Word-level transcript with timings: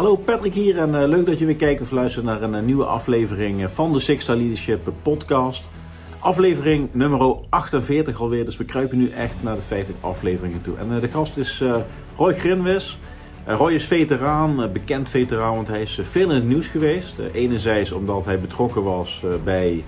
Hallo 0.00 0.16
Patrick 0.16 0.54
hier 0.54 0.78
en 0.78 0.94
eh, 0.94 1.08
leuk 1.08 1.26
dat 1.26 1.38
je 1.38 1.46
weer 1.46 1.56
kijkt 1.56 1.80
of 1.80 1.90
luistert 1.90 2.24
naar 2.24 2.42
een 2.42 2.54
eh, 2.54 2.62
nieuwe 2.62 2.84
aflevering 2.84 3.62
eh, 3.62 3.68
van 3.68 3.92
de 3.92 3.98
Six 3.98 4.22
Star 4.22 4.36
Leadership 4.36 4.92
podcast. 5.02 5.68
Aflevering 6.18 6.88
nummer 6.92 7.36
48 7.48 8.20
alweer, 8.20 8.44
dus 8.44 8.56
we 8.56 8.64
kruipen 8.64 8.98
nu 8.98 9.08
echt 9.08 9.34
naar 9.42 9.54
de 9.54 9.62
50 9.62 9.94
afleveringen 10.00 10.62
toe. 10.62 10.76
En 10.76 11.00
de 11.00 11.08
gast 11.08 11.36
is 11.36 11.62
Roy 12.16 12.34
Grinwis. 12.34 12.98
Roy 13.46 13.72
is 13.72 13.84
veteraan, 13.84 14.72
bekend 14.72 15.10
veteraan, 15.10 15.54
want 15.54 15.68
hij 15.68 15.82
is 15.82 16.00
veel 16.02 16.28
in 16.28 16.34
het 16.34 16.44
nieuws 16.44 16.66
geweest. 16.66 17.18
enerzijds 17.32 17.92
omdat 17.92 18.24
hij 18.24 18.40
betrokken 18.40 18.82
was 18.82 19.22
bij 19.44 19.84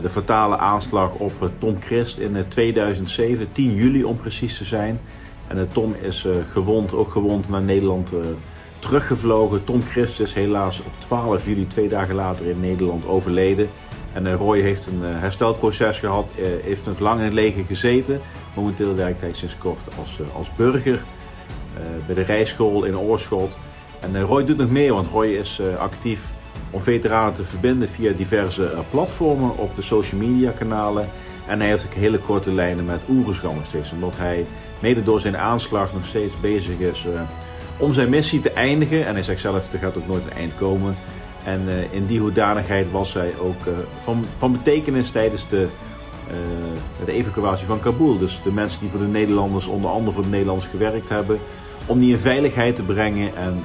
de 0.00 0.10
fatale 0.10 0.58
aanslag 0.58 1.14
op 1.14 1.50
Tom 1.58 1.76
Christ 1.80 2.18
in 2.18 2.44
2007, 2.48 3.52
10 3.52 3.74
juli 3.74 4.04
om 4.04 4.16
precies 4.16 4.58
te 4.58 4.64
zijn. 4.64 5.00
En 5.46 5.68
Tom 5.72 5.94
is 6.02 6.26
gewond, 6.52 6.94
ook 6.94 7.10
gewond 7.10 7.48
naar 7.48 7.62
Nederland 7.62 8.12
teruggevlogen. 8.84 9.64
Tom 9.64 9.82
Christ 9.82 10.20
is 10.20 10.32
helaas 10.32 10.78
op 10.78 10.92
12 10.98 11.46
juli, 11.46 11.66
twee 11.66 11.88
dagen 11.88 12.14
later 12.14 12.46
in 12.46 12.60
Nederland, 12.60 13.06
overleden. 13.06 13.70
En 14.12 14.26
uh, 14.26 14.34
Roy 14.34 14.60
heeft 14.60 14.86
een 14.86 15.00
uh, 15.02 15.20
herstelproces 15.20 15.98
gehad, 15.98 16.30
uh, 16.38 16.46
heeft 16.62 16.86
nog 16.86 16.98
lang 16.98 17.18
in 17.18 17.24
het 17.24 17.34
leger 17.34 17.64
gezeten. 17.64 18.20
Momenteel 18.54 18.94
werkt 18.94 19.20
hij 19.20 19.32
sinds 19.32 19.58
kort 19.58 19.78
als, 19.98 20.20
als 20.34 20.54
burger 20.56 21.02
bij 22.06 22.14
de 22.14 22.22
rijschool 22.22 22.84
in 22.84 22.98
Oorschot. 22.98 23.58
En 24.00 24.22
Roy 24.22 24.44
doet 24.44 24.56
nog 24.56 24.70
meer, 24.70 24.92
want 24.92 25.10
Roy 25.10 25.26
is 25.26 25.60
actief 25.78 26.30
om 26.70 26.82
veteranen 26.82 27.34
te 27.34 27.44
verbinden 27.44 27.88
via 27.88 28.12
diverse 28.12 28.70
platformen 28.90 29.58
op 29.58 29.76
de 29.76 29.82
social 29.82 30.20
media 30.20 30.50
kanalen. 30.50 31.08
En 31.46 31.58
hij 31.58 31.68
heeft 31.68 31.84
ook 31.84 31.94
hele 31.94 32.18
korte 32.18 32.52
lijnen 32.52 32.84
met 32.84 33.00
Oerenscham 33.08 33.54
nog 33.54 33.66
steeds, 33.66 33.92
omdat 33.92 34.12
hij 34.16 34.46
mede 34.78 35.02
door 35.02 35.20
zijn 35.20 35.36
aanslag 35.36 35.92
nog 35.92 36.06
steeds 36.06 36.40
bezig 36.40 36.78
is 36.78 37.06
om 37.76 37.92
zijn 37.92 38.08
missie 38.08 38.40
te 38.40 38.50
eindigen. 38.50 39.06
En 39.06 39.14
hij 39.14 39.22
zegt 39.22 39.40
zelf, 39.40 39.72
er 39.72 39.78
gaat 39.78 39.96
ook 39.96 40.06
nooit 40.06 40.24
een 40.24 40.36
eind 40.36 40.54
komen. 40.54 40.96
En 41.44 41.62
uh, 41.66 41.92
in 41.92 42.06
die 42.06 42.20
hoedanigheid 42.20 42.90
was 42.90 43.14
hij 43.14 43.32
ook 43.40 43.66
uh, 43.66 43.74
van, 44.02 44.24
van 44.38 44.52
betekenis 44.52 45.10
tijdens 45.10 45.48
de, 45.48 45.66
uh, 46.28 47.04
de 47.04 47.12
evacuatie 47.12 47.66
van 47.66 47.80
Kabul. 47.80 48.18
Dus 48.18 48.40
de 48.44 48.52
mensen 48.52 48.80
die 48.80 48.90
voor 48.90 49.00
de 49.00 49.06
Nederlanders, 49.06 49.66
onder 49.66 49.90
andere 49.90 50.12
voor 50.12 50.22
de 50.22 50.28
Nederlanders 50.28 50.68
gewerkt 50.70 51.08
hebben, 51.08 51.38
om 51.86 51.98
die 51.98 52.10
in 52.10 52.18
veiligheid 52.18 52.76
te 52.76 52.82
brengen 52.82 53.36
en, 53.36 53.64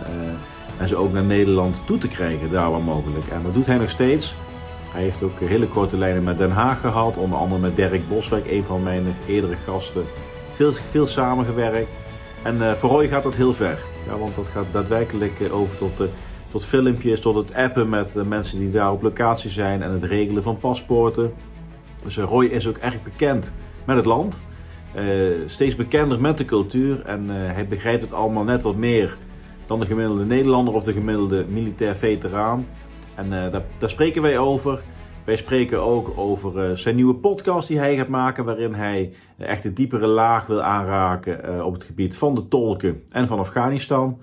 en 0.78 0.88
ze 0.88 0.96
ook 0.96 1.14
naar 1.14 1.24
Nederland 1.24 1.84
toe 1.86 1.98
te 1.98 2.08
krijgen, 2.08 2.52
daar 2.52 2.72
waar 2.72 2.82
mogelijk. 2.82 3.28
En 3.28 3.44
dat 3.44 3.54
doet 3.54 3.66
hij 3.66 3.78
nog 3.78 3.90
steeds. 3.90 4.36
Hij 4.92 5.02
heeft 5.02 5.24
ook 5.24 5.40
hele 5.40 5.68
korte 5.68 5.98
lijnen 5.98 6.24
met 6.24 6.38
Den 6.38 6.52
Haag 6.52 6.80
gehad, 6.80 7.18
onder 7.18 7.40
andere 7.40 7.62
met 7.62 7.76
Dirk 7.76 8.10
Boswijk, 8.10 8.52
een 8.52 8.64
van 8.64 8.84
mijn 8.84 9.16
eerdere 9.28 9.56
gasten. 9.66 10.06
Veel, 10.54 10.72
veel 10.72 11.08
samengewerkt. 11.08 11.90
En 12.44 12.78
voor 12.78 12.90
Roy 12.90 13.08
gaat 13.08 13.24
dat 13.24 13.36
heel 13.36 13.54
ver. 13.54 13.80
Ja, 14.06 14.18
want 14.18 14.36
dat 14.36 14.46
gaat 14.46 14.66
daadwerkelijk 14.72 15.40
eh, 15.40 15.56
over 15.56 15.78
tot, 15.78 15.98
de, 15.98 16.10
tot 16.52 16.66
filmpjes, 16.66 17.20
tot 17.20 17.36
het 17.36 17.54
appen 17.54 17.90
met 17.90 18.14
mensen 18.14 18.60
die 18.60 18.72
daar 18.72 18.92
op 18.92 19.02
locatie 19.02 19.50
zijn 19.50 19.82
en 19.82 19.92
het 19.92 20.04
regelen 20.04 20.44
van 20.44 20.58
paspoorten. 20.58 21.34
Dus 22.04 22.18
eh, 22.18 22.24
Roy 22.24 22.46
is 22.46 22.68
ook 22.68 22.78
erg 22.78 23.04
bekend 23.04 23.54
met 23.86 23.96
het 23.96 24.06
land. 24.06 24.44
Steeds 25.46 25.76
bekender 25.76 26.22
met 26.22 26.38
de 26.38 26.46
cultuur 26.46 27.02
en 27.06 27.30
hij 27.30 27.68
begrijpt 27.68 28.02
het 28.02 28.14
allemaal 28.14 28.44
net 28.44 28.64
wat 28.64 28.76
meer 28.76 29.18
dan 29.68 29.80
de 29.80 29.86
gemiddelde 29.86 30.26
Nederlander 30.26 30.74
of 30.74 30.84
de 30.84 30.94
gemiddelde 30.94 31.46
militair 31.50 31.96
veteraan. 31.96 32.68
En 33.16 33.30
daar, 33.30 33.64
daar, 33.78 33.90
spreken 33.90 34.22
wij 34.22 34.38
over. 34.38 34.82
Wij 35.30 35.38
spreken 35.38 35.82
ook 35.82 36.14
over 36.16 36.78
zijn 36.78 36.96
nieuwe 36.96 37.16
podcast 37.16 37.68
die 37.68 37.78
hij 37.78 37.96
gaat 37.96 38.08
maken, 38.08 38.46
waarin 38.46 38.74
hij 38.74 39.14
echt 39.38 39.66
een 39.66 39.74
diepere 39.74 40.08
laag 40.08 40.46
wil 40.46 40.62
aanraken 40.62 41.66
op 41.66 41.74
het 41.74 41.84
gebied 41.84 42.18
van 42.18 42.36
de 42.36 42.48
tolken 42.48 43.04
en 43.12 43.28
van 43.28 43.40
Afghanistan. 43.40 44.22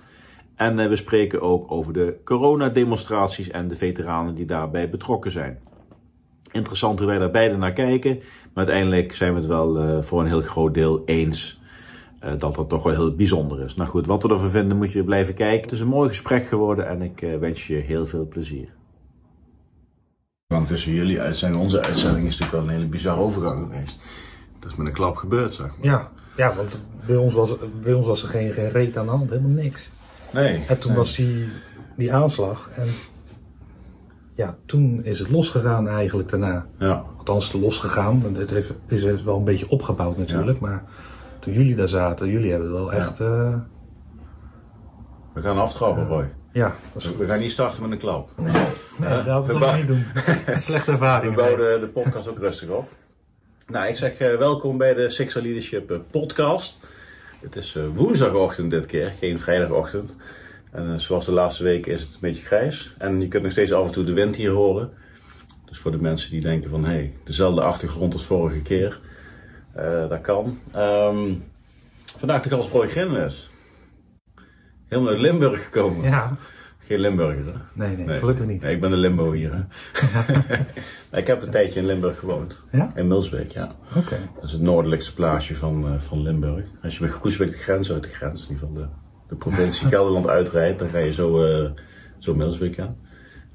En 0.54 0.88
we 0.88 0.97
spreken 0.97 1.41
ook 1.41 1.70
over 1.70 1.92
de 1.92 2.16
coronademonstraties 2.25 3.50
en 3.50 3.69
de 3.69 3.76
veteranen 3.76 4.34
die 4.34 4.44
daarbij 4.44 4.91
betrokken 4.91 5.31
zijn. 5.31 5.58
Interessant 6.53 6.98
hoe 6.98 7.08
wij 7.08 7.19
daar 7.19 7.31
beide 7.31 7.56
naar 7.56 7.72
kijken, 7.72 8.14
maar 8.54 8.66
uiteindelijk 8.66 9.14
zijn 9.14 9.32
we 9.32 9.38
het 9.38 9.48
wel 9.48 10.02
voor 10.02 10.20
een 10.20 10.26
heel 10.26 10.42
groot 10.42 10.75
deel 10.75 11.02
eens 11.04 11.60
dat 12.38 12.54
dat 12.54 12.69
toch 12.69 12.82
wel 12.82 12.94
heel 12.94 13.14
bijzonder 13.14 13.62
is. 13.62 13.75
Nou 13.75 13.88
goed, 13.88 14.06
wat 14.06 14.22
we 14.22 14.28
ervan 14.28 14.50
vinden 14.50 14.76
moet 14.76 14.92
je 14.92 15.04
blijven 15.04 15.34
kijken. 15.34 15.62
Het 15.62 15.72
is 15.72 15.81
een 15.81 15.86
mooi 15.86 16.08
gesprek 16.08 16.47
geworden 16.47 16.88
en 16.88 17.02
ik 17.02 17.36
wens 17.41 17.66
je 17.66 17.76
heel 17.76 18.06
veel 18.06 18.26
plezier. 18.28 18.69
Want 20.46 20.66
tussen 20.66 20.92
jullie 20.92 21.20
uitzending 21.20 21.60
en 21.60 21.66
onze 21.66 21.82
uitzending 21.82 22.26
is 22.26 22.38
natuurlijk 22.38 22.52
wel 22.52 22.62
een 22.62 22.80
hele 22.80 22.90
bizarre 22.90 23.20
overgang 23.20 23.58
geweest. 23.58 23.98
Dat 24.58 24.70
is 24.70 24.76
met 24.76 24.86
een 24.86 24.92
klap 24.92 25.16
gebeurd, 25.16 25.54
zeg 25.54 25.66
maar. 25.66 25.86
Ja, 25.86 26.10
ja 26.36 26.54
want 26.54 26.80
bij 27.06 27.16
ons 27.16 27.34
was, 27.34 27.56
bij 27.82 27.92
ons 27.92 28.06
was 28.06 28.22
er 28.22 28.28
geen, 28.28 28.52
geen 28.52 28.70
reet 28.70 28.96
aan 28.96 29.04
de 29.04 29.10
hand, 29.10 29.30
helemaal 29.30 29.50
niks. 29.50 29.90
Nee. 30.32 30.64
En 30.68 30.78
toen 30.78 30.94
was 30.94 31.14
die, 31.14 31.48
die 31.96 32.14
aanslag 32.14 32.70
en 32.74 32.88
ja, 34.34 34.56
toen 34.66 35.04
is 35.04 35.18
het 35.18 35.30
losgegaan 35.30 35.88
eigenlijk 35.88 36.30
daarna. 36.30 36.66
Ja. 36.78 37.04
Althans, 37.16 37.52
losgegaan. 37.52 38.34
Het 38.34 38.50
heeft, 38.50 38.74
is 38.86 39.22
wel 39.22 39.36
een 39.36 39.44
beetje 39.44 39.70
opgebouwd 39.70 40.16
natuurlijk, 40.16 40.60
maar 40.60 40.84
toen 41.38 41.52
jullie 41.52 41.74
daar 41.74 41.88
zaten, 41.88 42.28
jullie 42.28 42.50
hebben 42.50 42.68
het 42.68 42.78
wel 42.78 42.92
echt... 42.92 43.20
Uh, 43.20 43.54
we 45.32 45.40
gaan 45.40 45.58
aftrappen, 45.58 46.06
Roy. 46.06 46.32
Ja. 46.52 46.74
We 47.18 47.26
gaan 47.26 47.38
niet 47.38 47.52
starten 47.52 47.82
met 47.82 47.90
een 47.90 47.98
klap. 47.98 48.30
Nee, 48.36 48.52
nee 48.96 49.22
dat 49.22 49.46
wil 49.46 49.62
ik 49.62 49.76
niet 49.76 49.86
doen. 49.86 50.04
Slechte 50.54 50.90
ervaring. 50.90 51.34
We 51.34 51.40
bouwen 51.40 51.80
de 51.80 51.88
podcast 51.88 52.28
ook 52.28 52.38
rustig 52.38 52.68
op. 52.68 52.88
Nou, 53.66 53.88
ik 53.88 53.96
zeg 53.96 54.20
uh, 54.20 54.36
welkom 54.36 54.78
bij 54.78 54.94
de 54.94 55.08
Sixer 55.08 55.42
Leadership 55.42 55.90
uh, 55.90 55.98
podcast. 56.10 56.78
Het 57.40 57.56
is 57.56 57.74
uh, 57.74 57.84
woensdagochtend 57.94 58.70
dit 58.70 58.86
keer, 58.86 59.12
geen 59.18 59.38
vrijdagochtend. 59.38 60.16
En 60.72 61.00
zoals 61.00 61.24
de 61.24 61.32
laatste 61.32 61.62
weken 61.62 61.92
is 61.92 62.02
het 62.02 62.12
een 62.12 62.18
beetje 62.20 62.44
grijs. 62.44 62.94
En 62.98 63.20
je 63.20 63.28
kunt 63.28 63.42
nog 63.42 63.52
steeds 63.52 63.72
af 63.72 63.86
en 63.86 63.92
toe 63.92 64.04
de 64.04 64.12
wind 64.12 64.36
hier 64.36 64.50
horen. 64.50 64.90
Dus 65.64 65.78
voor 65.78 65.90
de 65.90 66.00
mensen 66.00 66.30
die 66.30 66.40
denken 66.40 66.70
van, 66.70 66.84
hé, 66.84 66.92
hey, 66.92 67.12
dezelfde 67.24 67.60
achtergrond 67.60 68.12
als 68.12 68.24
vorige 68.24 68.62
keer. 68.62 69.00
dat 70.08 70.20
kan. 70.20 70.58
Um, 70.76 71.44
vandaag 72.18 72.42
de 72.42 72.48
gast 72.48 72.70
Roy 72.70 72.88
Grinles. 72.88 73.50
Helemaal 74.88 75.10
uit 75.10 75.20
Limburg 75.20 75.64
gekomen. 75.64 76.04
Ja. 76.04 76.36
Geen 76.86 77.00
Limburger, 77.00 77.44
hè? 77.44 77.52
Nee, 77.72 77.97
nee, 77.97 78.19
gelukkig 78.19 78.47
niet. 78.47 78.62
Nee, 78.62 78.74
ik 78.74 78.80
ben 78.80 78.92
een 78.92 78.98
Limbo 78.98 79.32
hier, 79.32 79.52
hè? 79.52 79.60
ik 81.19 81.26
heb 81.26 81.42
een 81.42 81.50
tijdje 81.50 81.80
in 81.80 81.86
Limburg 81.86 82.19
gewoond. 82.19 82.62
Ja? 82.72 82.88
In 82.94 83.06
Milsbeek, 83.06 83.50
ja. 83.50 83.74
Oké. 83.97 84.16
Dat 84.34 84.44
is 84.44 84.52
het 84.52 84.60
noordelijkste 84.60 85.14
plaatsje 85.14 85.56
van, 85.56 85.92
uh, 85.92 85.98
van 85.98 86.22
Limburg. 86.22 86.64
Als 86.82 86.94
je 86.94 87.00
bij 87.00 87.08
Goesbeek 87.08 87.50
de 87.50 87.56
grens 87.56 87.92
uit 87.92 88.02
de 88.02 88.08
grens, 88.08 88.42
in 88.42 88.54
ieder 88.54 88.69
geval 88.69 88.82
de, 88.82 88.88
de 89.28 89.34
provincie 89.34 89.88
Gelderland 89.92 90.28
uitrijdt, 90.28 90.78
dan 90.78 90.88
ga 90.88 90.98
je 90.98 91.12
zo, 91.12 91.44
uh, 91.44 91.70
zo 92.19 92.34
Milsbeek 92.34 92.78
aan. 92.78 92.96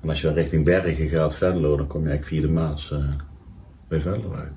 En 0.02 0.10
als 0.10 0.22
je 0.22 0.28
dan 0.28 0.36
richting 0.36 0.66
Bergen 0.66 1.10
gaat, 1.10 1.36
Venlo, 1.36 1.78
dan 1.78 1.88
kom 1.88 2.04
je 2.04 2.10
eigenlijk 2.10 2.42
via 2.42 2.54
de 2.54 2.54
Maas 2.54 2.92
uh, 2.92 3.00
bij 3.88 4.02
Venlo 4.02 4.34
uit. 4.34 4.54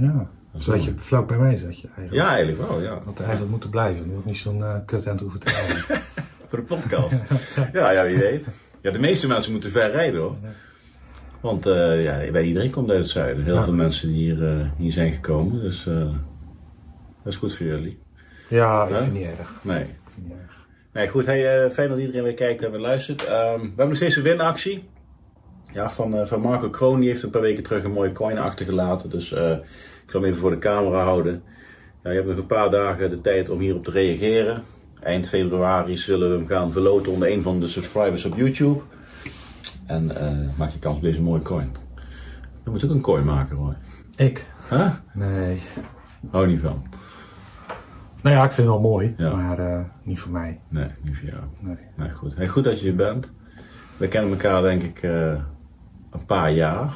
Ja. 0.00 0.28
Zat 0.56 0.84
je 0.84 0.92
vlak 0.96 1.28
bij 1.28 1.38
mij, 1.38 1.56
zat 1.56 1.80
je 1.80 1.88
eigenlijk? 1.96 2.26
Ja, 2.26 2.34
eigenlijk 2.34 2.68
wel, 2.68 2.80
ja. 2.80 3.00
Had 3.04 3.18
eigenlijk 3.20 3.50
moeten 3.50 3.70
blijven. 3.70 4.08
Nu 4.08 4.14
ook 4.14 4.24
niet 4.24 4.36
zo'n 4.36 4.64
kut 4.86 5.06
aan 5.06 5.12
het 5.12 5.20
hoeven 5.20 5.40
te 5.40 5.50
houden. 5.50 6.02
Voor 6.50 6.58
de 6.58 6.64
podcast. 6.64 7.24
ja, 7.72 7.90
ja, 7.90 8.04
wie 8.04 8.18
weet. 8.18 8.46
Ja, 8.80 8.90
de 8.90 8.98
meeste 8.98 9.26
mensen 9.26 9.52
moeten 9.52 9.70
ver 9.70 9.90
rijden 9.90 10.20
hoor. 10.20 10.36
Want 11.40 11.66
uh, 11.66 12.02
ja, 12.02 12.30
bij 12.30 12.42
iedereen 12.42 12.70
komt 12.70 12.90
uit 12.90 12.98
het 12.98 13.08
zuiden. 13.08 13.44
Heel 13.44 13.54
ja. 13.54 13.62
veel 13.62 13.72
mensen 13.72 14.08
die 14.08 14.16
hier, 14.16 14.42
uh, 14.42 14.66
hier 14.76 14.92
zijn 14.92 15.12
gekomen. 15.12 15.60
Dus 15.60 15.86
uh, 15.86 15.94
dat 17.22 17.32
is 17.32 17.36
goed 17.36 17.54
voor 17.54 17.66
jullie. 17.66 17.98
Ja, 18.48 18.86
ik 18.86 18.96
vind 18.96 19.12
niet 19.12 19.26
erg. 19.38 19.52
Nee. 19.62 19.84
Niet 20.14 20.32
erg. 20.32 20.66
Nee, 20.92 21.08
goed. 21.08 21.26
Hey, 21.26 21.70
fijn 21.70 21.88
dat 21.88 21.98
iedereen 21.98 22.22
weer 22.22 22.34
kijkt 22.34 22.64
en 22.64 22.70
weer 22.70 22.80
luistert. 22.80 23.22
Um, 23.22 23.28
we 23.28 23.66
hebben 23.66 23.88
nog 23.88 23.96
steeds 23.96 24.16
een 24.16 24.22
winactie. 24.22 24.88
Ja, 25.72 25.90
van, 25.90 26.26
van 26.26 26.40
Marco 26.40 26.70
Kroon. 26.70 27.00
Die 27.00 27.08
heeft 27.08 27.22
een 27.22 27.30
paar 27.30 27.40
weken 27.40 27.62
terug 27.62 27.84
een 27.84 27.92
mooie 27.92 28.12
coin 28.12 28.38
achtergelaten. 28.38 29.10
Dus 29.10 29.32
ik 29.32 30.10
zal 30.10 30.20
hem 30.20 30.24
even 30.24 30.40
voor 30.40 30.50
de 30.50 30.58
camera 30.58 31.02
houden. 31.02 31.42
Ja, 32.02 32.10
je 32.10 32.16
hebt 32.16 32.28
nog 32.28 32.38
een 32.38 32.46
paar 32.46 32.70
dagen 32.70 33.10
de 33.10 33.20
tijd 33.20 33.48
om 33.48 33.58
hierop 33.58 33.84
te 33.84 33.90
reageren. 33.90 34.64
Eind 35.02 35.28
februari 35.28 35.96
zullen 35.96 36.30
we 36.30 36.36
hem 36.36 36.46
gaan 36.46 36.72
verloten 36.72 37.12
onder 37.12 37.32
een 37.32 37.42
van 37.42 37.60
de 37.60 37.66
subscribers 37.66 38.24
op 38.24 38.36
YouTube. 38.36 38.80
En 39.86 40.04
uh, 40.04 40.58
maak 40.58 40.70
je 40.70 40.78
kans 40.78 40.96
op 40.96 41.02
deze 41.02 41.22
mooie 41.22 41.42
coin. 41.42 41.70
Je 42.64 42.70
moet 42.70 42.84
ook 42.84 42.90
een 42.90 43.00
coin 43.00 43.24
maken 43.24 43.56
hoor. 43.56 43.76
Ik? 44.16 44.46
Huh? 44.68 44.92
Nee. 45.12 45.62
Hou 46.30 46.46
niet 46.46 46.60
van. 46.60 46.82
Nou 48.22 48.36
ja, 48.36 48.44
ik 48.44 48.52
vind 48.52 48.66
het 48.68 48.76
wel 48.76 48.90
mooi, 48.90 49.14
Ja. 49.16 49.34
maar 49.34 49.58
uh, 49.60 49.80
niet 50.02 50.20
voor 50.20 50.32
mij. 50.32 50.60
Nee, 50.68 50.88
niet 51.02 51.18
voor 51.18 51.28
jou. 51.28 51.42
Nee. 51.60 51.76
Nee, 51.96 52.10
goed. 52.10 52.36
Hey, 52.36 52.48
goed 52.48 52.64
dat 52.64 52.80
je 52.80 52.86
hier 52.86 52.96
bent. 52.96 53.32
We 53.96 54.08
kennen 54.08 54.30
elkaar 54.30 54.62
denk 54.62 54.82
ik 54.82 55.02
uh, 55.02 55.32
een 56.10 56.24
paar 56.26 56.52
jaar 56.52 56.92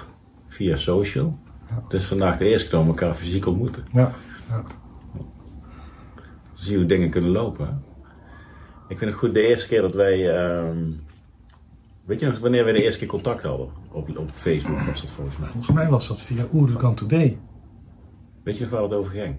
via 0.49 0.77
social. 0.77 1.39
Ja. 1.69 1.83
Het 1.85 1.93
is 1.93 2.05
vandaag 2.07 2.37
de 2.37 2.45
eerste 2.45 2.69
keer 2.69 2.79
dat 2.79 2.83
we 2.83 2.89
elkaar 3.01 3.15
fysiek 3.15 3.47
ontmoeten. 3.47 3.85
Ja. 3.93 4.11
ja. 4.49 4.63
Zie 6.55 6.77
hoe 6.77 6.87
dingen 6.87 7.11
kunnen 7.11 7.31
lopen. 7.31 7.67
Hè? 7.67 7.73
Ik 8.95 9.01
vind 9.01 9.11
het 9.11 9.21
goed, 9.21 9.35
de 9.35 9.47
eerste 9.47 9.69
keer 9.69 9.81
dat 9.81 9.95
wij. 9.95 10.37
ehm, 10.37 10.77
weet 12.05 12.21
je 12.21 12.27
nog 12.27 12.39
wanneer 12.39 12.65
we 12.65 12.73
de 12.73 12.83
eerste 12.83 12.99
keer 12.99 13.09
contact 13.09 13.43
hadden? 13.43 13.69
Op, 13.93 14.19
op 14.19 14.31
Facebook 14.35 14.81
was 14.81 15.01
dat 15.01 15.11
volgens 15.11 15.37
mij. 15.37 15.49
Volgens 15.49 15.73
mij 15.77 15.89
was 15.89 16.09
dat 16.09 16.21
via 16.21 16.45
Oerugan 16.53 16.95
Today. 16.95 17.39
Weet 18.43 18.57
je 18.57 18.63
nog 18.63 18.73
waar 18.73 18.83
het 18.83 18.93
over 18.93 19.11
ging? 19.13 19.37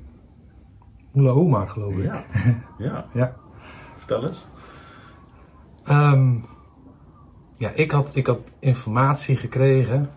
Oela 1.15 1.29
Oma, 1.29 1.65
geloof 1.65 1.93
ik. 1.93 2.03
Ja. 2.03 2.23
Ja, 2.77 3.05
Ja. 3.13 3.35
vertel 3.95 4.21
eens. 4.21 4.47
Ehm, 5.83 6.33
ja, 7.57 7.69
ik 7.75 7.91
had, 7.91 8.11
ik 8.15 8.27
had 8.27 8.39
informatie 8.59 9.35
gekregen. 9.35 10.09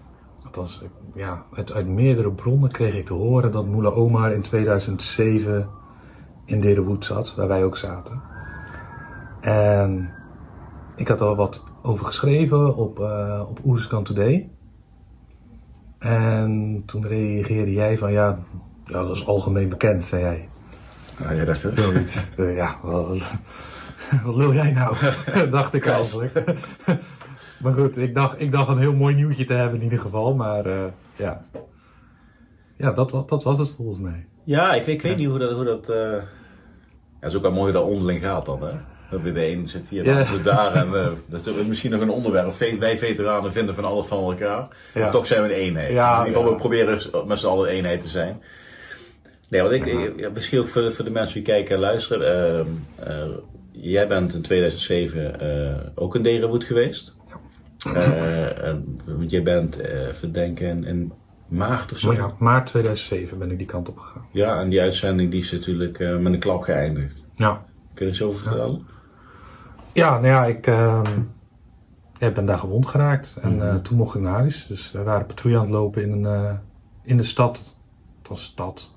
Althans, 0.44 0.84
ja, 1.14 1.44
uit, 1.52 1.72
uit 1.72 1.86
meerdere 1.86 2.30
bronnen 2.30 2.70
kreeg 2.70 2.94
ik 2.94 3.06
te 3.06 3.14
horen 3.14 3.52
dat 3.52 3.66
Moela 3.66 3.88
Omar 3.88 4.32
in 4.32 4.42
2007 4.42 5.68
in 6.44 6.60
Derenwoed 6.60 7.04
zat, 7.04 7.34
waar 7.34 7.48
wij 7.48 7.64
ook 7.64 7.76
zaten. 7.76 8.22
En 9.48 10.10
ik 10.96 11.08
had 11.08 11.20
al 11.20 11.36
wat 11.36 11.64
over 11.82 12.06
geschreven 12.06 12.76
op, 12.76 13.00
eh 13.00 13.42
op 13.48 13.60
Oerskan 13.64 14.04
Today. 14.04 14.48
En 15.98 16.82
toen 16.86 17.06
reageerde 17.06 17.72
jij 17.72 17.98
van 17.98 18.12
ja, 18.12 18.38
ja, 18.84 19.02
dat 19.02 19.16
is 19.16 19.26
algemeen 19.26 19.68
bekend, 19.68 20.04
zei 20.04 20.22
jij. 20.22 20.48
Ja, 21.18 21.34
jij 21.34 21.44
dacht 21.44 21.62
het? 21.62 21.78
Zoiets. 21.78 22.24
Eh, 22.36 22.56
ja, 22.56 22.76
wat, 22.82 23.18
wat 24.24 24.34
lul 24.36 24.52
jij 24.52 24.72
nou? 24.72 24.96
dacht 25.50 25.74
ik 25.74 25.86
eigenlijk. 25.86 26.44
maar 27.62 27.72
goed, 27.72 27.96
ik 27.96 28.14
dacht, 28.14 28.40
ik 28.40 28.52
dacht 28.52 28.68
een 28.68 28.78
heel 28.78 28.94
mooi 28.94 29.14
nieuwtje 29.14 29.44
te 29.44 29.52
hebben 29.54 29.78
in 29.78 29.84
ieder 29.84 29.98
geval. 29.98 30.34
Maar 30.34 30.66
eh, 30.66 30.84
ja, 31.16 31.44
ja 32.76 32.90
dat, 32.92 33.28
dat 33.28 33.42
was 33.42 33.58
het 33.58 33.70
volgens 33.76 33.98
mij. 33.98 34.26
Ja, 34.44 34.72
ik, 34.72 34.84
weet- 34.84 34.94
ik 34.94 35.02
weet 35.02 35.16
niet 35.16 35.28
hoe 35.28 35.38
dat... 35.38 35.52
Hoe 35.52 35.64
dat 35.64 35.88
eh, 35.88 35.96
Ja, 35.96 36.24
het 37.20 37.30
is 37.30 37.36
ook 37.36 37.42
wel 37.42 37.52
mooi 37.52 37.72
hoe 37.72 37.80
dat 37.82 37.90
onderling 37.90 38.20
gaat 38.20 38.46
dan, 38.46 38.62
hè? 38.62 38.72
Dat 39.10 39.22
we 39.22 39.32
de 39.32 39.46
een 39.46 39.68
zit 39.68 39.88
hier, 39.88 40.04
de 40.04 40.10
Ja. 40.10 40.18
ander 40.22 40.42
daar. 40.42 40.74
En 40.74 40.94
eh, 40.94 41.08
dat 41.26 41.46
is 41.46 41.66
misschien 41.66 41.90
nog 41.90 42.00
een 42.00 42.10
onderwerp. 42.10 42.52
Wij 42.78 42.98
veteranen 42.98 43.52
vinden 43.52 43.74
van 43.74 43.84
alles 43.84 44.06
van 44.06 44.22
elkaar. 44.30 44.68
Ja. 44.94 45.00
Maar 45.00 45.10
toch 45.10 45.26
zijn 45.26 45.42
we 45.42 45.48
een 45.48 45.54
eenheid. 45.60 45.92
Ja, 45.92 46.12
in 46.20 46.26
ieder 46.26 46.26
geval, 46.26 46.42
ja. 46.44 46.50
we 46.50 46.60
proberen 46.60 47.26
met 47.26 47.38
z'n 47.38 47.46
allen 47.46 47.68
een 47.68 47.74
eenheid 47.74 48.00
te 48.02 48.08
zijn. 48.08 48.42
Nee, 49.50 49.60
want 49.62 49.72
ik, 49.74 50.12
ja, 50.16 50.30
misschien 50.34 50.58
ook 50.58 50.68
voor 50.68 50.82
de, 50.82 50.90
voor 50.90 51.04
de 51.04 51.10
mensen 51.10 51.34
die 51.34 51.42
kijken 51.42 51.74
en 51.74 51.80
luisteren. 51.80 52.56
ehm, 52.58 52.66
eh, 53.08 53.28
jij 53.72 54.08
bent 54.08 54.34
in 54.34 54.42
2007 54.42 55.40
eh, 55.40 55.74
ook 55.94 56.14
in 56.16 56.22
Derenwoed 56.22 56.64
geweest. 56.64 57.16
Eh, 57.94 58.64
en, 58.64 59.00
want 59.06 59.30
jij 59.30 59.42
bent, 59.42 59.80
eh 59.80 60.08
verdenken 60.12 60.84
in, 60.84 61.12
maart 61.48 61.92
of 61.92 61.98
zo. 61.98 62.12
Ja, 62.12 62.32
maart 62.38 62.66
2007 62.66 63.38
ben 63.38 63.50
ik 63.50 63.58
die 63.58 63.66
kant 63.66 63.88
op 63.88 63.98
gegaan. 63.98 64.26
Ja, 64.32 64.60
en 64.60 64.68
die 64.68 64.80
uitzending 64.80 65.30
die 65.30 65.40
is 65.40 65.52
natuurlijk 65.52 65.98
eh, 66.00 66.16
met 66.16 66.32
een 66.32 66.38
klap 66.38 66.62
geëindigd. 66.62 67.26
Ja, 67.34 67.64
Kun 67.94 68.06
je 68.06 68.12
er 68.12 68.16
iets 68.18 68.22
over 68.22 68.40
vertellen? 68.40 68.74
ja 68.86 68.96
nou 70.04 70.26
ja, 70.26 70.44
ik 70.44 70.66
ehm, 70.66 71.04
ja, 72.18 72.26
ik 72.26 72.34
ben 72.34 72.46
daar 72.46 72.58
gewond 72.58 72.86
geraakt. 72.86 73.36
En 73.40 73.68
eh, 73.70 73.74
toen 73.76 73.96
mocht 73.96 74.14
ik 74.14 74.20
naar 74.22 74.32
huis. 74.34 74.66
Dus 74.66 74.92
we 74.92 75.02
waren 75.02 75.26
patrouille 75.26 75.58
aan 75.60 75.64
het 75.66 75.74
lopen 75.74 76.02
in, 76.02 76.12
een, 76.12 76.26
eh, 76.44 76.52
in 77.02 77.16
de 77.16 77.22
stad. 77.22 77.76
Het 78.18 78.28
was 78.28 78.42
stad. 78.44 78.94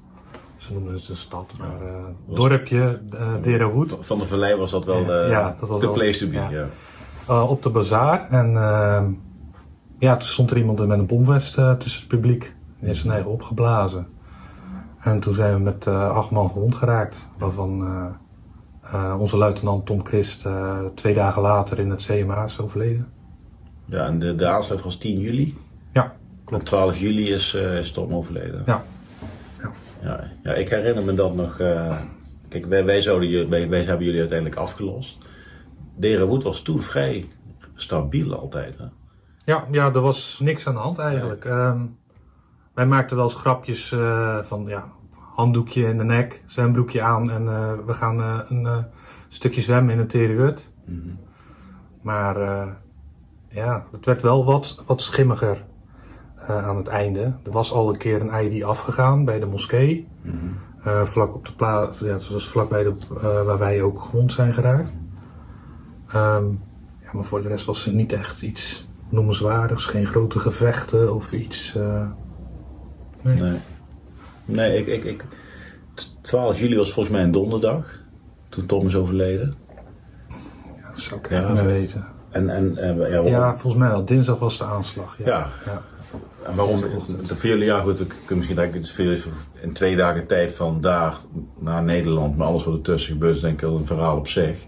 Ze 0.57 0.73
noemen 0.73 0.93
het 0.93 1.09
een 1.09 1.15
stad, 1.15 1.53
maar 1.59 1.81
eh, 1.87 1.93
Was- 2.25 2.37
dorpje, 2.37 3.01
uh, 3.13 3.33
Derenhoed. 3.41 3.95
Van 3.99 4.19
de 4.19 4.25
Vallei 4.25 4.55
was 4.55 4.71
dat 4.71 4.85
wel 4.85 4.99
Ja, 4.99 5.05
de, 5.05 5.29
ja, 5.29 5.55
dat 5.59 5.69
was 5.69 5.79
de 5.79 5.85
wel- 5.85 5.95
place 5.95 6.19
to 6.19 6.27
be. 6.31 6.35
ja. 7.27 7.41
Op 7.43 7.63
de 7.63 7.69
bazaar. 7.69 8.27
En 8.29 8.57
ehm, 8.57 9.11
ja, 9.97 10.17
toen 10.17 10.27
stond 10.27 10.51
er 10.51 10.57
iemand 10.57 10.87
met 10.87 10.99
een 10.99 11.05
bomvest 11.05 11.53
tussen 11.53 11.99
het 11.99 12.07
publiek. 12.07 12.55
Die 12.79 12.87
heeft 12.87 12.99
zijn 12.99 13.13
eigen 13.13 13.31
opgeblazen. 13.31 14.07
En 14.99 15.19
toen 15.19 15.33
zijn 15.33 15.53
we 15.53 15.59
met 15.59 15.87
acht 15.87 16.31
man 16.31 16.51
gewond 16.51 16.75
geraakt. 16.75 17.29
Waarvan 17.37 17.87
eh, 18.83 19.15
onze 19.19 19.37
luitenant 19.37 19.85
Tom 19.85 20.05
Christ 20.05 20.45
eh, 20.45 20.79
twee 20.95 21.13
dagen 21.13 21.41
later 21.41 21.79
in 21.79 21.89
het 21.89 22.03
CMA 22.05 22.43
is 22.43 22.59
overleden. 22.59 23.07
Ja, 23.85 24.05
en 24.05 24.19
de, 24.19 24.35
de 24.35 24.47
aanslag 24.47 24.83
was 24.83 24.97
10 24.97 25.19
juli. 25.19 25.57
Ja, 25.93 26.15
Op 26.45 26.63
12 26.63 26.97
juli 26.97 27.31
is, 27.31 27.53
eh 27.53 27.77
is 27.77 27.91
Tom 27.91 28.13
overleden. 28.13 28.63
ja. 28.65 28.83
Ja, 30.03 30.31
ja, 30.43 30.53
ik 30.53 30.69
herinner 30.69 31.03
me 31.03 31.13
dat 31.13 31.35
nog. 31.35 31.55
kijk, 32.49 32.65
wij, 32.65 32.85
wij, 32.85 33.01
zouden, 33.01 33.49
wij, 33.49 33.69
wij 33.69 33.83
hebben 33.83 34.05
jullie 34.05 34.19
uiteindelijk 34.19 34.59
afgelost. 34.59 35.17
Derenwoed 35.95 36.43
was 36.43 36.61
toen 36.61 36.81
vrij 36.81 37.25
stabiel 37.75 38.35
altijd. 38.35 38.77
Hè? 38.77 38.85
Ja, 39.45 39.67
ja, 39.71 39.93
er 39.93 40.01
was 40.01 40.39
niks 40.43 40.67
aan 40.67 40.73
de 40.73 40.79
hand 40.79 40.99
eigenlijk. 40.99 41.45
Ehm, 41.45 41.81
wij 42.73 42.85
maakten 42.85 43.15
wel 43.15 43.25
eens 43.25 43.35
grapjes 43.35 43.95
van 44.43 44.65
ja, 44.67 44.85
handdoekje 45.35 45.87
in 45.87 45.97
de 45.97 46.03
nek, 46.03 46.43
zwembroekje 46.45 47.01
aan 47.01 47.31
en 47.31 47.47
eh, 47.47 47.73
we 47.85 47.93
gaan 47.93 48.21
eh, 48.21 48.39
een 48.47 48.65
eh, 48.65 48.77
stukje 49.27 49.61
zwemmen 49.61 49.93
in 49.93 49.99
een 49.99 50.07
terrehut. 50.07 50.73
Maar 52.01 52.41
eh, 52.41 52.67
ja, 53.47 53.85
het 53.91 54.05
werd 54.05 54.21
wel 54.21 54.45
wat, 54.45 54.83
wat 54.85 55.01
schimmiger 55.01 55.65
aan 56.47 56.77
het 56.77 56.87
einde. 56.87 57.21
Er 57.43 57.51
was 57.51 57.73
al 57.73 57.89
een 57.89 57.97
keer 57.97 58.21
een 58.21 58.53
ID 58.53 58.63
afgegaan 58.63 59.25
bij 59.25 59.39
de 59.39 59.45
moskee. 59.45 60.07
Eh, 60.83 61.03
vlak 61.05 61.35
op 61.35 61.45
de 61.45 61.53
plaats, 61.53 61.99
ja, 61.99 62.13
het 62.13 62.29
was 62.29 62.47
vlakbij 62.47 62.83
de, 62.83 62.93
waar 63.45 63.57
wij 63.57 63.81
ook 63.81 64.01
gewond 64.01 64.33
zijn 64.33 64.53
geraakt. 64.53 64.91
Ehm, 66.07 66.45
ja, 67.01 67.09
maar 67.11 67.23
voor 67.23 67.41
de 67.41 67.47
rest 67.47 67.65
was 67.65 67.85
er 67.85 67.93
niet 67.93 68.13
echt 68.13 68.41
iets 68.41 68.87
noemenswaardigs, 69.09 69.85
geen 69.85 70.05
grote 70.05 70.39
gevechten 70.39 71.15
of 71.15 71.33
iets. 71.33 71.77
nee. 73.21 73.41
Nee. 73.41 73.57
Nee, 74.51 74.77
ik, 74.77 74.87
ik, 74.87 75.03
ik, 75.03 75.25
12 76.21 76.59
juli 76.59 76.75
was 76.77 76.93
volgens 76.93 77.15
mij 77.15 77.23
een 77.23 77.31
donderdag. 77.31 77.99
Toen 78.49 78.65
Tom 78.65 78.87
is 78.87 78.95
overleden. 78.95 79.55
Ja, 80.77 80.89
dat 80.89 80.99
zou 80.99 81.19
ik 81.19 81.29
Ja, 81.29 81.37
echt 81.37 81.49
niet 81.49 81.61
weten. 81.61 82.05
En, 82.29 82.49
en, 82.49 82.77
en 82.77 82.97
ja, 82.97 83.05
waarom, 83.05 83.27
Ja, 83.27 83.57
volgens 83.57 83.83
mij 83.83 83.91
wel. 83.91 84.05
Dinsdag 84.05 84.39
was 84.39 84.57
de 84.57 84.63
aanslag. 84.63 85.17
Ja. 85.17 85.25
Ja. 85.25 85.47
ja. 85.65 85.81
en 86.45 86.55
waarom 86.55 86.81
de 87.27 87.35
vele 87.35 87.65
jaar 87.65 87.81
goed, 87.81 87.99
we 87.99 88.05
kunnen 88.05 88.35
misschien 88.35 88.55
denken, 88.55 88.77
het 88.77 88.85
is 88.85 88.91
veel 88.91 89.15
in 89.61 89.73
twee 89.73 89.95
dagen 89.95 90.27
tijd 90.27 90.53
van 90.53 90.81
daar 90.81 91.17
naar 91.59 91.83
Nederland, 91.83 92.37
maar 92.37 92.47
alles 92.47 92.63
wat 92.63 92.73
er 92.73 92.81
tussen 92.81 93.11
gebeurt, 93.11 93.35
is 93.35 93.41
denk 93.41 93.53
ik 93.53 93.61
wel 93.61 93.77
een 93.77 93.85
verhaal 93.85 94.17
op 94.17 94.27
zich. 94.27 94.65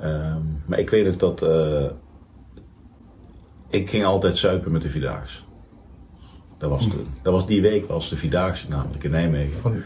Ehm, 0.00 0.40
maar 0.66 0.78
ik 0.78 0.90
weet 0.90 1.06
ook 1.08 1.18
dat 1.18 1.42
eh, 1.42 1.90
ik 3.68 3.90
ging 3.90 4.04
altijd 4.04 4.36
zuipen 4.36 4.72
met 4.72 4.82
de 4.82 4.88
Vierdaagse. 4.88 5.40
Dat 6.58 6.70
was, 6.70 6.88
toen. 6.88 7.06
dat 7.22 7.32
was 7.32 7.46
die 7.46 7.62
week 7.62 7.88
was 7.88 8.08
de 8.08 8.16
Vierdaagse 8.16 8.68
namelijk 8.68 9.04
in 9.04 9.10
Nijmegen. 9.10 9.82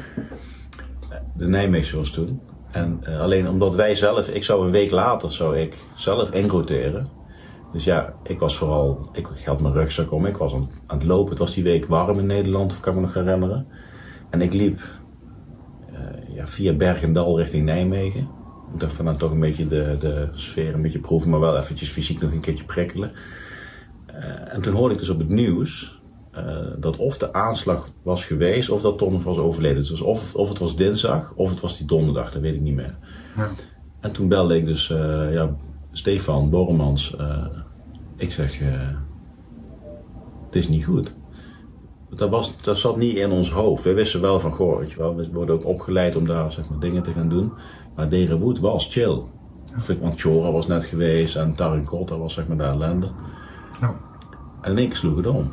De 1.37 1.49
Nijmeegse 1.49 1.97
was 1.97 2.11
toen. 2.11 2.41
En 2.71 2.99
eh, 3.03 3.21
alleen 3.21 3.49
omdat 3.49 3.75
wij 3.75 3.95
zelf, 3.95 4.29
ik 4.29 4.45
zou 4.45 4.65
een 4.65 4.71
week 4.71 4.91
later 4.91 5.33
zou 5.33 5.59
ik 5.59 5.77
zelf 5.97 6.33
inroteren. 6.33 7.09
Dus 7.73 7.85
ja, 7.85 8.15
ik 8.23 8.39
was 8.39 8.57
vooral, 8.57 9.09
ik 9.13 9.27
had 9.45 9.61
mijn 9.61 9.75
rugzak 9.75 10.13
om, 10.13 10.27
ik 10.27 10.37
was 10.37 10.55
aan, 10.55 10.71
aan 10.87 10.99
het 10.99 11.07
lopen. 11.07 11.31
Het 11.31 11.39
was 11.39 11.55
die 11.55 11.63
week 11.63 11.87
warm 11.87 12.19
in 12.19 12.27
Nederland, 12.27 12.81
kan 12.81 12.93
ik 12.93 12.99
me 12.99 13.05
nog 13.05 13.15
herinneren. 13.15 13.67
En 14.31 14.41
ik 14.41 14.53
liep 14.53 14.81
eh, 15.93 16.35
ja, 16.35 16.47
via 16.47 16.73
Bergendal 16.73 17.39
richting 17.39 17.65
Nijmegen. 17.65 18.29
Ik 18.75 18.81
dacht 18.81 18.93
van 18.93 19.05
nou 19.05 19.17
toch 19.17 19.31
een 19.31 19.41
beetje 19.41 19.67
de, 19.67 19.97
de 20.01 20.29
sfeer 20.35 20.75
een 20.75 20.83
beetje 20.83 20.99
proeven, 20.99 21.31
maar 21.31 21.41
wel 21.41 21.57
eventjes 21.57 21.91
fysiek 21.91 22.21
nog 22.21 22.33
een 22.33 22.41
keertje 22.41 22.65
prikkelen. 22.65 23.13
Eh, 24.07 24.55
en 24.55 24.61
toen 24.61 24.75
hoorde 24.75 24.95
ik 24.95 25.01
dus 25.01 25.09
op 25.09 25.19
het 25.19 25.29
nieuws 25.29 25.98
eh, 26.31 26.57
dat 26.79 26.97
of 26.97 27.19
de 27.19 27.33
aanslag 27.33 27.89
was 28.03 28.25
geweest 28.25 28.71
of 28.71 28.81
dat 28.81 28.99
Tom 28.99 29.13
nog 29.13 29.25
was 29.25 29.39
overleden. 29.39 29.77
Dus 29.77 30.01
of, 30.01 30.35
of 30.35 30.49
het 30.49 30.59
was 30.59 30.77
dinsdag 30.77 31.33
of 31.35 31.51
het 31.51 31.61
was 31.61 31.79
die 31.79 31.87
donderdag, 31.87 32.33
dat 32.33 32.43
weet 32.43 32.55
ik 32.55 32.61
niet 32.61 32.75
meer. 32.75 32.97
Ja. 33.37 33.49
En 34.01 34.13
toen 34.13 34.29
belde 34.29 34.57
ik 34.57 34.65
dus 34.65 34.91
eh, 34.91 35.33
ja, 35.33 35.57
Stefan 35.93 36.51
Borremans. 36.51 37.17
eh, 37.17 37.47
ik 38.17 38.33
zeg, 38.33 38.59
dit 40.51 40.63
is 40.63 40.69
niet 40.69 40.85
goed. 40.85 41.15
Dat, 42.11 42.31
was, 42.31 42.63
dat 42.63 42.79
zat 42.79 42.97
niet 42.97 43.17
in 43.17 43.31
ons 43.31 43.53
hoofd. 43.53 43.85
We 43.85 43.93
wisten 43.93 44.21
wel 44.21 44.41
van, 44.41 44.53
goh, 44.53 44.79
weet 44.79 44.91
je 44.91 44.99
wel, 44.99 45.17
we 45.17 45.29
worden 45.33 45.55
ook 45.55 45.65
opgeleid 45.67 46.17
om 46.17 46.29
daar 46.29 46.53
zeg 46.53 46.69
maar, 46.69 46.79
dingen 46.79 47.03
te 47.03 47.13
gaan 47.13 47.29
doen. 47.29 47.53
Maar 47.95 48.09
Derenwoed 48.09 48.59
was 48.59 48.93
chill. 48.93 49.23
Want 50.01 50.21
Chora 50.21 50.51
was 50.53 50.67
net 50.67 50.85
geweest 50.85 51.37
en 51.37 51.55
Tarinkot, 51.55 52.09
dat 52.09 52.19
was 52.19 52.35
zeg 52.35 52.47
maar 52.47 52.57
de 52.57 52.63
ellende. 52.63 53.11
Ja. 53.81 53.95
En 54.61 54.79
ik 54.79 54.95
sloeg 54.95 55.17
het 55.17 55.27
om. 55.27 55.53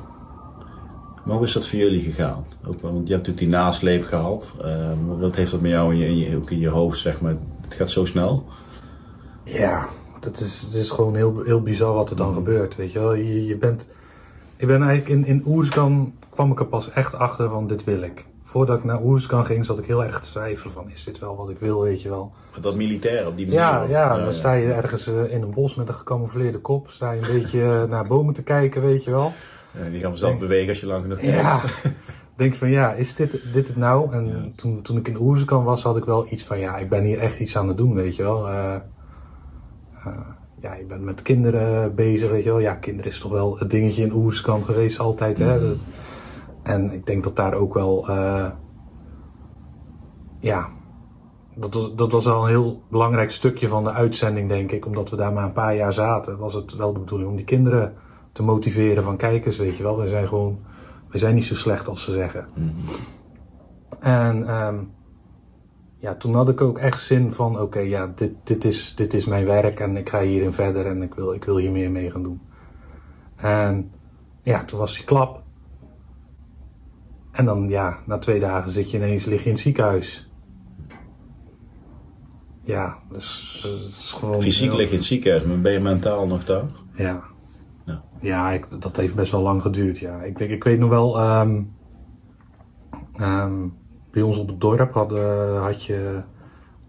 Maar 1.25 1.35
hoe 1.35 1.45
is 1.45 1.53
dat 1.53 1.67
voor 1.67 1.79
jullie 1.79 2.01
gegaan? 2.01 2.45
Ook, 2.67 2.81
want 2.81 3.07
je 3.07 3.13
hebt 3.13 3.27
natuurlijk 3.27 3.37
die 3.37 3.47
nasleep 3.47 4.03
gehad. 4.05 4.53
Eh, 4.61 4.65
maar 5.07 5.19
wat 5.19 5.35
heeft 5.35 5.51
dat 5.51 5.61
met 5.61 5.71
jou 5.71 5.93
in 5.93 5.99
je, 5.99 6.05
in 6.07 6.17
je, 6.17 6.35
ook 6.37 6.51
in 6.51 6.59
je 6.59 6.69
hoofd, 6.69 6.99
zeg 6.99 7.21
maar? 7.21 7.35
Het 7.61 7.73
gaat 7.73 7.89
zo 7.89 8.05
snel. 8.05 8.43
Ja, 9.43 9.87
dat 10.19 10.39
is, 10.39 10.61
het 10.61 10.73
is 10.73 10.89
gewoon 10.89 11.15
heel, 11.15 11.41
heel 11.45 11.61
bizar 11.61 11.93
wat 11.93 12.09
er 12.09 12.15
dan 12.15 12.33
gebeurt, 12.33 12.75
weet 12.75 12.91
je 12.91 12.99
wel. 12.99 13.13
Je, 13.13 13.45
je 13.45 13.55
bent, 13.57 13.85
ik 14.57 14.67
ben 14.67 14.81
eigenlijk 14.81 15.09
in, 15.19 15.25
in 15.25 15.43
Oerskan 15.45 16.13
kwam 16.29 16.51
ik 16.51 16.59
er 16.59 16.65
pas 16.65 16.91
echt 16.91 17.15
achter 17.15 17.49
van 17.49 17.67
dit 17.67 17.83
wil 17.83 18.01
ik. 18.01 18.25
Voordat 18.43 18.77
ik 18.77 18.83
naar 18.83 19.01
Oerskan 19.03 19.45
ging 19.45 19.65
zat 19.65 19.79
ik 19.79 19.85
heel 19.85 20.03
erg 20.03 20.21
te 20.21 20.29
twijfelen 20.31 20.73
van 20.73 20.89
is 20.89 21.03
dit 21.03 21.19
wel 21.19 21.35
wat 21.35 21.49
ik 21.49 21.59
wil, 21.59 21.81
weet 21.81 22.01
je 22.01 22.09
wel. 22.09 22.31
Dat 22.59 22.75
militair 22.75 23.27
op 23.27 23.37
die 23.37 23.45
manier. 23.45 23.61
Ja, 23.61 23.83
of- 23.83 23.89
ja, 23.89 24.17
dan 24.17 24.33
sta 24.33 24.53
je 24.53 24.71
ergens 24.73 25.07
eh, 25.07 25.33
in 25.33 25.41
een 25.41 25.53
bos 25.53 25.75
met 25.75 25.87
een 25.87 25.93
gecamoufleerde 25.93 26.57
kop, 26.59 26.89
sta 26.89 27.11
je 27.11 27.21
een 27.21 27.41
beetje 27.41 27.61
eh, 27.63 27.83
naar 27.83 28.07
bomen 28.07 28.33
te 28.33 28.43
kijken, 28.43 28.81
weet 28.81 29.03
je 29.03 29.11
wel. 29.11 29.31
Ja, 29.83 29.89
die 29.89 29.99
gaan 30.01 30.09
vanzelf 30.09 30.39
bewegen 30.39 30.69
als 30.69 30.79
je 30.79 30.85
lang 30.87 31.01
genoeg 31.01 31.21
Ja, 31.21 31.57
kijkt. 31.57 31.81
denk 32.35 32.55
van 32.55 32.69
ja, 32.69 32.93
is 32.93 33.15
dit, 33.15 33.53
dit 33.53 33.67
het 33.67 33.75
nou? 33.77 34.11
En 34.13 34.53
toen, 34.55 34.81
toen 34.81 34.97
ik 34.97 35.07
in 35.07 35.19
Oerskan 35.19 35.63
was, 35.63 35.83
had 35.83 35.97
ik 35.97 36.05
wel 36.05 36.27
iets 36.29 36.43
van 36.43 36.59
ja, 36.59 36.77
ik 36.77 36.89
ben 36.89 37.03
hier 37.03 37.19
echt 37.19 37.39
iets 37.39 37.57
aan 37.57 37.67
het 37.67 37.77
doen, 37.77 37.93
weet 37.93 38.15
je 38.15 38.23
wel. 38.23 38.47
Eh, 38.47 38.75
eh, 40.05 40.17
ja, 40.61 40.73
je 40.73 40.85
bent 40.85 41.01
met 41.01 41.21
kinderen 41.21 41.95
bezig, 41.95 42.29
weet 42.29 42.43
je 42.43 42.49
wel. 42.49 42.59
Ja, 42.59 42.73
kinderen 42.73 43.11
is 43.11 43.19
toch 43.19 43.31
wel 43.31 43.59
het 43.59 43.69
dingetje 43.69 44.03
in 44.03 44.13
Oerskan 44.13 44.63
geweest 44.63 44.99
altijd, 44.99 45.37
hè. 45.37 45.59
Dat- 45.69 45.77
En 46.63 46.91
ik 46.91 47.05
denk 47.05 47.23
dat 47.23 47.35
daar 47.35 47.53
ook 47.53 47.73
wel, 47.73 48.07
eh, 48.09 48.45
ja, 50.39 50.69
dat 51.55 51.73
was, 51.73 51.95
dat 51.95 52.11
was 52.11 52.27
al 52.27 52.43
een 52.43 52.49
heel 52.49 52.81
belangrijk 52.89 53.31
stukje 53.31 53.67
van 53.67 53.83
de 53.83 53.91
uitzending, 53.91 54.49
denk 54.49 54.71
ik. 54.71 54.85
Omdat 54.85 55.09
we 55.09 55.15
daar 55.15 55.33
maar 55.33 55.43
een 55.43 55.51
paar 55.53 55.75
jaar 55.75 55.93
zaten, 55.93 56.37
was 56.37 56.53
het 56.53 56.75
wel 56.75 56.93
de 56.93 56.99
bedoeling 56.99 57.29
om 57.29 57.35
die 57.35 57.45
kinderen 57.45 57.93
te 58.35 58.43
motiveren 58.43 59.03
van 59.03 59.17
kijkers, 59.17 59.57
weet 59.57 59.77
je 59.77 59.83
wel. 59.83 59.97
We 59.97 60.07
zijn 60.07 60.27
gewoon, 60.27 60.59
we 61.09 61.17
zijn 61.17 61.35
niet 61.35 61.45
zo 61.45 61.55
slecht 61.55 61.87
als 61.87 62.03
ze 62.03 62.11
zeggen. 62.11 62.47
En 63.99 64.47
ehm, 64.47 64.75
ja, 65.97 66.15
toen 66.15 66.35
had 66.35 66.49
ik 66.49 66.61
ook 66.61 66.77
echt 66.77 67.01
zin 67.01 67.31
van, 67.31 67.59
oké, 67.59 67.79
ja, 67.79 68.11
dit, 68.15 68.31
dit, 68.43 68.65
is, 68.65 68.95
dit 68.95 69.13
is 69.13 69.25
mijn 69.25 69.45
werk 69.45 69.79
en 69.79 69.97
ik 69.97 70.09
ga 70.09 70.21
hierin 70.21 70.53
verder 70.53 70.85
en 70.85 71.01
ik 71.01 71.13
wil, 71.13 71.33
ik 71.33 71.43
wil 71.43 71.57
hier 71.57 71.71
meer 71.71 71.91
mee 71.91 72.11
gaan 72.11 72.23
doen. 72.23 72.41
En 73.35 73.91
ja, 74.41 74.63
toen 74.63 74.79
was 74.79 74.95
die 74.95 75.05
klap. 75.05 75.43
En 77.31 77.45
dan, 77.45 77.69
ja, 77.69 77.99
na 78.05 78.17
twee 78.17 78.39
dagen 78.39 78.71
zit 78.71 78.91
je 78.91 78.97
ineens, 78.97 79.25
lig 79.25 79.39
je 79.39 79.45
in 79.45 79.51
het 79.51 79.61
ziekenhuis. 79.61 80.29
Ja, 82.63 82.97
dus, 83.11 83.61
is 83.87 84.15
gewoon... 84.19 84.41
Fysiek 84.41 84.73
lig 84.73 84.85
je 84.85 84.91
in 84.91 84.97
het 84.97 85.05
ziekenhuis, 85.05 85.43
maar 85.43 85.61
ben 85.61 85.71
je 85.71 85.79
mentaal 85.79 86.27
nog 86.27 86.45
daar? 86.45 86.65
Ja. 86.91 87.33
Ja. 88.25 88.51
Ik, 88.51 88.67
dat 88.79 88.97
heeft 88.97 89.15
best 89.15 89.31
wel 89.31 89.41
lang 89.41 89.61
geduurd, 89.61 89.97
ja. 89.99 90.21
Ik, 90.21 90.37
weet- 90.37 90.49
ik 90.51 90.63
weet 90.63 90.79
nog 90.79 90.89
wel, 90.89 91.19
ehm, 91.19 91.61
bij 94.11 94.21
ons 94.21 94.37
op 94.37 94.47
het 94.47 94.61
dorp 94.61 94.93
hadden, 94.93 95.57
had 95.57 95.83
je 95.83 96.21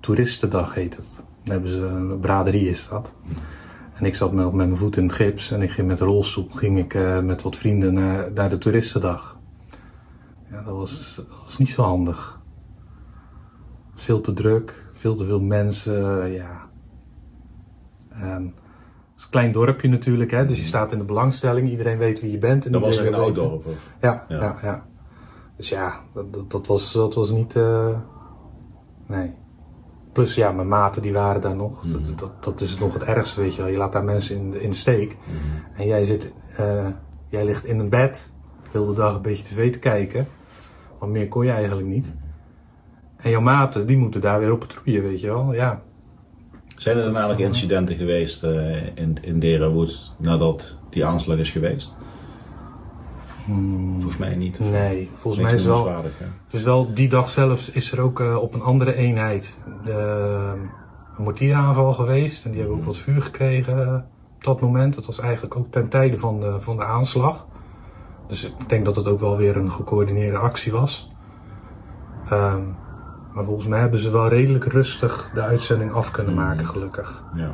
Toeristendag, 0.00 0.74
heet 0.74 0.96
het. 0.96 1.24
Dan 1.44 1.52
hebben 1.52 1.70
ze, 1.70 1.78
een 1.78 2.20
braderie 2.20 2.68
is 2.68 2.88
dat. 2.88 3.14
En 3.94 4.04
ik 4.04 4.14
zat 4.14 4.32
met, 4.32 4.52
mijn 4.52 4.76
voet 4.76 4.96
in 4.96 5.02
het 5.02 5.12
gips 5.12 5.50
en 5.50 5.62
ik 5.62 5.70
ging 5.70 5.86
met 5.86 5.98
de 5.98 6.04
rolstoel 6.04 6.48
ging 6.50 6.78
ik, 6.78 6.94
eh, 6.94 7.20
met 7.20 7.42
wat 7.42 7.56
vrienden 7.56 7.94
naar, 8.34 8.48
de 8.50 8.58
Toeristendag. 8.58 9.38
Ja, 10.50 10.62
dat 10.62 10.76
was, 10.76 11.22
was 11.44 11.58
niet 11.58 11.70
zo 11.70 11.82
handig. 11.82 12.40
Veel 13.94 14.20
te 14.20 14.32
druk, 14.32 14.84
veel 14.92 15.16
te 15.16 15.24
veel 15.24 15.40
mensen, 15.40 16.30
ja. 16.30 16.64
Is 19.16 19.24
een 19.24 19.30
klein 19.30 19.52
dorpje 19.52 19.88
natuurlijk, 19.88 20.30
hè, 20.30 20.46
dus 20.46 20.58
je 20.60 20.66
staat 20.66 20.92
in 20.92 20.98
de 20.98 21.04
belangstelling, 21.04 21.68
iedereen 21.70 21.98
weet 21.98 22.20
wie 22.20 22.30
je 22.30 22.38
bent. 22.38 22.66
En 22.66 22.72
Dat 22.72 22.80
was 22.80 22.96
een 22.96 23.14
oud 23.14 23.34
dorp. 23.34 23.66
Of? 23.66 23.90
Ja, 24.00 24.24
Ja. 24.28 24.36
ja. 24.40 24.58
ja, 24.62 24.86
Dus 25.56 25.68
ja, 25.68 25.92
dat, 26.14 26.50
dat, 26.50 26.66
was, 26.66 26.92
dat 26.92 27.14
was 27.14 27.30
niet. 27.30 27.56
eh, 27.56 27.88
nee. 29.06 29.32
Plus 30.12 30.34
ja, 30.34 30.52
mijn 30.52 30.68
maten 30.68 31.02
die 31.02 31.12
waren 31.12 31.40
daar 31.40 31.56
nog. 31.56 31.84
Mhm. 31.84 31.92
Dat, 31.92 32.18
dat, 32.18 32.44
dat 32.44 32.60
is 32.60 32.78
nog 32.78 32.92
het 32.92 33.02
ergste, 33.02 33.40
weet 33.40 33.54
je 33.54 33.62
wel. 33.62 33.70
Je 33.70 33.76
laat 33.76 33.92
daar 33.92 34.04
mensen 34.04 34.36
in, 34.36 34.50
de- 34.50 34.62
in 34.62 34.70
de 34.70 34.76
steek. 34.76 35.16
Mhm. 35.24 35.80
En 35.80 35.86
jij 35.86 36.04
zit, 36.04 36.32
eh, 36.56 36.86
jij 37.28 37.44
ligt 37.44 37.64
in 37.64 37.78
een 37.78 37.88
bed, 37.88 38.32
heel 38.70 38.86
de 38.86 38.94
dag 38.94 39.14
een 39.14 39.22
beetje 39.22 39.44
tv 39.44 39.72
te 39.72 39.78
kijken. 39.78 40.26
Want 40.98 41.12
meer 41.12 41.28
kon 41.28 41.44
je 41.44 41.50
eigenlijk 41.50 41.86
niet. 41.88 42.06
En 43.16 43.30
jouw 43.30 43.40
maten, 43.40 43.86
die 43.86 43.96
moeten 43.98 44.20
daar 44.20 44.38
weer 44.40 44.52
op 44.52 44.58
patrouille, 44.58 45.00
weet 45.00 45.20
je 45.20 45.26
wel. 45.26 45.52
Ja. 45.54 45.82
Zijn 46.76 46.96
er 46.96 47.02
dan 47.02 47.16
eigenlijk 47.16 47.46
incidenten 47.46 47.96
geweest 47.96 48.44
eh, 48.44 48.86
in, 48.86 49.16
in 49.20 49.38
Derawood 49.38 50.14
nadat 50.18 50.80
die 50.90 51.04
aanslag 51.04 51.38
is 51.38 51.50
geweest? 51.50 51.96
Volgens 53.92 54.16
mij 54.16 54.36
niet. 54.36 54.58
Nee, 54.58 55.10
volgens 55.12 55.42
mij 55.42 55.54
is 55.54 55.64
wel... 55.64 56.02
Dus 56.50 56.62
wel 56.62 56.94
die 56.94 57.08
dag 57.08 57.28
zelf 57.28 57.68
is 57.68 57.92
er 57.92 58.00
ook 58.00 58.20
eh, 58.20 58.36
op 58.36 58.54
een 58.54 58.62
andere 58.62 58.94
eenheid 58.94 59.60
eh, 59.86 60.52
een 61.16 61.24
mortieraanval 61.24 61.94
geweest. 61.94 62.44
En 62.44 62.50
die 62.50 62.60
hebben 62.60 62.78
ook 62.78 62.84
wat 62.84 62.96
vuur 62.96 63.22
gekregen 63.22 63.86
eh, 63.86 63.94
op 64.36 64.44
dat 64.44 64.60
moment. 64.60 64.94
Dat 64.94 65.06
was 65.06 65.20
eigenlijk 65.20 65.56
ook 65.56 65.66
ten 65.70 65.88
tijde 65.88 66.18
van 66.18 66.40
de, 66.40 66.56
van 66.60 66.76
de 66.76 66.84
aanslag. 66.84 67.46
Dus 68.28 68.44
ik 68.44 68.68
denk 68.68 68.84
dat 68.84 68.96
het 68.96 69.08
ook 69.08 69.20
wel 69.20 69.36
weer 69.36 69.56
een 69.56 69.72
gecoördineerde 69.72 70.38
actie 70.38 70.72
was. 70.72 71.12
Ehm, 72.30 72.62
maar 73.36 73.44
volgens 73.44 73.66
mij 73.66 73.80
hebben 73.80 73.98
ze 73.98 74.10
wel 74.10 74.28
redelijk 74.28 74.64
rustig 74.64 75.30
de 75.34 75.40
uitzending 75.40 75.92
af 75.92 76.10
kunnen 76.10 76.34
maken, 76.34 76.66
gelukkig. 76.66 77.22
Ja. 77.34 77.50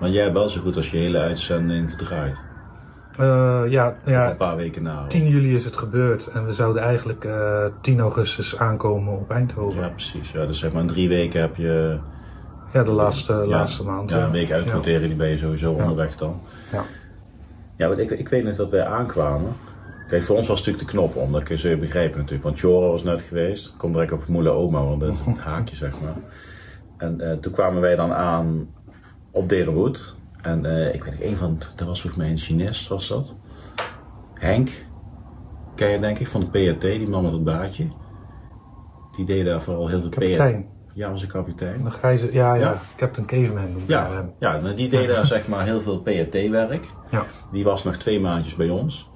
Maar 0.00 0.08
jij 0.08 0.22
hebt 0.22 0.34
wel 0.34 0.48
zo 0.48 0.60
goed 0.60 0.76
als 0.76 0.90
je 0.90 0.96
hele 0.96 1.18
uitzending 1.18 1.90
gedraaid. 1.90 2.36
Eh, 3.18 3.62
ja, 3.68 3.94
ja, 4.04 4.30
Een 4.30 4.36
paar 4.36 4.56
weken 4.56 4.82
na. 4.82 5.02
of- 5.02 5.08
10 5.08 5.28
juli 5.28 5.54
is 5.54 5.64
het 5.64 5.76
gebeurd 5.76 6.26
en 6.26 6.46
we 6.46 6.52
zouden 6.52 6.82
eigenlijk 6.82 7.24
eh 7.24 7.64
10 7.80 8.00
augustus 8.00 8.58
aankomen 8.58 9.12
op 9.12 9.30
Eindhoven. 9.30 9.80
Ja, 9.80 9.88
precies. 9.88 10.30
Ja, 10.32 10.46
dus 10.46 10.58
zeg 10.58 10.72
maar 10.72 10.80
in 10.80 10.86
drie 10.88 11.08
weken 11.08 11.40
heb 11.40 11.56
je 11.56 11.98
Ja, 12.72 12.82
de 12.82 12.90
laatste, 12.90 13.32
ja, 13.32 13.44
laatste 13.46 13.84
maand. 13.84 14.10
Ja, 14.10 14.24
een 14.24 14.30
week 14.30 14.50
uitquoteren, 14.52 15.08
die 15.08 15.16
ben 15.16 15.28
je 15.28 15.38
sowieso 15.38 15.72
onderweg 15.72 16.16
dan. 16.16 16.40
Ja. 16.72 16.82
Ja, 17.76 17.86
want 17.86 17.98
ik, 17.98 18.10
ik 18.10 18.28
weet 18.28 18.44
nog 18.44 18.56
dat 18.56 18.70
wij 18.70 18.84
aankwamen. 18.84 19.52
Kijk, 20.10 20.22
voor 20.22 20.36
ons 20.36 20.46
was 20.48 20.58
het 20.58 20.66
natuurlijk 20.68 20.92
de 20.92 20.98
knop 20.98 21.16
om, 21.24 21.32
dat 21.32 21.42
kun 21.42 21.54
je 21.56 21.68
zo 21.68 21.76
begrijpen 21.76 22.16
natuurlijk. 22.18 22.44
Want 22.44 22.58
Jora 22.58 22.86
was 22.86 23.02
net 23.02 23.22
geweest, 23.22 23.76
kom 23.76 23.92
direct 23.92 24.12
op 24.12 24.26
Moele 24.26 24.50
Oma, 24.50 24.84
want 24.84 25.00
dat 25.00 25.12
is 25.14 25.24
het 25.24 25.40
haakje 25.50 25.76
zeg 25.76 25.92
maar. 26.00 26.14
En 26.96 27.20
eh, 27.20 27.36
toen 27.36 27.52
kwamen 27.52 27.80
wij 27.80 27.96
dan 27.96 28.12
aan 28.12 28.68
op 29.30 29.48
Derenwood. 29.48 30.14
En 30.42 30.64
eh, 30.66 30.94
ik 30.94 31.04
weet 31.04 31.12
niet, 31.18 31.22
een 31.22 31.36
van, 31.36 31.58
dat 31.76 31.86
was 31.86 32.00
volgens 32.00 32.22
mij 32.22 32.30
een 32.30 32.38
Chinees, 32.38 32.88
was 32.88 33.08
dat. 33.08 33.36
Henk, 34.34 34.70
ken 35.74 35.88
je 35.88 35.98
denk 36.00 36.18
ik, 36.18 36.28
van 36.28 36.40
de 36.40 36.46
PRT, 36.46 36.80
die 36.80 37.08
man 37.08 37.22
met 37.22 37.32
het 37.32 37.44
baardje. 37.44 37.86
Die 39.16 39.24
deed 39.24 39.44
daar 39.44 39.62
vooral 39.62 39.88
heel 39.88 40.00
veel 40.00 40.10
Kapitein. 40.10 40.62
PRT. 40.62 40.78
Ja, 40.94 41.10
was 41.10 41.22
een 41.22 41.28
kapitein. 41.28 41.84
De 41.84 41.90
grijze, 41.90 42.32
ja, 42.32 42.54
ja, 42.54 42.60
Ja. 42.60 42.80
Captain 42.96 43.26
Caveman 43.26 43.72
noemde 43.72 43.92
Ja, 43.92 44.10
hem. 44.10 44.30
ja 44.38 44.60
nou, 44.60 44.74
die 44.74 44.88
deed 44.88 45.08
daar 45.08 45.26
zeg 45.26 45.48
maar 45.48 45.64
heel 45.64 45.80
veel 45.80 45.98
PRT-werk. 46.00 46.88
Ja. 47.10 47.24
Die 47.52 47.64
was 47.64 47.84
nog 47.84 47.96
twee 47.96 48.20
maandjes 48.20 48.54
bij 48.54 48.68
ons. 48.68 49.09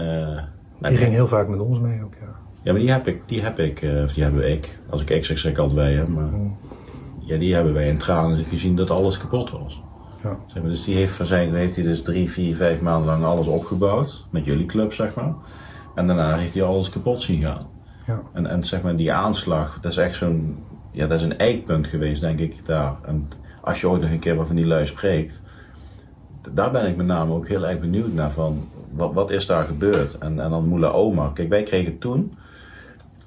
Eh, 0.00 0.88
Die 0.90 0.96
ging 0.96 1.12
heel 1.12 1.26
vaak 1.28 1.48
met 1.48 1.60
ons 1.60 1.78
mee 1.80 2.02
ook, 2.04 2.14
ja. 2.20 2.26
Ja, 2.62 2.72
maar 2.72 2.80
die 2.80 2.90
heb 2.90 3.06
ik, 3.08 3.22
die 3.26 3.42
heb 3.42 3.58
ik, 3.58 3.82
eh, 3.82 4.02
of 4.02 4.12
die 4.12 4.22
hebben 4.22 4.52
ik. 4.52 4.78
Als 4.90 5.02
ik 5.02 5.10
ik 5.10 5.24
zeg, 5.24 5.38
zeg 5.38 5.52
ik 5.52 5.58
altijd 5.58 5.78
wij, 5.78 5.92
hè, 5.94 6.08
maar 6.08 6.24
Mm. 6.24 6.56
ja, 7.20 7.38
die 7.38 7.54
hebben 7.54 7.72
wij 7.74 7.88
in 7.88 7.98
tranen 7.98 8.44
gezien 8.44 8.76
dat 8.76 8.90
alles 8.90 9.18
kapot 9.18 9.50
was. 9.50 9.82
Ja. 10.22 10.36
Zeg 10.46 10.62
maar, 10.62 10.70
dus 10.70 10.84
die 10.84 10.94
heeft 10.96 11.14
van 11.14 11.26
zijn, 11.26 11.54
heeft 11.54 11.76
hij 11.76 11.84
dus 11.84 12.02
drie, 12.02 12.30
vier, 12.30 12.56
vijf 12.56 12.80
maanden 12.80 13.06
lang 13.06 13.24
alles 13.24 13.46
opgebouwd. 13.46 14.26
Met 14.30 14.44
jullie 14.44 14.66
club, 14.66 14.92
zeg 14.92 15.14
maar. 15.14 15.34
En 15.94 16.06
daarna 16.06 16.36
heeft 16.36 16.54
hij 16.54 16.62
alles 16.62 16.88
kapot 16.90 17.22
zien 17.22 17.42
gaan. 17.42 17.66
Ja. 18.06 18.20
En, 18.32 18.46
en 18.46 18.64
zeg 18.64 18.82
maar, 18.82 18.96
die 18.96 19.12
aanslag, 19.12 19.78
dat 19.80 19.92
is 19.92 19.98
echt 19.98 20.16
zo'n, 20.16 20.58
ja, 20.90 21.06
dat 21.06 21.18
is 21.18 21.24
een 21.24 21.38
eikpunt 21.38 21.86
geweest, 21.86 22.20
denk 22.20 22.38
ik, 22.38 22.66
daar. 22.66 22.94
En 23.06 23.28
als 23.60 23.80
je 23.80 23.88
ooit 23.88 24.00
nog 24.00 24.10
een 24.10 24.18
keer 24.18 24.36
wat 24.36 24.46
van 24.46 24.56
die 24.56 24.66
lui 24.66 24.86
spreekt, 24.86 25.42
daar 26.52 26.70
ben 26.70 26.86
ik 26.86 26.96
met 26.96 27.06
name 27.06 27.32
ook 27.34 27.48
heel 27.48 27.66
erg 27.66 27.80
benieuwd 27.80 28.12
naar 28.12 28.30
van, 28.30 28.68
wat, 28.96 29.12
wat 29.12 29.30
is 29.30 29.46
daar 29.46 29.64
gebeurd? 29.64 30.18
En, 30.18 30.40
en 30.40 30.50
dan 30.50 30.68
Moela 30.68 30.88
Oma. 30.88 31.30
Kijk, 31.34 31.48
wij 31.48 31.62
kregen 31.62 31.98
toen, 31.98 32.36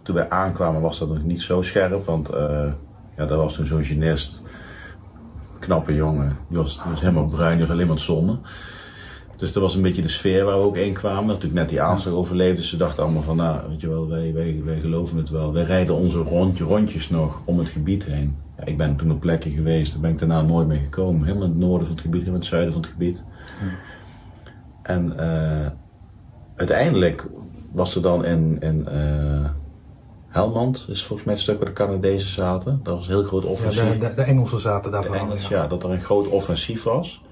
toen 0.03 0.15
wij 0.15 0.29
aankwamen 0.29 0.81
was 0.81 0.99
dat 0.99 1.07
nog 1.07 1.23
niet 1.23 1.41
zo 1.41 1.61
scherp, 1.61 2.05
want 2.05 2.29
eh 2.29 2.71
ja, 3.17 3.25
dat 3.25 3.37
was 3.37 3.55
toen 3.55 3.65
zo'n 3.65 3.83
genist, 3.83 4.43
knappe 5.59 5.93
jongen, 5.93 6.37
die 6.47 6.57
was, 6.57 6.81
helemaal 6.83 7.25
bruin, 7.25 7.57
die 7.57 7.67
alleen 7.67 7.87
maar 7.87 7.99
zonne. 7.99 8.37
Dus 9.37 9.53
dat 9.53 9.63
was 9.63 9.75
een 9.75 9.81
beetje 9.81 10.01
de 10.01 10.07
sfeer 10.07 10.45
waar 10.45 10.57
we 10.57 10.63
ook 10.63 10.75
in 10.75 10.93
kwamen. 10.93 11.25
Natuurlijk 11.25 11.53
net 11.53 11.69
die 11.69 11.81
aanslag 11.81 12.13
overleefd, 12.13 12.57
dus 12.57 12.69
ze 12.69 12.77
dachten 12.77 13.03
allemaal 13.03 13.21
van, 13.21 13.35
nou, 13.35 13.69
weet 13.69 13.81
je 13.81 13.87
wel, 13.87 14.07
wij, 14.07 14.33
wij, 14.33 14.61
wij 14.65 14.79
geloven 14.79 15.17
het 15.17 15.29
wel. 15.29 15.53
Wij 15.53 15.63
rijden 15.63 15.95
onze 15.95 16.17
rondje, 16.17 16.63
rondjes 16.63 17.09
nog 17.09 17.41
om 17.45 17.59
het 17.59 17.69
gebied 17.69 18.05
heen. 18.05 18.35
Ja, 18.57 18.65
ik 18.65 18.77
ben 18.77 18.95
toen 18.95 19.11
op 19.11 19.19
plekken 19.19 19.51
geweest, 19.51 19.91
daar 19.91 20.01
ben 20.01 20.11
ik 20.11 20.19
daarna 20.19 20.41
nooit 20.41 20.67
meer 20.67 20.79
gekomen. 20.79 21.25
Helemaal 21.25 21.47
in 21.47 21.51
het 21.51 21.59
noorden 21.59 21.87
van 21.87 21.95
het 21.95 22.05
gebied, 22.05 22.21
helemaal 22.21 22.41
in 22.41 22.45
het 22.45 22.55
zuiden 22.55 22.73
van 22.73 22.81
het 22.81 22.91
gebied. 22.91 23.25
En 24.87 25.19
eh, 25.19 25.71
uiteindelijk 26.55 27.27
was 27.71 27.95
er 27.95 28.01
dan 28.01 28.25
in, 28.25 28.57
in 28.59 28.87
eh, 28.87 29.49
Helmand, 30.27 30.85
is 30.89 31.03
volgens 31.03 31.23
mij 31.23 31.33
het 31.33 31.43
stuk 31.43 31.57
waar 31.57 31.65
de 31.65 31.73
Canadezen 31.73 32.31
zaten. 32.31 32.79
Dat 32.83 32.95
was 32.95 33.07
een 33.07 33.13
heel 33.13 33.23
groot 33.23 33.43
Ja, 33.43 33.49
offensief. 33.49 33.99
de, 33.99 34.07
de, 34.07 34.13
de 34.13 34.21
Engelsen 34.21 34.59
zaten 34.59 34.83
De 34.83 34.97
daarvan. 34.97 35.15
Engels, 35.15 35.47
ja. 35.47 35.61
ja, 35.61 35.67
dat 35.67 35.83
er 35.83 35.91
een 35.91 36.01
groot 36.01 36.27
offensief 36.27 36.83
was. 36.83 37.23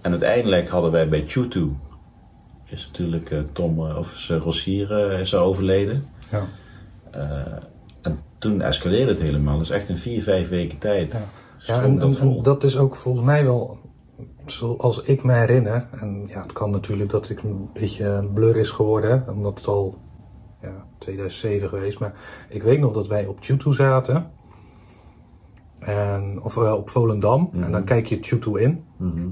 En 0.00 0.10
uiteindelijk 0.10 0.68
hadden 0.68 0.90
wij 0.90 1.08
bij 1.08 1.26
Chutu, 1.26 1.76
is 2.64 2.86
natuurlijk 2.86 3.30
eh, 3.30 3.38
Tom, 3.52 3.80
of 3.80 4.28
Rossier 4.28 5.12
is 5.20 5.32
er 5.32 5.40
overleden. 5.40 6.08
Ja. 6.30 6.46
En 8.02 8.18
toen 8.38 8.62
escaleerde 8.62 9.10
het 9.10 9.22
helemaal. 9.22 9.58
Dus 9.58 9.70
echt 9.70 9.88
in 9.88 9.96
vier, 9.96 10.22
vijf 10.22 10.48
weken 10.48 10.78
tijd. 10.78 11.12
Ja. 11.12 11.24
Ja, 11.66 11.82
en, 11.82 12.42
dat 12.42 12.64
is 12.64 12.76
ook 12.76 12.96
volgens 12.96 13.24
mij 13.24 13.44
wel, 13.44 13.78
zoals 14.50 15.02
ik 15.02 15.24
me 15.24 15.32
herinner, 15.32 15.86
en 16.00 16.24
ja, 16.26 16.42
het 16.42 16.52
kan 16.52 16.70
natuurlijk 16.70 17.10
dat 17.10 17.28
ik 17.30 17.42
een 17.42 17.68
beetje 17.72 18.04
een 18.04 18.32
blur 18.32 18.56
is 18.56 18.70
geworden, 18.70 19.24
omdat 19.28 19.58
het 19.58 19.66
al 19.66 19.98
ja, 20.62 20.86
2007 20.98 21.68
geweest, 21.68 21.98
maar 21.98 22.14
ik 22.48 22.62
weet 22.62 22.80
nog 22.80 22.92
dat 22.92 23.06
wij 23.08 23.26
op 23.26 23.40
Tutu 23.40 23.72
zaten, 23.74 24.30
en, 25.78 26.40
of 26.42 26.56
eh, 26.56 26.72
op 26.72 26.90
Volendam, 26.90 27.50
en 27.52 27.72
dan 27.72 27.84
kijk 27.84 28.06
je 28.06 28.18
Tutu 28.20 28.60
in, 28.60 28.84
Mhm. 28.96 29.26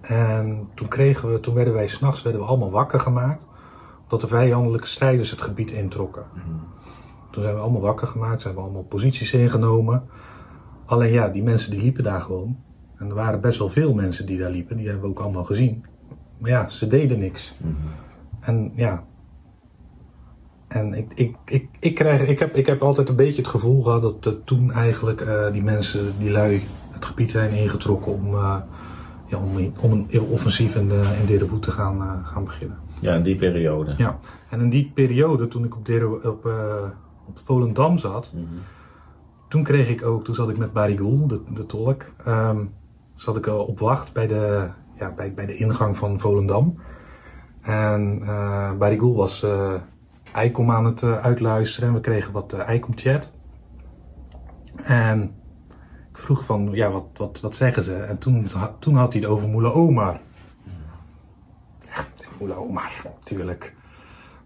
en 0.00 0.68
toen, 0.74 0.88
kregen 0.88 1.32
we, 1.32 1.40
toen 1.40 1.54
werden 1.54 1.74
wij 1.74 1.88
s'nachts 1.88 2.22
werden 2.22 2.40
we 2.40 2.46
allemaal 2.46 2.70
wakker 2.70 3.00
gemaakt, 3.00 3.44
omdat 4.02 4.20
de 4.20 4.26
vijandelijke 4.26 4.86
strijders 4.86 5.30
het 5.30 5.42
gebied 5.42 5.70
introkken. 5.70 6.24
Toen 7.30 7.42
zijn 7.42 7.54
we 7.54 7.60
allemaal 7.60 7.80
wakker 7.80 8.06
gemaakt, 8.06 8.42
zijn 8.42 8.54
we 8.54 8.60
allemaal 8.60 8.82
posities 8.82 9.32
ingenomen. 9.32 10.08
Alleen 10.86 11.12
ja, 11.12 11.28
die 11.28 11.42
mensen 11.42 11.70
die 11.70 11.80
liepen 11.80 12.04
daar 12.04 12.20
gewoon. 12.20 12.58
En 12.98 13.08
er 13.08 13.14
waren 13.14 13.40
best 13.40 13.58
wel 13.58 13.68
veel 13.68 13.94
mensen 13.94 14.26
die 14.26 14.38
daar 14.38 14.50
liepen, 14.50 14.76
die 14.76 14.86
hebben 14.86 15.04
we 15.04 15.10
ook 15.10 15.20
allemaal 15.20 15.44
gezien. 15.44 15.84
Maar 16.38 16.50
ja, 16.50 16.68
ze 16.68 16.88
deden 16.88 17.18
niks. 17.18 17.54
En 18.40 18.72
ja, 18.74 19.04
en 20.68 20.94
ik, 20.94 21.12
ik, 21.14 21.36
ik, 21.44 21.68
ik, 21.78 21.94
krijg, 21.94 22.28
ik, 22.28 22.38
heb, 22.38 22.56
ik 22.56 22.66
heb 22.66 22.82
altijd 22.82 23.08
een 23.08 23.16
beetje 23.16 23.42
het 23.42 23.50
gevoel 23.50 23.82
gehad 23.82 24.22
dat 24.22 24.46
toen 24.46 24.72
eigenlijk 24.72 25.20
eh, 25.20 25.52
die 25.52 25.62
mensen, 25.62 26.12
die 26.18 26.30
lui, 26.30 26.62
het 26.90 27.04
gebied 27.04 27.30
zijn 27.30 27.52
ingetrokken 27.52 28.12
om, 28.12 28.34
eh, 28.34 28.56
ja, 29.26 29.38
om, 29.38 29.72
om 29.80 29.92
een 29.92 30.06
heel 30.08 30.24
offensief 30.24 30.76
in, 30.76 30.88
de, 30.88 31.02
in 31.26 31.60
te 31.60 31.70
gaan, 31.70 32.00
eh, 32.02 32.26
gaan 32.26 32.44
beginnen. 32.44 32.78
Ja, 33.00 33.14
in 33.14 33.22
die 33.22 33.36
periode. 33.36 33.94
Ja, 33.98 34.18
en 34.50 34.60
in 34.60 34.70
die 34.70 34.90
periode, 34.94 35.48
toen 35.48 35.64
ik 35.64 35.76
op, 35.76 35.86
Dere, 35.86 36.06
op, 36.06 36.44
op 37.26 37.40
Volendam 37.44 37.98
zat, 37.98 38.32
Mhm. 38.34 38.44
toen 39.48 39.62
kreeg 39.62 39.88
ik 39.88 40.04
ook, 40.04 40.24
toen 40.24 40.34
zat 40.34 40.48
ik 40.48 40.56
met 40.56 40.72
Barry 40.72 40.96
Goel, 40.96 41.26
de, 41.26 41.40
de 41.54 41.66
tolk, 41.66 42.04
ehm, 42.24 42.58
zat 43.18 43.36
ik 43.36 43.46
op 43.46 43.78
wacht 43.78 44.12
bij 44.12 44.26
de, 44.26 44.68
ja, 44.98 45.10
bij, 45.10 45.34
bij 45.34 45.46
de 45.46 45.56
ingang 45.56 45.96
van 45.96 46.20
Volendam. 46.20 46.78
En 47.62 48.22
eh 48.26 48.72
Barry 48.72 48.98
Goel 48.98 49.16
was 49.16 49.42
eh 49.42 49.74
ICOM 50.44 50.70
aan 50.70 50.84
het 50.84 51.02
eh, 51.02 51.18
uitluisteren 51.24 51.88
en 51.88 51.94
we 51.94 52.00
kregen 52.00 52.32
wat 52.32 52.52
eh, 52.52 52.74
ICOM 52.74 52.96
chat. 52.96 53.32
En 54.82 55.22
ik 56.10 56.18
vroeg 56.18 56.44
van, 56.44 56.68
ja, 56.72 56.90
wat, 56.90 57.06
wat, 57.16 57.40
wat 57.40 57.54
zeggen 57.54 57.82
ze? 57.82 57.96
En 57.96 58.18
toen, 58.18 58.46
toen 58.78 58.96
had 58.96 59.12
hij 59.12 59.22
het 59.22 59.30
over 59.30 59.48
Moela 59.48 59.68
Omar. 59.68 60.20
Ja, 61.84 62.04
Moela 62.38 62.54
Omar, 62.54 62.92
natuurlijk. 63.04 63.74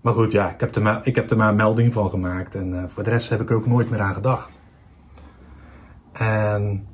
Maar 0.00 0.12
goed, 0.12 0.32
ja, 0.32 0.50
ik 0.50 0.60
heb, 0.60 0.74
er 0.74 0.82
maar, 0.82 1.00
ik 1.06 1.14
heb 1.14 1.30
er 1.30 1.36
maar 1.36 1.48
een 1.48 1.56
melding 1.56 1.92
van 1.92 2.10
gemaakt. 2.10 2.54
En 2.54 2.78
eh, 2.78 2.88
voor 2.88 3.02
de 3.02 3.10
rest 3.10 3.30
heb 3.30 3.40
ik 3.40 3.50
er 3.50 3.56
ook 3.56 3.66
nooit 3.66 3.90
meer 3.90 4.00
aan 4.00 4.14
gedacht. 4.14 4.50
En 6.12 6.86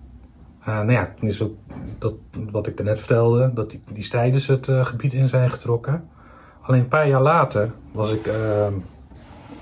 eh, 0.69 0.75
nou 0.75 0.93
ja, 0.93 1.15
toen 1.19 1.29
is 1.29 1.43
ook 1.43 1.57
dat, 1.99 2.15
wat 2.51 2.67
ik 2.67 2.77
daarnet 2.77 2.99
vertelde, 2.99 3.53
dat 3.55 3.71
die, 3.71 3.83
die 3.93 4.03
strijders 4.03 4.47
het 4.47 4.69
eh, 4.69 4.87
gebied 4.87 5.13
in 5.13 5.29
zijn 5.29 5.51
getrokken. 5.51 6.09
Alleen 6.61 6.81
een 6.81 6.89
paar 6.89 7.09
jaar 7.09 7.23
later 7.23 7.73
was 7.93 8.13
ik 8.13 8.27
eh, 8.27 8.67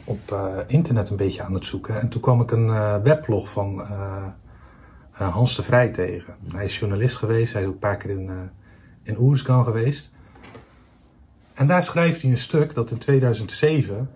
op 0.04 0.32
eh, 0.32 0.56
internet 0.66 1.10
een 1.10 1.16
beetje 1.16 1.42
aan 1.42 1.54
het 1.54 1.64
zoeken. 1.64 2.00
En 2.00 2.08
toen 2.08 2.20
kwam 2.20 2.40
ik 2.40 2.50
een 2.50 3.02
weblog 3.02 3.50
van 3.50 3.82
Hans 5.10 5.56
de 5.56 5.62
Vrij 5.62 5.88
tegen. 5.88 6.34
Hij 6.54 6.64
is 6.64 6.78
journalist 6.78 7.16
geweest, 7.16 7.52
hij 7.52 7.62
is 7.62 7.68
ook 7.68 7.74
een 7.74 7.78
paar 7.80 7.96
keer 7.96 8.10
in, 8.10 8.30
in 9.02 9.18
Oerskan 9.18 9.64
geweest. 9.64 10.12
En 11.54 11.66
daar 11.66 11.82
schrijft 11.82 12.22
hij 12.22 12.30
een 12.30 12.38
stuk 12.38 12.74
dat 12.74 12.90
in 12.90 12.98
2007 12.98 14.10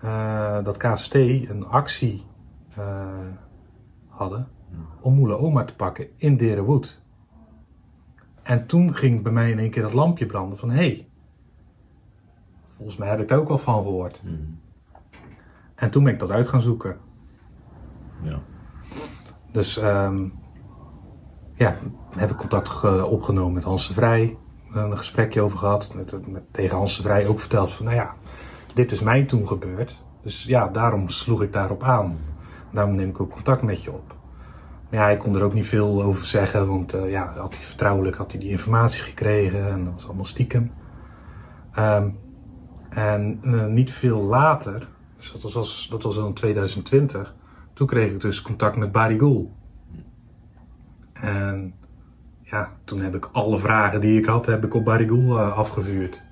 eh, 0.00 0.64
dat 0.64 0.76
KST 0.76 1.14
een 1.14 1.66
actie 1.66 2.24
hadden 4.08 4.48
om 5.00 5.14
Moele 5.14 5.36
Oma 5.36 5.64
te 5.64 5.74
pakken 5.74 6.06
in 6.16 6.36
Derenwood. 6.36 7.00
En 8.42 8.66
toen 8.66 8.94
ging 8.94 9.22
bij 9.22 9.32
mij 9.32 9.50
in 9.50 9.58
één 9.58 9.70
keer 9.70 9.82
dat 9.82 9.92
lampje 9.92 10.26
branden 10.26 10.58
van 10.58 10.70
hé, 10.70 10.76
hey, 10.76 11.08
volgens 12.76 12.96
mij 12.96 13.08
heb 13.08 13.20
ik 13.20 13.28
daar 13.28 13.38
ook 13.38 13.48
al 13.48 13.58
van 13.58 13.82
gehoord. 13.82 14.22
Mhm. 14.24 14.34
En 15.74 15.90
toen 15.90 16.04
ben 16.04 16.12
ik 16.12 16.18
dat 16.18 16.30
uit 16.30 16.48
gaan 16.48 16.60
zoeken. 16.60 16.96
Ja. 18.22 18.38
Dus 19.52 19.76
ehm, 19.78 20.28
ja, 21.54 21.76
heb 22.16 22.30
ik 22.30 22.36
contact 22.36 22.68
ge- 22.68 23.06
opgenomen 23.06 23.52
met 23.52 23.64
Hans 23.64 23.88
de 23.88 23.94
Vrij. 23.94 24.36
Een 24.72 24.96
gesprekje 24.98 25.40
over 25.40 25.58
gehad. 25.58 25.94
Met, 25.94 26.28
met, 26.28 26.42
tegen 26.50 26.76
Hans 26.76 26.96
de 26.96 27.02
Vrij 27.02 27.26
ook 27.26 27.40
verteld 27.40 27.72
van, 27.72 27.84
nou 27.84 27.96
ja, 27.96 28.14
dit 28.74 28.92
is 28.92 29.00
mij 29.00 29.24
toen 29.24 29.48
gebeurd. 29.48 30.02
Dus 30.22 30.44
ja, 30.44 30.68
daarom 30.68 31.08
sloeg 31.08 31.42
ik 31.42 31.52
daarop 31.52 31.82
aan. 31.82 32.18
Daarom 32.72 32.94
neem 32.94 33.08
ik 33.08 33.20
ook 33.20 33.30
contact 33.30 33.62
met 33.62 33.82
je 33.82 33.92
op. 33.92 34.16
Maar 34.90 35.00
ja, 35.00 35.08
ik 35.08 35.18
kon 35.18 35.36
er 35.36 35.42
ook 35.42 35.54
niet 35.54 35.66
veel 35.66 36.02
over 36.02 36.26
zeggen, 36.26 36.68
want 36.68 36.94
eh, 36.94 37.10
ja, 37.10 37.34
had 37.36 37.54
hij 37.54 37.64
vertrouwelijk 37.64 38.16
had 38.16 38.30
hij 38.30 38.40
die 38.40 38.50
informatie 38.50 39.02
gekregen 39.02 39.68
en 39.68 39.84
dat 39.84 39.94
was 39.94 40.04
allemaal 40.06 40.24
stiekem. 40.24 40.72
Ehm, 41.72 42.08
en 42.88 43.38
eh, 43.42 43.66
niet 43.66 43.92
veel 43.92 44.20
later, 44.22 44.88
dus 45.16 45.32
dat 45.32 45.52
was, 45.52 45.88
dat 45.90 46.02
was 46.02 46.16
in 46.16 46.34
2020, 46.34 47.34
toen 47.72 47.86
kreeg 47.86 48.10
ik 48.10 48.20
dus 48.20 48.42
contact 48.42 48.76
met 48.76 48.92
Barry 48.92 49.18
Goel. 49.18 49.52
En 51.12 51.74
ja, 52.42 52.72
toen 52.84 53.00
heb 53.00 53.14
ik 53.14 53.28
alle 53.32 53.58
vragen 53.58 54.00
die 54.00 54.18
ik 54.18 54.26
had, 54.26 54.46
heb 54.46 54.64
ik 54.64 54.74
op 54.74 54.84
Barry 54.84 55.08
Goel 55.08 55.38
eh, 55.38 55.58
afgevuurd. 55.58 56.22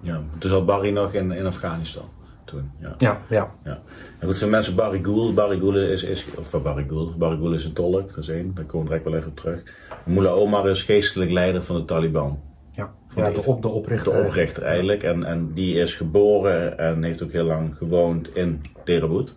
ja. 0.00 0.20
Toen 0.38 0.50
zat 0.50 0.66
Barry 0.66 0.92
nog 0.92 1.12
in, 1.12 1.30
in 1.30 1.46
Afghanistan. 1.46 2.08
Toen, 2.44 2.70
ja. 2.78 2.94
Ja, 2.98 3.20
ja. 3.28 3.50
Ja. 3.64 3.80
En 4.22 4.28
goed, 4.28 4.36
zijn 4.36 4.50
mensen 4.50 4.74
Barry 4.74 5.04
Goul. 5.04 5.34
Barry 5.34 5.76
is, 5.92 6.02
is 6.02 6.26
of 6.38 6.62
Barry 6.62 6.84
Goul. 6.88 7.14
Barry 7.18 7.54
is 7.54 7.64
een 7.64 7.72
tolk, 7.72 8.08
dat 8.08 8.18
is 8.18 8.28
één. 8.28 8.54
Daar 8.54 8.64
komen 8.64 8.86
we 8.86 8.88
direct 8.88 9.04
wel 9.04 9.18
even 9.18 9.30
op 9.30 9.36
terug. 9.36 9.62
Mullah 10.04 10.36
Omar 10.36 10.68
is 10.68 10.82
geestelijk 10.82 11.30
leider 11.30 11.62
van 11.62 11.76
de 11.76 11.84
Taliban. 11.84 12.40
ja. 12.72 12.92
De- 13.14 13.42
op, 13.46 13.62
de 13.62 13.68
oprichter. 13.68 14.12
De 14.12 14.24
oprichter 14.24 14.62
eigenlijk. 14.62 15.02
En, 15.02 15.24
en 15.24 15.52
die 15.54 15.74
is 15.74 15.94
geboren 15.94 16.78
en 16.78 17.02
heeft 17.02 17.22
ook 17.22 17.32
heel 17.32 17.44
lang 17.44 17.76
gewoond 17.76 18.36
in 18.36 18.60
Derenwoed. 18.84 19.34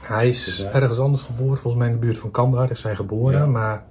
Hij 0.00 0.28
is 0.28 0.64
ergens 0.72 0.98
anders 0.98 1.22
geboren, 1.22 1.58
volgens 1.58 1.82
mij 1.82 1.92
in 1.92 2.00
de 2.00 2.06
buurt 2.06 2.18
van 2.18 2.30
Kandahar 2.30 2.70
is 2.70 2.82
hij 2.82 2.94
geboren. 2.94 3.38
Ja. 3.38 3.46
Maar 3.46 3.84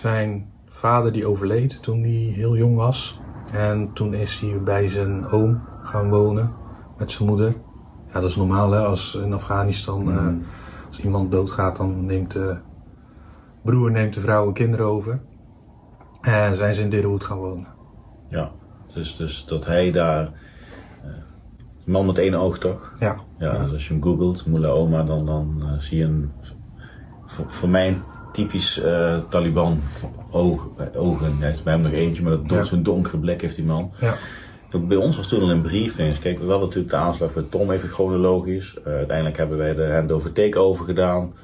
zijn 0.00 0.52
vader 0.68 1.12
die 1.12 1.26
overleed 1.26 1.82
toen 1.82 2.00
hij 2.00 2.32
heel 2.34 2.56
jong 2.56 2.76
was. 2.76 3.20
En 3.52 3.90
toen 3.92 4.14
is 4.14 4.40
hij 4.40 4.62
bij 4.62 4.88
zijn 4.88 5.26
oom 5.26 5.62
gaan 5.82 6.10
wonen 6.10 6.52
met 6.98 7.12
zijn 7.12 7.28
moeder. 7.28 7.54
Ja, 8.12 8.20
dat 8.20 8.30
is 8.30 8.36
normaal 8.36 8.70
hè, 8.70 8.78
als 8.80 9.14
in 9.14 9.32
Afghanistan 9.32 10.10
eh, 10.12 10.26
als 10.88 11.00
iemand 11.00 11.30
doodgaat 11.30 11.76
dan 11.76 12.04
neemt 12.06 12.32
de 12.32 12.56
broer 13.62 13.90
neemt 13.90 14.14
de 14.14 14.20
vrouw 14.20 14.46
en 14.46 14.52
kinderen 14.52 14.86
over. 14.86 15.20
En 16.20 16.56
zijn 16.56 16.74
ze 16.74 16.82
in 16.82 16.90
Derenwoed 16.90 17.24
gaan 17.24 17.38
wonen. 17.38 17.66
Ja. 18.28 18.50
Dus, 18.94 19.16
dus 19.16 19.44
dat 19.46 19.66
hij 19.66 19.90
daar... 19.90 20.22
eh, 21.02 21.10
man 21.84 22.06
met 22.06 22.18
één 22.18 22.34
oog 22.34 22.58
toch? 22.58 22.92
Ja, 22.98 23.16
Ja, 23.38 23.58
dus 23.62 23.72
als 23.72 23.86
je 23.88 23.92
hem 23.92 24.02
googelt, 24.02 24.46
Mullah 24.46 24.74
Omar, 24.74 25.06
dan, 25.06 25.26
dan 25.26 25.62
eh, 25.62 25.78
zie 25.78 25.98
je 25.98 26.04
een, 26.04 26.30
voor, 27.26 27.50
voor 27.50 27.68
mij 27.68 28.02
typisch 28.32 28.82
Taliban 29.28 29.80
oog, 30.30 30.68
ogen. 30.96 31.36
Hij 31.38 31.46
heeft 31.46 31.64
bij 31.64 31.72
hem 31.72 31.82
nog 31.82 31.92
eentje, 31.92 32.22
maar 32.22 32.32
dat 32.32 32.50
Ja. 32.50 32.62
zo'n 32.62 32.82
donkere 32.82 33.18
blik 33.18 33.40
heeft 33.40 33.56
die 33.56 33.64
man. 33.64 33.90
ja, 34.00 34.14
Bij 34.78 34.96
ons 34.96 35.16
was 35.16 35.28
toen 35.28 35.42
al 35.42 35.50
in 35.50 35.62
briefings. 35.62 36.18
Kijk, 36.18 36.38
we 36.38 36.44
hadden 36.44 36.60
natuurlijk 36.60 36.90
de 36.90 36.96
aanslag 36.96 37.32
voor 37.32 37.48
Tom 37.48 37.70
even 37.70 37.88
chronologisch. 37.88 38.76
Eh, 38.84 38.92
uiteindelijk 38.92 39.36
hebben 39.36 39.58
wij 39.58 39.74
de 39.74 39.92
handover 39.92 40.32
takeover 40.32 40.84
gedaan. 40.84 41.34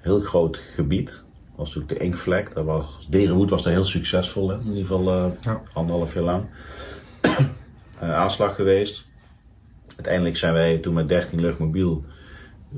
Heel 0.00 0.20
groot 0.20 0.56
gebied. 0.56 1.24
was 1.56 1.74
natuurlijk 1.74 1.98
de 1.98 2.04
inkvlek. 2.04 2.54
Daar 2.54 2.64
was, 2.64 3.06
Derenwoed 3.08 3.50
was 3.50 3.62
daar 3.62 3.72
heel 3.72 3.84
succesvol 3.84 4.52
in. 4.52 4.60
In 4.60 4.66
ieder 4.66 4.86
geval 4.86 5.08
eh, 5.08 5.24
Ja. 5.40 5.62
anderhalf 5.72 6.14
jaar 6.14 6.22
lang. 6.22 6.44
Eh, 7.98 8.14
aanslag 8.14 8.54
geweest. 8.54 9.06
Uiteindelijk 9.96 10.36
zijn 10.36 10.52
wij 10.52 10.78
toen 10.78 10.94
met 10.94 11.08
13 11.08 11.40
luchtmobiel 11.40 12.04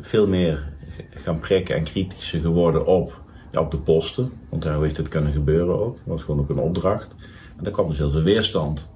veel 0.00 0.28
meer 0.28 0.72
gaan 1.10 1.38
prikken 1.38 1.76
en 1.76 1.84
kritischer 1.84 2.40
geworden 2.40 2.86
op, 2.86 3.20
ja, 3.50 3.60
op 3.60 3.70
de 3.70 3.78
posten. 3.78 4.32
Want 4.48 4.62
daar 4.62 4.80
heeft 4.80 4.96
het 4.96 5.08
kunnen 5.08 5.32
gebeuren 5.32 5.78
ook. 5.78 5.94
Dat 5.94 6.04
was 6.04 6.22
gewoon 6.22 6.40
ook 6.40 6.48
een 6.48 6.58
opdracht. 6.58 7.14
En 7.56 7.64
daar 7.64 7.72
kwam 7.72 7.88
dus 7.88 7.98
heel 7.98 8.10
veel 8.10 8.22
weerstand. 8.22 8.90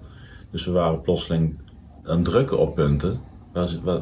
Dus 0.51 0.65
we 0.65 0.71
waren 0.71 1.01
plotseling 1.01 1.59
aan 2.05 2.23
drukken 2.23 2.59
op 2.59 2.75
punten. 2.75 3.21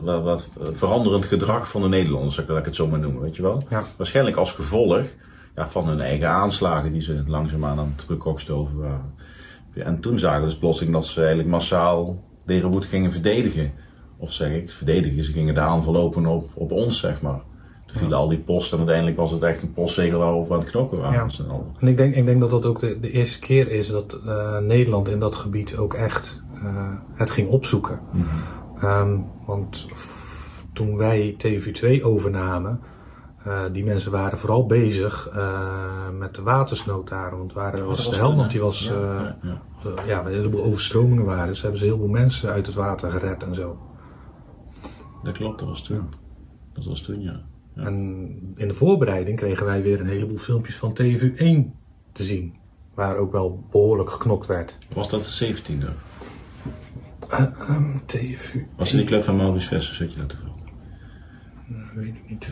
Wat, 0.02 0.48
veranderend 0.72 1.24
gedrag 1.24 1.68
van 1.70 1.82
de 1.82 1.88
Nederlanders, 1.88 2.34
zou 2.34 2.46
ik 2.46 2.52
laat 2.52 2.60
ik 2.60 2.66
het 2.66 2.76
zo 2.76 2.86
maar 2.86 2.98
noemen, 2.98 3.22
weet 3.22 3.36
je 3.36 3.42
wel? 3.42 3.62
Ja. 3.70 3.84
Waarschijnlijk 3.96 4.36
als 4.36 4.52
gevolg 4.52 5.06
ja, 5.54 5.68
van 5.68 5.88
hun 5.88 6.00
eigen 6.00 6.28
aanslagen 6.28 6.92
die 6.92 7.00
ze 7.00 7.22
langzaamaan 7.26 7.78
aan 7.78 7.92
het 7.96 8.06
bekokstoven 8.08 8.78
waren. 8.78 9.14
En 9.74 10.00
toen 10.00 10.18
zagen 10.18 10.40
we 10.40 10.46
dus 10.46 10.58
plotseling 10.58 10.94
dat 10.94 11.04
ze 11.04 11.18
eigenlijk 11.18 11.48
massaal 11.48 12.22
Derenwoed 12.44 12.84
gingen 12.84 13.10
verdedigen. 13.12 13.72
Of 14.16 14.32
zeg 14.32 14.52
ik, 14.52 14.70
verdedigen, 14.70 15.24
ze 15.24 15.32
gingen 15.32 15.54
de 15.54 15.60
aanval 15.60 15.96
openen 15.96 16.30
op, 16.30 16.50
op 16.54 16.72
ons, 16.72 16.98
zeg 16.98 17.22
maar. 17.22 17.40
Toen 17.88 17.96
vielen 17.96 18.18
al 18.18 18.28
die 18.28 18.38
posten 18.38 18.72
en 18.72 18.78
uiteindelijk 18.78 19.16
was 19.16 19.30
het 19.30 19.42
echt 19.42 19.62
een 19.62 19.72
postzegel 19.72 20.18
waarop 20.18 20.48
we 20.48 20.54
aan 20.54 20.60
het 20.60 20.70
knokken 20.70 20.98
waren. 20.98 21.30
Ja. 21.38 21.54
En 21.78 21.88
ik 21.88 21.96
denk, 21.96 22.14
ik 22.14 22.24
denk 22.24 22.40
dat 22.40 22.50
dat 22.50 22.66
ook 22.66 22.80
de, 22.80 23.00
de 23.00 23.10
eerste 23.10 23.38
keer 23.38 23.70
is 23.70 23.88
dat 23.88 24.18
eh, 24.26 24.58
Nederland 24.58 25.08
in 25.08 25.20
dat 25.20 25.34
gebied 25.34 25.76
ook 25.76 25.94
echt 25.94 26.42
eh, 26.54 26.92
het 27.14 27.30
ging 27.30 27.48
opzoeken. 27.48 28.00
Ehm, 28.80 29.18
want 29.46 29.88
toen 30.72 30.96
wij 30.96 31.36
TV2 31.38 32.02
overnamen, 32.02 32.80
eh, 33.44 33.60
die 33.72 33.84
mensen 33.84 34.12
waren 34.12 34.38
vooral 34.38 34.66
bezig 34.66 35.30
met 36.18 36.34
de 36.34 36.42
watersnood 36.42 37.08
daar. 37.08 37.36
Want 37.38 37.52
waren, 37.52 37.86
was 37.86 37.96
dat 37.96 38.04
de 38.04 38.10
was 38.10 38.18
Helmand 38.18 38.40
toen, 38.40 38.48
die 38.48 38.60
was, 38.60 38.88
Ja, 38.88 39.38
ja, 39.42 39.62
ja. 39.82 40.04
ja, 40.06 40.20
een 40.20 40.32
heleboel 40.32 40.64
overstromingen 40.64 41.24
waren. 41.24 41.48
Dus 41.48 41.62
hebben 41.62 41.80
ze 41.80 41.86
heel 41.86 41.98
veel 41.98 42.08
mensen 42.08 42.50
uit 42.50 42.66
het 42.66 42.74
water 42.74 43.10
gered 43.10 43.42
en 43.42 43.54
zo. 43.54 43.78
Dat 45.22 45.32
klopt, 45.32 45.58
dat 45.58 45.68
was 45.68 45.82
toen. 45.82 46.14
Dat 46.72 46.84
was 46.84 47.02
toen, 47.02 47.20
ja. 47.20 47.47
Ja. 47.78 47.84
En 47.86 47.96
in 48.56 48.68
de 48.68 48.74
voorbereiding 48.74 49.36
kregen 49.36 49.66
wij 49.66 49.82
weer 49.82 50.00
een 50.00 50.06
heleboel 50.06 50.36
filmpjes 50.38 50.76
van 50.76 50.90
TV1 51.02 51.76
te 52.12 52.24
zien. 52.24 52.54
Waar 52.94 53.16
ook 53.16 53.32
wel 53.32 53.64
behoorlijk 53.70 54.10
geknokt 54.10 54.46
werd. 54.46 54.78
Was 54.94 55.08
dat 55.08 55.22
de 55.38 55.54
17e? 55.54 55.88
TV. 58.06 58.54
Was 58.76 58.90
in 58.90 58.96
die 58.98 59.06
club 59.06 59.22
van 59.22 59.36
Maurice 59.36 59.68
Visser, 59.68 59.94
zit 59.94 60.14
je 60.14 60.20
dat 60.20 60.28
te 60.28 60.36
veel? 60.36 60.54
Weet 61.94 62.14
ik 62.14 62.28
niet. 62.30 62.48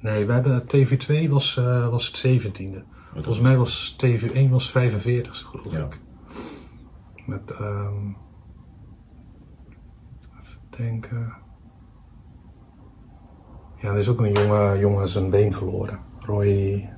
Nee, 0.00 0.24
we 0.26 0.32
hebben 0.32 0.62
TV2 0.66 1.28
was, 1.30 1.56
eh, 1.56 1.88
was 1.88 2.06
het 2.06 2.16
17e. 2.16 2.82
Volgens 3.12 3.40
mij 3.40 3.56
was 3.56 3.96
TV1 3.98 4.48
was 4.50 4.70
45 4.70 5.36
geloof 5.38 5.72
Ja. 5.72 5.84
ik. 5.84 6.00
Met, 7.26 7.50
ehm 7.50 8.06
even 10.40 10.60
denken. 10.70 11.32
Ja, 13.80 13.88
er 13.90 13.98
is 13.98 14.08
ook 14.08 14.20
een 14.20 14.32
jonge 14.32 14.78
jongen 14.78 15.08
zijn 15.08 15.30
been 15.30 15.52
verloren. 15.52 15.98
Roy. 16.26 16.88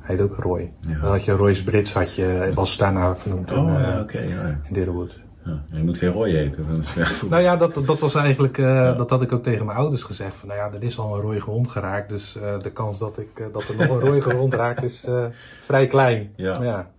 Hij 0.00 0.16
heet 0.16 0.20
ook 0.20 0.36
Roy. 0.36 0.72
Ja. 0.80 0.98
Dan 1.00 1.10
had 1.10 1.24
je 1.24 1.32
Roy's 1.32 1.62
Brits, 1.62 1.92
had 1.92 2.14
je, 2.14 2.50
was 2.54 2.76
daarna 2.76 3.16
vernoemd 3.16 3.50
in, 3.50 3.58
Oh, 3.58 3.74
eh, 3.74 3.84
ja, 4.12 4.20
ja. 4.20 4.60
in 4.68 4.74
Deerwood. 4.74 5.20
Ja. 5.44 5.62
Je 5.72 5.82
moet 5.84 5.98
geen 5.98 6.10
Roy 6.10 6.28
eten. 6.28 6.66
Dat 6.68 6.78
is 6.78 6.96
echt 6.96 7.28
Nou 7.30 7.42
ja, 7.42 7.56
dat, 7.56 7.74
dat 7.86 7.98
was 7.98 8.14
eigenlijk, 8.14 8.58
eh, 8.58 8.96
dat 8.96 9.10
had 9.10 9.22
ik 9.22 9.32
ook 9.32 9.42
tegen 9.42 9.66
mijn 9.66 9.78
ouders 9.78 10.02
gezegd. 10.02 10.34
Van, 10.36 10.48
nou 10.48 10.60
ja, 10.60 10.76
er 10.76 10.82
is 10.82 10.98
al 10.98 11.14
een 11.14 11.20
rode 11.20 11.40
gewond 11.40 11.68
geraakt, 11.68 12.08
dus 12.08 12.36
eh, 12.36 12.58
de 12.58 12.70
kans 12.70 12.98
dat, 12.98 13.18
ik, 13.18 13.38
eh, 13.38 13.46
dat 13.52 13.68
er 13.68 13.76
nog 13.76 13.88
een 13.88 14.00
rode 14.08 14.22
gewond 14.30 14.54
raakt 14.54 14.82
is 14.82 15.04
eh, 15.04 15.24
vrij 15.64 15.86
klein. 15.86 16.32
Ja. 16.36 16.62
Ja. 16.62 16.90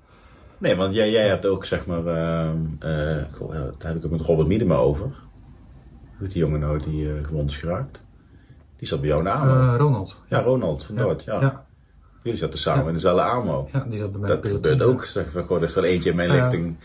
Nee, 0.57 0.75
want 0.75 0.93
jij, 0.93 1.09
jij 1.11 1.27
hebt 1.27 1.45
ook, 1.45 1.65
zeg 1.65 1.85
maar, 1.85 2.05
ehm, 2.05 2.55
eh, 2.79 2.89
daar 3.77 3.91
heb 3.91 3.95
ik 3.95 4.05
ook 4.05 4.11
met 4.11 4.21
Robert 4.21 4.47
Miedema 4.47 4.75
over. 4.75 5.05
Hoe 6.17 6.27
is 6.27 6.33
die 6.33 6.41
jongen 6.41 6.59
nou 6.59 6.79
die 6.83 7.09
eh, 7.09 7.25
gewond 7.25 7.49
is 7.49 7.57
geraakt? 7.57 8.03
Die 8.81 8.89
zat 8.89 8.99
bij 8.99 9.09
jou 9.09 9.19
in 9.21 9.25
de 9.25 9.31
AMO. 9.31 9.53
Eh, 9.73 9.75
Ronald. 9.77 10.17
ja, 10.27 10.41
Ronald 10.41 10.83
van 10.83 10.95
Noord, 10.95 11.23
ja. 11.23 11.41
Ja, 11.41 11.65
Jullie 12.23 12.39
zaten 12.39 12.59
samen 12.59 12.81
Ja. 12.81 12.87
in 12.87 12.93
dezelfde 12.93 13.21
AMO. 13.21 13.69
ja, 13.73 13.85
die 13.89 13.99
zat 13.99 14.11
bij 14.11 14.19
mij 14.19 14.29
Dat 14.29 14.47
gebeurt 14.47 14.81
ook, 14.83 15.03
zeg 15.03 15.31
van, 15.31 15.43
goh, 15.43 15.57
er 15.57 15.63
is 15.63 15.75
er 15.75 15.83
eentje 15.83 16.09
in 16.09 16.15
mijn 16.15 16.29
Ja. 16.31 16.35
lichting. 16.35 16.75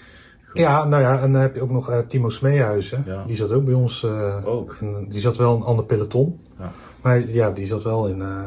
Ja, 0.53 0.85
nou 0.85 1.03
ja, 1.03 1.21
en 1.21 1.33
dan 1.33 1.41
heb 1.41 1.55
je 1.55 1.61
ook 1.63 1.71
nog 1.71 1.91
eh, 1.91 1.99
Timo 2.09 2.31
Smeehuizen. 2.31 3.03
Ja. 3.07 3.25
Die 3.27 3.37
zat 3.37 3.53
ook 3.53 3.65
bij 3.65 3.75
ons. 3.75 4.03
eh, 4.05 4.37
Ook. 4.47 4.77
in- 4.81 5.07
die 5.09 5.21
zat 5.21 5.37
wel 5.37 5.55
in 5.55 5.61
een 5.61 5.67
ander 5.67 5.85
peloton. 5.85 6.41
Ja. 6.59 6.71
Maar 7.03 7.29
ja, 7.29 7.51
die 7.51 7.67
zat 7.67 7.83
wel 7.83 8.07
in. 8.07 8.23
eh, 8.23 8.45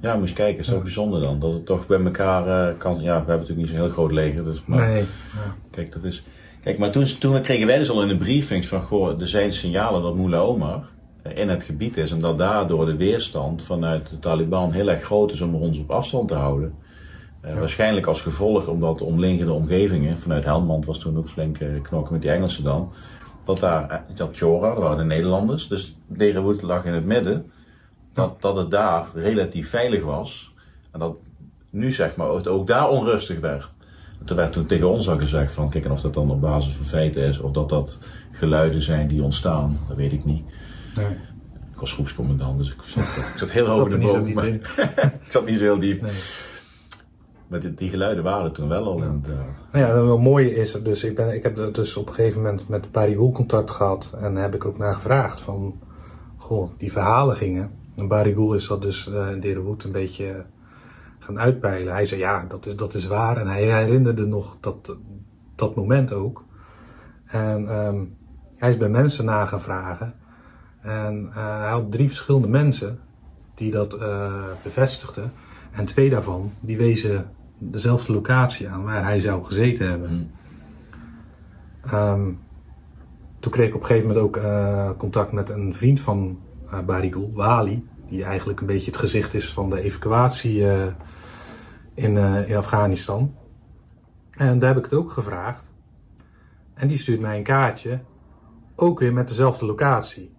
Ja, 0.00 0.16
moet 0.16 0.28
je 0.28 0.34
kijken, 0.34 0.60
is 0.60 0.66
toch 0.68 0.82
bijzonder 0.82 1.20
dan. 1.20 1.38
Dat 1.40 1.52
het 1.52 1.66
toch 1.66 1.86
bij 1.86 2.04
elkaar 2.04 2.68
eh, 2.68 2.78
kan. 2.78 2.94
Ja, 2.94 3.00
we 3.00 3.10
hebben 3.10 3.26
natuurlijk 3.26 3.58
niet 3.58 3.68
zo'n 3.68 3.78
heel 3.78 3.88
groot 3.88 4.12
leger, 4.12 4.44
dus. 4.44 4.64
Maar, 4.66 4.86
nee. 4.88 5.04
Kijk, 5.70 5.92
dat 5.92 6.04
is. 6.04 6.24
Kijk, 6.62 6.78
maar 6.78 6.90
toen, 6.92 7.04
toen 7.18 7.40
kregen 7.40 7.66
wij 7.66 7.78
dus 7.78 7.90
al 7.90 8.02
in 8.02 8.08
de 8.08 8.16
briefings 8.16 8.68
van, 8.68 8.82
goh, 8.82 9.20
er 9.20 9.28
zijn 9.28 9.52
signalen 9.52 10.02
dat 10.02 10.16
Moula 10.16 10.38
Omar 10.38 10.74
eh, 10.74 10.84
in 11.34 11.48
het 11.48 11.62
gebied 11.62 11.96
is 11.96 12.10
en 12.10 12.20
dat 12.20 12.38
daardoor 12.38 12.86
de 12.86 12.96
weerstand 12.96 13.62
vanuit 13.62 14.10
de 14.10 14.18
Taliban 14.18 14.72
heel 14.72 14.88
erg 14.88 15.02
groot 15.02 15.32
is 15.32 15.40
om 15.40 15.54
ons 15.54 15.78
op 15.78 15.90
afstand 15.90 16.28
te 16.28 16.34
houden. 16.34 16.74
Eh, 17.40 17.58
Waarschijnlijk 17.58 18.06
als 18.06 18.20
gevolg 18.20 18.66
omdat 18.66 18.98
de 18.98 19.04
omliggende 19.04 19.52
omgevingen, 19.52 20.18
vanuit 20.18 20.44
Helmand 20.44 20.86
was 20.86 20.98
toen 20.98 21.18
ook 21.18 21.28
flink 21.28 21.58
eh, 21.58 21.68
knokken 21.82 22.12
met 22.12 22.22
die 22.22 22.30
Engelsen 22.30 22.64
dan, 22.64 22.92
dat 23.44 23.58
daar, 23.58 23.90
eh, 23.90 24.18
had 24.18 24.36
Chora, 24.36 24.74
dat 24.74 24.82
waren 24.82 24.98
de 24.98 25.04
Nederlanders, 25.04 25.68
dus 25.68 25.96
Derenwoed 26.06 26.62
lag 26.62 26.84
in 26.84 26.92
het 26.92 27.04
midden, 27.04 27.50
dat, 28.12 28.42
dat 28.42 28.56
het 28.56 28.70
daar 28.70 29.06
relatief 29.14 29.70
veilig 29.70 30.04
was 30.04 30.54
en 30.92 30.98
dat 30.98 31.16
nu 31.70 31.92
zeg 31.92 32.16
maar 32.16 32.28
het 32.28 32.48
ook 32.48 32.66
daar 32.66 32.88
onrustig 32.88 33.40
werd. 33.40 33.68
Er 34.26 34.34
werd 34.34 34.52
toen 34.52 34.66
tegen 34.66 34.90
ons 34.90 35.08
al 35.08 35.18
gezegd 35.18 35.52
van, 35.52 35.70
kijk 35.70 35.84
en 35.84 35.90
of 35.90 36.00
dat 36.00 36.14
dan 36.14 36.30
op 36.30 36.40
basis 36.40 36.74
van 36.74 36.86
feiten 36.86 37.22
is 37.22 37.38
of 37.38 37.50
dat 37.50 37.68
dat 37.68 37.98
geluiden 38.30 38.82
zijn 38.82 39.08
die 39.08 39.22
ontstaan, 39.22 39.78
dat 39.88 39.96
weet 39.96 40.12
ik 40.12 40.24
niet. 40.24 40.42
Nee. 40.96 41.06
Ik 41.72 41.82
was 41.82 41.92
groepscommandant, 41.92 42.58
dus 42.58 42.72
ik 42.72 42.82
zat, 42.82 43.04
ik 43.04 43.32
zat 43.36 43.50
heel 43.50 43.66
hoog 43.72 43.88
in 43.88 44.00
de 44.00 44.06
boom. 44.06 44.32
maar- 44.32 44.46
ik 45.26 45.26
zat 45.28 45.46
niet 45.46 45.56
zo 45.56 45.62
heel 45.62 45.78
diep. 45.78 46.00
Nee. 46.02 46.12
Maar 47.46 47.60
die, 47.60 47.74
die 47.74 47.88
geluiden 47.88 48.24
waren 48.24 48.52
toen 48.52 48.68
wel 48.68 48.84
al 48.84 49.02
inderdaad. 49.02 49.46
Nou 49.72 49.86
ja, 49.86 49.94
wel 49.94 50.18
mooie 50.18 50.54
is, 50.54 50.72
dus 50.72 51.04
ik, 51.04 51.14
ben, 51.14 51.34
ik 51.34 51.42
heb 51.42 51.74
dus 51.74 51.96
op 51.96 52.08
een 52.08 52.14
gegeven 52.14 52.42
moment 52.42 52.68
met 52.68 52.92
Barry 52.92 53.14
contact 53.14 53.70
gehad 53.70 54.14
en 54.20 54.34
daar 54.34 54.42
heb 54.42 54.54
ik 54.54 54.64
ook 54.64 54.78
naar 54.78 54.94
gevraagd 54.94 55.40
van, 55.40 55.80
goh, 56.36 56.70
die 56.78 56.92
verhalen 56.92 57.36
gingen. 57.36 57.70
En 57.96 58.08
Barry 58.08 58.54
is 58.54 58.66
dat 58.66 58.82
dus 58.82 59.12
eh 59.12 59.30
in 59.30 59.40
Derenwoed 59.40 59.84
een 59.84 59.92
beetje 59.92 60.44
gaan 61.18 61.38
uitpeilen. 61.38 61.92
Hij 61.92 62.06
zei 62.06 62.20
ja, 62.20 62.44
dat 62.48 62.66
is, 62.66 62.76
dat 62.76 62.94
is 62.94 63.06
waar 63.06 63.36
en 63.36 63.46
hij 63.46 63.62
herinnerde 63.62 64.26
nog 64.26 64.56
dat, 64.60 64.96
dat 65.54 65.74
moment 65.74 66.12
ook. 66.12 66.44
En 67.26 67.68
ehm, 67.68 68.04
hij 68.56 68.70
is 68.70 68.76
bij 68.76 68.88
mensen 68.88 69.24
na 69.24 69.44
gaan 69.44 69.60
vragen 69.60 70.14
en 70.86 71.30
eh, 71.34 71.58
hij 71.58 71.70
had 71.70 71.92
drie 71.92 72.08
verschillende 72.08 72.48
mensen 72.48 72.98
die 73.54 73.70
dat 73.70 73.94
eh, 73.94 74.44
bevestigden. 74.62 75.32
En 75.72 75.84
twee 75.84 76.10
daarvan, 76.10 76.52
die 76.60 76.76
wezen 76.76 77.30
dezelfde 77.58 78.12
locatie 78.12 78.68
aan 78.68 78.84
waar 78.84 79.04
hij 79.04 79.20
zou 79.20 79.44
gezeten 79.44 79.88
hebben. 79.88 80.08
Hmm. 80.08 80.30
Ehm, 81.92 82.30
toen 83.40 83.52
kreeg 83.52 83.68
ik 83.68 83.74
op 83.74 83.80
een 83.80 83.86
gegeven 83.86 84.08
moment 84.08 84.26
ook 84.26 84.36
eh, 84.36 84.90
contact 84.96 85.32
met 85.32 85.48
een 85.48 85.74
vriend 85.74 86.00
van 86.00 86.38
uh, 86.72 86.80
Barigul, 86.80 87.30
Wali. 87.34 87.88
Die 88.08 88.24
eigenlijk 88.24 88.60
een 88.60 88.66
beetje 88.66 88.90
het 88.90 89.00
gezicht 89.00 89.34
is 89.34 89.52
van 89.52 89.70
de 89.70 89.80
evacuatie 89.80 90.60
in, 91.94 92.16
in 92.46 92.56
Afghanistan. 92.56 93.34
En 94.30 94.58
daar 94.58 94.68
heb 94.68 94.78
ik 94.78 94.90
het 94.90 95.00
ook 95.00 95.10
gevraagd. 95.10 95.70
En 96.74 96.88
die 96.88 96.98
stuurt 96.98 97.20
mij 97.20 97.36
een 97.36 97.42
kaartje. 97.42 98.00
Ook 98.74 98.98
weer 98.98 99.12
met 99.12 99.28
dezelfde 99.28 99.66
locatie. 99.66 100.35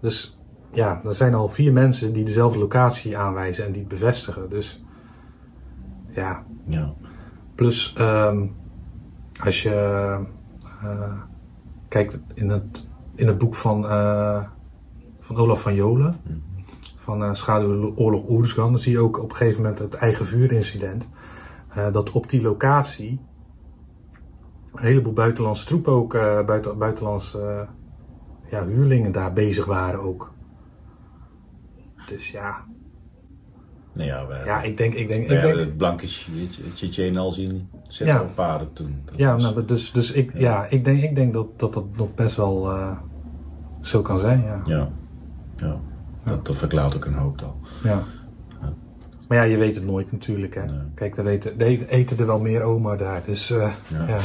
Dus 0.00 0.38
ja, 0.72 1.00
er 1.04 1.14
zijn 1.14 1.34
al 1.34 1.48
vier 1.48 1.72
mensen 1.72 2.12
die 2.12 2.24
dezelfde 2.24 2.58
locatie 2.58 3.16
aanwijzen 3.16 3.64
en 3.66 3.72
die 3.72 3.80
het 3.80 3.90
bevestigen. 3.90 4.50
Dus 4.50 4.84
ja, 6.10 6.44
Ja. 6.64 6.94
plus 7.54 7.94
ehm, 7.96 8.46
als 9.42 9.62
je 9.62 9.70
eh, 10.82 11.12
kijkt 11.88 12.18
in 12.34 12.48
het, 12.50 12.86
in 13.14 13.26
het 13.26 13.38
boek 13.38 13.54
van, 13.54 13.88
eh, 13.88 14.42
van 15.20 15.36
Olaf 15.36 15.62
van 15.62 15.74
Jolen, 15.74 16.14
van 16.96 17.22
uh, 17.22 17.34
Schaduwoorlog 17.34 18.28
Oersgan, 18.28 18.70
dan 18.70 18.80
zie 18.80 18.92
je 18.92 18.98
ook 18.98 19.18
op 19.22 19.30
een 19.30 19.36
gegeven 19.36 19.62
moment 19.62 19.78
het 19.78 19.94
eigen 19.94 20.26
vuurincident. 20.26 21.08
eh, 21.74 21.92
dat 21.92 22.10
op 22.10 22.30
die 22.30 22.42
locatie 22.42 23.20
een 24.74 24.82
heleboel 24.84 25.12
buitenlandse 25.12 25.66
troepen 25.66 25.92
ook, 25.92 26.14
eh, 26.14 26.44
buiten, 26.44 26.78
buitenlandse 26.78 27.66
ja, 28.50 28.66
huurlingen 28.66 29.12
daar 29.12 29.32
bezig 29.32 29.64
waren 29.64 30.00
ook. 30.00 30.32
Dus 32.06 32.30
ja, 32.30 32.64
Nou 33.94 34.08
ja, 34.08 34.26
ja 34.44 34.62
ik 34.62 34.76
denk, 34.76 34.94
ik 34.94 35.08
denk, 35.08 35.22
ik 35.22 35.28
denk 35.40 35.58
het 35.58 35.76
blanke 35.76 36.06
Tsjetsjen 36.74 37.16
al 37.16 37.30
zien 37.30 37.68
zitten 37.88 38.16
Ja. 38.16 38.22
op 38.22 38.34
paarden 38.34 38.72
toen. 38.72 39.02
Dat 39.04 39.18
Ja, 39.18 39.32
was- 39.32 39.42
nou, 39.42 39.64
dus, 39.64 39.92
dus 39.92 40.12
ik, 40.12 40.30
ja. 40.34 40.66
ik, 40.66 40.84
denk, 40.84 41.02
ik 41.02 41.14
denk 41.14 41.32
dat, 41.32 41.46
dat 41.58 41.74
dat 41.74 41.84
nog 41.96 42.14
best 42.14 42.36
wel 42.36 42.70
eh, 42.70 42.96
zo 43.80 44.02
kan 44.02 44.18
zijn, 44.20 44.42
ja. 44.42 44.60
ja. 44.64 44.90
ja. 45.56 45.80
Dat, 46.24 46.46
dat 46.46 46.56
verklaart 46.56 46.96
ook 46.96 47.04
een 47.04 47.14
hoop 47.14 47.42
al. 47.42 47.56
ja. 47.82 48.02
Maar 49.28 49.38
ja, 49.38 49.44
je 49.44 49.56
weet 49.56 49.74
het 49.74 49.84
nooit 49.84 50.12
natuurlijk, 50.12 50.54
hè. 50.54 50.64
Nee. 50.64 50.78
Kijk, 50.94 51.16
daar 51.16 51.24
weten, 51.24 51.60
eten- 51.60 51.88
eten 51.88 52.18
er 52.18 52.26
wel 52.26 52.40
meer 52.40 52.62
oma 52.62 52.96
daar, 52.96 53.22
dus 53.26 53.50
eh, 53.50 53.72
Ja. 54.06 54.18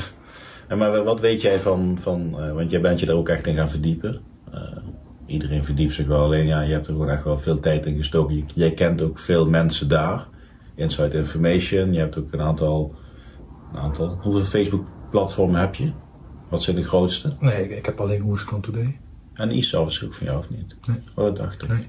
En 0.67 0.77
maar 0.77 1.03
wat 1.03 1.19
weet 1.19 1.41
jij 1.41 1.59
van, 1.59 1.97
van 1.99 2.39
eh, 2.41 2.53
want 2.53 2.71
jij 2.71 2.81
bent 2.81 2.99
je 2.99 3.05
daar 3.05 3.15
ook 3.15 3.29
echt 3.29 3.47
in 3.47 3.55
gaan 3.55 3.69
verdiepen. 3.69 4.19
Eh, 4.51 4.61
iedereen 5.25 5.63
verdiept 5.63 5.93
zich 5.93 6.07
wel, 6.07 6.23
alleen 6.23 6.45
ja, 6.45 6.61
je 6.61 6.71
hebt 6.73 6.87
er 6.87 6.93
gewoon 6.93 7.09
echt 7.09 7.23
wel 7.23 7.37
veel 7.37 7.59
tijd 7.59 7.85
in 7.85 7.95
gestoken. 7.97 8.35
Je- 8.35 8.43
jij 8.55 8.71
kent 8.71 9.01
ook 9.01 9.19
veel 9.19 9.49
mensen 9.49 9.89
daar. 9.89 10.27
Inside 10.75 11.17
Information, 11.17 11.93
je 11.93 11.99
hebt 11.99 12.19
ook 12.19 12.33
een 12.33 12.41
aantal, 12.41 12.93
een 13.73 13.79
aantal 13.79 14.17
hoeveel 14.21 14.43
Facebook 14.43 14.85
platformen 15.11 15.59
heb 15.59 15.75
je? 15.75 15.91
Wat 16.49 16.63
zijn 16.63 16.75
de 16.75 16.81
grootste? 16.83 17.33
Nee, 17.39 17.63
ik, 17.63 17.77
ik 17.77 17.85
heb 17.85 17.99
alleen 18.01 18.23
Oerskan 18.23 18.61
Today. 18.61 18.99
En 19.33 19.51
ISAF 19.51 19.87
is 19.87 20.03
ook 20.05 20.13
van 20.13 20.25
jou 20.27 20.39
of 20.39 20.49
niet? 20.49 20.75
Nee. 20.87 20.97
Oh, 21.15 21.25
dat 21.25 21.35
dacht 21.35 21.61
ik. 21.61 21.67
Nee. 21.69 21.87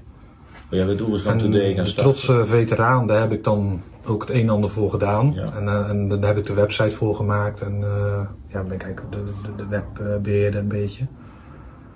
Oh, 0.65 0.71
jij 0.71 0.85
bent 0.85 0.97
Today 1.39 1.73
gaan 1.73 1.87
starten. 1.87 2.13
trotse 2.13 2.45
veteraan, 2.45 3.07
daar 3.07 3.21
heb 3.21 3.31
ik 3.31 3.43
dan 3.43 3.81
ook 4.05 4.21
het 4.21 4.29
een 4.29 4.41
en 4.41 4.49
ander 4.49 4.69
voor 4.69 4.89
gedaan. 4.89 5.33
Ja. 5.33 5.53
En, 5.55 5.67
eh, 5.67 5.89
en 5.89 6.07
daar 6.09 6.27
heb 6.27 6.37
ik 6.37 6.45
de 6.45 6.53
website 6.53 6.91
voor 6.95 7.15
gemaakt. 7.15 7.61
En 7.61 7.83
ja, 8.57 8.63
ben 8.63 8.73
ik 8.73 8.83
eigenlijk 8.83 9.11
de, 9.15 9.23
de, 9.43 9.55
de 9.55 9.67
web 9.67 9.85
beheerder 10.23 10.59
een 10.59 10.67
beetje. 10.67 11.05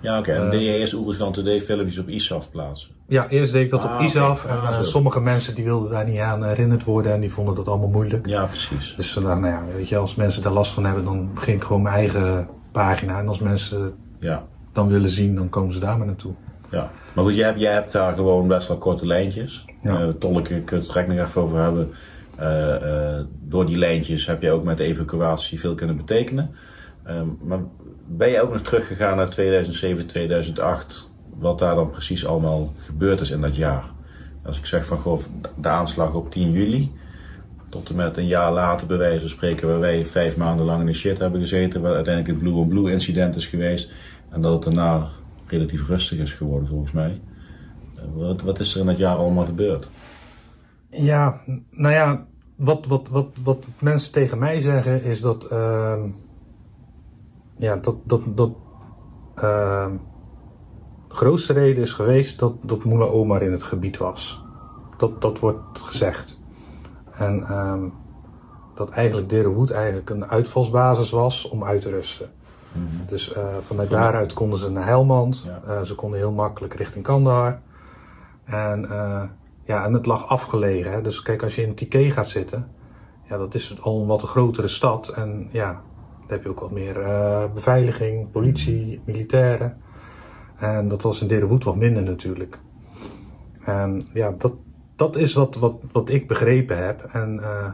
Ja, 0.00 0.18
oké. 0.18 0.32
En 0.32 0.44
Eh, 0.44 0.50
deed 0.50 0.60
je 0.60 0.76
eerst 0.78 0.94
Oerskan 0.94 1.32
Today 1.32 1.60
filmpjes 1.60 1.98
op 1.98 2.08
ISAF 2.08 2.50
plaatsen? 2.50 2.90
Ja, 3.08 3.28
eerst 3.28 3.52
deed 3.52 3.64
ik 3.64 3.70
dat 3.70 3.82
Ah, 3.84 3.94
op 3.94 4.00
ISAF. 4.00 4.44
oké. 4.44 4.52
En 4.52 4.60
Ah, 4.60 4.68
eh, 4.78 4.82
sommige 4.82 5.20
mensen 5.20 5.54
die 5.54 5.64
wilden 5.64 5.90
daar 5.90 6.04
niet 6.08 6.18
aan 6.18 6.44
herinnerd 6.44 6.84
worden 6.84 7.12
en 7.12 7.20
die 7.20 7.32
vonden 7.32 7.54
dat 7.54 7.68
allemaal 7.68 7.88
moeilijk. 7.88 8.26
Ja, 8.26 8.44
precies. 8.44 8.94
Dus 8.96 9.16
eh, 9.16 9.22
nou 9.22 9.46
ja, 9.46 9.62
weet 9.76 9.88
je, 9.88 9.96
als 9.96 10.14
mensen 10.14 10.42
daar 10.42 10.52
last 10.52 10.72
van 10.72 10.84
hebben, 10.84 11.04
dan 11.04 11.30
begin 11.34 11.54
ik 11.54 11.62
gewoon 11.64 11.82
mijn 11.82 11.94
eigen 11.94 12.48
pagina. 12.72 13.18
En 13.18 13.28
als 13.28 13.38
mensen 13.38 13.94
Ja. 14.18 14.44
dan 14.72 14.88
willen 14.88 15.10
zien, 15.10 15.34
dan 15.34 15.48
komen 15.48 15.72
ze 15.72 15.80
daar 15.80 15.98
maar 15.98 16.06
naartoe. 16.06 16.32
Ja, 16.70 16.90
maar 17.14 17.24
goed, 17.24 17.34
jij 17.34 17.46
hebt, 17.46 17.60
jij 17.60 17.72
hebt 17.72 17.92
daar 17.92 18.12
gewoon 18.14 18.48
best 18.48 18.68
wel 18.68 18.78
korte 18.78 19.06
lijntjes. 19.06 19.64
Ja. 19.82 20.00
Eh, 20.00 20.08
tolken, 20.08 20.42
kunnen 20.44 20.64
we 20.66 20.74
het 20.74 20.84
straks 20.84 21.08
nog 21.08 21.18
even 21.18 21.42
over 21.42 21.58
hebben. 21.58 21.90
Eh, 22.42 22.74
eh, 22.74 23.24
door 23.40 23.66
die 23.66 23.78
lijntjes 23.78 24.26
heb 24.26 24.42
je 24.42 24.50
ook 24.50 24.64
met 24.64 24.76
de 24.76 24.84
evacuatie 24.84 25.60
veel 25.60 25.74
kunnen 25.74 25.96
betekenen. 25.96 26.50
Ehm, 27.04 27.26
maar 27.42 27.58
ben 28.06 28.28
je 28.28 28.40
ook 28.40 28.52
nog 28.52 28.60
teruggegaan 28.60 29.16
naar 29.16 29.30
2007, 29.30 30.06
2008? 30.06 31.12
Wat 31.38 31.58
daar 31.58 31.74
dan 31.74 31.90
precies 31.90 32.26
allemaal 32.26 32.72
gebeurd 32.76 33.20
is 33.20 33.30
in 33.30 33.40
dat 33.40 33.56
jaar? 33.56 33.84
Als 34.44 34.58
ik 34.58 34.66
zeg 34.66 34.86
van 34.86 34.98
goh, 34.98 35.18
de 35.56 35.68
aanslag 35.68 36.14
op 36.14 36.30
10 36.30 36.52
juli. 36.52 36.92
Tot 37.68 37.88
en 37.88 37.96
met 37.96 38.16
een 38.16 38.26
jaar 38.26 38.52
later, 38.52 38.86
bij 38.86 38.96
wijze 38.96 39.20
van 39.20 39.28
spreken, 39.28 39.68
waar 39.68 39.80
wij 39.80 40.06
vijf 40.06 40.36
maanden 40.36 40.66
lang 40.66 40.80
in 40.80 40.86
de 40.86 40.92
shit 40.92 41.18
hebben 41.18 41.40
gezeten. 41.40 41.80
Waar 41.80 41.94
uiteindelijk 41.94 42.34
het 42.34 42.42
Blue 42.48 42.60
on 42.60 42.68
Blue 42.68 42.92
incident 42.92 43.36
is 43.36 43.46
geweest. 43.46 43.92
En 44.30 44.40
dat 44.40 44.52
het 44.52 44.62
daarna 44.62 45.06
relatief 45.46 45.88
rustig 45.88 46.18
is 46.18 46.32
geworden, 46.32 46.68
volgens 46.68 46.92
mij. 46.92 47.20
Eh, 47.96 48.02
Wat, 48.14 48.42
wat 48.42 48.60
is 48.60 48.74
er 48.74 48.80
in 48.80 48.86
dat 48.86 48.98
jaar 48.98 49.16
allemaal 49.16 49.44
gebeurd? 49.44 49.88
Ja, 50.90 51.40
nou 51.70 51.94
ja, 51.94 52.26
wat, 52.62 52.86
wat, 52.86 53.08
wat, 53.10 53.26
wat 53.44 53.64
mensen 53.78 54.12
tegen 54.12 54.38
mij 54.38 54.60
zeggen 54.60 55.02
is 55.02 55.20
dat, 55.20 55.44
ehm, 55.44 56.00
ja, 57.56 57.76
dat, 57.76 57.96
dat, 58.04 58.20
dat 58.26 58.50
ehm, 59.34 59.92
de 61.08 61.14
grootste 61.14 61.52
reden 61.52 61.82
is 61.82 61.92
geweest 61.92 62.38
dat, 62.38 62.54
dat 62.60 62.84
Moela 62.84 63.04
Omar 63.04 63.42
in 63.42 63.52
het 63.52 63.62
gebied 63.62 63.98
was. 63.98 64.44
Dat, 64.96 65.20
dat 65.22 65.38
wordt 65.38 65.80
gezegd. 65.80 66.38
En 67.12 67.46
ehm, 67.48 67.84
dat 68.74 68.90
eigenlijk 68.90 69.28
Derenhoed 69.28 69.70
eigenlijk 69.70 70.10
een 70.10 70.26
uitvalsbasis 70.26 71.10
was 71.10 71.48
om 71.48 71.64
uit 71.64 71.80
te 71.80 71.90
rusten. 71.90 72.30
Dus 73.08 73.32
eh, 73.32 73.44
vanuit 73.60 73.90
daaruit 73.90 74.32
konden 74.32 74.58
ze 74.58 74.70
naar 74.70 74.86
Helmand. 74.86 75.46
Ja. 75.46 75.74
Eh, 75.74 75.82
ze 75.82 75.94
konden 75.94 76.18
heel 76.18 76.32
makkelijk 76.32 76.74
richting 76.74 77.04
Kandahar. 77.04 77.60
En, 78.44 78.90
eh, 78.90 79.22
ja, 79.64 79.84
en 79.84 79.92
het 79.92 80.06
lag 80.06 80.28
afgelegen. 80.28 80.92
Hè? 80.92 81.02
Dus 81.02 81.22
kijk, 81.22 81.42
als 81.42 81.54
je 81.54 81.62
in 81.62 81.74
Tike 81.74 82.10
gaat 82.10 82.28
zitten, 82.28 82.70
ja, 83.28 83.36
dat 83.36 83.54
is 83.54 83.82
al 83.82 84.00
een 84.00 84.06
wat 84.06 84.22
grotere 84.22 84.68
stad. 84.68 85.08
En 85.08 85.48
ja, 85.50 85.72
dan 86.20 86.26
heb 86.28 86.42
je 86.42 86.48
ook 86.48 86.60
wat 86.60 86.70
meer 86.70 87.00
eh, 87.00 87.44
beveiliging, 87.54 88.30
politie, 88.30 89.00
militairen. 89.04 89.76
En 90.56 90.88
dat 90.88 91.02
was 91.02 91.20
in 91.20 91.28
Derenhoed 91.28 91.64
wat 91.64 91.76
minder 91.76 92.02
natuurlijk. 92.02 92.58
En 93.64 94.06
ja, 94.12 94.34
dat, 94.38 94.52
dat 94.96 95.16
is 95.16 95.34
wat, 95.34 95.56
wat, 95.56 95.74
wat 95.92 96.08
ik 96.08 96.28
begrepen 96.28 96.84
heb. 96.84 97.04
En 97.12 97.40
eh, 97.42 97.70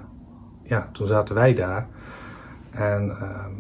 ja, 0.62 0.88
toen 0.92 1.06
zaten 1.06 1.34
wij 1.34 1.54
daar. 1.54 1.88
En 2.70 3.10
ehm, 3.10 3.52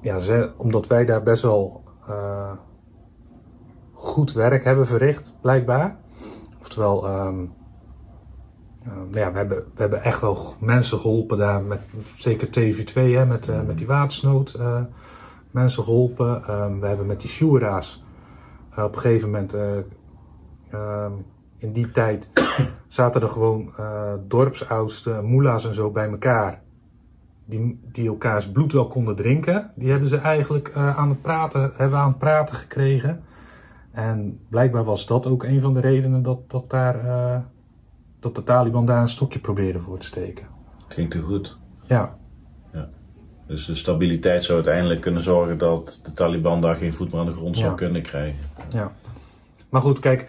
ja, 0.00 0.48
omdat 0.56 0.86
wij 0.86 1.04
daar 1.04 1.22
best 1.22 1.42
wel 1.42 1.82
eh, 2.08 2.52
goed 3.92 4.32
werk 4.32 4.64
hebben 4.64 4.86
verricht, 4.86 5.34
blijkbaar. 5.40 5.96
Oftewel, 6.74 7.06
ehm, 7.06 7.40
eh, 8.82 8.92
nou 8.96 9.18
ja, 9.18 9.32
we, 9.32 9.36
hebben, 9.38 9.58
we 9.58 9.80
hebben 9.80 10.02
echt 10.02 10.20
wel 10.20 10.54
mensen 10.60 10.98
geholpen 10.98 11.38
daar, 11.38 11.62
met, 11.62 11.80
zeker 12.16 12.48
TV2, 12.48 12.92
hè, 12.94 13.26
met, 13.26 13.48
eh, 13.48 13.62
met 13.66 13.78
die 13.78 13.86
watersnood. 13.86 14.54
eh, 14.54 14.80
mensen 15.50 15.84
geholpen. 15.84 16.44
Ehm, 16.46 16.78
we 16.78 16.86
hebben 16.86 17.06
met 17.06 17.20
die 17.20 17.30
Shura's 17.30 18.04
eh, 18.74 18.84
op 18.84 18.94
een 18.94 19.00
gegeven 19.00 19.30
moment, 19.30 19.54
ehm, 20.70 21.12
in 21.58 21.72
die 21.72 21.90
tijd, 21.90 22.30
zaten 22.88 23.22
er 23.22 23.28
gewoon 23.28 23.72
dorpsoudsten, 24.28 25.24
moela's 25.24 25.66
en 25.66 25.74
zo 25.74 25.90
bij 25.90 26.10
elkaar 26.10 26.62
die, 27.44 27.80
die 27.92 28.08
elkaars 28.08 28.50
bloed 28.50 28.72
wel 28.72 28.86
konden 28.86 29.16
drinken, 29.16 29.70
die 29.74 29.90
hebben 29.90 30.08
ze 30.08 30.16
eigenlijk 30.16 30.72
aan 30.74 31.08
het 31.08 31.22
praten, 31.22 31.72
hebben 31.76 31.98
aan 31.98 32.08
het 32.08 32.18
praten 32.18 32.56
gekregen. 32.56 33.24
En 33.94 34.38
blijkbaar 34.48 34.84
was 34.84 35.06
dat 35.06 35.26
ook 35.26 35.42
een 35.44 35.60
van 35.60 35.74
de 35.74 35.80
redenen 35.80 36.22
dat, 36.22 36.50
dat, 36.50 36.70
daar, 36.70 37.04
eh, 37.08 37.40
dat 38.20 38.34
de 38.34 38.42
Taliban 38.44 38.86
daar 38.86 39.00
een 39.00 39.08
stokje 39.08 39.38
probeerde 39.38 39.80
voor 39.80 39.98
te 39.98 40.06
steken. 40.06 40.46
Klinkt 40.88 41.12
te 41.12 41.20
goed. 41.20 41.58
Ja, 41.86 42.16
Dus 43.46 43.64
de 43.66 43.74
stabiliteit 43.74 44.44
zou 44.44 44.54
uiteindelijk 44.58 45.00
kunnen 45.00 45.22
zorgen 45.22 45.58
dat 45.58 46.00
de 46.02 46.12
Taliban 46.12 46.60
daar 46.60 46.76
geen 46.76 46.92
voet 46.92 47.10
meer 47.12 47.20
aan 47.20 47.26
de 47.26 47.32
grond 47.32 47.56
zou 47.56 47.70
Ja. 47.70 47.74
kunnen 47.76 48.02
krijgen. 48.02 48.40
ja. 48.70 48.92
Maar 49.68 49.80
goed, 49.80 49.98
kijk, 49.98 50.28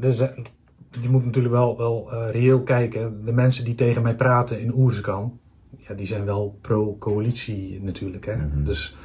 zijn- 0.00 0.46
je 1.00 1.08
moet 1.08 1.24
natuurlijk 1.24 1.54
wel, 1.54 1.76
wel 1.76 2.12
eh, 2.12 2.30
reëel 2.30 2.62
kijken. 2.62 3.24
De 3.24 3.32
mensen 3.32 3.64
die 3.64 3.74
tegen 3.74 4.02
mij 4.02 4.14
praten 4.14 4.60
in 4.60 4.74
Oerskan, 4.74 5.38
ja, 5.76 5.94
die 5.94 6.06
zijn 6.06 6.24
wel 6.24 6.58
pro-coalitie 6.60 7.82
natuurlijk. 7.82 8.26
Hè? 8.26 8.36
Mhm. 8.36 8.64
Dus 8.64 8.96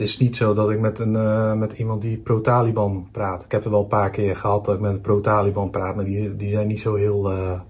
het 0.00 0.08
is 0.08 0.18
niet 0.18 0.36
zo 0.36 0.54
dat 0.54 0.70
ik 0.70 0.80
met, 0.80 0.98
een, 0.98 1.16
eh, 1.16 1.52
met 1.54 1.72
iemand 1.72 2.02
die 2.02 2.16
pro-Taliban 2.16 3.08
praat. 3.12 3.44
Ik 3.44 3.50
heb 3.52 3.64
er 3.64 3.70
wel 3.70 3.80
een 3.80 3.86
paar 3.86 4.10
keer 4.10 4.36
gehad 4.36 4.64
dat 4.64 4.74
ik 4.74 4.80
met 4.80 4.90
een 4.90 5.00
pro-Taliban 5.00 5.70
praat, 5.70 5.96
maar 5.96 6.04
die, 6.04 6.36
die 6.36 6.50
zijn 6.50 6.66
niet 6.66 6.80
zo 6.80 6.94
heel, 6.94 7.30
eh, 7.30 7.60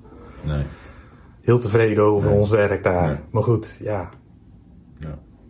Nee. 0.42 0.62
heel 1.40 1.58
tevreden 1.58 2.04
over 2.04 2.30
Nee. 2.30 2.38
ons 2.38 2.50
werk 2.50 2.82
daar. 2.82 3.06
Nee. 3.06 3.16
Maar 3.30 3.42
goed, 3.42 3.78
ja. 3.82 4.08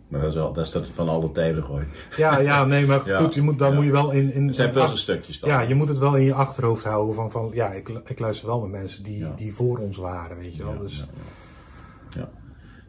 Maar 0.07 0.19
dat 0.21 0.29
is, 0.29 0.35
wel, 0.35 0.53
dat 0.53 0.65
is 0.65 0.71
dat 0.71 0.87
van 0.87 1.09
alle 1.09 1.31
tijden 1.31 1.63
gooi. 1.63 1.83
Ja, 2.17 2.39
ja, 2.39 2.65
nee, 2.65 2.85
maar 2.85 3.01
Ja, 3.09 3.19
goed, 3.19 3.33
je 3.33 3.41
moet, 3.41 3.59
ja. 3.59 3.71
moet 3.71 3.85
je 3.85 3.91
wel 3.91 4.11
in... 4.11 4.33
in 4.33 4.45
Het 4.45 4.55
zijn 4.55 4.71
puzzelstukjes 4.71 5.39
dan. 5.39 5.49
Ja, 5.49 5.61
je 5.61 5.75
moet 5.75 5.87
het 5.87 5.97
wel 5.97 6.15
in 6.15 6.23
je 6.23 6.33
achterhoofd 6.33 6.83
houden 6.83 7.15
van, 7.15 7.31
van 7.31 7.49
ja, 7.53 7.71
ik, 7.71 7.89
ik 8.05 8.19
luister 8.19 8.47
wel 8.47 8.59
met 8.61 8.71
mensen 8.71 9.03
die, 9.03 9.17
Ja. 9.17 9.33
die 9.35 9.53
voor 9.53 9.77
ons 9.77 9.97
waren, 9.97 10.37
weet 10.37 10.55
je 10.55 10.63
wel. 10.63 10.73
Ja, 10.73 10.79
Dus, 10.79 10.97
ja, 10.97 11.05
ja. 12.09 12.19
Ja. 12.21 12.29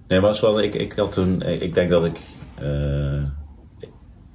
Nee, 0.08 0.20
maar 0.20 0.38
wel, 0.40 0.60
ik, 0.62 0.74
ik 0.74 0.92
had 0.92 1.12
toen, 1.12 1.42
ik 1.42 1.74
denk 1.74 1.90
dat 1.90 2.04
ik, 2.04 2.20
eh, 2.58 3.22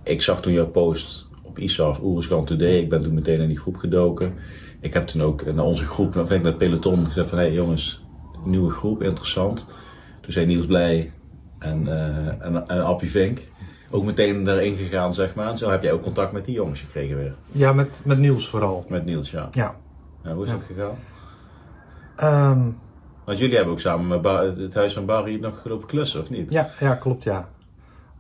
ik 0.08 0.22
zag 0.22 0.42
toen 0.42 0.54
jouw 0.54 0.68
post 0.68 1.28
op 1.44 1.60
ISAF, 1.60 2.00
Oeriskan 2.02 2.46
Today, 2.46 2.78
ik 2.78 2.90
ben 2.90 3.04
toen 3.04 3.14
meteen 3.14 3.40
in 3.40 3.48
die 3.48 3.60
groep 3.60 3.76
gedoken. 3.76 4.34
Ik 4.80 4.94
heb 4.94 5.08
toen 5.08 5.22
ook 5.22 5.54
naar 5.54 5.66
onze 5.66 5.84
groep, 5.84 6.16
ik 6.16 6.42
met 6.42 6.58
Peloton, 6.58 7.06
gezegd 7.06 7.30
van, 7.30 7.38
hé 7.38 7.44
hey, 7.46 7.54
jongens, 7.54 8.04
nieuwe 8.44 8.70
groep, 8.70 9.04
interessant. 9.04 9.70
Toen 10.22 10.32
zei 10.32 10.46
Niels 10.46 10.66
Blij 10.66 11.12
en, 11.60 11.88
eh 11.88 12.46
en, 12.46 12.68
en 12.68 12.84
Appie 12.86 13.10
Vink 13.12 13.40
ook 13.92 14.04
meteen 14.04 14.44
daarin 14.44 14.76
gegaan, 14.76 15.14
zeg 15.14 15.36
maar. 15.36 15.50
En 15.50 15.58
zo 15.58 15.70
heb 15.70 15.84
jij 15.84 15.92
ook 15.92 16.02
contact 16.02 16.32
met 16.32 16.46
die 16.46 16.54
jongens 16.56 16.80
gekregen 16.80 17.18
weer. 17.18 17.36
Ja, 17.52 17.74
met, 17.74 17.90
met 18.06 18.18
Niels 18.18 18.50
vooral. 18.50 18.86
Met 18.90 19.06
Niels, 19.06 19.32
ja. 19.32 19.48
Ja. 19.52 19.76
Ja, 20.24 20.34
hoe 20.34 20.44
is 20.44 20.50
Ja. 20.50 20.56
dat 20.56 20.64
gegaan? 20.66 20.98
Ehm, 22.16 22.62
Want 23.26 23.38
jullie 23.40 23.56
hebben 23.56 23.74
ook 23.74 23.80
samen 23.80 24.08
met 24.08 24.22
Bar- 24.22 24.44
het 24.44 24.74
huis 24.74 24.94
van 24.94 25.06
Barry 25.06 25.40
nog 25.40 25.62
gelopen 25.62 25.88
klussen, 25.88 26.22
of 26.22 26.30
niet? 26.30 26.52
ja, 26.52 26.70
ja, 26.80 26.96
klopt, 26.96 27.24
ja. 27.24 27.50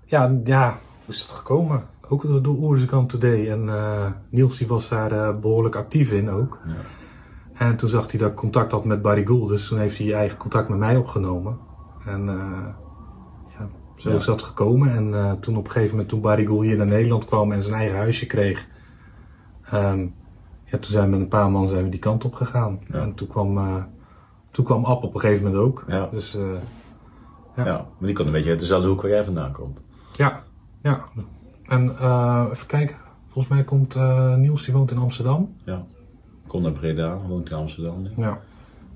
Ja, 0.05 0.39
ja, 0.43 0.77
is 1.07 1.21
het 1.21 1.31
gekomen? 1.31 1.83
Ook 2.09 2.43
door, 2.43 2.55
Oerzekant 2.57 3.09
Today. 3.09 3.51
En 3.51 3.69
eh, 3.69 4.05
Niels 4.29 4.57
die 4.57 4.67
was 4.67 4.89
daar 4.89 5.11
eh, 5.11 5.39
behoorlijk 5.39 5.75
actief 5.75 6.11
in 6.11 6.29
ook. 6.29 6.59
Ja. 6.65 6.73
En 7.53 7.77
toen 7.77 7.89
zag 7.89 8.11
hij 8.11 8.19
dat 8.19 8.29
ik 8.29 8.35
contact 8.35 8.71
had 8.71 8.85
met 8.85 9.01
Barry 9.01 9.25
Gould. 9.25 9.49
Dus 9.49 9.67
toen 9.67 9.79
heeft 9.79 9.97
hij 9.97 10.13
eigen 10.13 10.37
contact 10.37 10.69
met 10.69 10.77
mij 10.77 10.97
opgenomen. 10.97 11.57
En 12.05 12.29
eh, 12.29 12.67
ja, 13.59 13.67
zo 13.95 14.17
is 14.17 14.25
dat 14.25 14.43
gekomen. 14.43 14.95
En 15.13 15.39
toen 15.39 15.57
op 15.57 15.65
een 15.65 15.71
gegeven 15.71 15.91
moment, 15.91 16.09
toen 16.09 16.21
Barry 16.21 16.45
Gould 16.45 16.63
hier 16.63 16.77
naar 16.77 16.85
Nederland 16.87 17.25
kwam 17.25 17.51
en 17.51 17.63
zijn 17.63 17.75
eigen 17.75 17.97
huisje 17.97 18.25
kreeg. 18.25 18.65
ehm, 19.69 19.99
ja, 20.63 20.77
toen 20.77 20.91
zijn 20.91 21.03
we 21.03 21.09
met 21.11 21.19
een 21.19 21.27
paar 21.27 21.51
man 21.51 21.67
zijn 21.67 21.83
we 21.83 21.89
die 21.89 21.99
kant 21.99 22.25
op 22.25 22.33
gegaan. 22.33 22.79
Ja. 22.91 22.99
En 22.99 23.13
toen 23.13 23.27
kwam, 23.27 23.57
eh, 23.57 23.75
toen 24.51 24.65
kwam 24.65 24.85
App 24.85 25.03
op 25.03 25.13
een 25.13 25.19
gegeven 25.19 25.43
moment 25.45 25.63
ook. 25.63 25.83
Ja. 25.87 26.09
Dus 26.11 26.37
Ja. 27.55 27.65
Ja. 27.65 27.73
maar 27.73 27.85
die 28.07 28.13
kon 28.13 28.25
een 28.25 28.31
beetje 28.31 28.49
uit 28.49 28.59
dezelfde 28.59 28.87
hoek 28.87 29.01
waar 29.01 29.11
jij 29.11 29.23
vandaan 29.23 29.51
komt. 29.51 29.79
ja, 30.15 30.43
ja. 30.87 31.03
En 31.67 31.97
eh, 31.99 32.45
even 32.51 32.67
kijken. 32.67 32.95
Volgens 33.27 33.53
mij 33.55 33.63
komt 33.63 33.95
eh, 33.95 34.35
Niels, 34.35 34.65
die 34.65 34.73
woont 34.73 34.91
in 34.91 34.97
Amsterdam. 34.97 35.55
Ja. 35.63 35.83
Kom 36.47 36.61
naar 36.61 36.71
Breda, 36.71 37.17
woont 37.27 37.49
in 37.49 37.55
Amsterdam. 37.55 38.01
nu. 38.01 38.09
Ja. 38.15 38.39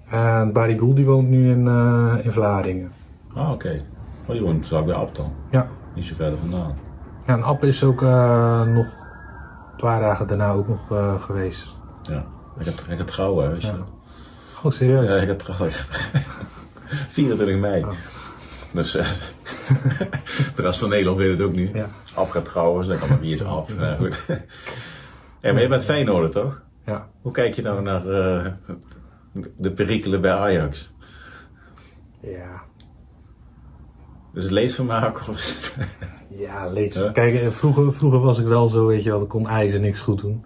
En 0.09 0.53
Barry 0.53 0.77
Gould 0.77 0.95
die 0.95 1.05
woont 1.05 1.29
nu 1.29 1.49
in, 1.49 1.67
eh, 1.67 2.15
in 2.21 2.31
Vlaardingen. 2.31 2.91
Ah, 3.35 3.51
oké. 3.51 3.81
Oh, 4.25 4.31
die 4.31 4.41
woont 4.41 4.65
straks 4.65 4.85
bij 4.85 4.95
Abt 4.95 5.15
dan. 5.17 5.33
Ja. 5.51 5.67
Niet 5.95 6.05
zo 6.05 6.15
verder 6.15 6.37
vandaan. 6.37 6.75
Ja, 7.27 7.33
en 7.33 7.43
App 7.43 7.63
is 7.63 7.83
ook 7.83 8.01
nog 8.01 8.85
een 9.71 9.77
paar 9.77 9.99
dagen 9.99 10.27
daarna 10.27 10.51
ook 10.51 10.67
nog 10.67 10.87
geweest. 11.23 11.67
Ja. 12.03 12.25
Ik 12.59 12.65
ga, 12.65 12.91
ik 12.91 12.97
ga 12.97 13.03
trouwen, 13.03 13.51
weet 13.51 13.61
je 13.61 13.67
Ja. 13.67 13.85
Oh, 14.63 14.71
serieus? 14.71 15.09
Ja, 15.09 15.15
ik 15.15 15.27
ga 15.29 15.35
trouwen. 15.35 15.71
24 17.15 17.57
mei. 17.57 17.83
Oh. 17.83 17.89
Dus 18.71 18.95
eh, 18.95 19.05
de 20.55 20.61
rest 20.61 20.79
van 20.79 20.89
Nederland 20.89 21.17
weet 21.17 21.37
het 21.37 21.41
ook 21.47 21.53
nu. 21.53 21.69
Ja. 21.73 21.89
Ab 22.13 22.29
gaat 22.29 22.45
trouwen, 22.45 22.79
dus 22.79 22.87
dan 22.89 22.99
kan 22.99 23.09
maar 23.09 23.19
wie 23.19 23.33
is 23.33 23.43
Ab. 23.43 23.69
Nou, 23.77 23.95
goed. 23.97 24.25
Ja, 25.39 25.53
maar 25.53 25.61
je 25.61 25.67
bent 25.67 25.83
Feyenoord 25.85 26.31
toch? 26.31 26.61
Ja. 26.85 27.09
Hoe 27.21 27.31
kijk 27.31 27.55
je 27.55 27.61
nou 27.61 27.81
naar 27.81 28.07
eh, 28.07 28.45
de 29.57 29.71
perikelen 29.71 30.21
bij 30.21 30.31
Ajax? 30.33 30.91
Ja. 32.21 32.61
Is 34.33 34.43
het 34.43 34.51
leedvermaak 34.51 35.27
of 35.27 35.29
is 35.39 35.73
het... 35.75 35.87
Ja, 36.37 36.67
leed. 36.67 36.93
Ja. 36.93 37.11
Kijk, 37.11 37.35
eh, 37.41 37.49
vroeger, 37.49 37.93
vroeger 37.93 38.19
was 38.19 38.39
ik 38.39 38.45
wel 38.45 38.69
zo, 38.69 38.85
weet 38.85 39.03
je 39.03 39.09
wel, 39.09 39.19
dan 39.19 39.27
kon 39.27 39.47
Ajax 39.47 39.77
niks 39.79 40.01
goed 40.01 40.21
doen. 40.21 40.45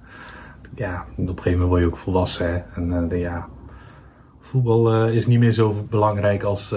Ja, 0.76 1.06
op 1.12 1.18
een 1.18 1.28
gegeven 1.28 1.52
moment 1.52 1.70
word 1.70 1.82
je 1.82 1.88
ook 1.88 1.98
volwassen, 1.98 2.50
hè. 2.54 2.62
En 2.82 3.08
de- 3.08 3.18
ja, 3.18 3.48
voetbal 4.40 5.08
is 5.08 5.28
niet 5.28 5.40
meer 5.40 5.52
zo 5.52 5.86
belangrijk 5.90 6.44
als, 6.44 6.76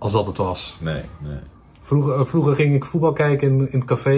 als 0.00 0.12
dat 0.12 0.26
het 0.26 0.36
was. 0.36 0.78
Nee, 0.80 1.02
nee. 1.18 1.38
Vroeger, 1.82 2.14
eh, 2.14 2.24
vroeger 2.24 2.54
ging 2.54 2.74
ik 2.74 2.84
voetbal 2.84 3.12
kijken 3.12 3.48
in, 3.48 3.72
in 3.72 3.78
het 3.78 3.88
café. 3.88 4.16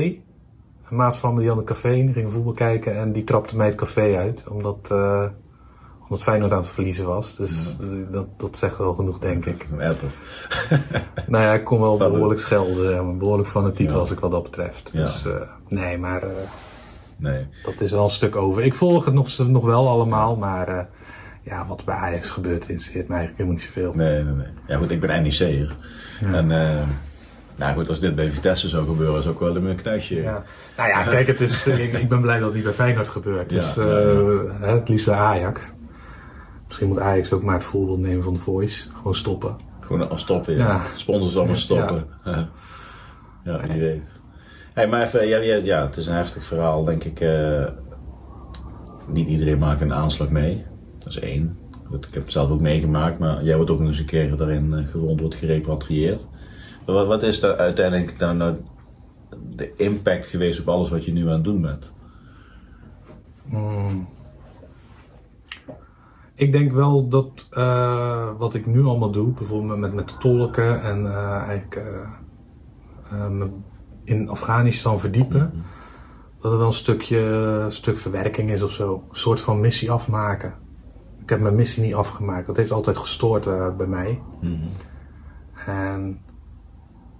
Een 0.90 0.97
maat 0.97 1.16
van 1.16 1.35
me 1.35 1.40
die 1.40 1.49
had 1.49 1.59
een 1.59 1.64
café, 1.64 1.90
die 1.92 2.12
ging 2.12 2.33
voetbal 2.33 2.53
kijken 2.53 2.97
en 2.99 3.12
die 3.12 3.25
trapte 3.25 3.57
mij 3.57 3.66
het 3.66 3.77
café 3.77 4.16
uit. 4.16 4.45
Omdat, 4.49 4.79
eh 4.90 5.25
omdat 6.03 6.23
Feyenoord 6.23 6.53
aan 6.53 6.59
het 6.59 6.68
verliezen 6.68 7.07
was. 7.07 7.37
Dus 7.37 7.77
eh, 7.81 7.87
dat, 8.12 8.27
dat 8.37 8.57
zegt 8.57 8.79
wel 8.79 8.95
genoeg, 8.95 9.18
denk 9.18 9.47
ik. 9.47 9.66
Elter. 9.79 10.09
Nou 11.27 11.45
ja, 11.45 11.53
ik 11.53 11.64
kon 11.64 11.81
wel 11.81 11.97
behoorlijk 11.97 12.40
schelden. 12.40 12.90
Ja, 12.90 13.03
maar 13.03 13.16
behoorlijk 13.16 13.49
fanatiek 13.49 13.88
Ja. 13.88 13.95
was 13.95 14.11
ik 14.11 14.18
wat 14.21 14.31
dat 14.31 14.42
betreft. 14.42 14.90
Ja. 14.92 15.01
Dus 15.01 15.27
eh, 15.27 15.33
nee, 15.68 15.99
maar 15.99 16.23
eh, 16.23 16.29
Nee. 17.16 17.47
dat 17.64 17.81
is 17.81 17.90
wel 17.90 18.03
een 18.05 18.11
stuk 18.11 18.37
over. 18.37 18.64
Ik 18.64 18.75
volg 18.75 19.05
het 19.05 19.14
nog, 19.14 19.38
nog 19.38 19.64
wel 19.64 19.88
allemaal, 19.88 20.37
maar 20.37 20.68
eh, 20.68 20.85
ja, 21.43 21.67
wat 21.67 21.85
bij 21.85 21.95
Ajax 21.95 22.31
gebeurt, 22.31 22.69
interesseert 22.69 23.09
mij 23.09 23.19
eigenlijk 23.19 23.37
helemaal 23.39 23.59
niet 23.59 23.73
zoveel. 23.75 23.93
Nee, 23.95 24.25
nee, 24.25 24.35
nee. 24.35 24.47
Ja 24.67 24.77
goed, 24.77 24.91
ik 24.91 25.01
ben 25.01 25.23
NEC'er. 25.23 25.75
Ja. 26.21 26.33
En 26.33 26.51
eh, 26.51 26.87
nou 27.57 27.75
goed, 27.75 27.89
als 27.89 28.01
dit 28.01 28.15
bij 28.15 28.31
Vitesse 28.31 28.69
zou 28.69 28.87
gebeuren, 28.87 29.19
is 29.19 29.27
ook 29.27 29.41
wel 29.41 29.57
een 29.57 29.77
knuisje. 29.77 30.23
Ja. 30.23 30.43
Nou 30.77 30.89
ja, 30.89 31.03
kijk, 31.03 31.27
het 31.27 31.41
is, 31.41 31.67
ik, 31.87 31.93
ik 31.93 32.09
ben 32.09 32.21
blij 32.21 32.37
dat 32.39 32.47
het 32.47 32.55
niet 32.55 32.65
bij 32.65 32.73
Feyenoord 32.73 33.09
gebeurt. 33.09 33.49
Dus 33.49 33.75
ja, 33.75 33.83
eh, 33.83 34.61
hè, 34.61 34.75
het 34.75 34.89
liefst 34.89 35.07
bij 35.07 35.15
Ajax. 35.15 35.61
Misschien 36.67 36.89
moet 36.89 36.99
Ajax 36.99 37.33
ook 37.33 37.43
maar 37.43 37.55
het 37.55 37.65
voorbeeld 37.65 37.99
nemen 37.99 38.25
van 38.25 38.33
de 38.33 38.39
Voice. 38.41 38.89
Gewoon 38.97 39.15
stoppen. 39.15 39.57
Gewoon 39.81 40.11
al 40.11 40.19
stoppen, 40.19 40.57
ja. 40.57 40.81
Sponsors 40.97 41.37
allemaal 41.37 41.55
stoppen. 41.55 42.05
Ja. 42.25 42.49
Ja, 43.45 43.61
wie 43.67 43.81
weet. 43.81 44.21
Hey, 44.73 44.89
maar 44.89 45.03
even, 45.03 45.29
ja, 45.29 45.39
ja, 45.39 45.57
ja, 45.57 45.87
het 45.87 45.97
is 45.97 46.07
een 46.07 46.15
heftig 46.15 46.45
verhaal, 46.45 46.85
denk 46.85 47.05
ik. 47.05 47.21
eh, 47.21 47.65
niet 49.07 49.29
iedereen 49.29 49.59
maakt 49.59 49.81
een 49.81 49.95
aanslag 49.95 50.29
mee. 50.31 50.65
Dat 51.14 51.22
is 51.22 51.29
één. 51.29 51.59
Goed, 51.85 52.07
ik 52.07 52.14
heb 52.14 52.22
het 52.22 52.33
zelf 52.33 52.51
ook 52.51 52.61
meegemaakt, 52.61 53.18
maar 53.18 53.44
jij 53.44 53.57
wordt 53.57 53.70
ook 53.70 53.79
nog 53.79 53.88
eens 53.88 53.98
een 53.98 54.05
keer 54.05 54.37
daarin 54.37 54.75
eh, 54.75 54.87
gewond, 54.87 55.20
wordt 55.20 55.35
gerepatrieerd. 55.35 56.29
Maar 56.87 56.94
Wat, 56.94 57.07
wat 57.07 57.22
is 57.22 57.40
daar 57.40 57.57
uiteindelijk 57.57 58.18
nou, 58.18 58.37
nou 58.37 58.57
de 59.57 59.72
impact 59.77 60.27
geweest 60.27 60.61
op 60.61 60.68
alles 60.68 60.90
wat 60.90 61.05
je 61.05 61.12
nu 61.12 61.27
aan 61.27 61.33
het 61.33 61.44
doen 61.44 61.61
bent? 61.61 61.92
Mm. 63.44 64.09
Ik 66.35 66.53
denk 66.53 66.72
wel 66.72 67.09
dat 67.09 67.48
eh, 67.51 68.29
wat 68.38 68.55
ik 68.55 68.66
nu 68.66 68.85
allemaal 68.85 69.11
doe, 69.11 69.33
bijvoorbeeld 69.33 69.79
met, 69.79 69.94
met 69.94 70.09
de 70.09 70.16
tolken 70.18 70.83
en 70.83 71.07
eh, 71.07 71.42
eigenlijk 71.42 71.83
me 73.31 73.48
in 74.05 74.29
Afghanistan 74.29 75.01
verdiepen, 75.01 75.64
dat 76.40 76.51
het 76.51 76.61
wel 76.61 76.68
een 76.68 76.75
stukje 76.75 77.66
stuk 77.68 77.96
verwerking 77.96 78.51
is 78.51 78.62
of 78.62 78.70
zo. 78.70 79.05
Een 79.11 79.16
soort 79.16 79.40
van 79.40 79.61
missie 79.61 79.90
afmaken. 79.90 80.62
Ik 81.23 81.29
heb 81.29 81.41
mijn 81.41 81.55
missie 81.55 81.83
niet 81.83 81.95
afgemaakt. 81.95 82.47
Dat 82.47 82.57
heeft 82.57 82.73
altijd 82.73 82.99
gestoord 82.99 83.47
eh, 83.47 83.77
bij 83.77 83.87
mij. 83.87 84.21
En 85.67 86.21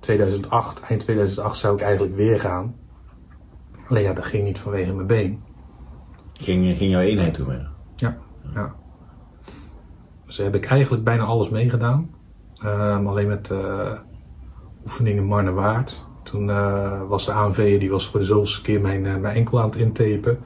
2008, 0.01 0.81
eind 0.81 1.01
2008 1.01 1.59
zou 1.59 1.75
ik 1.75 1.83
eigenlijk 1.83 2.17
weer 2.17 2.41
gaan. 2.41 2.75
Alleen 3.89 4.03
ja, 4.03 4.13
dat 4.13 4.25
ging 4.25 4.45
niet 4.45 4.59
vanwege 4.59 4.93
mijn 4.93 5.07
been. 5.07 5.43
Ging, 6.33 6.77
ging 6.77 6.91
jouw 6.91 7.01
eenheid 7.01 7.35
toe 7.35 7.47
mee? 7.47 7.67
Ja, 7.97 8.19
ja. 8.55 8.75
Dus 10.27 10.39
heb 10.39 10.55
ik 10.55 10.67
eigenlijk 10.67 11.05
bijna 11.05 11.25
alles 11.25 11.49
meegedaan. 11.49 12.11
Ehm, 12.57 13.07
alleen 13.07 13.29
met 13.29 13.51
eh, 13.51 13.93
oefeningen 14.85 15.25
Marnewaard. 15.25 16.05
Toen 16.23 16.51
eh, 16.51 17.03
was 17.09 17.27
de 17.27 17.33
ANV, 17.33 17.79
die 17.79 17.91
was 17.91 18.07
voor 18.07 18.21
de 18.21 18.27
zoveelste 18.27 18.63
keer 18.63 18.81
mijn, 18.81 19.03
mijn 19.03 19.37
enkel 19.37 19.61
aan 19.61 19.71
het 19.71 19.79
intapen. 19.79 20.39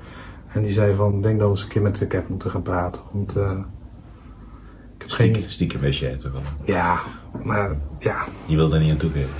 En 0.56 0.62
die 0.62 0.72
zei 0.72 0.94
van, 0.94 1.14
ik 1.14 1.22
denk 1.22 1.38
dat 1.38 1.48
we 1.48 1.54
eens 1.54 1.62
een 1.62 1.68
keer 1.68 1.82
met 1.82 1.96
de 1.96 2.06
cap 2.06 2.28
moeten 2.28 2.50
gaan 2.50 2.62
praten. 2.62 3.02
Want 3.12 3.30
ik 3.30 5.02
heb 5.02 5.10
geen... 5.10 5.28
Stiekem, 5.30 5.50
stiekem 5.50 5.80
wist 5.80 6.00
jij 6.00 6.10
het 6.10 6.20
toch 6.20 6.34
al? 6.34 6.40
Ja, 6.64 6.98
maar 7.42 7.76
ja. 7.98 8.24
Je 8.46 8.56
wilde 8.56 8.74
er 8.74 8.80
niet 8.80 8.90
aan 8.90 8.96
toegeven. 8.96 9.30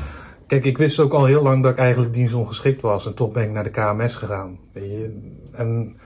Kijk, 0.46 0.64
ik 0.64 0.78
wist 0.78 1.00
ook 1.00 1.12
al 1.12 1.24
heel 1.24 1.42
lang 1.42 1.62
dat 1.62 1.72
ik 1.72 1.78
eigenlijk 1.78 2.14
dienstongeschikt 2.14 2.80
was. 2.80 3.06
En 3.06 3.14
toch 3.14 3.32
ben 3.32 3.42
ik 3.42 3.50
naar 3.50 3.64
de 3.64 3.70
KMS 3.70 4.14
gegaan. 4.14 4.58
Weet 4.72 4.90
je? 4.90 5.34
En 5.52 5.96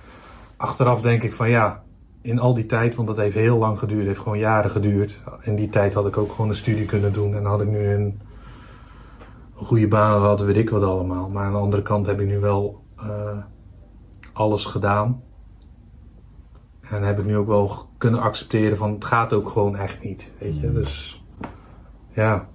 achteraf 0.56 1.00
denk 1.00 1.22
ik 1.22 1.32
van 1.32 1.50
ja, 1.50 1.82
in 2.22 2.38
al 2.38 2.54
die 2.54 2.66
tijd, 2.66 2.94
want 2.94 3.08
dat 3.08 3.16
heeft 3.16 3.34
heel 3.34 3.58
lang 3.58 3.78
geduurd, 3.78 4.06
heeft 4.06 4.20
gewoon 4.20 4.38
jaren 4.38 4.70
geduurd. 4.70 5.22
In 5.42 5.54
die 5.54 5.68
tijd 5.68 5.94
had 5.94 6.06
ik 6.06 6.16
ook 6.16 6.30
gewoon 6.32 6.48
een 6.50 6.56
studie 6.56 6.86
kunnen 6.86 7.12
doen 7.12 7.34
en 7.34 7.44
had 7.44 7.60
ik 7.60 7.68
nu 7.68 7.88
een, 7.88 8.20
een 9.58 9.66
goede 9.66 9.88
baan 9.88 10.20
gehad, 10.20 10.40
weet 10.40 10.56
ik 10.56 10.70
wat 10.70 10.82
allemaal. 10.82 11.28
Maar 11.28 11.44
aan 11.44 11.52
de 11.52 11.58
andere 11.58 11.82
kant 11.82 12.06
heb 12.06 12.20
ik 12.20 12.26
nu 12.26 12.38
wel 12.38 12.84
eh, 12.96 13.38
alles 14.40 14.64
gedaan. 14.64 15.22
En 16.80 17.02
heb 17.02 17.18
ik 17.18 17.24
nu 17.24 17.36
ook 17.36 17.46
wel 17.46 17.88
kunnen 17.98 18.20
accepteren 18.20 18.76
van 18.76 18.92
het 18.92 19.04
gaat 19.04 19.32
ook 19.32 19.48
gewoon 19.48 19.76
echt 19.76 20.02
niet. 20.02 20.32
Weet 20.38 20.60
je, 20.60 20.72
dus 20.72 21.24
ja. 22.12 22.48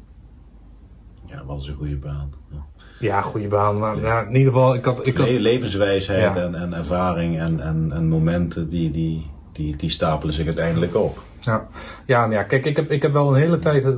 Ja, 1.26 1.46
wat 1.46 1.62
is 1.62 1.68
een 1.68 1.74
goede 1.76 1.98
baan. 1.98 2.32
Ja. 2.52 2.66
Ja, 3.00 3.22
goede 3.22 3.48
baan. 3.48 3.80
Maar 3.80 3.98
ja, 4.00 4.22
in 4.22 4.36
ieder 4.36 4.54
geval, 4.54 4.76
ik 4.76 4.86
had. 4.86 5.06
Ik 5.08 5.18
had 5.18 5.28
Le- 5.28 5.40
levenswijsheid 5.40 6.34
Ja. 6.36 6.42
en, 6.42 6.56
en 6.56 6.74
ervaring 6.74 7.40
en, 7.40 7.60
en, 7.60 7.92
en 7.92 8.08
momenten 8.08 8.70
die, 8.70 8.90
die, 8.92 9.32
die, 9.52 9.76
die 9.76 9.90
stapelen 9.90 10.34
zich 10.34 10.46
uiteindelijk 10.46 10.96
op. 10.96 11.22
ja, 11.40 11.68
ja, 12.06 12.26
ja, 12.32 12.44
kijk, 12.44 12.66
ik 12.66 12.76
heb, 12.76 12.92
ik 12.92 13.02
heb 13.02 13.14
wel 13.14 13.30
een 13.30 13.42
hele 13.42 13.60
tijd. 13.60 13.86
eh, 13.86 13.94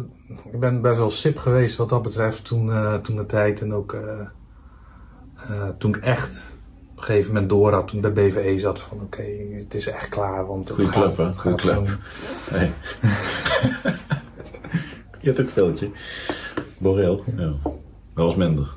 Ik 0.52 0.60
ben 0.60 0.82
best 0.82 0.97
wel 0.97 1.10
sip 1.12 1.38
geweest 1.38 1.78
wat 1.78 1.89
dat 1.89 2.02
betreft 2.02 2.45
toen, 2.45 2.71
eh, 2.71 2.93
toen 2.95 3.15
de 3.15 3.26
tijd. 3.26 3.62
En 3.62 3.73
ook 3.73 3.93
eh, 3.93 4.28
toen 5.78 5.95
ik 5.95 6.02
echt 6.02 6.57
op 6.97 7.03
een 7.03 7.10
gegeven 7.10 7.33
moment 7.33 7.49
door 7.49 7.73
had, 7.73 7.88
toen 7.88 8.05
ik 8.05 8.13
bij 8.13 8.29
BVE 8.29 8.60
zat, 8.60 8.79
van 8.79 9.01
oké, 9.01 9.23
het 9.51 9.73
is 9.73 9.88
echt 9.88 10.10
klaar. 10.10 10.45
Want 10.47 10.63
het 10.67 10.73
Goeie 10.73 10.89
gaat- 10.91 11.15
club, 11.15 11.27
hè? 11.27 11.33
gaat 11.33 11.55
club. 11.62 11.88
Nee. 12.51 12.71
Je 15.21 15.27
hebt 15.33 15.41
ook 15.41 15.49
veeltje. 15.49 15.89
Boreel, 16.77 17.23
ja. 17.36 17.53
Dat 18.13 18.25
was 18.25 18.36
minder. 18.36 18.75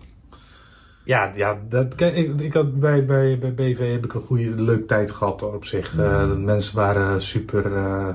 Ja, 1.05 1.33
ja 1.35 1.59
dat, 1.69 1.95
kijk, 1.95 2.15
ik, 2.15 2.41
ik 2.41 2.53
had 2.53 2.81
bij, 2.81 3.05
bij, 3.05 3.39
bij 3.39 3.55
BV 3.55 3.93
heb 3.93 4.05
ik 4.05 4.15
een 4.15 4.21
goede, 4.21 4.51
leuke 4.63 4.85
tijd 4.87 5.11
gehad 5.11 5.43
op 5.43 5.65
zich. 5.65 5.99
Eh, 5.99 6.21
de 6.21 6.37
mensen 6.37 6.77
waren 6.77 7.23
super, 7.23 7.77
eh, 7.77 8.09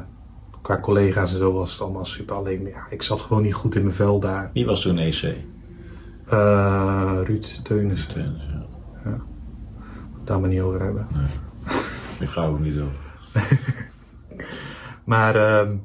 qua 0.62 0.80
collega's 0.80 1.32
en 1.32 1.38
zo 1.38 1.54
was 1.54 1.72
het 1.72 1.82
allemaal 1.82 2.06
super. 2.06 2.36
Alleen, 2.36 2.68
ja, 2.68 2.86
ik 2.90 3.02
zat 3.02 3.22
gewoon 3.22 3.44
niet 3.44 3.54
goed 3.54 3.76
in 3.76 3.84
mijn 3.84 3.96
vel 3.96 4.20
daar. 4.20 4.50
Wie 4.54 4.66
was 4.66 4.82
toen 4.82 4.98
EC? 4.98 5.36
Eh 6.28 7.18
Ruud 7.24 7.60
Teunissen, 7.64 8.38
Ja. 9.04 9.22
Daar 10.26 10.40
maar 10.40 10.50
niet 10.50 10.62
over 10.62 10.82
hebben. 10.82 11.08
Ik 12.20 12.30
vraag 12.30 12.48
ook 12.48 12.60
niet 12.60 12.80
over. 12.80 12.94
Maar 15.04 15.36
ehm, 15.36 15.76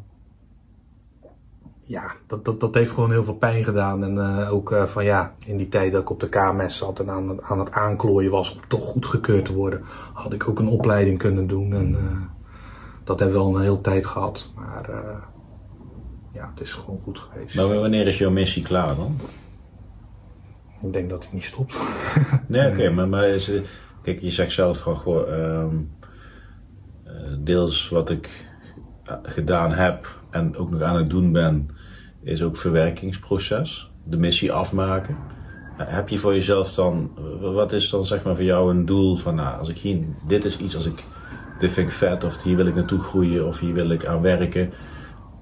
ja, 1.83 2.13
dat, 2.27 2.45
dat, 2.45 2.61
dat 2.61 2.75
heeft 2.75 2.91
gewoon 2.91 3.11
heel 3.11 3.25
veel 3.25 3.35
pijn 3.35 3.65
gedaan. 3.65 4.05
En 4.05 4.19
eh, 4.19 4.53
ook 4.53 4.73
eh, 4.73 4.85
van 4.85 5.05
ja, 5.05 5.35
in 5.47 5.57
die 5.57 5.69
tijd 5.69 5.93
dat 5.93 6.03
ik 6.03 6.11
op 6.11 6.21
de 6.21 6.29
KMS 6.29 6.77
zat 6.77 7.01
en 7.01 7.11
aan, 7.11 7.29
het- 7.29 7.43
aan 7.43 7.59
het 7.59 7.71
aanklooien 7.73 8.31
was 8.31 8.55
om 8.55 8.61
toch 8.69 8.85
goedgekeurd 8.85 9.45
te 9.45 9.55
worden, 9.55 9.83
had 10.13 10.33
ik 10.33 10.49
ook 10.49 10.59
een 10.59 10.69
opleiding 10.69 11.19
kunnen 11.19 11.47
doen. 11.47 11.73
En 11.75 11.95
eh, 11.95 12.17
dat 13.05 13.19
hebben 13.21 13.39
we 13.39 13.45
al 13.45 13.57
een 13.57 13.63
hele 13.63 13.81
tijd 13.81 14.07
gehad. 14.07 14.51
Maar 14.55 14.91
ja, 16.33 16.51
het 16.55 16.61
is 16.61 16.73
gewoon 16.73 17.01
goed 17.03 17.19
geweest. 17.19 17.55
Maar 17.57 17.69
wanneer 17.79 18.07
is 18.07 18.19
jouw 18.19 18.31
missie 18.31 18.63
klaar 18.63 18.97
dan? 18.97 19.17
Ik 20.83 20.93
denk 20.93 21.11
dat 21.11 21.23
hij 21.25 21.33
niet 21.33 21.45
stopt. 21.45 21.81
Nee, 22.47 22.69
oké, 22.71 22.91
maar, 22.95 23.09
maar 23.09 23.29
is, 23.29 23.53
kijk, 24.03 24.21
je 24.21 24.31
zegt 24.31 24.53
zelf 24.53 24.79
van, 24.79 24.97
goh, 24.97 25.33
ehm, 25.33 25.75
eh, 27.05 27.13
deels 27.39 27.89
wat 27.89 28.11
ik 28.11 28.49
gedaan 29.23 29.73
heb 29.73 30.19
en 30.31 30.57
ook 30.57 30.71
nog 30.71 30.83
aan 30.83 30.97
het 30.97 31.11
doen 31.11 31.33
ben, 31.33 31.69
is 32.23 32.43
ook 32.43 32.57
verwerkingsproces, 32.57 33.91
de 34.05 34.17
missie 34.17 34.53
afmaken. 34.53 35.17
Heb 35.77 36.09
je 36.09 36.19
voor 36.19 36.35
jezelf 36.35 36.73
dan, 36.75 37.11
wat 37.41 37.73
is 37.73 37.91
dan 37.91 38.05
zeg 38.07 38.25
maar 38.25 38.35
voor 38.35 38.45
jou 38.45 38.71
een 38.71 38.85
doel 38.87 39.17
van, 39.17 39.35
nou, 39.35 39.59
als 39.59 39.69
ik 39.69 39.77
hier, 39.77 39.99
dit 40.27 40.45
is 40.45 40.59
iets, 40.59 40.75
als 40.75 40.87
ik, 40.87 41.05
dit 41.59 41.73
vind 41.73 41.87
ik 41.89 41.93
vet, 41.95 42.25
of 42.25 42.43
hier 42.43 42.57
wil 42.57 42.67
ik 42.67 42.75
naartoe 42.75 42.99
groeien, 42.99 43.47
of 43.47 43.59
hier 43.61 43.75
wil 43.75 43.91
ik 43.91 44.07
aan 44.07 44.21
werken, 44.21 44.71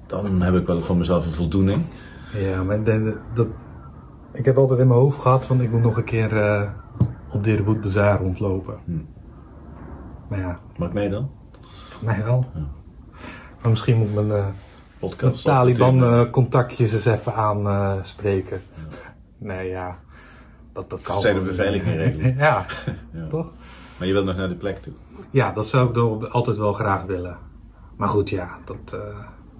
dan 0.06 0.42
heb 0.42 0.54
ik 0.54 0.66
wel 0.66 0.80
voor 0.80 0.96
mezelf 0.96 1.26
een 1.26 1.32
voldoening. 1.32 1.84
Ja, 2.36 2.62
maar 2.62 2.76
ik 2.76 2.84
denk 2.84 3.04
dat, 3.04 3.14
dat- 3.34 3.46
ik 4.32 4.44
heb 4.44 4.58
altijd 4.58 4.80
in 4.80 4.86
mijn 4.88 5.00
hoofd 5.00 5.20
gehad, 5.20 5.46
want 5.46 5.60
ik 5.60 5.70
moet 5.70 5.82
nog 5.82 5.96
een 5.96 6.04
keer 6.04 6.36
eh, 6.36 6.62
op 7.30 7.44
Deerwood 7.44 7.80
Bazaar 7.80 8.18
rondlopen. 8.20 8.78
Maar 10.28 10.38
ja, 10.38 10.58
Mag 10.76 10.88
ik 10.88 10.94
mee 10.94 11.08
dan? 11.08 11.30
voor 11.88 12.04
mij 12.04 12.24
wel. 12.24 12.44
Maar 13.60 13.70
misschien 13.70 13.96
moet 13.96 14.14
mijn, 14.14 14.30
eh, 14.30 14.42
mijn 14.42 14.54
Podcast. 14.98 15.44
Taliban 15.44 16.02
eh, 16.04 16.30
contactjes 16.30 16.92
eens 16.92 17.04
even 17.04 17.34
aanspreken. 17.34 18.60
Nee, 19.38 19.68
ja. 19.68 19.98
Dat, 20.72 20.90
dat 20.90 21.00
kan 21.02 21.20
zijn 21.20 21.34
de 21.34 21.40
gewoon. 21.40 21.56
beveiligingsregelen. 21.56 22.34
ja, 22.46 22.66
Ja. 23.20 23.26
toch? 23.28 23.50
Maar 23.98 24.06
je 24.06 24.12
wilt 24.12 24.24
nog 24.26 24.36
naar 24.36 24.48
die 24.48 24.56
plek 24.56 24.76
toe. 24.78 24.92
Ja, 25.30 25.52
dat 25.52 25.68
zou 25.68 25.88
ik 25.88 25.94
dan 25.94 26.30
altijd 26.30 26.56
wel 26.56 26.72
graag 26.72 27.02
willen. 27.04 27.36
Maar 27.96 28.08
goed, 28.08 28.30
ja, 28.30 28.58
dat... 28.64 28.92
eh, 28.92 29.16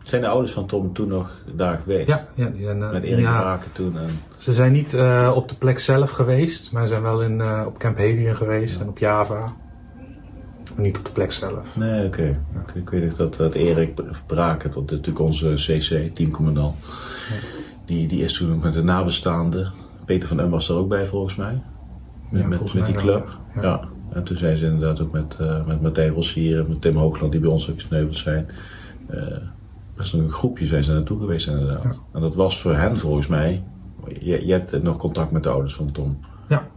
Zijn 0.08 0.22
de 0.22 0.28
ouders 0.28 0.52
van 0.52 0.66
Tom 0.66 0.92
toen 0.92 1.08
nog 1.08 1.30
daar 1.54 1.78
geweest? 1.82 2.08
ja, 2.08 2.28
ja, 2.34 2.46
die 2.46 2.62
zijn, 2.64 2.82
eh, 2.82 2.90
Met 2.90 3.02
Erik 3.02 3.24
ja, 3.24 3.38
Braken 3.38 3.72
toen 3.72 3.98
en... 3.98 4.10
Ze 4.38 4.54
zijn 4.54 4.72
niet 4.72 4.94
eh, 4.94 5.32
op 5.34 5.48
de 5.48 5.54
plek 5.54 5.78
zelf 5.78 6.10
geweest, 6.10 6.72
maar 6.72 6.86
zijn 6.86 7.02
wel 7.02 7.22
in, 7.22 7.40
eh, 7.40 7.62
op 7.66 7.78
Camp 7.78 7.96
Hadrian 7.98 8.36
geweest 8.36 8.80
en 8.80 8.88
op 8.88 8.98
Java. 8.98 9.52
Maar 10.74 10.84
niet 10.84 10.98
op 10.98 11.04
de 11.04 11.12
plek 11.12 11.32
zelf. 11.32 11.76
Nee, 11.76 12.06
oké. 12.06 12.40
Oké, 12.60 12.78
Ik 12.78 12.90
weet 12.90 13.04
nog 13.04 13.14
dat, 13.14 13.34
dat 13.34 13.54
Erik 13.54 13.94
Braken, 14.26 14.70
dat 14.70 14.90
natuurlijk 14.90 15.18
onze 15.18 15.54
CC, 15.54 16.14
teamcommandant, 16.14 16.76
die, 17.84 18.08
die 18.08 18.24
is 18.24 18.32
toen 18.32 18.54
ook 18.54 18.62
met 18.62 18.72
de 18.72 18.82
nabestaanden. 18.82 19.72
Peter 20.04 20.28
van 20.28 20.38
Um 20.38 20.50
was 20.50 20.68
er 20.68 20.76
ook 20.76 20.88
bij 20.88 21.06
volgens 21.06 21.36
mij. 21.36 21.62
Met, 22.30 22.48
met, 22.48 22.72
die 22.72 22.82
wel, 22.82 22.92
club. 22.92 23.38
ja. 23.60 23.80
En 24.12 24.24
toen 24.24 24.36
zijn 24.36 24.56
ze 24.56 24.64
inderdaad 24.64 25.00
ook 25.00 25.12
met, 25.12 25.36
met 25.66 25.82
Martijn 25.82 26.12
Rossier 26.12 26.58
en 26.58 26.68
met 26.68 26.80
Tim 26.80 26.96
Hoogland, 26.96 27.32
die 27.32 27.40
bij 27.40 27.50
ons 27.50 27.70
ook 27.70 27.80
gesneuveld 27.80 28.16
zijn. 28.16 28.48
Best 29.98 30.14
nog 30.14 30.22
een 30.22 30.30
groepje 30.30 30.66
zijn 30.66 30.84
ze 30.84 30.92
naartoe 30.92 31.20
geweest 31.20 31.48
inderdaad. 31.48 32.00
En 32.12 32.20
dat 32.20 32.34
was 32.34 32.60
voor 32.60 32.74
hen 32.74 32.98
volgens 32.98 33.26
mij, 33.26 33.64
je, 34.20 34.46
je 34.46 34.52
hebt 34.52 34.82
nog 34.82 34.96
contact 34.96 35.30
met 35.30 35.42
de 35.42 35.48
ouders 35.48 35.74
van 35.74 35.92
Tom. 35.92 36.18
Ja. 36.48 36.68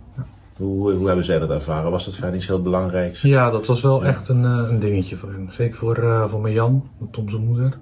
Hoe, 0.57 0.93
hoe 0.93 1.07
hebben 1.07 1.26
zij 1.26 1.39
dat 1.39 1.49
ervaren? 1.49 1.91
Was 1.91 2.05
dat 2.05 2.15
voor 2.15 2.26
hen 2.26 2.36
iets 2.36 2.47
heel 2.47 2.61
belangrijks? 2.61 3.22
Ja, 3.22 3.49
dat 3.49 3.65
was 3.65 3.82
wel 3.82 4.05
echt 4.05 4.30
een, 4.30 4.45
eh, 4.45 4.69
een 4.69 4.80
dingetje 4.80 5.15
voor 5.15 5.30
hen. 5.30 5.49
Zeker 5.51 5.76
voor, 5.78 5.95
eh, 5.95 6.28
voor 6.28 6.41
mijn 6.41 6.53
Jan, 6.53 6.89
Tom 7.11 7.30
zijn 7.30 7.45
moeder. 7.45 7.78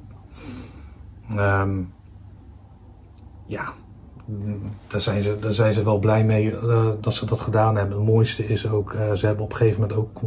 Ehm, 1.30 1.82
ja, 3.46 3.64
mm, 4.26 4.62
daar 4.88 5.02
zijn, 5.02 5.24
ze, 5.24 5.38
daar 5.40 5.54
zijn 5.54 5.74
ze 5.74 5.84
wel 5.84 6.00
blij 6.00 6.24
mee 6.24 6.58
eh, 6.58 6.90
dat 7.02 7.14
ze 7.14 7.26
dat 7.26 7.42
gedaan 7.42 7.76
hebben. 7.76 7.98
Het 7.98 8.06
mooiste 8.06 8.48
is 8.48 8.70
ook, 8.70 8.96
ze 9.16 9.26
hebben 9.26 9.44
op 9.44 9.52
een 9.52 9.58
gegeven 9.58 9.82
moment 9.82 10.00
ook, 10.00 10.22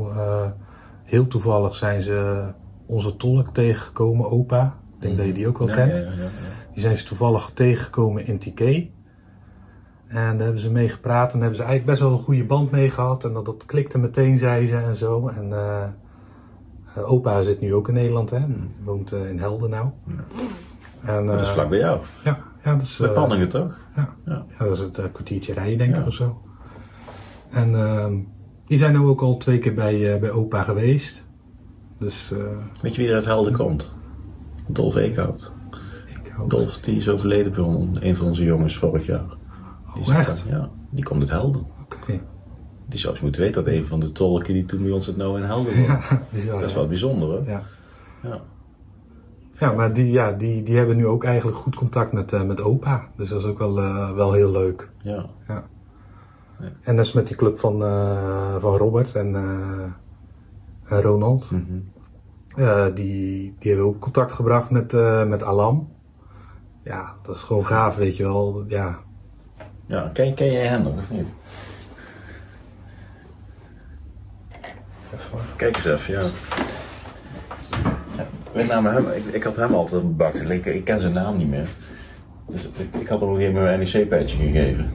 heel 1.05 1.27
toevallig 1.27 1.75
zijn 1.75 2.03
ze 2.03 2.45
onze 2.87 3.17
tolk 3.17 3.49
tegengekomen, 3.49 4.31
opa. 4.31 4.81
Ik 5.03 5.09
denk 5.09 5.17
dat 5.19 5.27
je 5.27 5.33
die 5.33 5.49
ook 5.49 5.59
wel 5.59 5.77
kent. 5.77 6.07
Die 6.73 6.83
zijn 6.83 6.97
ze 6.97 7.05
toevallig 7.05 7.51
tegengekomen 7.55 8.27
in 8.27 8.39
TK. 8.39 8.61
En 8.61 10.37
daar 10.37 10.45
hebben 10.45 10.59
ze 10.61 10.71
mee 10.71 10.89
gepraat 10.89 11.27
en 11.33 11.39
daar 11.39 11.41
hebben 11.41 11.57
ze 11.59 11.65
eigenlijk 11.65 11.87
best 11.87 12.01
wel 12.01 12.19
een 12.19 12.25
goede 12.25 12.45
band 12.45 12.71
mee 12.71 12.91
gehad. 12.91 13.25
En 13.25 13.33
dat, 13.33 13.45
dat 13.47 13.65
klikte 13.67 13.99
meteen, 13.99 14.39
zei 14.39 14.67
ze 14.67 14.77
en 14.77 14.97
zo. 14.97 15.29
En 15.29 15.53
eh, 15.53 15.83
eh, 16.95 17.13
opa 17.13 17.43
zit 17.43 17.61
nu 17.61 17.75
ook 17.75 17.89
in 17.89 17.95
Nederland, 17.95 18.31
hè. 18.31 18.39
Die 18.47 18.57
woont 18.85 19.13
eh, 19.13 19.29
in 19.29 19.39
Helden 19.39 19.71
nou. 19.71 19.89
En, 21.05 21.27
Dat 21.27 21.41
is 21.41 21.49
vlak 21.49 21.69
bij 21.69 21.79
jou. 21.79 22.01
Ja, 22.25 22.39
ja, 22.65 22.75
dat 22.75 22.83
is... 22.83 22.97
Bij 22.97 23.11
Panningen 23.11 23.49
toch? 23.49 23.79
ja. 23.97 24.15
Ja. 24.25 24.45
ja, 24.59 24.65
dat 24.65 24.77
is 24.77 24.83
het 24.83 25.13
kwartiertje 25.13 25.53
rijden, 25.53 25.79
denk 25.79 25.91
ik, 25.91 26.01
Ja. 26.01 26.07
of 26.07 26.15
zo. 26.15 26.43
En 27.51 27.75
ehm, 27.75 28.15
die 28.67 28.79
zijn 28.79 28.93
nu 28.93 28.99
ook 28.99 29.21
al 29.21 29.37
twee 29.37 29.59
keer 29.59 29.75
bij, 29.75 30.19
bij 30.21 30.31
opa 30.31 30.63
geweest. 30.63 31.31
Dus 31.99 32.35
Weet 32.83 32.95
je 32.95 33.01
wie 33.01 33.11
er 33.11 33.17
uit 33.17 33.25
Helden 33.25 33.53
komt? 33.53 33.95
Dolf 34.67 34.95
Eekhout. 34.97 35.53
Dolf 36.49 36.79
die 36.79 36.97
is 36.97 37.09
overleden 37.09 37.53
bij 37.53 38.09
een 38.09 38.17
van 38.17 38.27
onze 38.27 38.45
jongens 38.45 38.77
vorig 38.77 39.07
jaar. 39.07 39.25
Die 39.95 40.03
is- 40.03 40.09
Oh, 40.09 40.15
echt? 40.17 40.45
Ja, 40.49 40.71
die 40.91 41.05
komt 41.05 41.21
uit 41.21 41.31
Helden. 41.31 41.67
Oké. 41.83 42.21
Die 42.87 42.99
zou 42.99 43.13
eens 43.13 43.23
moeten 43.23 43.41
weten 43.41 43.65
dat 43.65 43.73
een 43.73 43.85
van 43.85 44.01
de 44.01 44.13
tolken 44.13 44.55
die 44.55 44.65
toen 44.65 44.83
bij 44.83 44.93
ons 44.93 45.07
het 45.07 45.17
nou 45.17 45.39
in 45.41 45.45
Helden. 45.45 45.73
Bizar, 46.31 46.53
Dat 46.61 46.63
is 46.69 46.71
ja. 46.73 46.79
wel 46.79 46.89
bijzonder 46.89 47.29
hoor. 47.29 47.45
Ja. 47.47 47.63
Ja. 48.23 48.41
Ja, 49.51 49.73
maar 49.73 49.93
die, 49.93 50.11
ja, 50.11 50.33
die, 50.33 50.63
die 50.63 50.77
hebben 50.77 50.97
nu 50.97 51.07
ook 51.07 51.25
eigenlijk 51.25 51.57
goed 51.57 51.75
contact 51.75 52.13
met, 52.13 52.33
eh, 52.33 52.43
met 52.43 52.61
opa. 52.61 53.09
Dus 53.17 53.29
dat 53.29 53.39
is 53.39 53.45
ook 53.47 53.59
wel, 53.59 53.79
eh, 53.79 54.13
wel 54.13 54.33
heel 54.33 54.51
leuk. 54.51 54.89
Ja. 55.03 55.27
En 56.83 56.97
dat 56.97 57.05
is 57.05 57.13
met 57.13 57.27
die 57.27 57.37
club 57.37 57.59
van, 57.59 57.83
eh, 57.83 58.57
van 58.59 58.77
Robert 58.77 59.15
en, 59.15 59.35
en 60.89 61.01
Ronald. 61.03 61.51
Mhm. 61.51 61.63
Eh, 62.57 62.87
die, 62.95 63.55
die 63.59 63.71
hebben 63.71 63.87
ook 63.87 63.99
contact 64.01 64.33
gebracht 64.33 64.71
met, 64.71 64.95
eh, 64.95 65.25
met 65.25 65.43
Alam. 65.43 65.89
Ja, 66.83 67.15
dat 67.23 67.37
is 67.37 67.43
gewoon 67.43 67.67
gaaf, 67.67 67.97
weet 67.97 68.17
je 68.17 68.23
wel. 68.23 68.65
Ja, 68.69 68.99
Ja, 69.87 70.11
ken, 70.13 70.35
ken 70.35 70.53
jij 70.53 70.67
hem 70.67 70.83
nog 70.83 70.99
of 70.99 71.11
niet? 71.11 71.29
Kijk 75.57 75.77
eens 75.77 75.85
even, 75.85 76.15
ja. 76.15 76.29
ja 78.17 78.27
met 78.55 78.67
name 78.67 78.91
hem, 78.91 79.09
ik, 79.11 79.25
ik 79.25 79.43
had 79.43 79.57
hem 79.57 79.75
altijd 79.75 80.03
op 80.03 80.09
de 80.09 80.15
bak. 80.15 80.35
Ik, 80.35 80.67
ik 80.67 80.85
ken 80.85 81.01
zijn 81.01 81.13
naam 81.13 81.37
niet 81.37 81.49
meer. 81.49 81.69
Dus 82.47 82.65
ik, 82.65 83.01
ik 83.01 83.09
had 83.09 83.21
hem 83.21 83.29
op 83.29 83.35
een 83.35 83.41
gegeven 83.41 83.61
moment 83.61 83.93
mijn 83.93 83.93
NEC-pijtje 83.93 84.37
gegeven. 84.37 84.91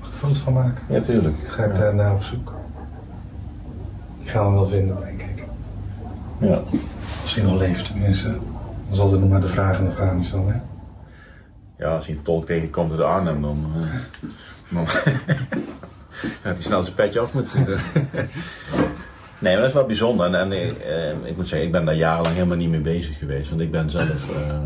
Mag 0.00 0.08
ik 0.08 0.12
een 0.12 0.18
foto 0.18 0.34
van 0.34 0.52
maken? 0.52 0.84
Ja, 0.88 1.00
tuurlijk. 1.00 1.36
Ga 1.46 1.64
ik 1.64 1.74
daarna 1.74 2.14
op 2.14 2.22
zoek. 2.22 2.52
Ik 4.22 4.30
ga 4.30 4.44
hem 4.44 4.52
wel 4.52 4.66
vinden, 4.66 4.96
denk 5.00 5.20
ik. 5.20 5.25
Ja. 6.40 6.62
Als 7.22 7.34
hij 7.34 7.44
nog 7.44 7.58
leeft, 7.58 7.86
tenminste. 7.86 8.28
Dan 8.86 8.96
zal 8.96 9.12
er 9.12 9.18
nog 9.18 9.28
maar 9.28 9.40
de 9.40 9.48
vragen 9.48 9.84
nog 9.84 9.96
gaan, 9.96 10.24
zo, 10.24 10.48
hè? 10.48 10.58
ja, 11.84 11.94
als 11.94 12.06
hij 12.06 12.16
een 12.16 12.22
tolk 12.22 12.46
tegenkomt 12.46 12.90
uit 12.90 13.00
Arnhem, 13.00 13.42
dan... 13.42 13.72
eh, 13.76 13.88
dan 14.68 14.88
gaat 16.42 16.54
hij 16.54 16.56
snel 16.56 16.82
zijn 16.82 16.94
petje 16.94 17.20
af 17.20 17.34
moeten. 17.34 17.66
Nee, 19.38 19.52
maar 19.52 19.60
dat 19.62 19.70
is 19.70 19.76
wel 19.76 19.86
bijzonder. 19.86 20.26
En, 20.26 20.34
en 20.34 20.52
eh, 20.52 21.28
ik 21.28 21.36
moet 21.36 21.48
zeggen, 21.48 21.66
ik 21.66 21.72
ben 21.72 21.84
daar 21.84 21.94
jarenlang 21.94 22.34
helemaal 22.34 22.56
niet 22.56 22.70
mee 22.70 22.80
bezig 22.80 23.18
geweest. 23.18 23.48
Want 23.48 23.60
ik 23.60 23.70
ben 23.70 23.90
zelf... 23.90 24.30
eh 24.30 24.58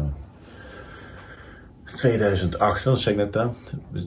2008, 1.97 2.85
dat 2.85 3.01
zeg 3.01 3.13
ik 3.13 3.19
net 3.19 3.37
aan. 3.37 3.55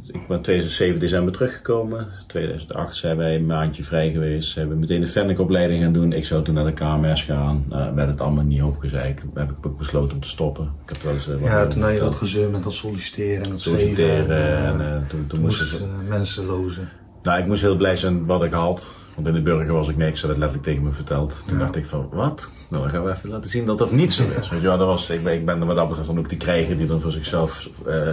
Ik 0.08 0.28
ben 0.28 0.42
2007 0.42 1.00
december 1.00 1.34
teruggekomen. 1.34 2.08
2008 2.28 2.96
zijn 2.96 3.18
wij 3.18 3.36
een 3.36 3.46
maandje 3.46 3.84
vrij 3.84 4.12
geweest. 4.12 4.54
We 4.54 4.64
meteen 4.66 5.02
de 5.02 5.08
Fennec-opleiding 5.08 5.84
gaan 5.84 5.94
doen. 5.94 6.14
Ik 6.14 6.26
zou 6.26 6.44
toen 6.44 6.54
naar 6.54 6.66
de 6.66 6.74
KMS 6.74 7.24
gaan. 7.24 7.66
Nou, 7.70 7.96
werd 7.96 8.10
het 8.10 8.22
allemaal 8.22 8.44
niet 8.44 8.64
opgezeik. 8.64 9.22
Heb 9.34 9.50
ik 9.52 9.66
ook 9.66 9.78
besloten 9.78 10.14
om 10.16 10.22
te 10.22 10.28
stoppen. 10.28 10.72
Ik 10.88 11.02
wel 11.02 11.14
eens, 11.14 11.30
eh, 11.30 11.42
Ja, 11.44 11.68
toen 11.68 11.82
had 11.82 11.94
je 11.94 12.00
dat 12.00 12.16
gezeur 12.16 12.50
met 12.50 12.64
dat 12.64 12.74
solliciteren 12.74 13.44
en 13.44 13.50
dat 13.50 13.62
solliciteren. 13.62 14.26
zweven. 14.26 14.58
En, 14.58 14.66
En, 14.66 14.82
eh, 14.82 14.96
toen, 14.96 15.08
toen 15.08 15.28
toen 15.28 15.40
moesten 15.40 15.68
moest 15.80 16.10
mensen 16.10 16.46
lozen. 16.46 16.90
Nou, 17.24 17.40
ik 17.40 17.48
moest 17.48 17.62
heel 17.62 17.78
blij 17.78 17.96
zijn 17.96 18.26
wat 18.26 18.44
ik 18.44 18.52
had. 18.52 18.96
Want 19.16 19.28
in 19.28 19.34
de 19.34 19.42
burger 19.42 19.74
was 19.74 19.90
ik 19.90 19.98
niks. 19.98 20.20
Ze 20.20 20.28
het 20.28 20.38
letterlijk 20.38 20.68
tegen 20.68 20.84
me 20.84 20.92
verteld. 20.92 21.44
Toen 21.48 21.58
Ja. 21.58 21.64
dacht 21.64 21.76
ik 21.76 21.86
van, 21.86 22.08
wat? 22.12 22.52
Nou, 22.70 22.82
dan 22.82 22.92
gaan 22.92 23.04
we 23.04 23.12
even 23.12 23.30
laten 23.30 23.50
zien 23.50 23.66
dat 23.66 23.78
dat 23.78 23.92
niet 23.92 24.14
zo 24.14 24.24
is. 24.40 24.50
Weet 24.50 24.62
je 24.62 24.68
wel, 24.68 24.78
dat 24.78 24.88
was, 24.88 25.10
ik, 25.10 25.24
ben, 25.24 25.34
ik 25.34 25.46
ben 25.46 25.66
wat 25.66 25.76
dat 25.76 25.88
betreft 25.88 26.08
dan 26.10 26.20
ook 26.20 26.30
de 26.30 26.38
krijger 26.38 26.78
die 26.78 26.88
dan 26.88 27.02
voor 27.02 27.12
zichzelf... 27.12 27.70
eh, 27.86 28.08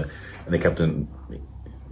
en 0.46 0.52
ik 0.52 0.62
heb 0.62 0.74
toen, 0.76 1.08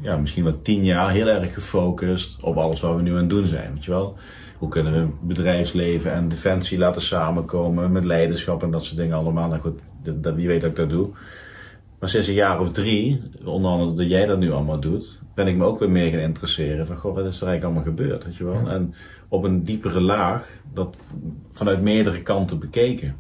ja, 0.01 0.17
misschien 0.17 0.45
wel 0.45 0.63
tien 0.63 0.85
jaar 0.85 1.11
heel 1.11 1.27
erg 1.27 1.55
gefocust 1.55 2.43
op 2.43 2.57
alles 2.57 2.81
wat 2.81 2.97
we 2.97 3.03
nu 3.03 3.11
aan 3.11 3.17
het 3.17 3.31
doen 3.31 3.47
zijn. 3.47 3.73
Weet 3.75 3.85
je 3.85 3.91
wel? 3.91 4.17
Hoe 4.59 4.69
kunnen 4.69 4.93
we 4.93 5.09
bedrijfsleven 5.21 6.13
en 6.13 6.29
defensie 6.29 6.79
laten 6.79 7.03
samenkomen 7.03 7.93
met 7.93 8.05
leiderschap 8.05 8.63
en 8.63 8.71
dat 8.71 8.85
soort 8.85 8.97
dingen 8.97 9.17
allemaal. 9.17 9.49
Nou 9.49 9.61
goed, 9.61 9.79
dat- 10.03 10.35
wie 10.35 10.47
weet 10.47 10.61
dat 10.61 10.71
ik 10.71 10.77
dat 10.77 10.91
doe. 10.91 11.09
Maar 11.99 12.09
sinds 12.09 12.27
een 12.27 12.35
jaar 12.35 12.61
of 12.61 12.73
drie, 12.73 13.23
onder 13.45 13.71
andere 13.71 13.95
dat 13.95 14.09
jij 14.09 14.27
dat 14.27 14.39
nu 14.39 14.51
allemaal 14.51 14.81
doet, 14.81 15.21
ben 15.35 15.47
ik 15.47 15.57
me 15.57 15.65
ook 15.65 15.79
weer 15.79 15.91
meer 15.91 16.11
gaan 16.11 16.21
interesseren 16.21 16.87
van, 16.87 16.97
goh, 16.97 17.15
wat 17.15 17.25
is 17.25 17.41
er 17.41 17.47
eigenlijk 17.47 17.65
allemaal 17.65 17.95
gebeurd, 17.95 18.25
weet 18.25 18.37
je 18.37 18.45
wel? 18.45 18.61
Ja. 18.65 18.71
En 18.71 18.95
op 19.29 19.45
een 19.45 19.65
diepere 19.65 20.01
laag, 20.01 20.61
dat 20.73 20.99
vanuit 21.51 21.83
meerdere 21.83 22.23
kanten 22.23 22.59
bekeken. 22.59 23.17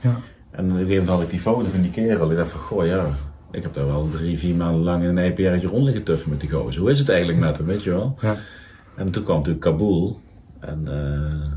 Ja. 0.00 0.16
En 0.50 0.64
op 0.64 0.70
een 0.70 0.76
gegeven 0.76 0.88
moment 0.88 1.08
had 1.08 1.22
ik 1.22 1.30
die 1.30 1.40
foto 1.40 1.68
van 1.68 1.82
die 1.82 1.90
kerel. 1.90 2.30
Ik 2.30 2.36
dacht 2.36 2.50
van, 2.50 2.60
goh 2.60 2.86
ja, 2.86 3.06
ik 3.50 3.62
heb 3.62 3.72
daar 3.72 3.86
wel 3.86 4.08
drie, 4.10 4.38
vier 4.38 4.54
maanden 4.54 4.82
lang 4.82 5.02
in 5.02 5.08
een 5.08 5.18
EPR'tje 5.18 5.68
rond 5.68 5.84
liggen 5.84 6.04
tuffen 6.04 6.30
met 6.30 6.40
die 6.40 6.50
gozer. 6.50 6.80
Hoe 6.80 6.90
is 6.90 6.98
het 6.98 7.08
eigenlijk 7.08 7.38
met 7.38 7.56
hem, 7.56 7.66
weet 7.66 7.82
je 7.82 7.90
wel? 7.90 8.16
Ja. 8.20 8.36
En 8.96 9.10
toen 9.10 9.22
kwam 9.22 9.36
natuurlijk 9.36 9.64
Kabul. 9.64 10.20
En 10.60 10.88
eh, 10.88 11.50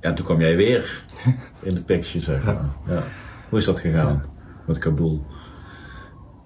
ja, 0.00 0.12
toen 0.12 0.24
kwam 0.24 0.40
jij 0.40 0.56
weer 0.56 1.04
in 1.60 1.74
de 1.74 1.82
picture, 1.82 2.24
zeg 2.24 2.44
maar. 2.44 2.70
Ja. 2.88 3.02
Hoe 3.48 3.58
is 3.58 3.64
dat 3.64 3.78
gegaan 3.78 4.24
met 4.66 4.78
Kabul? 4.78 5.26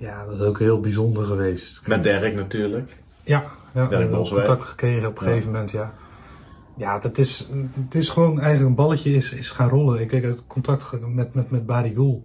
Ja, 0.03 0.25
dat 0.25 0.35
is 0.35 0.41
ook 0.41 0.59
heel 0.59 0.81
bijzonder 0.81 1.25
geweest. 1.25 1.83
Met 1.87 2.03
Dirk 2.03 2.35
natuurlijk. 2.35 2.97
Ja, 3.23 3.45
ja 3.75 3.89
we 3.89 3.97
ook 4.05 4.11
Boswijk. 4.11 4.47
contact 4.47 4.69
gekregen 4.71 5.09
op 5.09 5.19
een 5.21 5.25
Ja. 5.27 5.31
gegeven 5.31 5.53
moment, 5.53 5.71
ja. 5.71 5.93
Ja, 6.77 6.99
dat 6.99 7.19
is, 7.19 7.51
het 7.85 7.95
is 7.95 8.09
gewoon 8.11 8.41
eigenlijk 8.41 8.69
een 8.69 8.75
balletje 8.85 9.11
is, 9.15 9.33
is 9.33 9.51
gaan 9.51 9.69
rollen. 9.69 10.01
Ik 10.01 10.09
kreeg 10.09 10.23
het 10.23 10.41
contact 10.47 11.01
met, 11.09 11.35
met, 11.35 11.51
met 11.51 11.67
Barry 11.67 11.93
Gul. 11.95 12.25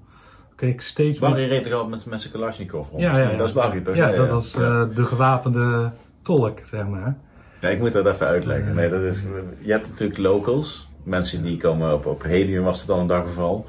Kreeg 0.55 0.73
ik 0.73 0.81
steeds 0.81 1.19
Barry 1.19 1.47
reed 1.47 1.63
toch 1.63 1.73
al 1.73 1.87
met, 1.87 2.05
met 2.05 2.21
zijn 2.21 2.33
Kalashnikov 2.33 2.89
rond? 2.89 3.01
Ja, 3.01 3.17
ja, 3.17 3.37
dat 3.37 3.47
is 3.47 3.53
Barry 3.53 3.81
toch? 3.81 3.95
Ja, 3.95 4.11
dat 4.11 4.29
was 4.29 4.53
eh, 4.55 4.83
de 4.95 5.05
gewapende 5.05 5.91
tolk, 6.21 6.59
zeg 6.65 6.87
maar. 6.87 7.17
Ja, 7.59 7.69
ik 7.69 7.79
moet 7.79 7.93
dat 7.93 8.05
even 8.05 8.27
uitleggen. 8.27 8.75
Nee, 8.75 8.89
dat 8.89 9.01
is, 9.01 9.21
je 9.59 9.71
hebt 9.71 9.89
natuurlijk 9.89 10.19
locals. 10.19 10.89
Mensen 11.03 11.41
die 11.43 11.57
komen 11.57 11.93
op, 11.93 12.05
op 12.05 12.23
Helium 12.23 12.63
was 12.63 12.81
het 12.81 12.89
al 12.89 12.99
een 12.99 13.07
daggeval. 13.07 13.65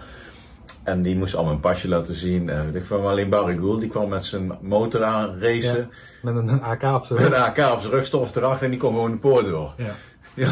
En 0.89 1.03
die 1.03 1.17
moesten 1.17 1.39
allemaal 1.39 1.57
een 1.57 1.61
pasje 1.63 1.89
laten 1.89 2.15
zien. 2.15 2.49
En 2.49 2.75
ik 2.75 2.83
kwam 2.83 3.07
alleen 3.07 3.29
Barry 3.29 3.57
Gould, 3.57 3.81
die 3.81 3.89
kwam 3.89 4.09
met 4.09 4.25
zijn 4.25 4.53
motor 4.61 5.03
aan 5.05 5.39
racen. 5.39 5.91
Met 6.23 6.37
een 6.37 6.63
AK 6.63 6.83
op 6.83 7.05
zijn 7.05 7.21
Met 7.23 7.33
een 7.33 7.39
AK 7.43 7.73
op 7.73 7.79
zijn 7.79 7.93
rug, 7.93 8.07
stof 8.07 8.35
erachter 8.37 8.65
en 8.65 8.71
die 8.71 8.81
kon 8.81 8.93
gewoon 8.93 9.11
de 9.11 9.17
poort 9.17 9.45
door. 9.47 9.75
Ja. 9.77 9.93
Ja. 10.35 10.51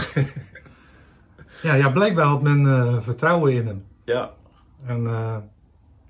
Ja, 1.62 1.74
ja, 1.74 1.90
blijkbaar 1.90 2.26
had 2.26 2.42
men 2.42 2.66
eh, 2.66 2.96
vertrouwen 3.00 3.52
in 3.52 3.66
hem. 3.66 3.84
ja. 4.04 4.30
En 4.86 5.06
eh, 5.06 5.36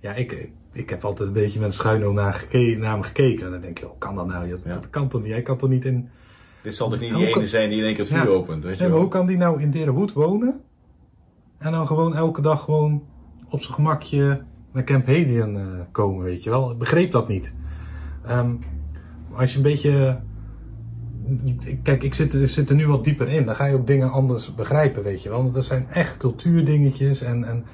ja, 0.01 0.13
ik, 0.15 0.49
ik, 0.73 0.91
heb 0.91 1.05
altijd 1.05 1.29
een 1.29 1.35
beetje 1.35 1.61
met 1.61 1.75
schuin 1.75 2.05
oog 2.05 2.15
naar, 2.15 2.45
naar 2.53 2.93
hem 2.93 3.03
gekeken. 3.03 3.45
En 3.47 3.51
dan 3.53 3.61
denk 3.61 3.79
je, 3.79 3.85
hoe 3.85 3.99
kan 3.99 4.15
dat 4.15 4.27
nou? 4.27 4.49
Dat, 4.51 4.59
Ja. 4.65 4.73
dat 4.73 4.91
kan 4.91 5.09
toch 5.09 5.23
niet? 5.23 5.33
Hij 5.33 5.43
kan 5.43 5.57
toch 5.57 5.69
niet 5.69 5.85
in... 5.85 6.09
Dit 6.63 6.75
zal 6.75 6.89
toch 6.89 7.01
niet 7.01 7.15
die 7.15 7.31
kan- 7.31 7.39
ene 7.39 7.49
zijn 7.49 7.69
die 7.69 7.79
in 7.79 7.85
één 7.85 7.95
keer 7.95 8.05
het 8.05 8.13
vuur 8.15 8.29
opent, 8.29 8.65
weet 8.65 8.79
je 8.79 8.89
wel? 8.89 8.99
hoe 8.99 9.09
kan 9.09 9.27
die 9.27 9.37
nou 9.37 9.61
in 9.63 9.71
Derenwood 9.71 10.13
wonen? 10.13 10.61
En 11.59 11.73
dan 11.73 11.87
gewoon 11.87 12.17
elke 12.17 12.41
dag 12.41 12.63
gewoon 12.65 13.03
op 13.51 13.63
zijn 13.63 13.75
gemakje 13.75 14.43
naar 14.73 14.85
Camp 14.85 15.07
Hedian 15.07 15.57
eh, 15.57 15.65
komen, 15.93 16.25
weet 16.25 16.43
je 16.43 16.51
wel? 16.51 16.71
Ik 16.71 16.79
begreep 16.79 17.11
dat 17.13 17.29
niet. 17.29 17.55
Ehm, 18.27 18.55
als 19.33 19.51
je 19.51 19.57
een 19.57 19.63
beetje... 19.63 20.21
Kijk, 21.83 22.03
ik 22.03 22.15
zit, 22.15 22.35
er- 22.35 22.49
zit 22.49 22.71
er 22.71 22.77
nu 22.77 22.87
wat 22.87 23.05
dieper 23.05 23.29
in. 23.29 23.45
Dan 23.47 23.55
ga 23.55 23.65
je 23.65 23.75
ook 23.75 23.87
dingen 23.87 24.11
anders 24.11 24.55
begrijpen, 24.55 25.03
weet 25.03 25.23
je 25.23 25.29
wel. 25.29 25.43
Want 25.43 25.55
dat 25.55 25.65
zijn 25.65 25.87
echt 25.91 26.17
cultuurdingetjes. 26.17 27.23
En, 27.23 27.45
en, 27.45 27.65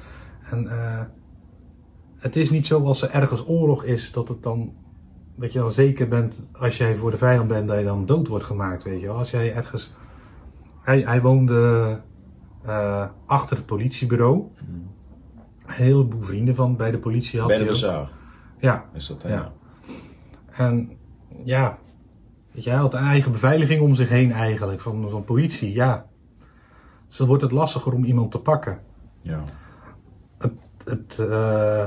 en 0.50 0.68
eh, 0.68 1.00
het 2.16 2.36
is 2.36 2.50
niet 2.50 2.66
zo 2.66 2.84
als 2.84 3.02
er 3.02 3.10
ergens 3.10 3.48
oorlog 3.48 3.84
is, 3.84 4.12
dat 4.12 4.28
het 4.28 4.42
dan... 4.42 4.72
Dat 5.36 5.52
je 5.52 5.58
dan 5.58 5.70
zeker 5.72 6.08
bent, 6.08 6.50
als 6.52 6.76
jij 6.76 6.96
voor 6.96 7.10
de 7.10 7.16
vijand 7.16 7.48
bent, 7.48 7.68
dat 7.68 7.78
je 7.78 7.84
dan 7.84 8.06
dood 8.06 8.28
wordt 8.28 8.44
gemaakt, 8.44 8.82
weet 8.84 9.00
je 9.00 9.06
wel. 9.06 9.16
Als 9.16 9.30
jij 9.30 9.54
ergens... 9.54 9.94
Hij, 10.82 11.00
hij 11.00 11.20
woonde 11.22 12.00
eh, 12.64 13.04
achter 13.26 13.56
het 13.56 13.66
politiebureau. 13.66 14.44
Een 14.58 14.86
heleboel 15.72 16.22
vrienden 16.22 16.54
van 16.54 16.76
bij 16.76 16.90
de 16.90 16.98
politie 16.98 17.38
had 17.38 17.48
Bij 17.48 17.58
de 17.58 17.64
bazaar 17.64 18.08
Ja, 18.58 18.84
is 18.92 19.06
dat, 19.06 19.22
hè? 19.22 19.32
Ja. 19.32 19.52
en 20.50 20.96
ja, 21.44 21.78
hij 22.52 22.74
had 22.74 22.94
een 22.94 23.04
eigen 23.04 23.32
beveiliging 23.32 23.80
om 23.80 23.94
zich 23.94 24.08
heen 24.08 24.32
eigenlijk, 24.32 24.80
van, 24.80 25.10
van 25.10 25.24
politie, 25.24 25.72
ja. 25.72 26.06
Dus 27.08 27.16
dan 27.16 27.26
wordt 27.26 27.42
het 27.42 27.52
lastiger 27.52 27.92
om 27.92 28.04
iemand 28.04 28.30
te 28.30 28.38
pakken. 28.38 28.80
ja. 29.22 29.44
Het, 30.84 31.18
eh, 31.18 31.84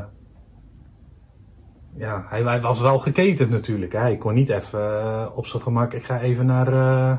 ja, 1.97 2.25
hij, 2.29 2.43
hij 2.43 2.61
was 2.61 2.81
wel 2.81 2.99
geketend 2.99 3.49
natuurlijk. 3.49 3.91
Hè. 3.93 3.99
Hij 3.99 4.17
kon 4.17 4.33
niet 4.33 4.49
even 4.49 5.01
eh, 5.01 5.29
op 5.33 5.45
zijn 5.45 5.63
gemak, 5.63 5.93
ik 5.93 6.03
ga 6.03 6.19
even 6.19 6.45
naar, 6.45 6.67
uh, 6.73 7.17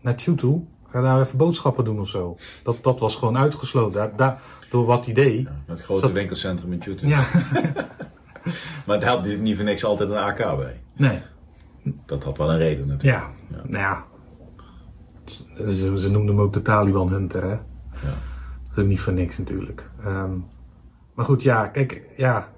naar 0.00 0.14
toe. 0.36 0.60
Ik 0.60 0.90
ga 0.90 1.00
daar 1.00 1.20
even 1.20 1.38
boodschappen 1.38 1.84
doen 1.84 2.00
of 2.00 2.08
zo. 2.08 2.36
Dat, 2.62 2.78
dat 2.82 3.00
was 3.00 3.16
gewoon 3.16 3.38
uitgesloten. 3.38 3.92
Daar, 3.92 4.16
daar, 4.16 4.42
door 4.74 4.86
wat. 4.86 5.06
Ja, 5.06 5.12
met 5.14 5.46
het 5.66 5.80
grote 5.80 6.00
Zat- 6.00 6.12
winkelcentrum 6.12 6.72
in 6.72 6.78
Tjutten. 6.78 7.08
Ja, 7.08 7.18
Maar 8.86 8.94
het 8.96 9.04
helpt 9.04 9.18
natuurlijk 9.20 9.42
niet 9.42 9.56
voor 9.56 9.64
niks 9.64 9.84
altijd 9.84 10.10
een 10.10 10.16
AK 10.16 10.36
bij. 10.56 10.80
nee. 10.96 11.18
dat 12.06 12.24
had 12.24 12.38
wel 12.38 12.50
een 12.50 12.58
reden 12.58 12.86
natuurlijk. 12.88 13.24
Ja, 13.50 13.56
nou 13.66 13.78
ja. 13.78 14.04
Ze, 15.56 15.98
ze 15.98 16.10
noemden 16.10 16.34
hem 16.36 16.44
ook 16.44 16.52
de 16.52 16.62
Taliban 16.62 17.08
Hunter, 17.08 17.42
hè? 17.42 17.48
Ja. 17.48 17.58
Dat 18.62 18.72
is 18.76 18.82
ook 18.82 18.86
niet 18.88 19.00
voor 19.00 19.12
niks 19.12 19.38
natuurlijk. 19.38 19.90
Ehm, 20.04 20.30
maar 21.14 21.24
goed, 21.24 21.42
ja, 21.42 21.66
kijk, 21.66 22.02
ja. 22.16 22.48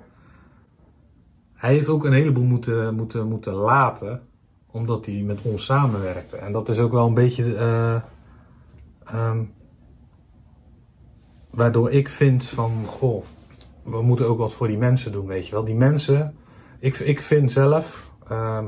Hij 1.54 1.72
heeft 1.74 1.88
ook 1.88 2.04
een 2.04 2.12
heleboel 2.12 2.44
moeten, 2.44 2.94
moeten, 2.94 3.28
moeten 3.28 3.52
laten, 3.52 4.22
omdat 4.66 5.06
hij 5.06 5.14
met 5.14 5.38
ons 5.42 5.64
samenwerkte. 5.64 6.36
En 6.36 6.52
dat 6.52 6.68
is 6.68 6.78
ook 6.78 6.92
wel 6.92 7.06
een 7.06 7.14
beetje. 7.14 7.54
eh, 7.56 7.94
ehm, 9.04 9.42
waardoor 11.56 11.90
ik 11.90 12.08
vind 12.08 12.44
van, 12.44 12.84
goh, 12.86 13.24
we 13.82 14.02
moeten 14.02 14.28
ook 14.28 14.38
wat 14.38 14.54
voor 14.54 14.66
die 14.66 14.78
mensen 14.78 15.12
doen, 15.12 15.26
weet 15.26 15.46
je 15.46 15.52
wel. 15.52 15.64
Die 15.64 15.74
mensen, 15.74 16.34
ik, 16.78 16.98
ik 16.98 17.22
vind 17.22 17.52
zelf 17.52 18.10
ehm, 18.28 18.64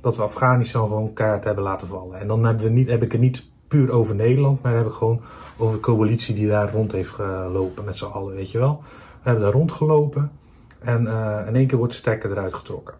dat 0.00 0.16
we 0.16 0.22
Afghanistan 0.22 0.86
gewoon 0.86 1.12
kaart 1.12 1.44
hebben 1.44 1.64
laten 1.64 1.88
vallen. 1.88 2.20
En 2.20 2.26
dan 2.26 2.44
hebben 2.44 2.64
we 2.64 2.70
niet, 2.70 2.88
heb 2.88 3.02
ik 3.02 3.12
het 3.12 3.20
niet 3.20 3.50
puur 3.68 3.90
over 3.90 4.14
Nederland, 4.14 4.62
maar 4.62 4.74
heb 4.74 4.86
ik 4.86 4.92
gewoon 4.92 5.20
over 5.56 5.74
de 5.74 5.80
coalitie 5.80 6.34
die 6.34 6.48
daar 6.48 6.72
rond 6.72 6.92
heeft 6.92 7.10
gelopen 7.10 7.84
met 7.84 7.98
z'n 7.98 8.04
allen, 8.04 8.34
weet 8.34 8.50
je 8.50 8.58
wel. 8.58 8.82
We 9.22 9.28
hebben 9.28 9.42
daar 9.42 9.52
rondgelopen 9.52 10.30
en 10.78 11.06
eh, 11.06 11.46
in 11.46 11.56
één 11.56 11.66
keer 11.66 11.78
wordt 11.78 11.92
de 11.92 11.98
stekker 11.98 12.30
eruit 12.30 12.54
getrokken. 12.54 12.94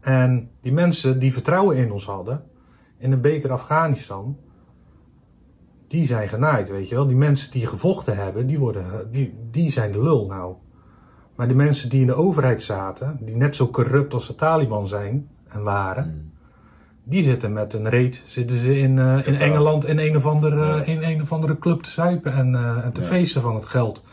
En 0.00 0.50
die 0.60 0.72
mensen 0.72 1.18
die 1.18 1.32
vertrouwen 1.32 1.76
in 1.76 1.92
ons 1.92 2.06
hadden, 2.06 2.44
in 2.98 3.12
een 3.12 3.20
beter 3.20 3.52
Afghanistan, 3.52 4.36
die 5.90 6.06
zijn 6.06 6.28
genaaid, 6.28 6.68
weet 6.70 6.88
je 6.88 6.94
wel. 6.94 7.06
Die 7.06 7.16
mensen 7.16 7.50
die 7.52 7.66
gevochten 7.66 8.16
hebben, 8.16 8.46
die, 8.46 8.58
worden, 8.58 8.84
die, 9.12 9.34
die 9.50 9.70
zijn 9.70 9.92
de 9.92 10.02
lul 10.02 10.26
nou. 10.26 10.54
Maar 11.36 11.48
de 11.48 11.54
mensen 11.54 11.88
die 11.88 12.00
in 12.00 12.06
de 12.06 12.14
overheid 12.14 12.62
zaten, 12.62 13.18
die 13.20 13.36
net 13.36 13.56
zo 13.56 13.68
corrupt 13.68 14.12
als 14.14 14.26
de 14.26 14.34
Taliban 14.34 14.88
zijn 14.88 15.28
en 15.48 15.62
waren, 15.62 16.32
die 17.04 17.22
zitten 17.22 17.52
met 17.52 17.74
een 17.74 17.88
reet, 17.88 18.22
zitten 18.26 18.58
ze 18.58 18.78
in, 18.78 18.98
eh, 18.98 19.26
in. 19.26 19.34
Engeland 19.34 19.86
in 19.86 19.98
een, 19.98 20.16
of 20.16 20.26
andere, 20.26 20.64
Ja. 20.64 20.82
in 20.84 21.02
een 21.02 21.20
of 21.22 21.32
andere 21.32 21.58
club 21.58 21.82
te 21.82 21.90
zuipen 21.90 22.32
en, 22.32 22.54
eh, 22.54 22.84
en 22.84 22.92
te 22.92 23.00
Ja. 23.00 23.06
feesten 23.06 23.42
van 23.42 23.54
het 23.54 23.66
geld. 23.66 24.06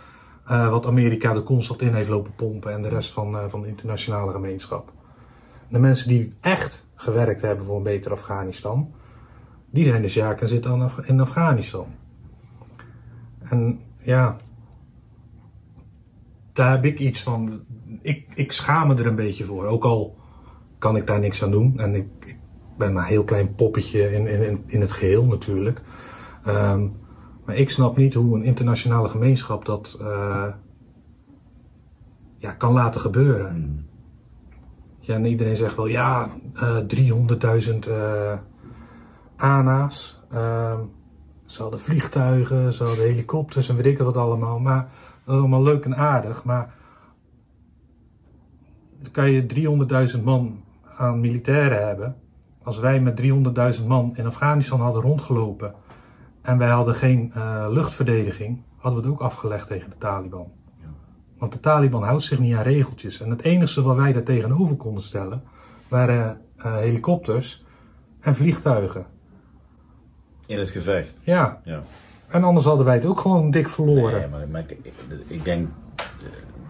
eh, 0.47 0.69
wat 0.69 0.85
Amerika 0.85 1.33
er 1.35 1.43
constant 1.43 1.81
in 1.81 1.93
heeft 1.93 2.09
lopen 2.09 2.31
pompen 2.35 2.71
en 2.73 2.81
de 2.81 2.87
rest 2.87 3.11
van, 3.11 3.37
eh, 3.37 3.43
van 3.47 3.61
de 3.61 3.67
internationale 3.67 4.31
gemeenschap. 4.31 4.91
De 5.67 5.79
mensen 5.79 6.07
die 6.07 6.33
echt 6.41 6.87
gewerkt 6.95 7.41
hebben 7.41 7.65
voor 7.65 7.77
een 7.77 7.83
beter 7.83 8.11
Afghanistan, 8.11 8.91
die 9.69 9.85
zijn 9.85 10.01
de 10.01 10.07
zaken 10.07 10.41
en 10.41 10.47
zitten 10.47 10.81
Af- 10.81 10.99
in 11.05 11.19
Afghanistan. 11.19 11.87
En 13.39 13.79
ja, 14.01 14.37
daar 16.53 16.71
heb 16.71 16.85
ik 16.85 16.99
iets 16.99 17.23
van. 17.23 17.59
Ik, 18.01 18.27
ik 18.35 18.51
schaam 18.51 18.87
me 18.87 18.95
er 18.95 19.07
een 19.07 19.15
beetje 19.15 19.43
voor. 19.43 19.65
Ook 19.65 19.83
al 19.83 20.17
kan 20.77 20.95
ik 20.95 21.07
daar 21.07 21.19
niks 21.19 21.43
aan 21.43 21.51
doen. 21.51 21.79
En 21.79 21.95
ik, 21.95 22.07
ik 22.25 22.37
ben 22.77 22.93
maar 22.93 23.03
een 23.03 23.09
heel 23.09 23.23
klein 23.23 23.55
poppetje 23.55 24.13
in, 24.13 24.27
in, 24.27 24.63
in 24.65 24.81
het 24.81 24.91
geheel 24.91 25.25
natuurlijk. 25.25 25.81
Ehm, 26.43 26.87
maar 27.45 27.55
ik 27.55 27.69
snap 27.69 27.97
niet 27.97 28.13
hoe 28.13 28.35
een 28.35 28.43
internationale 28.43 29.07
gemeenschap 29.07 29.65
dat 29.65 29.97
eh, 30.01 30.47
ja, 32.37 32.51
kan 32.51 32.73
laten 32.73 33.01
gebeuren. 33.01 33.49
Hmm. 33.49 33.85
Ja, 34.99 35.15
en 35.15 35.25
iedereen 35.25 35.55
zegt 35.55 35.75
wel, 35.75 35.87
ja, 35.87 36.29
eh 36.53 36.77
300.000 36.77 37.89
eh 37.89 38.33
ANA's. 39.37 40.21
ehm, 40.31 40.79
ze 41.45 41.61
hadden 41.61 41.79
vliegtuigen, 41.79 42.73
ze 42.73 42.83
hadden 42.83 43.05
helikopters 43.05 43.69
en 43.69 43.75
weet 43.75 43.85
ik 43.85 43.97
wat 43.97 44.17
allemaal. 44.17 44.59
Maar 44.59 44.89
dat 45.25 45.35
is 45.35 45.41
allemaal 45.41 45.63
leuk 45.63 45.85
en 45.85 45.95
aardig. 45.95 46.43
Maar 46.43 46.73
dan 49.01 49.11
kan 49.11 49.31
je 49.31 49.45
300.000 50.17 50.23
man 50.23 50.63
aan 50.97 51.19
militairen 51.19 51.87
hebben. 51.87 52.15
Als 52.63 52.79
wij 52.79 53.01
met 53.01 53.21
300.000 53.79 53.85
man 53.87 54.13
in 54.15 54.25
Afghanistan 54.25 54.81
hadden 54.81 55.01
rondgelopen 55.01 55.73
en 56.41 56.57
wij 56.57 56.69
hadden 56.69 56.95
geen 56.95 57.31
eh, 57.33 57.65
luchtverdediging, 57.69 58.61
hadden 58.77 59.01
we 59.01 59.07
het 59.07 59.15
ook 59.15 59.25
afgelegd 59.25 59.67
tegen 59.67 59.89
de 59.89 59.97
Taliban. 59.97 60.51
Want 61.37 61.53
de 61.53 61.59
Taliban 61.59 62.03
houdt 62.03 62.23
zich 62.23 62.39
niet 62.39 62.55
aan 62.55 62.63
regeltjes. 62.63 63.21
En 63.21 63.29
het 63.29 63.41
enige 63.41 63.81
wat 63.81 63.95
wij 63.95 64.13
daar 64.13 64.23
tegenover 64.23 64.75
konden 64.75 65.03
stellen 65.03 65.43
waren 65.87 66.41
eh, 66.57 66.75
helikopters 66.75 67.65
en 68.19 68.35
vliegtuigen. 68.35 69.05
In 70.47 70.59
het 70.59 70.69
gevecht. 70.69 71.21
Ja, 71.23 71.61
Ja. 71.63 71.81
en 72.27 72.43
anders 72.43 72.65
hadden 72.65 72.85
wij 72.85 72.95
het 72.95 73.05
ook 73.05 73.19
gewoon 73.19 73.51
dik 73.51 73.69
verloren. 73.69 74.19
Nee, 74.19 74.27
maar, 74.29 74.47
maar 74.47 74.61
ik, 74.61 74.69
ik- 74.81 74.93
ik 75.27 75.43
denk, 75.43 75.67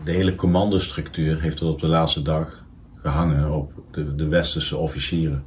de, 0.04 0.12
hele 0.12 0.36
commandostructuur 0.36 1.42
heeft 1.42 1.58
tot 1.58 1.74
op 1.74 1.80
de 1.80 1.88
laatste 1.88 2.22
dag 2.22 2.64
gehangen 2.96 3.52
op 3.52 3.72
de, 3.92 4.16
de 4.16 4.28
westerse 4.28 4.78
officieren. 4.78 5.44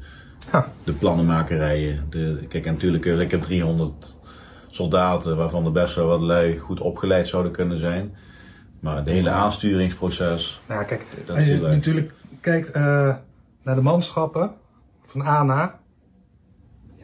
Ja. 0.53 0.69
De 0.85 0.93
plannenmakerijen. 0.93 2.07
De, 2.11 2.45
kijk, 2.49 2.67
en 2.67 2.73
natuurlijk 2.73 3.07
eh, 3.07 3.15
lekker 3.15 3.41
300 3.41 4.19
soldaten, 4.67 5.37
waarvan 5.37 5.65
er 5.65 5.73
best 5.73 5.95
wel 5.95 6.07
wat 6.07 6.21
lui 6.21 6.59
goed 6.59 6.81
opgeleid 6.81 7.29
zouden 7.29 7.53
kunnen 7.53 7.79
zijn. 7.79 8.15
Maar 8.81 9.05
de 9.05 9.11
hele 9.11 9.31
aansturingsproces, 9.31 10.61
Nou, 10.69 10.85
kijk, 10.85 11.07
Dat 11.27 11.37
als 11.37 11.47
je 11.47 11.61
natuurlijk 11.61 12.13
kijkt 12.41 12.71
eh, 12.71 12.83
naar 13.63 13.75
de 13.75 13.81
manschappen 13.81 14.51
van 15.07 15.21
ANA. 15.23 15.79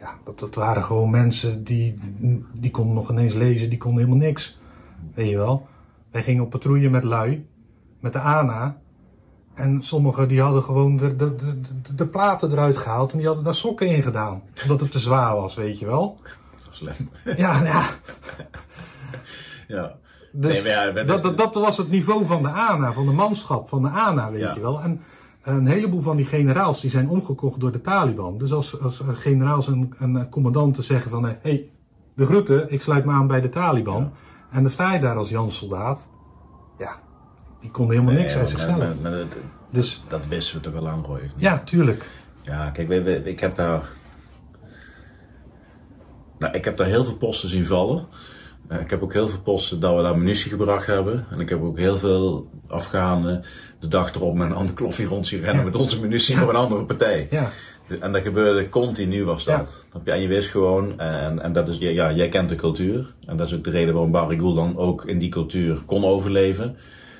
Ja, 0.07 0.13
dat, 0.23 0.39
dat 0.39 0.55
waren 0.55 0.83
gewoon 0.83 1.09
mensen 1.09 1.63
die, 1.63 1.97
die 2.53 2.71
konden 2.71 2.95
nog 2.95 3.09
ineens 3.11 3.33
lezen, 3.33 3.69
die 3.69 3.77
konden 3.77 4.03
helemaal 4.03 4.25
niks. 4.27 4.59
Weet 5.13 5.29
je 5.29 5.37
wel. 5.37 5.67
Wij 6.11 6.23
gingen 6.23 6.43
op 6.43 6.49
patrouille 6.49 6.89
met 6.89 7.03
lui, 7.03 7.47
met 7.99 8.13
de 8.13 8.19
ANA. 8.19 8.77
En 9.53 9.83
sommigen 9.83 10.27
die 10.27 10.41
hadden 10.41 10.63
gewoon 10.63 10.97
de, 10.97 11.15
de, 11.15 11.35
de, 11.35 11.95
de, 11.95 12.07
platen 12.07 12.51
eruit 12.51 12.77
gehaald 12.77 13.11
en 13.11 13.17
die 13.17 13.27
hadden 13.27 13.43
daar 13.45 13.55
sokken 13.55 13.87
in 13.87 14.03
gedaan. 14.03 14.41
Omdat 14.63 14.79
het 14.79 14.91
te 14.91 14.99
zwaar 14.99 15.35
was, 15.35 15.55
weet 15.55 15.79
je 15.79 15.85
wel. 15.85 16.19
slim. 16.69 17.09
Ja, 17.37 17.63
ja. 17.63 17.83
ja. 19.67 19.95
Dus 20.31 20.63
Nee, 20.63 20.73
ja, 20.73 20.91
dat 20.91 21.07
dat, 21.07 21.21
dat, 21.23 21.37
dat 21.37 21.53
was 21.55 21.77
het 21.77 21.89
niveau 21.89 22.25
van 22.25 22.41
de 22.41 22.49
ANA, 22.49 22.93
van 22.93 23.05
de 23.05 23.11
manschap 23.11 23.69
van 23.69 23.81
de 23.81 23.89
ANA, 23.89 24.31
weet 24.31 24.41
Ja. 24.41 24.53
je 24.53 24.61
wel. 24.61 24.81
En 24.81 25.01
een 25.47 25.67
heleboel 25.67 26.01
van 26.01 26.15
die 26.15 26.25
generaals 26.25 26.81
die 26.81 26.89
zijn 26.89 27.09
omgekocht 27.09 27.59
door 27.59 27.71
de 27.71 27.81
Taliban. 27.81 28.37
Dus 28.37 28.53
als, 28.53 28.81
als 28.81 29.01
eh, 29.01 29.07
generaals 29.13 29.67
en, 29.67 29.93
en 29.99 30.17
eh, 30.17 30.23
commandanten 30.29 30.83
zeggen 30.83 31.11
van... 31.11 31.23
hé, 31.25 31.35
hey, 31.41 31.69
de 32.13 32.25
groeten, 32.25 32.71
ik 32.71 32.81
sluit 32.81 33.05
me 33.05 33.11
aan 33.11 33.27
bij 33.27 33.41
de 33.41 33.49
Taliban. 33.49 34.01
Ja. 34.01 34.11
En 34.51 34.61
dan 34.63 34.71
sta 34.71 34.93
je 34.93 34.99
daar 34.99 35.15
als 35.15 35.29
Jan 35.29 35.51
soldaat. 35.51 36.09
Ja, 36.77 36.99
die 37.59 37.71
konden 37.71 37.95
helemaal 37.95 38.19
niks 38.19 38.33
Nee, 38.33 38.41
uit 38.41 38.51
zichzelf. 38.51 38.77
maar- 38.77 38.95
maar 39.01 39.11
dat, 39.11 39.37
Dus 39.69 40.03
dat 40.07 40.27
wisten 40.27 40.55
we 40.57 40.61
toch 40.63 40.75
al 40.75 40.81
lang, 40.81 41.07
niet? 41.07 41.31
ja, 41.37 41.59
tuurlijk. 41.59 42.09
Ja, 42.41 42.69
kijk, 42.69 42.87
we- 42.87 43.01
we- 43.01 43.23
ik 43.23 43.39
heb 43.39 43.55
daar. 43.55 43.89
Nou, 46.39 46.53
ik 46.53 46.65
heb 46.65 46.77
daar 46.77 46.87
heel 46.87 47.03
veel 47.03 47.17
posten 47.17 47.49
zien 47.49 47.65
vallen. 47.65 48.05
Eh, 48.67 48.79
ik 48.79 48.89
heb 48.89 49.03
ook 49.03 49.13
heel 49.13 49.27
veel 49.27 49.39
posten 49.41 49.79
dat 49.79 49.95
we 49.95 50.01
daar 50.01 50.17
munitie 50.17 50.49
gebracht 50.51 50.85
hebben. 50.87 51.25
En 51.31 51.39
ik 51.39 51.49
heb 51.49 51.61
ook 51.63 51.77
heel 51.77 51.97
veel 51.97 52.49
Afghanen 52.67 53.43
de 53.79 53.87
dag 53.87 54.13
erop 54.13 54.35
met 54.35 54.49
een 54.49 54.55
ander 54.55 54.75
kloffie 54.75 55.05
rond 55.07 55.27
zien 55.27 55.39
rennen 55.41 55.63
Ja. 55.65 55.69
met 55.71 55.75
onze 55.79 56.01
munitie 56.01 56.37
voor 56.37 56.49
een 56.49 56.55
andere 56.55 56.83
partij. 56.85 57.27
Ja, 57.31 57.49
En 57.99 58.11
dat 58.11 58.21
gebeurde 58.21 58.69
continu 58.69 59.25
was 59.25 59.43
dat. 59.43 59.85
En 60.03 60.21
je 60.21 60.27
wist 60.27 60.49
gewoon, 60.49 60.99
en, 60.99 61.41
en 61.41 61.53
dat 61.53 61.67
is, 61.67 61.77
ja, 61.77 61.89
ja, 61.89 62.11
jij 62.13 62.29
kent 62.29 62.49
de 62.49 62.55
cultuur. 62.55 63.13
En 63.27 63.37
dat 63.37 63.47
is 63.47 63.53
ook 63.55 63.63
de 63.63 63.69
reden 63.69 63.93
waarom 63.93 64.11
Barry 64.11 64.37
Gould 64.37 64.55
dan 64.55 64.77
ook 64.77 65.05
in 65.05 65.19
die 65.19 65.29
cultuur 65.29 65.81
kon 65.85 66.05
overleven. 66.05 66.77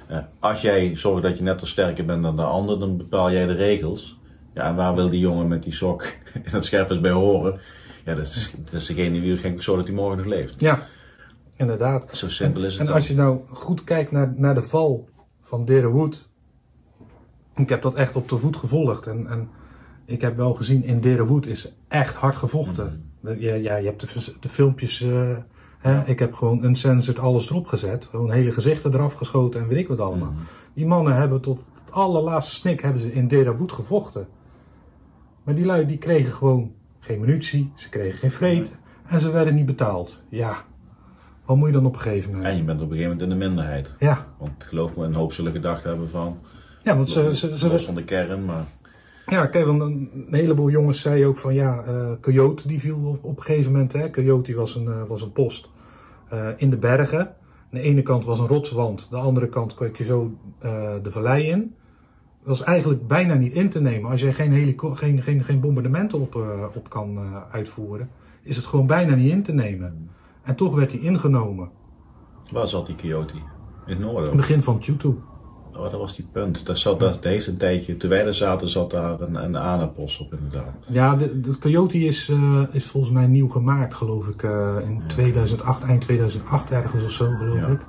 Eh, 0.07 0.17
als 0.39 0.61
jij 0.61 0.95
zorgt 0.95 1.23
dat 1.23 1.37
je 1.37 1.43
net 1.43 1.61
als 1.61 1.69
sterker 1.69 2.05
bent 2.05 2.23
dan 2.23 2.35
de 2.35 2.41
ander, 2.43 2.79
dan 2.79 2.97
bepaal 2.97 3.31
jij 3.31 3.45
de 3.45 3.53
regels. 3.53 4.17
Ja, 4.53 4.67
en 4.67 4.75
waar 4.75 4.95
wil 4.95 5.09
die 5.09 5.19
jongen 5.19 5.47
met 5.47 5.63
die 5.63 5.73
sok 5.73 6.03
in 6.33 6.51
het 6.51 6.65
scherfers 6.65 6.99
bij 7.01 7.11
horen? 7.11 7.59
Ja, 8.05 8.15
dat 8.15 8.25
is, 8.25 8.51
dat 8.63 8.73
is 8.73 8.85
degene 8.85 9.19
die 9.19 9.27
waarschijnlijk 9.29 9.63
zo 9.63 9.75
dat 9.75 9.85
hij 9.87 9.95
morgen 9.95 10.17
nog 10.17 10.25
leeft. 10.25 10.53
ja, 10.57 10.79
inderdaad. 11.57 12.07
Zo 12.11 12.29
simpel 12.29 12.63
is 12.63 12.77
het 12.77 12.87
En 12.87 12.93
als 12.93 13.07
je 13.07 13.15
nou 13.15 13.39
goed 13.49 13.83
kijkt 13.83 14.11
naar, 14.11 14.33
naar 14.35 14.55
de 14.55 14.61
val 14.61 15.09
van 15.41 15.65
Derenwood. 15.65 16.29
Ik 17.55 17.69
heb 17.69 17.81
dat 17.81 17.95
echt 17.95 18.15
op 18.15 18.29
de 18.29 18.37
voet 18.37 18.57
gevolgd. 18.57 19.07
En, 19.07 19.27
en 19.27 19.49
ik 20.05 20.21
heb 20.21 20.37
wel 20.37 20.53
gezien, 20.53 20.83
in 20.83 21.01
Derenwood 21.01 21.45
is 21.45 21.75
echt 21.87 22.15
hard 22.15 22.35
gevochten. 22.35 23.11
Ja, 23.21 23.53
ja, 23.53 23.75
je 23.75 23.87
hebt 23.87 24.41
de, 24.41 24.49
filmpjes. 24.49 25.01
eh, 25.01 25.37
hè? 25.77 26.05
Ik 26.05 26.19
heb 26.19 26.33
gewoon 26.33 26.63
uncensored 26.63 27.19
alles 27.19 27.49
erop 27.49 27.67
gezet. 27.67 28.05
Gewoon 28.05 28.31
hele 28.31 28.51
gezichten 28.51 28.93
eraf 28.93 29.13
geschoten 29.13 29.61
en 29.61 29.67
weet 29.67 29.77
ik 29.77 29.87
wat 29.87 29.99
allemaal. 29.99 30.33
Die 30.73 30.85
mannen 30.85 31.15
hebben 31.15 31.41
tot 31.41 31.59
het 31.85 31.93
allerlaatste 31.93 32.55
snik 32.55 32.81
hebben 32.81 33.01
ze 33.01 33.13
in 33.13 33.27
Derenwood 33.27 33.71
gevochten. 33.71 34.27
Maar 35.43 35.55
die 35.55 35.65
lui 35.65 35.85
die 35.85 35.97
kregen 35.97 36.33
gewoon 36.33 36.71
geen 36.99 37.19
munitie. 37.19 37.71
Ze 37.75 37.89
kregen 37.89 38.19
geen 38.19 38.31
vrede. 38.31 38.69
En 39.05 39.21
ze 39.21 39.31
werden 39.31 39.55
niet 39.55 39.65
betaald. 39.65 40.23
Ja, 40.29 40.65
wat 41.47 41.57
moet 41.57 41.67
je 41.67 41.73
dan 41.73 41.85
op 41.85 41.93
een 41.95 42.01
gegeven 42.01 42.31
moment? 42.31 42.49
En 42.51 42.57
je 42.57 42.63
bent 42.63 42.81
op 42.81 42.91
een 42.91 42.97
gegeven 42.97 43.11
moment 43.17 43.31
in 43.31 43.39
de 43.39 43.45
minderheid. 43.45 43.95
Ja, 43.99 44.25
Want 44.37 44.63
geloof 44.63 44.97
me, 44.97 45.05
een 45.05 45.13
hoop 45.13 45.33
zullen 45.33 45.51
gedacht 45.51 45.83
hebben 45.83 46.09
van, 46.09 46.37
ja 46.83 46.95
want 46.95 47.09
ze, 47.09 47.35
ze, 47.35 47.57
ze, 47.57 47.67
los 47.67 47.85
van 47.85 47.95
de 47.95 48.03
kern, 48.03 48.45
maar 48.45 48.65
ja, 49.25 49.45
kijk, 49.45 49.65
want 49.65 49.81
een, 49.81 50.09
een 50.27 50.33
heleboel 50.33 50.69
jongens 50.69 51.01
zeiden 51.01 51.27
ook 51.27 51.37
van 51.37 51.53
ja, 51.53 51.83
eh 51.87 52.11
Coyote 52.21 52.67
die 52.67 52.79
viel 52.79 52.97
op, 53.03 53.23
op 53.23 53.37
een 53.37 53.43
gegeven 53.43 53.71
moment. 53.71 53.93
Hè. 53.93 54.09
Coyote 54.09 54.55
was 54.55 54.75
een, 54.75 54.87
eh, 54.87 55.03
was 55.07 55.21
een 55.21 55.31
post 55.31 55.69
eh, 56.29 56.47
in 56.57 56.69
de 56.69 56.77
bergen. 56.77 57.19
Aan 57.19 57.79
de 57.79 57.79
ene 57.79 58.01
kant 58.01 58.25
was 58.25 58.39
een 58.39 58.47
rotswand, 58.47 59.09
de 59.09 59.15
andere 59.15 59.49
kant 59.49 59.73
kon 59.73 59.89
je 59.93 60.03
zo 60.03 60.37
de 61.03 61.11
vallei 61.11 61.47
in. 61.47 61.75
was 62.43 62.63
eigenlijk 62.63 63.07
bijna 63.07 63.33
niet 63.33 63.53
in 63.53 63.69
te 63.69 63.81
nemen. 63.81 64.11
Als 64.11 64.21
je 64.21 64.33
geen, 64.33 64.51
helico- 64.51 64.95
geen, 64.95 65.21
geen, 65.21 65.43
geen 65.43 65.59
bombardementen 65.59 66.19
op, 66.21 66.35
op 66.75 66.89
kan 66.89 67.19
uitvoeren, 67.51 68.09
is 68.43 68.55
het 68.55 68.65
gewoon 68.65 68.87
bijna 68.87 69.15
niet 69.15 69.31
in 69.31 69.43
te 69.43 69.53
nemen. 69.53 70.09
En 70.47 70.55
toch 70.55 70.75
werd 70.75 70.91
hij 70.91 71.01
ingenomen. 71.01 71.69
Waar 72.51 72.67
zat 72.67 72.85
die 72.85 72.95
Coyote? 72.95 73.33
In 73.35 73.43
het 73.85 73.99
noorden? 73.99 74.23
Het 74.23 74.35
begin 74.35 74.63
van 74.63 74.81
Q2. 74.81 75.05
Oh, 75.73 75.83
dat 75.83 75.91
was 75.91 76.15
die 76.15 76.27
punt. 76.31 76.65
Daar 76.65 76.77
zat, 76.77 76.99
dat 76.99 77.19
een 77.47 77.57
tijdje, 77.57 77.97
toen 77.97 78.09
wij 78.09 78.25
er 78.25 78.33
zaten, 78.33 78.69
zat 78.69 78.91
daar 78.91 79.21
een, 79.21 79.35
een 79.35 79.55
op 80.19 80.33
inderdaad. 80.33 80.73
Ja, 80.87 81.15
de, 81.15 81.39
de 81.39 81.57
Coyote 81.57 81.97
is, 81.99 82.29
eh, 82.29 82.61
is 82.71 82.85
volgens 82.87 83.13
mij 83.13 83.27
nieuw 83.27 83.47
gemaakt, 83.47 83.93
geloof 83.95 84.27
ik. 84.27 84.43
eh, 84.43 84.75
in 84.83 85.01
2008, 85.07 85.83
eind 85.83 86.01
2008 86.01 86.71
ergens 86.71 87.03
of 87.03 87.11
zo, 87.11 87.31
geloof 87.37 87.59
Ja. 87.59 87.67
ik. 87.67 87.81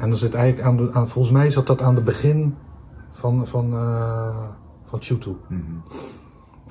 En 0.00 0.08
dan 0.08 0.18
zit 0.18 0.34
eigenlijk 0.34 0.68
aan, 0.68 0.76
de, 0.76 0.92
aan, 0.92 1.08
volgens 1.08 1.34
mij 1.34 1.50
zat 1.50 1.66
dat 1.66 1.82
aan 1.82 1.94
het 1.94 2.04
begin 2.04 2.54
van, 3.10 3.46
van, 3.46 3.72
eh, 3.72 4.36
van 4.84 5.00
Q2. 5.02 5.28
Mhm. 5.48 5.60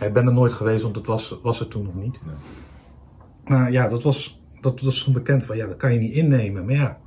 Ik 0.05 0.13
ben 0.13 0.27
er 0.27 0.33
nooit 0.33 0.53
geweest, 0.53 0.83
want 0.83 0.95
het 0.95 1.07
was, 1.07 1.39
was 1.43 1.59
er 1.59 1.67
toen 1.67 1.83
nog 1.83 1.95
niet. 1.95 2.19
Nee. 2.25 2.35
Maar 3.45 3.71
ja, 3.71 3.87
dat 3.87 4.03
was, 4.03 4.41
dat 4.75 4.85
was 4.85 5.03
toen 5.03 5.13
bekend 5.13 5.45
van, 5.45 5.57
ja, 5.57 5.67
dat 5.67 5.77
kan 5.77 5.93
je 5.93 5.99
niet 5.99 6.13
innemen. 6.13 6.65
Maar 6.65 6.75
ja, 6.75 6.97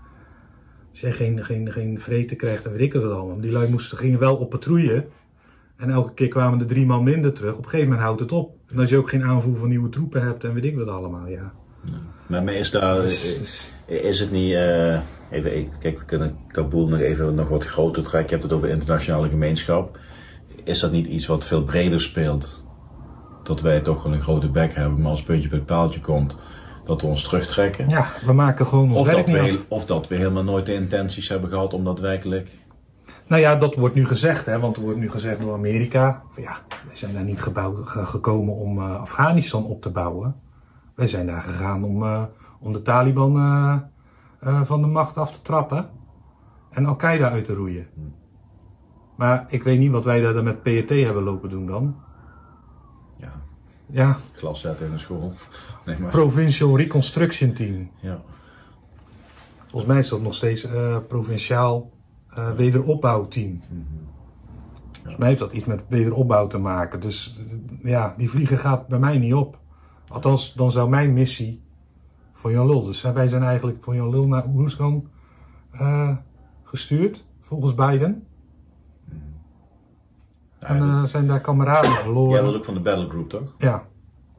als 0.91 1.01
jij 1.01 1.13
geen, 1.13 1.45
geen, 1.45 1.73
geen 1.73 2.01
vreten 2.01 2.37
krijgt, 2.37 2.63
dan 2.63 2.73
weet 2.73 2.81
ik 2.81 2.93
het 2.93 3.03
allemaal. 3.03 3.41
Die 3.41 3.53
lui 3.53 3.71
moesten, 3.71 3.99
gingen 3.99 4.19
wel 4.19 4.37
op 4.37 4.51
patrouille. 4.51 5.07
En 5.77 5.91
elke 5.91 6.15
keer 6.15 6.29
kwamen 6.29 6.61
er 6.61 6.67
drie 6.67 6.87
man 6.87 7.05
minder 7.05 7.33
terug. 7.33 7.53
Op 7.53 7.65
een 7.65 7.65
gegeven 7.65 7.89
moment 7.89 8.05
houdt 8.05 8.21
het 8.21 8.33
op. 8.33 8.57
En 8.69 8.79
als 8.79 8.91
je 8.91 8.97
ook 8.97 9.11
geen 9.11 9.25
aanvoer 9.25 9.57
van 9.57 9.69
nieuwe 9.69 9.89
troepen 9.89 10.23
hebt 10.23 10.45
en 10.45 10.55
weet 10.55 10.65
ik 10.65 10.77
wat 10.77 10.89
allemaal, 10.89 11.27
ja. 11.27 11.53
Maar, 12.27 12.55
is 12.55 12.71
daar, 12.71 13.05
is 13.87 14.21
het 14.21 14.31
niet, 14.31 14.55
eh, 14.55 15.01
even, 15.31 15.69
kijk, 15.81 15.99
we 15.99 16.05
kunnen 16.05 16.37
Kabul 16.49 16.89
nog 16.89 17.01
even 17.01 17.35
nog 17.35 17.49
wat 17.49 17.65
groter 17.65 18.03
trekken. 18.03 18.29
Je 18.29 18.31
hebt 18.31 18.43
het 18.43 18.53
over 18.53 18.69
internationale 18.69 19.29
gemeenschap. 19.29 19.99
Is 20.65 20.81
dat 20.81 20.93
niet 20.93 21.07
iets 21.07 21.27
wat 21.27 21.47
veel 21.47 21.63
breder 21.63 22.01
speelt? 22.01 22.65
Dat 23.43 23.61
wij 23.61 23.81
toch 23.81 24.03
wel 24.03 24.13
een 24.13 24.21
grote 24.21 24.51
bek 24.51 24.75
hebben, 24.75 25.01
maar 25.01 25.11
als 25.11 25.23
puntje 25.23 25.49
bij 25.49 25.59
het 25.59 25.67
paaltje 25.67 26.01
komt, 26.01 26.37
dat 26.91 27.01
we 27.01 27.07
ons 27.07 27.23
terugtrekken? 27.23 27.89
Ja, 27.89 28.07
we 28.27 28.33
maken 28.33 28.67
gewoon 28.67 28.91
ons 28.91 28.99
Of 28.99 29.07
werk 29.07 29.27
dat, 29.27 29.41
niet 29.41 29.51
we, 29.51 29.59
af. 29.59 29.65
of 29.69 29.87
dat 29.87 30.09
we 30.09 30.17
helemaal 30.17 30.45
nooit 30.45 30.67
de 30.67 30.75
intenties 30.75 31.29
hebben 31.29 31.51
gehad 31.51 31.73
om 31.73 31.85
daadwerkelijk. 31.85 32.51
Nou 33.27 33.43
ja, 33.43 33.57
dat 33.57 33.75
wordt 33.75 33.95
nu 33.95 34.07
gezegd, 34.07 34.47
hè, 34.47 34.59
want 34.59 34.77
er 34.77 34.83
wordt 34.83 34.99
nu 34.99 35.11
gezegd 35.11 35.41
door 35.41 35.53
Amerika. 35.53 36.23
Van 36.31 36.43
ja, 36.43 36.57
wij 36.87 36.97
zijn 36.97 37.13
daar 37.13 37.25
niet 37.25 37.43
gebouwd, 37.43 37.89
gekomen 37.89 38.55
om 38.55 38.79
eh, 38.79 39.01
Afghanistan 39.01 39.65
op 39.65 39.83
te 39.83 39.91
bouwen. 39.91 40.35
Wij 40.95 41.07
zijn 41.07 41.27
daar 41.27 41.43
gegaan 41.43 41.85
om, 41.85 42.03
eh, 42.03 42.23
om 42.61 42.73
de 42.73 42.83
Taliban 42.83 43.37
eh, 44.41 44.63
van 44.63 44.81
de 44.81 44.87
macht 44.87 45.17
af 45.17 45.33
te 45.33 45.43
trappen 45.43 45.89
en 46.71 46.87
Al-Qaeda 46.87 47.31
uit 47.31 47.45
te 47.45 47.55
roeien. 47.55 47.87
Maar 49.17 49.45
ik 49.49 49.63
weet 49.63 49.79
niet 49.79 49.91
wat 49.91 50.05
wij 50.05 50.21
daar 50.21 50.33
dan 50.33 50.45
met 50.45 50.63
PRT 50.63 50.89
hebben 50.89 51.23
lopen 51.23 51.51
doen 51.51 51.67
dan. 51.67 51.97
Ja, 53.91 54.17
klas 54.33 54.61
zetten 54.61 54.87
in 54.87 54.93
de 54.93 54.99
school. 54.99 55.33
Nee, 55.85 55.99
maar, 55.99 56.11
Provincial 56.11 56.77
Reconstruction 56.77 57.53
Team. 57.53 57.91
ja. 58.01 58.23
Volgens 59.67 59.93
mij 59.93 60.01
is 60.01 60.09
dat 60.09 60.23
nog 60.23 60.35
steeds 60.35 60.65
eh, 60.65 60.97
provinciaal 61.09 61.91
eh, 62.29 62.51
wederopbouwteam. 62.53 63.61
Volgens 64.93 65.17
mij 65.17 65.29
heeft 65.29 65.41
dat 65.41 65.53
iets 65.53 65.65
met 65.65 65.83
wederopbouw 65.89 66.47
te 66.47 66.59
maken. 66.59 67.01
Dus 67.01 67.41
ja, 67.83 68.15
die 68.17 68.31
vliegen 68.31 68.59
gaat 68.59 68.89
bij 68.89 68.99
mij 68.99 69.19
niet 69.19 69.35
op. 69.35 69.59
Althans, 70.09 70.55
dan 70.55 70.71
zou 70.71 70.89
mijn 70.89 71.13
missie 71.13 71.63
voor 72.33 72.53
Jan 72.53 72.67
Lul. 72.67 72.85
Dus 72.85 73.03
wij 73.03 73.29
zijn 73.29 73.43
eigenlijk 73.43 73.85
voor 73.85 73.95
Jan 73.95 74.11
Lul 74.11 74.27
naar 74.27 74.47
Oeruzgan 74.47 75.09
eh 75.71 76.17
gestuurd, 76.63 77.25
volgens 77.41 77.75
Biden. 77.75 78.27
En 80.61 80.77
Ja, 80.77 81.03
eh, 81.03 81.05
zijn 81.05 81.27
daar 81.27 81.41
kameraden 81.41 81.91
verloren. 81.91 82.45
was 82.45 82.55
ook 82.55 82.65
van 82.65 82.75
de 82.75 82.81
battlegroup, 82.81 83.29
toch? 83.31 83.55
Ja, 83.59 83.89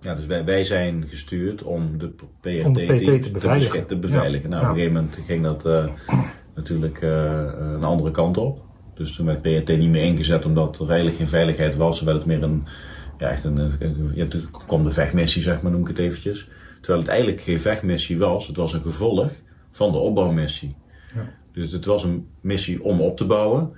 Ja, 0.03 0.15
dus 0.15 0.26
wij, 0.26 0.45
wij 0.45 0.63
zijn 0.63 1.05
gestuurd 1.07 1.63
om 1.63 1.97
de 1.97 2.07
PRT, 2.41 2.65
Om 2.65 2.74
de 2.74 2.86
PT 2.86 2.99
die- 2.99 3.19
te 3.19 3.32
beveiligen. 3.32 3.86
te 3.86 3.97
beveiligen. 3.97 4.49
Ja. 4.49 4.55
Nou, 4.55 4.61
Ja. 4.63 4.69
op 4.69 4.76
een 4.76 4.82
gegeven 4.82 5.01
moment 5.03 5.19
ging 5.26 5.43
dat 5.43 5.65
eh, 5.65 5.86
natuurlijk 6.55 7.01
eh, 7.01 7.43
een 7.57 7.84
andere 7.84 8.11
kant 8.11 8.38
op. 8.38 8.61
Dus 8.93 9.15
toen 9.15 9.26
werd 9.26 9.41
PRT 9.41 9.78
niet 9.78 9.89
meer 9.89 10.03
ingezet 10.03 10.45
omdat 10.45 10.80
er 10.80 10.88
eigenlijk 10.88 11.17
geen 11.17 11.28
veiligheid 11.28 11.76
was. 11.76 11.95
Terwijl 11.97 12.17
het 12.17 12.26
meer 12.26 12.43
een, 12.43 12.63
ja, 13.17 13.30
echt 13.30 13.43
een, 13.43 13.57
een- 13.57 14.11
ja, 14.13 14.28
toen 14.28 14.41
kwam 14.67 14.84
de 14.84 14.91
vechtmissie, 14.91 15.41
zeg 15.41 15.61
maar, 15.61 15.72
noem 15.72 15.82
ik 15.82 15.88
het 15.88 15.97
eventjes. 15.99 16.49
Terwijl 16.82 16.99
het 17.03 17.09
eigenlijk 17.11 17.41
geen 17.41 17.61
vechtmissie 17.61 18.17
was. 18.19 18.47
Het 18.47 18.55
was 18.55 18.74
een 18.74 18.82
gevolg 18.82 19.32
van 19.72 19.91
de 19.91 19.97
opbouwmissie. 19.97 20.76
Ja. 21.15 21.22
Dus 21.53 21.72
het 21.72 21.86
was 21.86 22.03
een 22.03 22.28
missie 22.41 22.84
om 22.84 23.01
op 23.01 23.17
te 23.17 23.26
bouwen. 23.26 23.72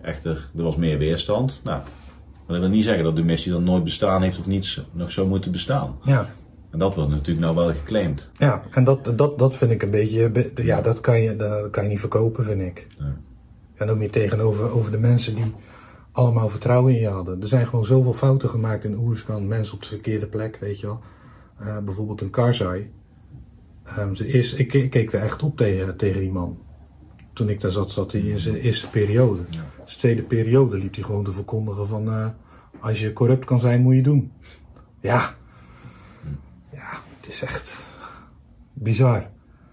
Echter, 0.00 0.50
er 0.56 0.62
was 0.62 0.76
meer 0.76 0.98
weerstand. 0.98 1.60
Nou, 1.64 1.78
maar 2.46 2.56
dat 2.56 2.60
wil 2.60 2.68
niet 2.68 2.84
zeggen 2.84 3.04
dat 3.04 3.16
de 3.16 3.24
missie 3.24 3.52
dan 3.52 3.64
nooit 3.64 3.84
bestaan 3.84 4.22
heeft 4.22 4.38
of 4.38 4.46
niet 4.46 4.84
nog 4.92 5.10
zou 5.10 5.28
moeten 5.28 5.52
bestaan. 5.52 5.96
ja. 6.02 6.26
En 6.70 6.78
dat 6.78 6.94
wordt 6.94 7.10
natuurlijk 7.10 7.40
nou 7.40 7.54
wel 7.54 7.72
geclaimd. 7.72 8.32
Ja, 8.38 8.62
en 8.70 8.84
dat, 8.84 9.18
dat, 9.18 9.38
dat 9.38 9.56
vind 9.56 9.70
ik 9.70 9.82
een 9.82 9.90
beetje, 9.90 10.28
be- 10.30 10.50
ja, 10.54 10.80
dat 10.80 11.00
kan 11.00 11.20
je, 11.22 11.36
dat 11.36 11.70
kan 11.70 11.82
je 11.82 11.88
niet 11.88 12.00
verkopen, 12.00 12.44
vind 12.44 12.60
ik. 12.60 12.86
Nee. 12.98 13.12
En 13.74 13.88
ook 13.90 13.98
niet 13.98 14.12
tegenover 14.12 14.70
over 14.70 14.90
de 14.90 14.98
mensen 14.98 15.34
die 15.34 15.54
allemaal 16.12 16.48
vertrouwen 16.48 16.94
in 16.94 17.00
je 17.00 17.08
hadden. 17.08 17.40
Er 17.42 17.48
zijn 17.48 17.66
gewoon 17.66 17.84
zoveel 17.84 18.12
fouten 18.12 18.48
gemaakt 18.48 18.84
in 18.84 18.98
Oerskan, 18.98 19.46
mensen 19.48 19.74
op 19.74 19.82
de 19.82 19.88
verkeerde 19.88 20.26
plek, 20.26 20.56
weet 20.60 20.80
je 20.80 20.86
wel. 20.86 21.00
Eh, 21.58 21.78
bijvoorbeeld 21.78 22.20
een 22.20 22.30
Karzai. 22.30 22.90
Ehm, 23.84 24.14
ze 24.14 24.26
is, 24.28 24.54
ik, 24.54 24.72
ik 24.74 24.90
keek 24.90 25.12
er 25.12 25.20
echt 25.22 25.42
op 25.42 25.56
tegen, 25.56 25.96
tegen 25.96 26.20
die 26.20 26.32
man. 26.32 26.58
Toen 27.32 27.48
ik 27.48 27.60
daar 27.60 27.72
zat, 27.72 27.90
zat 27.90 28.12
hij 28.12 28.20
in 28.20 28.38
zijn 28.38 28.56
eerste 28.56 28.88
periode. 28.88 29.42
Ja. 29.50 29.64
Tweede 29.96 30.22
periode 30.22 30.78
liep 30.78 30.94
hij 30.94 31.04
gewoon 31.04 31.24
te 31.24 31.32
verkondigen 31.32 31.86
van... 31.88 32.08
eh, 32.12 32.26
als 32.80 33.00
je 33.00 33.12
corrupt 33.12 33.44
kan 33.44 33.60
zijn, 33.60 33.82
moet 33.82 33.94
je 33.94 34.02
doen. 34.02 34.32
Ja. 35.00 35.34
Ja, 36.72 36.88
het 37.16 37.28
is 37.28 37.42
echt 37.42 37.86
bizar. 38.72 39.26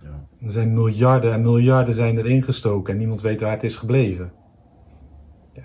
Ja. 0.03 0.25
Er 0.45 0.51
zijn 0.51 0.73
miljarden 0.73 1.33
en 1.33 1.41
miljarden 1.41 1.95
zijn 1.95 2.17
erin 2.17 2.43
gestoken 2.43 2.93
en 2.93 2.99
niemand 2.99 3.21
weet 3.21 3.41
waar 3.41 3.51
het 3.51 3.63
is 3.63 3.75
gebleven. 3.77 4.31
Ja. 5.53 5.63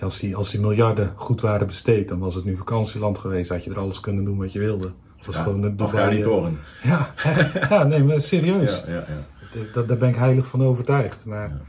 Als 0.00 0.18
die, 0.18 0.36
als 0.36 0.50
die 0.50 0.60
miljarden 0.60 1.12
goed 1.16 1.40
waren 1.40 1.66
besteed, 1.66 2.08
dan 2.08 2.18
was 2.18 2.34
het 2.34 2.44
nu 2.44 2.56
vakantieland 2.56 3.18
geweest. 3.18 3.50
Had 3.50 3.64
je 3.64 3.70
er 3.70 3.78
alles 3.78 4.00
kunnen 4.00 4.24
doen 4.24 4.38
wat 4.38 4.52
je 4.52 4.58
wilde. 4.58 4.92
Het 5.16 5.26
was 5.26 5.34
Ja, 5.36 5.42
gewoon 5.42 5.78
Afghanistan. 5.78 6.56
Ja, 6.82 7.10
echt. 7.16 7.68
ja, 7.68 7.84
nee, 7.84 8.04
maar 8.04 8.20
serieus. 8.20 8.84
Ja, 8.86 8.92
ja, 8.92 9.04
ja. 9.08 9.26
Dat- 9.54 9.74
Dat, 9.74 9.88
daar 9.88 9.96
ben 9.96 10.08
ik 10.08 10.16
heilig 10.16 10.46
van 10.46 10.62
overtuigd. 10.62 11.24
Maar 11.24 11.60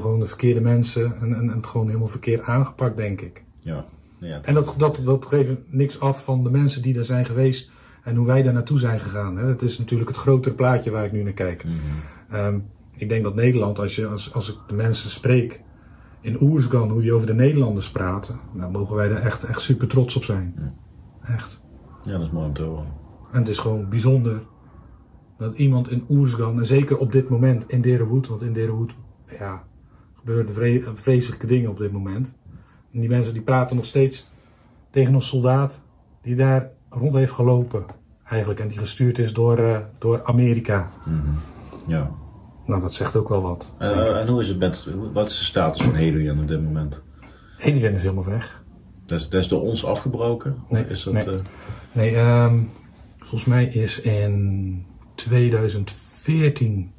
gewoon 0.00 0.20
de 0.20 0.26
verkeerde 0.26 0.60
mensen 0.60 1.20
en, 1.20 1.34
en, 1.34 1.50
en 1.50 1.56
het 1.56 1.66
gewoon 1.66 1.86
helemaal 1.86 2.08
verkeerd 2.08 2.42
aangepakt, 2.42 2.96
denk 2.96 3.20
ik. 3.20 3.44
ja. 3.60 3.84
ja. 4.18 4.40
En 4.42 4.54
dat, 4.54 4.74
dat, 4.76 5.00
dat 5.04 5.26
geeft 5.26 5.50
niks 5.66 6.00
af 6.00 6.24
van 6.24 6.42
de 6.42 6.50
mensen 6.50 6.82
die 6.82 6.98
er 6.98 7.04
zijn 7.04 7.26
geweest 7.26 7.70
en 8.02 8.16
hoe 8.16 8.26
wij 8.26 8.42
daar 8.42 8.52
naartoe 8.52 8.78
zijn 8.78 9.00
gegaan. 9.00 9.36
Hè. 9.36 9.46
Het 9.46 9.62
is 9.62 9.78
natuurlijk 9.78 10.10
het 10.10 10.18
grotere 10.18 10.54
plaatje 10.54 10.90
waar 10.90 11.04
ik 11.04 11.12
nu 11.12 11.22
naar 11.22 11.32
kijk. 11.32 11.64
Mhm. 11.64 11.74
Ehm, 12.30 12.58
ik 12.96 13.08
denk 13.08 13.24
dat 13.24 13.34
Nederland, 13.34 13.78
als, 13.78 13.96
je, 13.96 14.06
als, 14.06 14.34
als 14.34 14.52
ik 14.52 14.56
de 14.66 14.74
mensen 14.74 15.10
spreek 15.10 15.60
in 16.20 16.42
Oersgan, 16.42 16.90
hoe 16.90 17.00
die 17.00 17.12
over 17.12 17.26
de 17.26 17.34
Nederlanders 17.34 17.90
praten, 17.90 18.40
dan 18.54 18.70
mogen 18.70 18.96
wij 18.96 19.10
er 19.10 19.22
echt, 19.22 19.44
echt 19.44 19.60
super 19.60 19.88
trots 19.88 20.16
op 20.16 20.24
zijn. 20.24 20.74
Echt. 21.26 21.62
ja, 22.02 22.12
dat 22.12 22.22
is 22.22 22.30
mooi 22.30 22.46
om 22.46 22.52
te 22.52 22.62
horen. 22.62 22.92
En 23.32 23.38
het 23.38 23.48
is 23.48 23.58
gewoon 23.58 23.88
bijzonder 23.88 24.42
dat 25.38 25.56
iemand 25.56 25.90
in 25.90 26.04
Oersgan, 26.08 26.58
en 26.58 26.66
zeker 26.66 26.98
op 26.98 27.12
dit 27.12 27.28
moment 27.28 27.68
in 27.68 27.80
Derenhoed, 27.80 28.28
want 28.28 28.42
in 28.42 28.52
Derenhoed 28.52 28.94
ja, 29.38 29.64
gebeuren 30.24 30.54
vre- 30.54 30.90
vreselijke 30.94 31.46
dingen 31.46 31.70
op 31.70 31.78
dit 31.78 31.92
moment. 31.92 32.34
En 32.92 33.00
die 33.00 33.08
mensen 33.08 33.32
die 33.32 33.42
praten 33.42 33.76
nog 33.76 33.84
steeds 33.84 34.30
tegen 34.90 35.14
een 35.14 35.20
soldaat 35.22 35.82
die 36.22 36.36
daar 36.36 36.70
rond 36.90 37.14
heeft 37.14 37.32
gelopen, 37.32 37.84
eigenlijk, 38.24 38.60
en 38.60 38.68
die 38.68 38.78
gestuurd 38.78 39.18
is 39.18 39.32
door, 39.32 39.58
eh, 39.58 39.78
door 39.98 40.24
Amerika. 40.24 40.90
Mhm. 41.04 41.16
Ja. 41.90 42.10
Nou, 42.66 42.80
dat 42.80 42.94
zegt 42.94 43.16
ook 43.16 43.28
wel 43.28 43.42
wat. 43.42 43.74
En, 43.78 43.92
eh, 43.94 44.20
en 44.20 44.28
hoe 44.28 44.40
is 44.40 44.48
het 44.48 44.58
met, 44.58 44.88
wat 45.12 45.26
is 45.30 45.38
de 45.38 45.44
status 45.44 45.82
van 45.82 45.94
Hedwig 45.94 46.30
op 46.40 46.48
dit 46.48 46.62
moment? 46.62 47.04
Iedereen 47.64 47.94
is 47.94 48.02
helemaal 48.02 48.24
weg. 48.24 48.62
Dat 49.06 49.20
is, 49.20 49.28
dat 49.28 49.40
is 49.40 49.48
door 49.48 49.60
ons 49.62 49.84
afgebroken? 49.84 50.56
Of 50.68 50.70
Nee, 50.70 50.86
is 50.88 51.02
dat, 51.02 51.12
nee. 51.12 51.24
eh, 51.24 51.34
Nee, 51.92 52.16
ehm, 52.16 52.58
volgens 53.18 53.44
mij 53.44 53.64
is 53.66 54.00
in 54.00 54.84
2014 55.14 56.92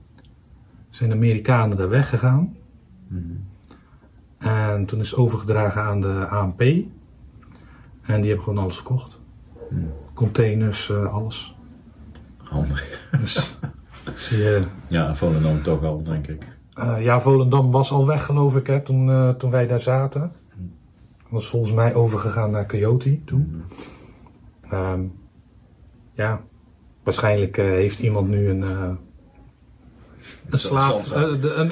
zijn 0.89 1.09
de 1.09 1.15
Amerikanen 1.15 1.77
daar 1.77 1.89
weggegaan. 1.89 2.55
Mhm. 3.07 3.21
En 4.37 4.85
toen 4.85 4.99
is 4.99 5.09
het 5.09 5.19
overgedragen 5.19 5.81
aan 5.81 6.01
de 6.01 6.25
ANP. 6.27 6.59
En 6.61 6.85
die 8.21 8.27
hebben 8.27 8.41
gewoon 8.43 8.63
alles 8.63 8.75
verkocht. 8.75 9.19
Hmm. 9.69 9.91
Containers, 10.13 10.89
eh, 10.89 11.13
alles. 11.13 11.55
handig. 12.37 13.09
Dus 13.21 13.57
zie 14.15 14.37
je, 14.37 14.59
Ja, 14.87 15.07
en 15.07 15.15
Volendam 15.17 15.63
toch 15.63 15.83
al, 15.83 16.03
denk 16.03 16.27
ik. 16.27 16.47
eh, 16.73 17.03
ja, 17.03 17.21
Volendam 17.21 17.71
was 17.71 17.91
al 17.91 18.07
weg 18.07 18.25
geloof 18.25 18.55
ik 18.55 18.67
hè, 18.67 18.81
toen, 18.81 19.09
eh, 19.09 19.29
toen 19.29 19.51
wij 19.51 19.67
daar 19.67 19.81
zaten. 19.81 20.31
Was 21.29 21.47
volgens 21.49 21.73
mij 21.73 21.93
overgegaan 21.93 22.51
naar 22.51 22.67
Coyote 22.67 23.23
toen. 23.25 23.63
Ehm, 24.69 25.01
ja, 26.13 26.41
waarschijnlijk 27.03 27.55
heeft 27.57 27.99
iemand 27.99 28.27
nu 28.27 28.49
een, 28.49 28.63
Een 30.49 30.59
slaap, 30.59 30.99
eh, 30.99 31.21
de- 31.41 31.53
een, 31.53 31.71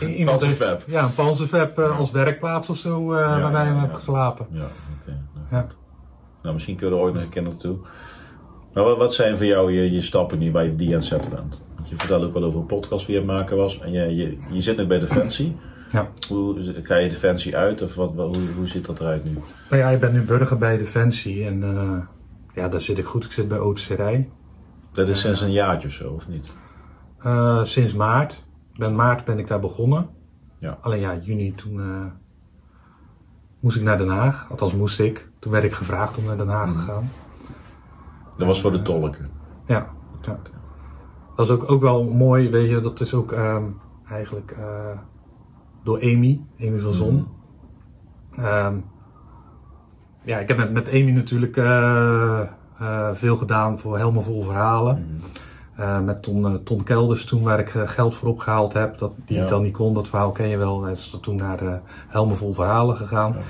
een, 0.00 0.08
iemand 0.18 0.42
heeft- 0.44 0.58
Panzerfab. 0.58 0.82
Ja, 0.86 1.02
een 1.04 1.14
panzerfab 1.14 1.78
eh, 1.78 1.98
als 1.98 2.10
werkplaats 2.10 2.70
of 2.70 2.76
zo, 2.76 3.12
eh, 3.14 3.20
ja, 3.20 3.36
je 3.62 3.68
ja. 3.72 3.80
hebt 3.80 3.94
geslapen. 3.94 4.46
Ja, 4.50 4.68
oké. 5.00 5.18
nou, 5.34 5.46
Ja. 5.50 5.66
Nou, 6.42 6.54
misschien 6.54 6.76
kunnen 6.76 6.94
we 6.94 7.00
er 7.00 7.06
ooit 7.06 7.14
nog 7.16 7.24
een 7.24 7.28
keer 7.30 7.42
naartoe. 7.42 7.76
Maar 8.72 8.84
wat, 8.84 8.98
wat 8.98 9.14
zijn 9.14 9.36
voor 9.36 9.46
jou 9.46 9.72
je, 9.72 9.90
je 9.92 10.00
stappen 10.00 10.38
nu 10.38 10.52
waar 10.52 10.64
je 10.64 10.76
die 10.76 10.88
aan 10.88 10.94
het 10.94 11.04
zetten 11.04 11.30
bent? 11.30 11.62
Want 11.76 11.88
je 11.88 11.96
vertelt 11.96 12.24
ook 12.24 12.32
wel 12.32 12.44
over 12.44 12.60
een 12.60 12.66
podcast 12.66 13.06
die 13.06 13.14
je 13.14 13.20
aan 13.20 13.28
het 13.28 13.36
maken 13.36 13.56
was. 13.56 13.80
En 13.80 13.92
je, 13.92 14.14
je, 14.14 14.38
je 14.50 14.60
zit 14.60 14.76
nu 14.76 14.86
bij 14.86 14.98
Defensie. 14.98 15.56
Ja. 15.92 16.08
Hoe, 16.28 16.56
ga 16.82 16.96
je 16.96 17.08
Defensie 17.08 17.56
uit 17.56 17.82
of 17.82 17.94
wat, 17.94 18.12
hoe, 18.14 18.36
hoe 18.56 18.66
ziet 18.66 18.86
dat 18.86 19.00
eruit 19.00 19.24
nu? 19.24 19.38
Nou 19.70 19.82
ja, 19.82 19.88
ik 19.88 20.00
ben 20.00 20.12
nu 20.12 20.22
burger 20.22 20.58
bij 20.58 20.76
Defensie 20.78 21.44
en 21.46 21.60
ja, 22.54 22.68
daar 22.68 22.80
zit 22.80 22.98
ik 22.98 23.04
goed. 23.04 23.24
Ik 23.24 23.32
zit 23.32 23.48
bij 23.48 23.58
Ootserij. 23.58 24.28
Dat 24.92 25.08
is 25.08 25.20
sinds 25.20 25.40
een 25.40 25.52
jaartje 25.52 25.88
of 25.88 25.94
zo, 25.94 26.10
of 26.12 26.28
niet? 26.28 26.50
Eh, 27.18 27.64
sinds 27.64 27.94
maart. 27.94 28.44
Ben 28.74 28.94
maart 28.94 29.24
ben 29.24 29.38
ik 29.38 29.48
daar 29.48 29.60
begonnen. 29.60 30.08
Ja. 30.58 30.78
Alleen 30.80 31.00
ja, 31.00 31.16
juni 31.16 31.54
toen 31.54 31.80
eh, 31.80 32.04
moest 33.60 33.76
ik 33.76 33.82
naar 33.82 33.98
Den 33.98 34.08
Haag. 34.08 34.46
Althans 34.50 34.72
moest 34.72 35.00
ik. 35.00 35.28
Toen 35.38 35.52
werd 35.52 35.64
ik 35.64 35.72
gevraagd 35.72 36.16
om 36.16 36.24
naar 36.24 36.36
Den 36.36 36.48
Haag 36.48 36.72
te 36.72 36.78
gaan. 36.78 37.08
Dat 38.36 38.46
was 38.46 38.60
voor 38.60 38.72
de 38.72 38.82
tolken. 38.82 39.30
Ja, 39.66 39.86
ja. 40.22 40.38
Dat 41.36 41.46
is 41.46 41.52
ook, 41.52 41.70
ook 41.70 41.80
wel 41.80 42.04
mooi, 42.04 42.50
weet 42.50 42.70
je. 42.70 42.80
Dat 42.80 43.00
is 43.00 43.14
ook 43.14 43.32
ehm, 43.32 43.64
eigenlijk 44.08 44.50
eh, 44.50 44.98
door 45.82 46.02
Amy, 46.02 46.40
Amy 46.60 46.78
van 46.78 46.92
Zon. 46.92 47.26
Ehm, 48.36 48.74
ja, 50.22 50.38
ik 50.38 50.48
heb 50.48 50.56
met, 50.56 50.72
met 50.72 50.88
Amy 50.88 51.10
natuurlijk 51.10 51.56
eh, 51.56 52.40
eh, 52.78 53.10
veel 53.12 53.36
gedaan 53.36 53.78
voor 53.78 53.96
helemaal 53.98 54.22
vol 54.22 54.42
verhalen. 54.42 55.22
Eh, 55.76 56.00
met 56.00 56.22
Ton, 56.22 56.46
eh, 56.46 56.54
Ton 56.54 56.82
Kelders 56.82 57.24
toen, 57.24 57.42
waar 57.42 57.58
ik 57.58 57.74
eh, 57.74 57.88
geld 57.88 58.14
voor 58.14 58.28
opgehaald 58.28 58.72
heb, 58.72 58.98
dat, 58.98 59.12
die 59.26 59.36
Ja. 59.36 59.40
het 59.40 59.50
dan 59.50 59.62
niet 59.62 59.72
kon, 59.72 59.94
dat 59.94 60.08
verhaal 60.08 60.32
ken 60.32 60.48
je 60.48 60.56
wel. 60.56 60.82
Hij 60.82 60.92
is 60.92 61.18
toen 61.20 61.36
naar 61.36 61.80
helemaal 62.08 62.34
vol 62.34 62.54
verhalen 62.54 62.96
gegaan. 62.96 63.32
Ja. 63.32 63.40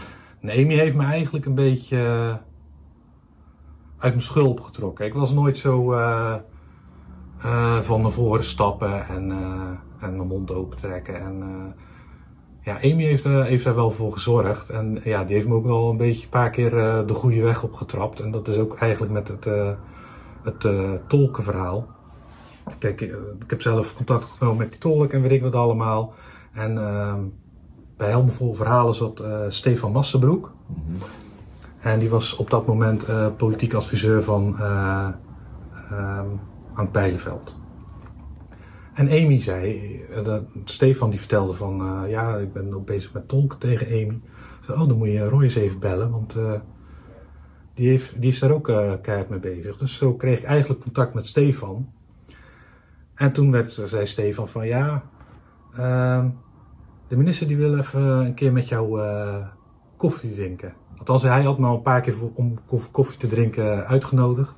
En 0.41 0.65
Amy 0.65 0.75
heeft 0.75 0.97
me 0.97 1.05
eigenlijk 1.05 1.47
een 1.47 1.55
beetje 1.55 1.99
uit 3.99 4.13
mijn 4.13 4.23
schulp 4.23 4.61
getrokken. 4.61 5.07
Ik 5.07 5.15
was 5.15 5.33
nooit 5.33 5.59
zo 5.59 5.85
van 7.81 8.03
naar 8.03 8.11
voren 8.11 8.45
stappen 8.45 9.09
en, 9.09 9.31
en 10.01 10.17
mijn 10.17 10.29
mond 10.29 10.53
open 10.53 10.77
trekken. 10.77 11.21
En, 11.21 11.75
ja, 12.61 12.75
Amy 12.75 13.05
heeft, 13.05 13.25
heeft 13.25 13.65
daar 13.65 13.75
wel 13.75 13.91
voor 13.91 14.13
gezorgd. 14.13 14.71
En 14.71 15.01
ja, 15.05 15.25
die 15.25 15.35
heeft 15.35 15.49
me 15.49 15.55
ook 15.55 15.67
wel 15.67 15.91
een 15.91 15.97
beetje 15.97 16.23
een 16.23 16.29
paar 16.29 16.51
keer 16.51 16.71
de 17.07 17.15
goede 17.15 17.43
weg 17.43 17.63
opgetrapt. 17.63 18.21
En 18.21 18.31
dat 18.31 18.49
is 18.49 18.59
ook 18.59 18.77
eigenlijk 18.77 19.13
met 19.13 19.29
het, 19.29 19.45
het 20.43 20.69
tolkenverhaal. 21.09 21.87
Kijk, 22.79 23.01
eh, 23.01 23.09
ik 23.41 23.51
heb 23.51 23.63
zelf 23.63 23.97
contact 23.97 24.25
genomen 24.25 24.59
met 24.59 24.71
die 24.71 24.81
tolk 24.81 25.13
en 25.13 25.23
weet 25.23 25.31
ik 25.31 25.43
wat 25.43 25.55
allemaal. 25.55 26.15
En 26.53 26.79
ehm, 26.79 27.21
bij 27.97 28.09
Helmen 28.09 28.33
Vol 28.33 28.55
Verhalen 28.55 28.95
zat 28.95 29.21
eh, 29.21 29.41
Stefan 29.49 29.93
Massenbroek. 29.93 30.53
En 31.81 31.99
die 31.99 32.09
was 32.09 32.37
op 32.37 32.51
dat 32.51 32.67
moment 32.67 33.05
eh, 33.05 33.27
politiek 33.37 33.75
adviseur 33.75 34.23
van 34.23 34.59
eh 34.61 35.09
ehm 35.91 36.27
Ank 36.75 36.93
Bijleveld. 36.93 37.57
En 38.95 39.09
Amy 39.09 39.41
zei, 39.41 40.01
dat, 40.25 40.43
Stefan 40.65 41.11
die 41.11 41.19
vertelde 41.19 41.53
van, 41.53 42.05
ja, 42.09 42.37
ik 42.37 42.53
ben 42.53 42.75
ook 42.75 42.87
bezig 42.87 43.13
met 43.13 43.29
tolken 43.29 43.59
tegen 43.59 43.87
Amy. 43.87 44.21
Ik 44.61 44.65
zei, 44.67 44.81
oh, 44.81 44.89
dan 44.89 44.99
moet 44.99 45.09
je 45.09 45.29
Roy 45.29 45.43
eens 45.43 45.55
even 45.55 45.79
bellen, 45.79 46.11
want 46.11 46.37
die, 47.77 47.89
heeft, 47.89 48.21
die 48.21 48.31
is 48.31 48.39
daar 48.39 48.51
ook 48.51 48.69
eh, 48.69 48.93
keihard 49.03 49.29
mee 49.29 49.39
bezig. 49.39 49.77
Dus 49.77 49.97
zo 49.97 50.15
kreeg 50.15 50.39
ik 50.39 50.45
eigenlijk 50.45 50.81
contact 50.81 51.15
met 51.15 51.27
Stefan. 51.27 51.93
En 53.17 53.33
toen 53.33 53.51
werd, 53.51 53.71
zei 53.85 54.07
Stefan 54.07 54.49
van, 54.49 54.67
ja, 54.67 55.03
ehm, 55.77 56.29
de 57.09 57.17
minister 57.17 57.47
die 57.47 57.57
wil 57.57 57.79
even 57.79 58.03
een 58.03 58.35
keer 58.35 58.53
met 58.53 58.69
jou 58.69 59.03
eh, 59.03 59.35
koffie 59.97 60.35
drinken. 60.35 60.73
Althans, 60.99 61.23
hij 61.23 61.43
had 61.43 61.59
me 61.59 61.67
al 61.67 61.75
een 61.75 61.83
paar 61.83 62.01
keer 62.01 62.13
voor- 62.13 62.31
om 62.35 62.59
koff- 62.67 62.91
koffie 62.91 63.19
te 63.19 63.29
drinken 63.29 63.87
uitgenodigd. 63.87 64.55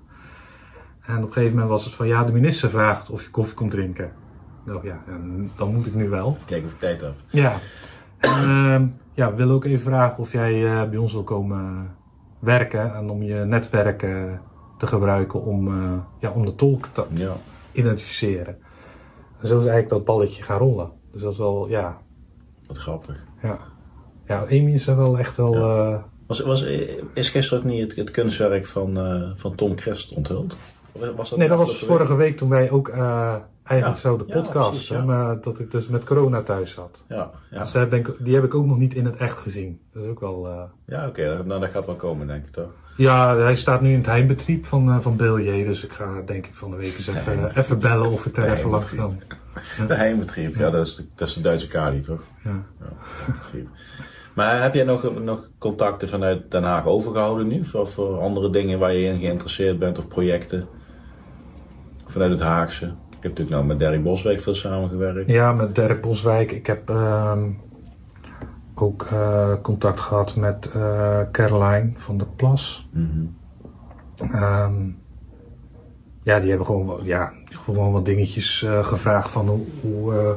En 1.07 1.17
op 1.17 1.23
een 1.23 1.33
gegeven 1.33 1.53
moment 1.53 1.71
was 1.71 1.85
het 1.85 1.95
van, 1.95 2.07
ja, 2.07 2.25
de 2.25 2.33
minister 2.33 2.71
vraagt 2.71 3.11
of 3.11 3.23
je 3.23 3.31
koffie 3.31 3.55
komt 3.55 3.71
drinken. 3.71 4.13
Nou 4.65 4.87
ja, 4.87 5.01
dan 5.57 5.75
moet 5.75 5.87
ik 5.87 5.95
nu 5.95 6.09
wel. 6.09 6.29
Even 6.35 6.47
kijken 6.47 6.67
of 6.67 6.73
ik 6.73 6.79
tijd 6.79 7.01
heb. 7.01 7.15
Ja. 7.27 7.53
Ehm, 8.19 8.87
ja, 9.15 9.31
we 9.31 9.37
willen 9.37 9.55
ook 9.55 9.65
even 9.65 9.81
vragen 9.81 10.19
of 10.19 10.33
jij 10.33 10.67
eh, 10.67 10.89
bij 10.89 10.99
ons 10.99 11.13
wil 11.13 11.25
komen 11.25 11.91
werken. 12.39 12.95
En 12.95 13.11
om 13.11 13.23
je 13.23 13.35
netwerk 13.35 13.99
te 14.79 14.87
gebruiken 14.87 15.43
om, 15.43 15.69
eh, 15.69 15.93
ja, 16.19 16.31
om 16.31 16.45
de 16.45 16.55
tolk 16.55 16.87
te 16.93 17.05
Ja. 17.15 17.33
Identificeren. 17.73 18.59
En 19.41 19.47
zo 19.49 19.55
is 19.55 19.67
eigenlijk 19.67 19.89
dat 19.89 20.05
balletje 20.05 20.43
gaan 20.43 20.59
rollen. 20.59 20.91
Dus 21.13 21.23
dat 21.23 21.33
is 21.33 21.39
wel, 21.39 21.69
ja. 21.69 21.99
Wat 22.67 22.77
grappig. 22.77 23.25
Ja, 23.43 23.59
ja 24.27 24.41
Amy 24.43 24.75
is 24.75 24.87
er 24.87 24.97
wel 24.97 25.19
echt 25.19 25.37
wel... 25.37 25.55
Ja. 25.55 25.93
eh, 25.93 26.03
Was, 26.27 26.41
was, 26.41 26.63
is 27.15 27.29
gisteren 27.31 27.65
ook 27.65 27.71
niet 27.71 27.81
het, 27.81 27.97
het 27.97 28.11
kunstwerk 28.11 28.67
van, 28.67 28.99
eh, 28.99 29.31
van 29.37 29.55
Tom 29.55 29.79
Christ 29.79 30.13
onthuld? 30.15 30.57
Was 31.17 31.31
dat 31.31 31.39
nee, 31.39 31.49
dat 31.49 31.59
was 31.59 31.79
vorige 31.79 32.15
week 32.15 32.37
toen 32.37 32.49
wij 32.49 32.71
ook 32.71 32.89
eh, 32.89 33.35
eigenlijk 33.65 34.03
Ja. 34.03 34.09
zo 34.11 34.17
de 34.17 34.25
podcast, 34.25 34.89
ja. 34.89 35.05
maar 35.05 35.41
dat 35.41 35.59
ik 35.59 35.71
dus 35.71 35.89
met 35.89 36.05
corona 36.05 36.43
thuis 36.43 36.73
zat. 36.73 37.05
Ja, 37.09 37.31
ja. 37.51 37.61
Dus 37.63 38.03
die 38.19 38.35
heb 38.35 38.45
ik 38.45 38.55
ook 38.55 38.67
nog 38.67 38.79
niet 38.79 38.95
in 38.95 39.05
het 39.05 39.17
echt 39.17 39.37
gezien. 39.39 39.81
Dat 39.93 40.03
is 40.03 40.09
ook 40.09 40.21
wel... 40.21 40.49
ja 40.87 41.07
oké. 41.07 41.43
Nou, 41.45 41.61
dat 41.61 41.71
gaat 41.71 41.87
wel 41.87 41.95
komen, 41.97 42.27
denk 42.27 42.47
ik 42.47 42.53
toch? 42.53 42.71
Ja, 42.99 43.37
hij 43.37 43.55
staat 43.55 43.81
nu 43.81 43.91
in 43.91 43.97
het 43.99 44.07
heimbetrieb 44.07 44.67
van, 44.67 44.89
eh 44.91 44.99
van 45.01 45.17
Bilje, 45.17 45.65
dus 45.65 45.85
ik 45.85 45.93
ga 45.93 46.23
denk 46.27 46.47
ik 46.47 46.55
van 46.55 46.71
de 46.71 46.77
week 46.77 46.95
eens 46.97 47.07
even, 47.07 47.57
even 47.57 47.81
bellen 47.81 48.11
of 48.11 48.27
ik 48.27 48.35
daar 48.35 48.49
even 48.49 48.71
langs 48.71 48.95
kan. 48.95 49.21
De 49.87 49.95
heimbetrieb, 49.95 50.57
ja, 50.57 50.71
dat, 50.71 50.87
is 50.87 50.97
de, 50.97 51.05
dat 51.15 51.29
is 51.29 51.35
de 51.35 51.41
Duitse 51.41 51.69
Kali, 51.69 52.01
toch? 52.01 52.23
Ja. 52.45 52.63
Ja. 52.81 53.59
Maar 54.35 54.63
heb 54.63 54.75
jij 54.75 54.85
nog, 54.85 55.21
nog 55.21 55.49
contacten 55.59 56.09
vanuit 56.09 56.51
Den 56.51 56.63
Haag 56.63 56.87
overgehouden 56.87 57.47
nu? 57.47 57.65
Voor 57.65 58.21
andere 58.21 58.51
dingen 58.51 58.79
waar 58.79 58.93
je 58.95 59.07
in 59.07 59.19
geïnteresseerd 59.19 59.79
bent 59.79 59.99
of 59.99 60.09
projecten? 60.09 60.69
Vanuit 62.07 62.31
het 62.31 62.41
Haagse? 62.41 62.85
Ik 62.87 63.25
heb 63.25 63.39
natuurlijk 63.39 63.51
nou 63.51 63.65
met 63.65 63.79
Dirk 63.79 64.03
Boswijk 64.03 64.41
veel 64.41 64.55
samengewerkt. 64.55 65.29
ja, 65.29 65.53
met 65.53 65.75
Dirk 65.75 66.01
Boswijk. 66.01 66.53
Ik 66.53 66.67
heb 66.67 66.89
ehm, 66.89 67.51
ook 68.83 69.03
eh, 69.03 69.53
contact 69.63 70.01
gehad 70.01 70.37
met 70.37 70.71
eh 70.75 71.21
Caroline 71.33 71.91
van 71.97 72.19
der 72.19 72.27
Plas. 72.37 72.89
Mhm. 72.93 73.25
Ehm, 74.17 74.75
ja, 76.23 76.41
die 76.41 76.49
hebben 76.49 76.67
gewoon, 76.67 77.05
ja, 77.05 77.33
gewoon 77.45 77.93
wat 77.93 78.05
dingetjes 78.05 78.63
eh, 78.63 78.87
gevraagd 78.87 79.31
van 79.31 79.49
hoe, 79.49 79.67
hoe, 79.81 80.37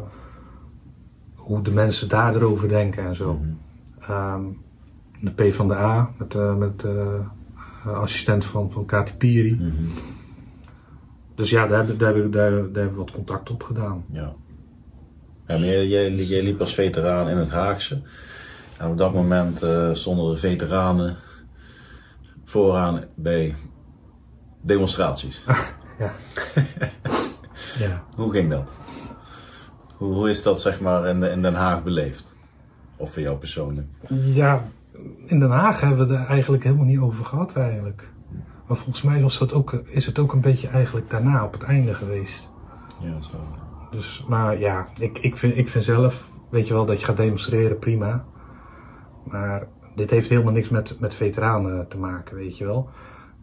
hoe 1.35 1.61
de 1.61 1.71
mensen 1.71 2.09
daar 2.09 2.35
erover 2.35 2.69
denken 2.69 3.05
en 3.05 3.15
zo. 3.15 3.39
Ehm, 3.99 4.41
de 5.21 5.31
P 5.49 5.53
van 5.53 5.67
de 5.67 5.75
A 5.75 6.09
met, 6.17 6.57
met 6.57 6.85
assistent 7.85 8.45
van, 8.45 8.71
van 8.71 8.85
Kati 8.85 9.13
Piri. 9.13 9.55
Mhm. 9.55 9.71
Dus 11.35 11.49
ja, 11.49 11.67
daar, 11.67 11.77
hebben- 11.77 11.97
daar, 11.97 12.13
hebben- 12.13 12.31
daar, 12.31 12.51
daar 12.51 12.59
hebben 12.61 12.89
we 12.91 12.95
wat 12.95 13.11
contact 13.11 13.49
op 13.49 13.63
gedaan. 13.63 14.03
Ja. 14.11 14.33
ja 15.47 15.57
maar 15.57 15.65
jij, 15.65 15.87
jij, 15.87 16.13
jij 16.15 16.43
liep 16.43 16.59
als 16.59 16.73
veteraan 16.73 17.29
in 17.29 17.37
het 17.37 17.49
Haagse. 17.49 18.01
En 18.81 18.89
op 18.89 18.97
dat 18.97 19.13
moment 19.13 19.61
eh, 19.61 19.89
stonden 19.93 20.31
er 20.31 20.37
veteranen 20.37 21.15
vooraan 22.43 23.03
bij 23.15 23.55
demonstraties. 24.61 25.43
Ja. 25.99 26.13
ja. 27.85 28.03
Hoe 28.15 28.31
ging 28.31 28.51
dat? 28.51 28.71
Hoe, 29.97 30.13
hoe 30.13 30.29
is 30.29 30.43
dat 30.43 30.61
zeg 30.61 30.81
maar 30.81 31.07
in, 31.07 31.23
in 31.23 31.41
Den 31.41 31.53
Haag 31.53 31.83
beleefd? 31.83 32.35
Of 32.97 33.13
voor 33.13 33.21
jou 33.21 33.37
persoonlijk? 33.37 33.87
ja, 34.09 34.63
in 35.25 35.39
Den 35.39 35.49
Haag 35.49 35.81
hebben 35.81 36.07
we 36.07 36.13
het 36.13 36.21
er 36.23 36.27
eigenlijk 36.27 36.63
helemaal 36.63 36.85
niet 36.85 36.99
over 36.99 37.25
gehad 37.25 37.55
eigenlijk. 37.55 38.09
Maar 38.67 38.77
volgens 38.77 39.01
mij 39.01 39.21
was 39.21 39.37
dat 39.37 39.53
ook, 39.53 39.73
is 39.73 40.05
het 40.05 40.19
ook 40.19 40.33
een 40.33 40.41
beetje 40.41 40.67
eigenlijk 40.67 41.09
daarna 41.09 41.43
op 41.43 41.53
het 41.53 41.63
einde 41.63 41.93
geweest. 41.93 42.49
Ja, 42.99 43.21
zo. 43.21 43.37
Dus, 43.91 44.25
maar 44.27 44.59
ja, 44.59 44.87
ik, 44.99 45.17
ik, 45.17 45.37
vind, 45.37 45.57
ik 45.57 45.69
vind 45.69 45.83
zelf, 45.83 46.29
weet 46.49 46.67
je 46.67 46.73
wel, 46.73 46.85
dat 46.85 46.99
je 46.99 47.05
gaat 47.05 47.17
demonstreren, 47.17 47.79
prima. 47.79 48.25
Maar 49.23 49.67
dit 49.95 50.09
heeft 50.09 50.29
helemaal 50.29 50.53
niks 50.53 50.69
met, 50.69 50.99
met 50.99 51.13
veteranen 51.13 51.87
te 51.87 51.97
maken, 51.97 52.35
weet 52.35 52.57
je 52.57 52.65
wel. 52.65 52.89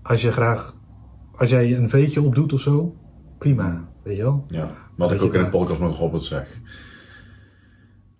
Als 0.02 0.22
je 0.22 0.32
graag, 0.32 0.74
als 1.36 1.50
jij 1.50 1.76
een 1.76 1.88
veetje 1.88 2.22
opdoet 2.22 2.52
of 2.52 2.60
zo, 2.60 2.96
prima, 3.38 3.84
weet 4.02 4.16
je 4.16 4.22
wel. 4.22 4.44
Ja, 4.46 4.70
wat 4.96 5.12
ik 5.12 5.22
ook 5.22 5.34
in 5.34 5.40
daar- 5.40 5.50
podcast 5.50 5.80
met 5.80 5.94
Robert 5.94 6.22
zeg. 6.22 6.60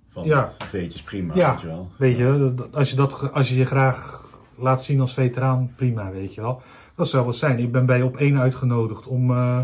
Van, 0.08 0.24
Ja. 0.24 0.52
veetjes 0.58 1.02
prima, 1.02 1.34
Ja. 1.34 1.50
weet 1.50 1.60
je 1.60 1.66
wel. 1.66 1.88
Weet 1.98 2.16
je, 2.16 2.54
als 2.72 2.90
je, 2.90 2.96
dat, 2.96 3.32
als 3.32 3.48
je 3.48 3.56
je 3.56 3.64
graag 3.64 4.22
laat 4.56 4.84
zien 4.84 5.00
als 5.00 5.14
veteraan, 5.14 5.72
prima, 5.76 6.10
weet 6.10 6.34
je 6.34 6.40
wel. 6.40 6.62
Dat 6.94 7.08
zou 7.08 7.24
wel 7.24 7.32
zijn. 7.32 7.58
Ik 7.58 7.72
ben 7.72 7.86
bij 7.86 8.02
op 8.02 8.16
één 8.16 8.38
uitgenodigd 8.38 9.06
om, 9.06 9.30
eh, 9.30 9.58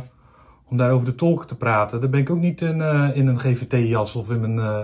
om 0.64 0.76
daar 0.76 0.90
over 0.92 1.06
de 1.06 1.14
tolken 1.14 1.46
te 1.46 1.56
praten. 1.56 2.00
Dan 2.00 2.10
ben 2.10 2.20
ik 2.20 2.30
ook 2.30 2.38
niet 2.40 2.60
in, 2.60 2.80
eh, 2.80 3.10
in 3.14 3.26
een 3.26 3.40
GVT-jas 3.40 4.14
of 4.16 4.30
in 4.30 4.40
mijn, 4.40 4.58
eh, 4.58 4.80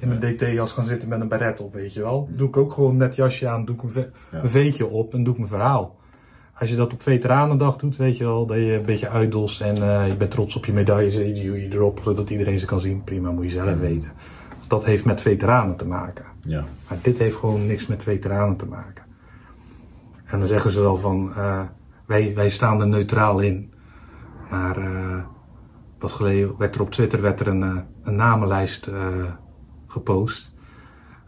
in 0.00 0.08
mijn 0.08 0.20
DT-jas 0.36 0.72
gaan 0.72 0.84
zitten 0.84 1.08
met 1.08 1.20
een 1.20 1.28
beret 1.28 1.60
op, 1.60 1.72
weet 1.74 1.94
je 1.94 2.00
wel. 2.02 2.28
Doe 2.32 2.48
ik 2.48 2.56
ook 2.56 2.72
gewoon 2.72 2.96
net 2.96 3.16
jasje 3.16 3.48
aan, 3.48 3.64
doe 3.64 3.74
ik 3.74 3.82
mijn, 3.82 3.94
ve- 3.94 4.10
Ja. 4.30 4.38
mijn 4.38 4.50
veetje 4.50 4.86
op 4.86 5.14
en 5.14 5.22
doe 5.24 5.32
ik 5.32 5.38
mijn 5.38 5.50
verhaal. 5.50 5.98
als 6.54 6.70
je 6.70 6.76
dat 6.76 6.92
op 6.92 7.02
Veteranendag 7.02 7.76
doet, 7.76 7.96
weet 7.96 8.16
je 8.16 8.24
wel, 8.24 8.46
dat 8.46 8.56
je 8.56 8.72
een 8.74 8.84
beetje 8.84 9.08
uitdost 9.08 9.60
en 9.60 9.76
eh, 9.76 10.06
je 10.08 10.16
bent 10.16 10.30
trots 10.30 10.56
op 10.56 10.64
je 10.64 10.72
medailles 10.72 11.16
en 11.16 11.36
je 11.36 11.68
erop, 11.72 12.00
zodat 12.04 12.30
iedereen 12.30 12.58
ze 12.58 12.66
kan 12.66 12.80
zien. 12.80 13.04
Prima, 13.04 13.30
moet 13.30 13.44
je 13.44 13.50
zelf 13.50 13.78
weten. 13.78 14.10
Dat 14.68 14.84
heeft 14.84 15.04
met 15.04 15.20
veteranen 15.20 15.76
te 15.76 15.86
maken. 15.86 16.24
Ja. 16.40 16.64
Maar 16.88 16.98
dit 17.02 17.18
heeft 17.18 17.36
gewoon 17.36 17.66
niks 17.66 17.86
met 17.86 18.02
veteranen 18.02 18.56
te 18.56 18.66
maken. 18.66 19.04
En 20.24 20.38
dan 20.38 20.48
zeggen 20.48 20.70
ze 20.70 20.80
wel 20.80 20.96
van, 20.96 21.32
eh, 21.36 21.60
wij, 22.06 22.34
wij 22.34 22.48
staan 22.50 22.80
er 22.80 22.86
neutraal 22.88 23.40
in. 23.40 23.72
Maar 24.50 24.76
eh 24.78 25.18
pas 25.98 26.12
geleden 26.12 26.54
werd 26.58 26.74
er 26.74 26.80
op 26.80 26.90
Twitter 26.90 27.20
werd 27.20 27.40
er 27.40 27.46
een, 27.46 27.82
een 28.02 28.16
namenlijst 28.16 28.90
gepost. 29.90 30.54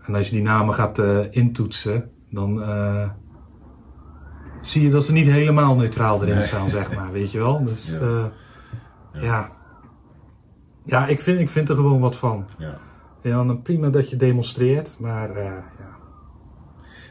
En 0.07 0.15
als 0.15 0.27
je 0.29 0.35
die 0.35 0.43
namen 0.45 0.75
gaat 0.75 0.99
eh, 0.99 1.19
intoetsen, 1.31 2.11
dan 2.31 2.63
eh, 2.63 3.09
zie 4.63 4.83
je 4.83 4.91
dat 4.91 5.05
ze 5.05 5.13
niet 5.13 5.27
helemaal 5.27 5.77
neutraal 5.77 6.23
erin 6.23 6.35
Nee. 6.35 6.45
staan, 6.45 6.69
zeg 6.69 6.95
maar, 6.95 7.13
weet 7.13 7.31
je 7.33 7.39
wel. 7.39 7.65
Dus 7.65 7.91
Ja. 7.91 8.31
ja, 9.13 9.21
ja. 9.23 9.51
ja. 10.85 11.07
ik, 11.07 11.21
vind, 11.21 11.41
ik 11.41 11.49
vind 11.49 11.69
er 11.69 11.75
gewoon 11.75 12.01
wat 12.01 12.17
van. 12.17 12.47
ja. 12.59 12.79
Ja, 13.23 13.45
dan 13.45 13.63
prima 13.63 13.89
dat 13.89 14.11
je 14.11 14.17
demonstreert, 14.17 14.91
maar 14.99 15.31
eh, 15.37 15.45
ja. 15.45 15.97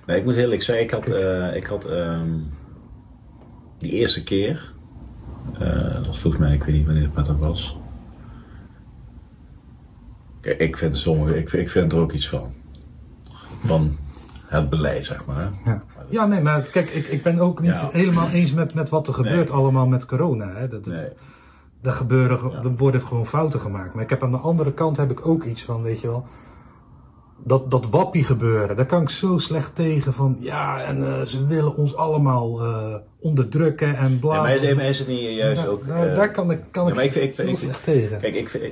Nee, 0.06 0.18
ik 0.18 0.24
moet 0.26 0.36
eerlijk 0.36 0.62
zeggen, 0.62 0.84
ik 0.86 0.91
had, 0.91 1.08
eh, 1.08 1.56
ik 1.56 1.64
had 1.66 1.86
ehm, 1.86 2.39
die 3.78 3.91
eerste 3.91 4.24
keer, 4.24 4.74
eh, 5.60 5.93
dat 5.93 6.08
was 6.08 6.20
volgens 6.20 6.43
mij, 6.43 6.54
ik 6.54 6.64
weet 6.64 6.76
niet 6.76 6.86
wanneer 6.86 7.10
het 7.14 7.26
dat 7.26 7.38
was. 7.38 7.80
Ik 10.42 10.78
vind 10.78 10.98
sommige, 10.98 11.38
ik, 11.38 11.50
vind- 11.50 11.62
ik 11.62 11.70
vind 11.70 11.92
er 11.92 12.00
ook 12.00 12.12
iets 12.12 12.30
van. 12.30 12.54
Van 13.66 13.98
het 14.48 14.70
beleid, 14.70 15.06
zeg 15.06 15.26
maar. 15.26 15.52
Ja. 15.66 15.84
ja, 16.10 16.26
nee, 16.26 16.42
maar 16.42 16.62
kijk, 16.62 16.89
ik, 16.89 17.06
ik 17.08 17.24
ben 17.24 17.39
ook 17.39 17.62
niet 17.62 17.72
Ja. 17.72 17.89
helemaal 17.92 18.30
eens 18.30 18.54
met, 18.54 18.74
met 18.74 18.89
wat 18.89 19.08
er 19.08 19.14
gebeurt 19.14 19.48
Nee. 19.50 19.58
allemaal 19.58 19.88
met 19.88 20.06
corona. 20.06 20.54
Hè. 20.56 20.68
Dat, 20.68 20.84
dat, 20.86 20.94
Nee, 20.94 21.08
Daar, 21.82 21.94
gebeuren, 21.94 22.39
Ja. 22.52 22.58
er 22.64 22.76
worden 22.78 23.02
gewoon 23.02 23.28
fouten 23.28 23.60
gemaakt. 23.60 23.94
Maar 23.94 24.04
ik 24.04 24.10
heb 24.10 24.24
aan 24.24 24.32
de 24.32 24.38
andere 24.38 24.74
kant 24.74 24.98
heb 24.98 25.12
ik 25.12 25.26
ook 25.28 25.44
iets 25.44 25.62
van, 25.64 25.82
weet 25.82 26.02
je 26.02 26.08
wel. 26.08 26.26
Dat, 27.44 27.72
dat 27.72 27.89
wappie 27.89 28.24
gebeuren, 28.24 28.76
daar 28.76 28.86
kan 28.86 29.02
ik 29.02 29.10
zo 29.10 29.38
slecht 29.38 29.76
tegen 29.76 30.14
van, 30.14 30.38
ja, 30.39 30.82
en 30.84 31.06
eh, 31.06 31.22
ze 31.26 31.48
willen 31.48 31.76
ons 31.76 31.96
allemaal 31.96 32.62
eh, 32.62 32.96
onderdrukken 33.20 33.98
en 33.98 34.20
bla. 34.20 34.42
Maar 34.42 34.56
is, 34.56 34.62
is 34.78 35.00
het 35.00 35.08
niet 35.08 35.22
juist 35.36 35.68
ook... 35.68 35.88
daar, 35.88 36.08
eh, 36.10 36.16
daar 36.16 36.32
kan 36.32 36.52
ik, 36.52 36.60
kan 36.72 36.84
ja, 36.84 36.89
ik, 36.89 36.96
maar 36.96 37.04
ik 37.04 37.12
vind- 37.12 37.26
ik 37.26 37.36
vind- 37.36 37.50
ik- 37.50 37.58
slecht 37.58 37.84
tegen. 37.84 38.18
Kijk, 38.20 38.36
ik 38.36 38.50
vind, 38.50 38.64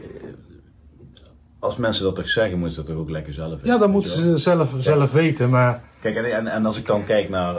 als 1.60 1.78
mensen 1.78 2.04
dat 2.04 2.16
toch 2.16 2.30
zeggen, 2.30 2.58
moeten 2.58 2.76
ze 2.76 2.84
dat 2.84 2.90
toch 2.94 3.02
ook 3.04 3.10
lekker 3.10 3.34
zelf 3.34 3.50
ja, 3.50 3.56
weten, 3.56 3.70
dan 3.70 3.80
weet 3.80 3.90
moeten 3.92 4.12
ze 4.12 4.38
zelf, 4.38 4.74
zelf 4.80 5.12
weten, 5.12 5.50
maar 5.50 5.82
Kijk, 6.00 6.16
en, 6.16 6.26
en, 6.36 6.48
en 6.48 6.66
als 6.66 6.78
ik 6.78 6.86
dan 6.88 7.04
kijk 7.04 7.30
naar. 7.30 7.56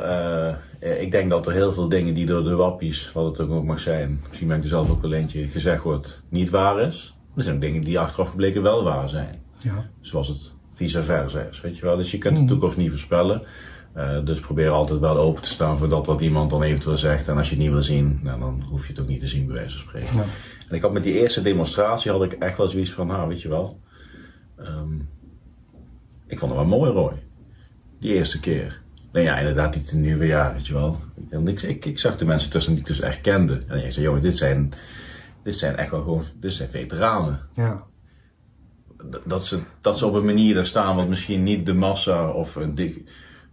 eh, 0.78 1.02
ik 1.02 1.10
denk 1.10 1.30
dat 1.30 1.46
er 1.46 1.52
heel 1.52 1.72
veel 1.72 1.88
dingen 1.88 2.14
die 2.14 2.26
door 2.26 2.42
de 2.44 2.54
wappies, 2.54 3.12
wat 3.12 3.24
het 3.26 3.40
ook 3.40 3.50
ook 3.50 3.64
mag 3.64 3.78
zijn, 3.80 4.20
misschien 4.28 4.48
ben 4.48 4.56
ik 4.56 4.62
er 4.62 4.68
zelf 4.68 4.90
ook 4.90 5.02
wel 5.02 5.12
eentje, 5.12 5.48
gezegd 5.48 5.82
wordt, 5.82 6.22
niet 6.28 6.50
waar 6.50 6.80
is. 6.80 7.16
Er 7.36 7.42
zijn 7.42 7.54
ook 7.54 7.60
dingen 7.60 7.82
die 7.82 7.98
achteraf 7.98 8.28
gebleken 8.28 8.62
wel 8.62 8.84
waar 8.84 9.08
zijn. 9.08 9.42
ja. 9.58 9.90
Zoals 10.00 10.28
het 10.28 10.54
vice 10.72 11.02
versa 11.02 11.40
is, 11.50 11.60
weet 11.60 11.76
je 11.78 11.84
wel. 11.84 11.96
Dus 11.96 12.10
je 12.10 12.18
kunt 12.18 12.34
de 12.36 12.42
Mhm. 12.42 12.50
toekomst 12.50 12.76
niet 12.76 12.90
voorspellen. 12.90 13.42
Eh, 13.94 14.18
dus 14.24 14.40
probeer 14.40 14.70
altijd 14.70 15.00
wel 15.00 15.16
open 15.16 15.42
te 15.42 15.48
staan 15.48 15.78
voor 15.78 15.88
dat 15.88 16.06
wat 16.06 16.20
iemand 16.20 16.50
dan 16.50 16.62
eventueel 16.62 16.96
zegt. 16.96 17.28
En 17.28 17.36
als 17.36 17.48
je 17.48 17.54
het 17.54 17.64
niet 17.64 17.72
wil 17.72 17.82
zien, 17.82 18.20
nou, 18.22 18.40
dan 18.40 18.64
hoef 18.70 18.86
je 18.86 18.92
het 18.92 19.02
ook 19.02 19.08
niet 19.08 19.20
te 19.20 19.26
zien, 19.26 19.46
bij 19.46 19.54
wijze 19.54 19.78
van 19.78 19.88
spreken. 19.88 20.16
Ja. 20.16 20.24
En 20.68 20.74
ik 20.76 20.82
had 20.82 20.92
met 20.92 21.02
die 21.02 21.12
eerste 21.12 21.42
demonstratie 21.42 22.10
had 22.10 22.22
ik 22.22 22.32
echt 22.32 22.56
wel 22.56 22.68
zoiets 22.68 22.90
van, 22.92 23.06
nou, 23.06 23.28
weet 23.28 23.42
je 23.42 23.48
wel. 23.48 23.80
Ehm, 24.64 24.94
ik 26.26 26.38
vond 26.38 26.52
het 26.52 26.60
wel 26.60 26.78
mooi, 26.78 26.90
Roy. 26.90 27.12
Die 28.00 28.14
eerste 28.14 28.40
keer. 28.40 28.80
Nee, 29.12 29.24
ja, 29.24 29.38
inderdaad, 29.38 29.90
een 29.90 30.00
nieuwe 30.00 30.26
jaar, 30.26 30.52
weet 30.54 30.66
je 30.66 30.72
wel. 30.72 30.98
Ik, 31.44 31.62
ik, 31.62 31.84
ik 31.84 31.98
zag 31.98 32.16
de 32.16 32.24
mensen 32.24 32.50
tussen 32.50 32.72
die 32.72 32.80
ik 32.80 32.86
dus 32.88 33.00
echt 33.00 33.20
kende. 33.20 33.62
En 33.66 33.84
ik 33.84 33.92
zei, 33.92 34.04
jongen, 34.04 34.22
dit 34.22 34.36
zijn, 34.36 34.72
dit 35.42 35.56
zijn 35.56 35.76
echt 35.76 35.90
wel 35.90 36.02
gewoon, 36.02 36.22
dit 36.40 36.52
zijn 36.52 36.70
veteranen. 36.70 37.40
ja. 37.54 37.88
Dat- 39.10 39.22
Dat 39.26 39.46
ze, 39.46 39.60
dat 39.80 39.98
ze 39.98 40.06
op 40.06 40.14
een 40.14 40.24
manier 40.24 40.54
daar 40.54 40.66
staan 40.66 40.96
wat 40.96 41.08
misschien 41.08 41.42
niet 41.42 41.66
de 41.66 41.74
massa 41.74 42.30
of 42.30 42.52
de, 42.74 43.04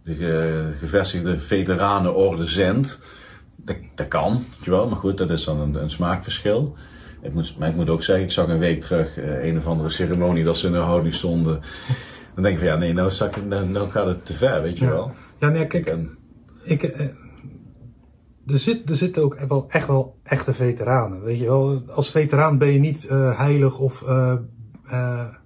de 0.02 0.14
ge- 0.14 0.72
gevestigde 0.78 1.38
veteranenorde 1.40 2.46
zendt. 2.46 3.02
Dat, 3.56 3.76
dat 3.94 4.08
kan, 4.08 4.32
weet 4.50 4.64
je 4.64 4.70
wel. 4.70 4.88
Maar 4.88 4.98
goed, 4.98 5.16
dat 5.18 5.30
is 5.30 5.44
dan 5.44 5.60
een, 5.60 5.74
een 5.74 5.90
smaakverschil. 5.90 6.76
Ik 7.22 7.34
moet, 7.34 7.58
maar 7.58 7.68
ik 7.68 7.74
moet 7.76 7.88
ook 7.88 8.02
zeggen, 8.02 8.24
ik 8.24 8.32
zag 8.32 8.48
een 8.48 8.58
week 8.58 8.80
terug 8.80 9.18
eh, 9.18 9.44
een 9.44 9.56
of 9.56 9.66
andere 9.66 9.90
ceremonie 9.90 10.44
dat 10.44 10.56
ze 10.56 10.66
in 10.66 10.72
de 10.72 10.78
houding 10.78 11.14
stonden. 11.14 11.60
Dan 12.34 12.42
denk 12.42 12.58
ik 12.58 12.58
van 12.58 12.68
ja, 12.68 12.76
nee, 12.76 12.92
nou, 12.92 13.12
nou, 13.48 13.68
nou 13.68 13.88
gaat 13.88 14.06
het 14.06 14.26
te 14.26 14.34
ver, 14.34 14.62
weet 14.62 14.78
je 14.78 14.84
Ja. 14.84 14.90
wel. 14.90 15.12
Ja, 15.38 15.48
nee, 15.48 15.66
kijk, 15.66 15.86
En, 15.86 16.18
ik, 16.62 16.82
eh, 16.82 17.06
er, 18.46 18.58
zit, 18.58 18.90
er 18.90 18.96
zitten 18.96 19.22
ook 19.22 19.34
echt 19.34 19.48
wel, 19.48 19.66
echt 19.68 19.86
wel 19.86 20.18
echte 20.22 20.54
veteranen. 20.54 21.22
Weet 21.22 21.38
je 21.38 21.46
wel, 21.46 21.82
als 21.88 22.10
veteraan 22.10 22.58
ben 22.58 22.72
je 22.72 22.78
niet 22.78 23.06
eh, 23.06 23.38
heilig 23.38 23.78
of 23.78 24.02
eh, 24.02 24.34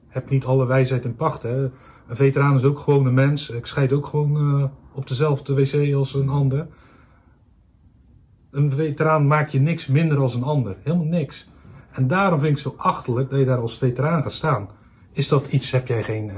heb 0.09 0.31
niet 0.31 0.45
alle 0.45 0.67
wijsheid 0.67 1.05
in 1.05 1.15
pacht. 1.17 1.43
Hè. 1.43 1.63
Een 2.09 2.17
veteraan 2.17 2.57
is 2.57 2.65
ook 2.65 2.79
gewoon 2.79 3.07
een 3.07 3.15
mens. 3.15 3.51
Ik 3.51 3.67
scheid 3.67 3.93
ook 3.93 4.07
gewoon 4.07 4.71
op 4.95 5.09
dezelfde 5.09 5.55
wc 5.55 5.95
als 5.95 6.15
een 6.15 6.29
ander. 6.29 6.67
Een 8.51 8.73
veteraan 8.73 9.27
maakt 9.27 9.53
je 9.53 9.61
niks 9.61 9.87
minder 9.87 10.19
als 10.19 10.35
een 10.35 10.43
ander. 10.43 10.77
Helemaal 10.83 11.07
niks. 11.07 11.49
En 11.93 12.07
daarom 12.09 12.41
vind 12.41 12.59
ik 12.59 12.65
het 12.65 12.73
zo 12.73 12.79
achterlijk 12.83 13.31
dat 13.31 13.39
je 13.39 13.45
daar 13.45 13.59
als 13.59 13.79
veteraan 13.79 14.23
gaat 14.23 14.33
staan. 14.33 14.69
Is 15.13 15.29
dat 15.29 15.47
iets, 15.47 15.71
heb 15.71 15.87
jij 15.87 16.03
geen 16.03 16.31
eh, 16.31 16.37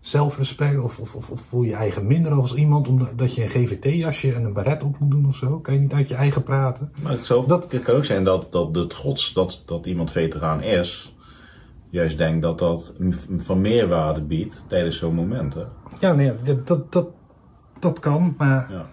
zelfrespect 0.00 0.78
of, 0.78 0.98
of, 0.98 1.14
of, 1.14 1.30
of 1.30 1.40
voel 1.40 1.62
je 1.62 1.68
je 1.68 1.74
eigen 1.76 2.06
minder 2.06 2.32
als 2.32 2.54
iemand 2.54 2.88
omdat 2.88 3.34
je 3.34 3.42
een 3.44 3.48
GVT-jasje 3.50 4.32
en 4.32 4.44
een 4.44 4.52
baret 4.52 4.82
op 4.82 4.98
moet 4.98 5.10
doen 5.10 5.26
of 5.26 5.36
zo? 5.36 5.58
Kan 5.58 5.74
je 5.74 5.80
niet 5.80 5.92
uit 5.92 6.08
je 6.08 6.14
eigen 6.14 6.42
praten? 6.42 6.92
maar 7.02 7.12
het, 7.12 7.26
Dat- 7.46 7.72
het 7.72 7.82
kan 7.82 7.94
ook 7.96 8.04
zijn 8.04 8.24
dat, 8.24 8.52
dat 8.52 8.74
de 8.74 8.86
trots 8.86 9.32
dat, 9.32 9.62
dat 9.66 9.86
iemand 9.86 10.10
veteraan 10.10 10.62
is, 10.62 11.16
juist 11.90 12.18
denkt 12.18 12.42
dat 12.42 12.58
dat 12.58 12.96
van 13.36 13.60
meerwaarde 13.60 14.22
biedt 14.22 14.64
tijdens 14.68 14.98
zo'n 14.98 15.14
moment. 15.14 15.54
Hè? 15.54 15.62
Ja, 15.98 16.12
nee, 16.12 16.32
dat, 16.44 16.66
dat, 16.66 16.92
dat, 16.92 17.08
dat 17.78 17.98
kan, 17.98 18.34
maar 18.38 18.66
Ja. 18.70 18.86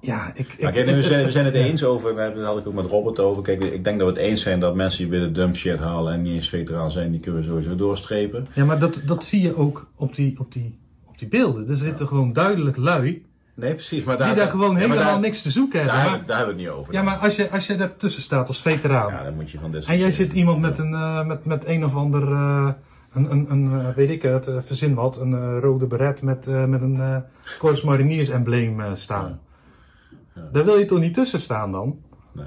Ja, 0.00 0.30
ik... 0.34 0.48
ik 0.48 0.60
Nou, 0.60 0.72
kijk, 0.72 0.86
we 0.86 1.02
zijn, 1.02 1.24
we 1.24 1.30
zijn 1.30 1.44
het 1.44 1.54
ja. 1.60 1.60
eens 1.60 1.84
over, 1.84 2.14
daar 2.14 2.36
had 2.38 2.58
ik 2.58 2.66
ook 2.66 2.74
met 2.74 2.86
Robert 2.86 3.18
over. 3.18 3.42
Kijk, 3.42 3.60
ik 3.62 3.84
denk 3.84 3.98
dat 3.98 4.08
we 4.08 4.20
het 4.20 4.22
eens 4.30 4.42
zijn 4.42 4.60
dat 4.60 4.74
mensen 4.74 4.98
die 4.98 5.18
bij 5.18 5.28
de 5.28 5.32
dump 5.32 5.56
shit 5.56 5.78
halen 5.78 6.12
en 6.12 6.22
niet 6.22 6.34
eens 6.34 6.48
veteraan 6.48 6.90
zijn, 6.90 7.10
die 7.10 7.20
kunnen 7.20 7.40
we 7.40 7.46
sowieso 7.46 7.74
doorstrepen. 7.74 8.46
Ja, 8.52 8.64
maar 8.64 8.78
dat, 8.78 9.02
dat 9.06 9.24
zie 9.24 9.42
je 9.42 9.56
ook 9.56 9.90
op 9.96 10.14
die, 10.14 10.34
op 10.38 10.52
die, 10.52 10.78
op 11.06 11.18
die 11.18 11.28
beelden. 11.28 11.68
Er 11.68 11.76
zitten 11.76 12.06
gewoon 12.06 12.32
duidelijk 12.32 12.76
lui 12.76 13.26
Nee, 13.58 13.72
precies. 13.72 14.04
Maar 14.04 14.16
die 14.16 14.34
daar 14.34 14.48
gewoon 14.50 14.70
ja, 14.70 14.76
helemaal 14.76 15.04
daar- 15.04 15.20
niks 15.20 15.42
te 15.42 15.50
zoeken 15.50 15.86
Daar, 15.86 15.94
hebben. 15.94 16.18
Maar, 16.18 16.26
daar 16.26 16.36
hebben 16.36 16.56
we 16.56 16.62
het 16.62 16.70
niet 16.70 16.80
over. 16.80 16.92
ja, 16.92 17.02
maar 17.02 17.16
als 17.16 17.36
je, 17.36 17.50
als 17.50 17.66
je 17.66 17.76
daar 17.76 17.96
tussen 17.96 18.22
staat 18.22 18.48
als 18.48 18.62
veteraan 18.62 19.12
Ja, 19.12 19.24
dan 19.24 19.34
moet 19.34 19.50
je 19.50 19.58
van 19.58 19.74
en 19.74 19.98
jij 19.98 20.12
zit 20.12 20.32
iemand 20.32 20.60
met 20.60 20.78
een, 20.78 20.94
eh, 20.94 21.26
met, 21.26 21.44
met 21.44 21.66
een 21.66 21.84
of 21.84 21.94
ander, 21.94 22.32
eh, 22.32 22.68
een, 23.12 23.30
een, 23.30 23.46
een 23.50 23.80
eh, 23.80 23.88
weet 23.94 24.10
ik 24.10 24.22
het, 24.22 24.50
verzin 24.64 24.94
wat, 24.94 25.20
een 25.20 25.60
rode 25.60 25.86
beret 25.86 26.22
met, 26.22 26.46
met 26.46 26.80
een 26.80 26.96
uh, 26.96 27.16
Corps 27.58 27.82
Mariniers 27.82 28.28
embleem 28.28 28.80
staan. 28.94 29.40
Ja. 30.38 30.48
Daar 30.52 30.64
wil 30.64 30.76
je 30.78 30.84
toch 30.84 31.00
niet 31.00 31.14
tussen 31.14 31.40
staan 31.40 31.72
dan? 31.72 31.98
Nee, 32.32 32.46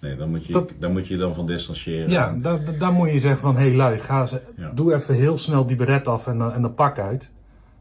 nee 0.00 0.16
dan, 0.16 0.30
moet 0.30 0.46
je, 0.46 0.52
Dat- 0.52 0.72
dan 0.78 0.92
moet 0.92 1.08
je 1.08 1.16
dan 1.16 1.34
van 1.34 1.46
distancieren. 1.46 2.10
Ja, 2.10 2.32
daar, 2.32 2.78
daar- 2.78 2.92
moet 2.92 3.10
je 3.12 3.20
zeggen 3.20 3.40
van, 3.40 3.56
hé 3.56 3.66
hey, 3.68 3.74
lui, 3.76 3.98
ga 3.98 4.26
ze, 4.26 4.40
Ja. 4.56 4.70
doe 4.74 4.94
even 4.94 5.14
heel 5.14 5.38
snel 5.38 5.66
die 5.66 5.76
beret 5.76 6.08
af 6.08 6.26
en, 6.26 6.38
dan- 6.38 6.52
en 6.52 6.62
dan 6.62 6.74
pak 6.74 6.98
uit. 6.98 7.30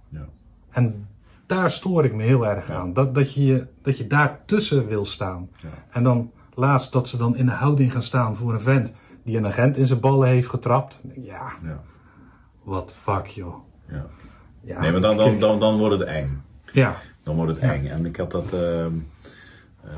Ja. 0.10 0.26
En 0.70 1.08
daar 1.46 1.72
stoor 1.72 2.06
ik 2.06 2.14
me 2.14 2.24
heel 2.24 2.48
erg 2.48 2.68
Ja. 2.68 2.74
aan. 2.76 2.94
Dat, 2.94 3.16
dat, 3.16 3.34
je, 3.34 3.68
dat 3.82 3.98
je 3.98 4.08
daar 4.08 4.40
tussen 4.46 4.88
wil 4.88 5.06
staan. 5.06 5.50
Ja. 5.62 5.70
En 5.92 6.04
dan 6.04 6.32
laatst 6.56 6.92
dat 6.92 7.10
ze 7.10 7.18
dan 7.18 7.36
in 7.38 7.46
de 7.46 7.52
houding 7.52 7.92
gaan 7.92 8.04
staan 8.04 8.38
voor 8.38 8.54
een 8.54 8.62
vent 8.62 8.92
die 9.24 9.38
een 9.38 9.46
agent 9.48 9.78
in 9.78 9.88
zijn 9.88 10.00
ballen 10.00 10.28
heeft 10.28 10.48
getrapt. 10.50 11.02
Ja, 11.16 11.52
Ja. 11.64 11.82
the 12.86 12.94
fuck 12.96 13.26
joh. 13.26 13.56
Ja. 13.88 14.06
Ja, 14.64 14.80
Nee, 14.82 14.92
maar 14.92 15.02
dan, 15.02 15.18
dan, 15.18 15.40
dan, 15.40 15.60
dan 15.60 15.78
wordt 15.78 16.00
het 16.00 16.08
eng. 16.08 16.42
Ja, 16.74 16.96
Dan 17.24 17.36
wordt 17.36 17.52
het 17.52 17.62
eng. 17.62 17.86
En 17.86 18.06
ik 18.06 18.16
had 18.18 18.32
dat. 18.32 18.54
ehm, 18.54 18.94
eh, 19.84 19.92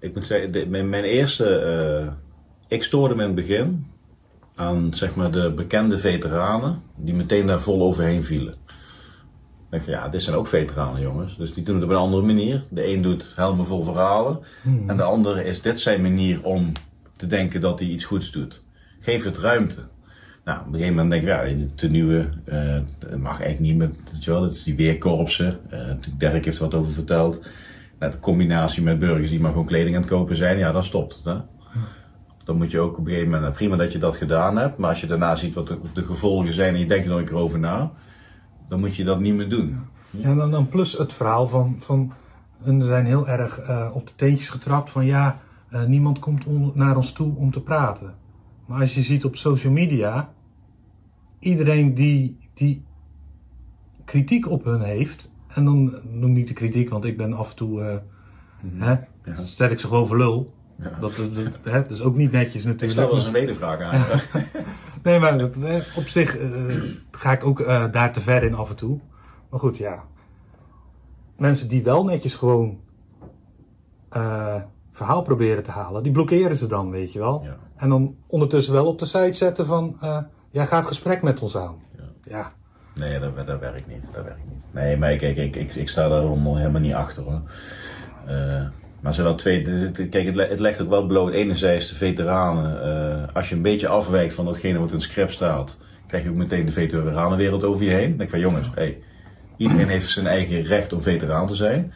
ik 0.00 0.14
moet 0.14 0.26
zeggen, 0.26 0.52
de- 0.52 0.66
mijn, 0.66 0.88
mijn 0.88 1.04
eerste. 1.04 1.46
eh, 1.58 2.12
ik 2.68 2.82
stoorde 2.82 3.14
me 3.14 3.20
in 3.20 3.26
het 3.26 3.36
begin 3.36 3.86
aan 4.54 4.94
zeg 4.94 5.14
maar, 5.14 5.30
de 5.30 5.52
bekende 5.52 5.98
veteranen 5.98 6.82
die 6.96 7.14
meteen 7.14 7.46
daar 7.46 7.60
vol 7.62 7.82
overheen 7.82 8.24
vielen. 8.24 8.52
Ik 8.54 9.74
denk 9.74 9.82
van 9.82 9.92
ja, 9.92 10.08
dit 10.08 10.22
zijn 10.22 10.36
ook 10.36 10.46
veteranen 10.46 11.00
jongens. 11.02 11.36
Dus 11.36 11.54
die 11.54 11.62
doen 11.64 11.74
het 11.74 11.84
op 11.84 11.90
een 11.90 11.96
andere 11.96 12.22
manier. 12.26 12.62
De 12.70 12.86
een 12.86 13.02
doet 13.02 13.32
helmen 13.36 13.66
vol 13.66 13.82
verhalen. 13.82 14.38
En 14.86 14.96
de 14.96 15.02
andere 15.02 15.44
is 15.44 15.62
dit 15.62 15.80
zijn 15.80 16.02
manier 16.02 16.44
om 16.44 16.72
te 17.16 17.26
denken 17.26 17.60
dat 17.60 17.78
hij 17.78 17.88
iets 17.88 18.04
goeds 18.04 18.30
doet. 18.32 18.62
Geef 19.00 19.24
het 19.24 19.38
ruimte. 19.38 19.80
Nou, 20.44 20.60
op 20.60 20.66
een 20.66 20.72
gegeven 20.72 20.94
moment 20.94 21.10
denk 21.10 21.22
ik, 21.22 21.28
ja, 21.28 21.58
de 21.58 21.74
tenue 21.74 22.28
eh 22.44 22.78
dat 22.98 23.16
mag 23.18 23.40
eigenlijk 23.40 23.60
niet 23.60 23.76
meer. 23.76 23.90
Weet 24.04 24.24
je 24.24 24.30
wel, 24.30 24.40
dat 24.40 24.52
is 24.52 24.62
die 24.62 24.76
weerkorpsen. 24.76 25.60
Dirk 26.18 26.44
heeft 26.44 26.56
er 26.58 26.62
wat 26.64 26.74
over 26.74 26.92
verteld. 26.92 27.40
Nou, 27.98 28.12
de 28.12 28.18
combinatie 28.18 28.82
met 28.82 28.98
burgers 28.98 29.30
die 29.30 29.40
maar 29.40 29.50
gewoon 29.50 29.66
kleding 29.66 29.94
aan 29.94 30.02
het 30.02 30.10
kopen 30.10 30.36
zijn, 30.36 30.58
ja, 30.58 30.72
dan 30.72 30.84
stopt 30.84 31.14
het. 31.14 31.24
Hè? 31.24 31.36
Dan 32.44 32.56
moet 32.56 32.70
je 32.70 32.80
ook 32.80 32.92
op 32.92 32.98
een 32.98 33.04
gegeven 33.04 33.24
moment, 33.24 33.42
nou, 33.42 33.54
prima 33.54 33.76
dat 33.76 33.92
je 33.92 33.98
dat 33.98 34.16
gedaan 34.16 34.56
hebt, 34.56 34.78
maar 34.78 34.88
als 34.88 35.00
je 35.00 35.06
daarna 35.06 35.36
ziet 35.36 35.54
wat 35.54 35.66
de, 35.92 36.04
gevolgen 36.04 36.52
zijn 36.52 36.74
en 36.74 36.80
je 36.80 36.86
denkt 36.86 37.04
er 37.04 37.10
nog 37.10 37.20
een 37.20 37.26
keer 37.26 37.36
over 37.36 37.58
na, 37.58 37.92
dan 38.68 38.80
moet 38.80 38.96
je 38.96 39.04
dat 39.04 39.20
niet 39.20 39.34
meer 39.34 39.48
doen. 39.48 39.78
Ja, 40.10 40.28
en 40.28 40.36
dan, 40.36 40.50
dan 40.50 40.68
plus 40.68 40.98
het 40.98 41.12
verhaal 41.12 41.48
van, 41.48 41.76
van 41.80 42.12
Hun 42.62 42.82
zijn 42.82 43.06
heel 43.06 43.28
erg 43.28 43.58
eh, 43.58 43.90
op 43.92 44.06
de 44.06 44.12
teentjes 44.16 44.48
getrapt 44.48 44.90
van 44.90 45.06
ja, 45.06 45.40
eh, 45.68 45.84
niemand 45.84 46.18
komt 46.18 46.74
naar 46.74 46.96
ons 46.96 47.12
toe 47.12 47.36
om 47.36 47.50
te 47.50 47.60
praten. 47.60 48.14
Maar 48.66 48.80
als 48.80 48.94
je 48.94 49.02
ziet 49.02 49.24
op 49.24 49.36
social 49.36 49.72
media, 49.72 50.32
iedereen 51.38 51.94
die, 51.94 52.38
die 52.54 52.84
kritiek 54.04 54.50
op 54.50 54.64
hun 54.64 54.80
heeft, 54.80 55.30
en 55.48 55.64
dan 55.64 55.98
noem 56.10 56.32
niet 56.32 56.48
de 56.48 56.54
kritiek, 56.54 56.90
want 56.90 57.04
ik 57.04 57.16
ben 57.16 57.32
af 57.32 57.50
en 57.50 57.56
toe, 57.56 57.82
eh 57.82 57.96
hè, 58.74 58.90
Ja. 58.90 59.44
stel 59.44 59.70
ik 59.70 59.80
ze 59.80 59.86
gewoon 59.86 60.06
voor 60.06 60.16
lul. 60.16 60.54
Ja. 60.82 60.90
Dat, 61.00 61.16
dat, 61.16 61.34
dat, 61.34 61.52
hè, 61.62 61.82
dat 61.82 61.90
is 61.90 62.02
ook 62.02 62.16
niet 62.16 62.32
netjes 62.32 62.62
Ik 62.62 62.66
natuurlijk. 62.66 62.92
stel 62.92 63.06
wel 63.06 63.14
eens 63.14 63.24
een 63.24 63.32
wedervraag 63.32 63.80
aan. 63.80 64.02
Nee, 65.02 65.20
maar 65.20 65.38
eh, 65.40 65.96
op 65.96 66.08
zich 66.08 66.38
eh, 66.38 66.50
ga 67.10 67.32
ik 67.32 67.44
ook 67.44 67.66
daar 67.66 68.12
te 68.12 68.20
ver 68.20 68.42
in 68.42 68.54
af 68.54 68.70
en 68.70 68.76
toe. 68.76 68.98
Maar 69.50 69.60
goed, 69.60 69.76
ja. 69.76 70.04
Mensen 71.36 71.68
die 71.68 71.82
wel 71.82 72.04
netjes 72.04 72.34
gewoon 72.34 72.78
verhaal 74.90 75.22
proberen 75.22 75.62
te 75.62 75.70
halen, 75.70 76.02
die 76.02 76.12
blokkeren 76.12 76.56
ze 76.56 76.66
dan, 76.66 76.90
weet 76.90 77.12
je 77.12 77.18
wel. 77.18 77.42
Ja. 77.44 77.56
En 77.76 77.88
dan 77.88 78.16
ondertussen 78.26 78.72
wel 78.72 78.86
op 78.86 78.98
de 78.98 79.04
site 79.04 79.32
zetten 79.32 79.66
van, 79.66 79.98
jij 80.50 80.66
gaat 80.66 80.86
gesprek 80.86 81.22
met 81.22 81.40
ons 81.40 81.56
aan. 81.56 81.76
Ja. 82.24 82.52
Ja, 82.98 83.04
Nee, 83.04 83.18
dat, 83.18 83.46
dat 83.46 83.60
werkt 83.60 83.88
niet. 83.88 84.08
Dat 84.14 84.24
werkt 84.24 84.42
niet. 84.48 84.58
Nee, 84.70 84.96
maar 84.96 85.16
kijk, 85.16 85.36
ik, 85.36 85.56
ik, 85.56 85.74
ik 85.74 85.88
sta 85.88 86.08
daar 86.08 86.20
helemaal 86.20 86.80
niet 86.80 86.94
achter 86.94 87.22
hoor. 87.22 87.40
Eh, 88.26 88.62
maar 89.00 89.14
ze 89.14 89.22
wel 89.22 89.34
twee. 89.34 89.62
Kijk, 90.08 90.26
het, 90.26 90.34
le- 90.34 90.48
het 90.48 90.60
legt 90.60 90.82
ook 90.82 90.88
wel 90.88 91.06
bloot. 91.06 91.32
Enerzijds 91.32 91.88
de 91.88 91.94
veteranen. 91.94 92.82
eh, 92.82 93.34
als 93.34 93.48
je 93.48 93.54
een 93.54 93.62
beetje 93.62 93.88
afwijkt 93.88 94.34
van 94.34 94.44
datgene 94.44 94.78
wat 94.78 94.88
in 94.88 94.94
het 94.94 95.02
script 95.04 95.32
staat, 95.32 95.82
krijg 96.06 96.22
je 96.22 96.30
ook 96.30 96.36
meteen 96.36 96.66
de 96.66 96.72
veteranenwereld 96.72 97.64
over 97.64 97.84
je 97.84 97.90
heen. 97.90 98.08
Dan 98.08 98.16
denk 98.16 98.20
ik 98.22 98.30
van 98.30 98.38
jongens, 98.40 98.66
hey, 98.74 98.98
iedereen 99.56 99.88
heeft 99.88 100.10
zijn 100.10 100.26
eigen 100.26 100.62
recht 100.62 100.92
om 100.92 101.02
veteraan 101.02 101.46
te 101.46 101.54
zijn. 101.54 101.92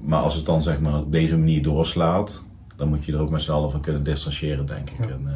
Maar 0.00 0.22
als 0.22 0.34
het 0.34 0.46
dan 0.46 0.62
zeg 0.62 0.80
maar 0.80 0.94
op 0.98 1.12
deze 1.12 1.38
manier 1.38 1.62
doorslaat, 1.62 2.44
dan 2.76 2.88
moet 2.88 3.04
je 3.04 3.12
er 3.12 3.20
ook 3.20 3.30
met 3.30 3.42
z'n 3.42 3.52
allen 3.52 3.70
van 3.70 3.80
kunnen 3.80 4.02
distancieren, 4.02 4.66
denk 4.66 4.90
ik. 4.90 4.98
En, 5.10 5.22
eh, 5.26 5.34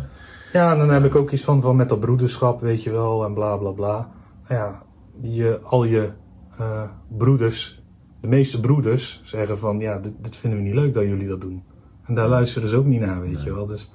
ja 0.53 0.73
en 0.73 0.79
dan 0.79 0.91
heb 0.91 1.05
ik 1.05 1.15
ook 1.15 1.31
iets 1.31 1.45
van, 1.45 1.63
van 1.63 1.77
met 1.77 1.89
dat 1.89 2.01
broederschap, 2.01 2.61
weet 2.61 2.83
je 2.83 2.91
wel, 2.91 3.25
en 3.25 3.35
bla 3.35 3.57
bla 3.57 3.71
bla. 3.71 4.09
Nou 4.49 4.61
Ja, 4.63 4.83
je, 5.21 5.61
al 5.63 5.85
je 5.85 6.11
eh, 6.59 6.89
broeders, 7.09 7.83
de 8.21 8.29
meeste 8.29 8.61
broeders 8.61 9.21
zeggen 9.25 9.59
van, 9.59 9.79
ja, 9.79 9.99
dit, 9.99 10.13
dit 10.21 10.37
vinden 10.37 10.59
we 10.59 10.65
niet 10.65 10.75
leuk 10.75 10.95
dat 10.95 11.03
jullie 11.05 11.29
dat 11.29 11.41
doen. 11.41 11.63
En 12.05 12.15
daar 12.15 12.29
luisteren 12.29 12.69
ze 12.69 12.77
ook 12.77 12.87
niet 12.87 13.01
naar, 13.01 13.21
weet 13.21 13.43
je 13.43 13.55
wel. 13.55 13.67
Dus 13.67 13.91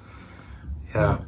ja, 0.93 1.20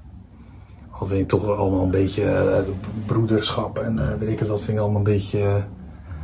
al 0.90 1.08
vind 1.08 1.22
ik 1.22 1.28
toch 1.28 1.58
allemaal 1.58 1.84
een 1.84 1.92
beetje 1.92 2.24
eh, 2.24 2.64
broederschap 3.06 3.78
en 3.78 4.00
eh, 4.00 4.18
weet 4.18 4.30
ik 4.30 4.40
het 4.40 4.48
wat, 4.48 4.62
vind 4.62 4.78
ik 4.78 4.84
allemaal 4.84 4.98
een 4.98 5.04
beetje 5.04 5.64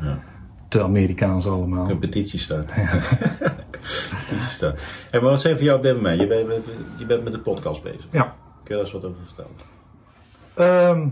Ja. 0.02 0.20
te 0.68 0.84
Amerikaans 0.84 1.48
allemaal. 1.48 1.90
Een 1.90 2.00
petitie 2.00 2.40
staat. 2.40 2.66
petitie 4.26 4.50
staat. 4.50 4.82
Hey, 5.10 5.22
maar 5.22 5.30
wat 5.30 5.42
zijn 5.42 5.56
voor 5.56 5.66
jou 5.66 5.78
op 5.78 5.84
dit 5.84 5.96
moment? 5.96 6.20
Je 6.22 6.28
bent, 6.28 6.64
je 6.98 7.06
bent 7.06 7.24
met 7.24 7.34
de 7.34 7.40
podcast 7.40 7.84
bezig. 7.84 8.06
Ja. 8.12 8.24
Kun 8.24 8.36
je 8.64 8.70
daar 8.74 8.80
eens 8.80 8.92
wat 8.92 9.06
over 9.06 9.24
vertellen? 9.24 9.52
Ehm, 10.54 11.08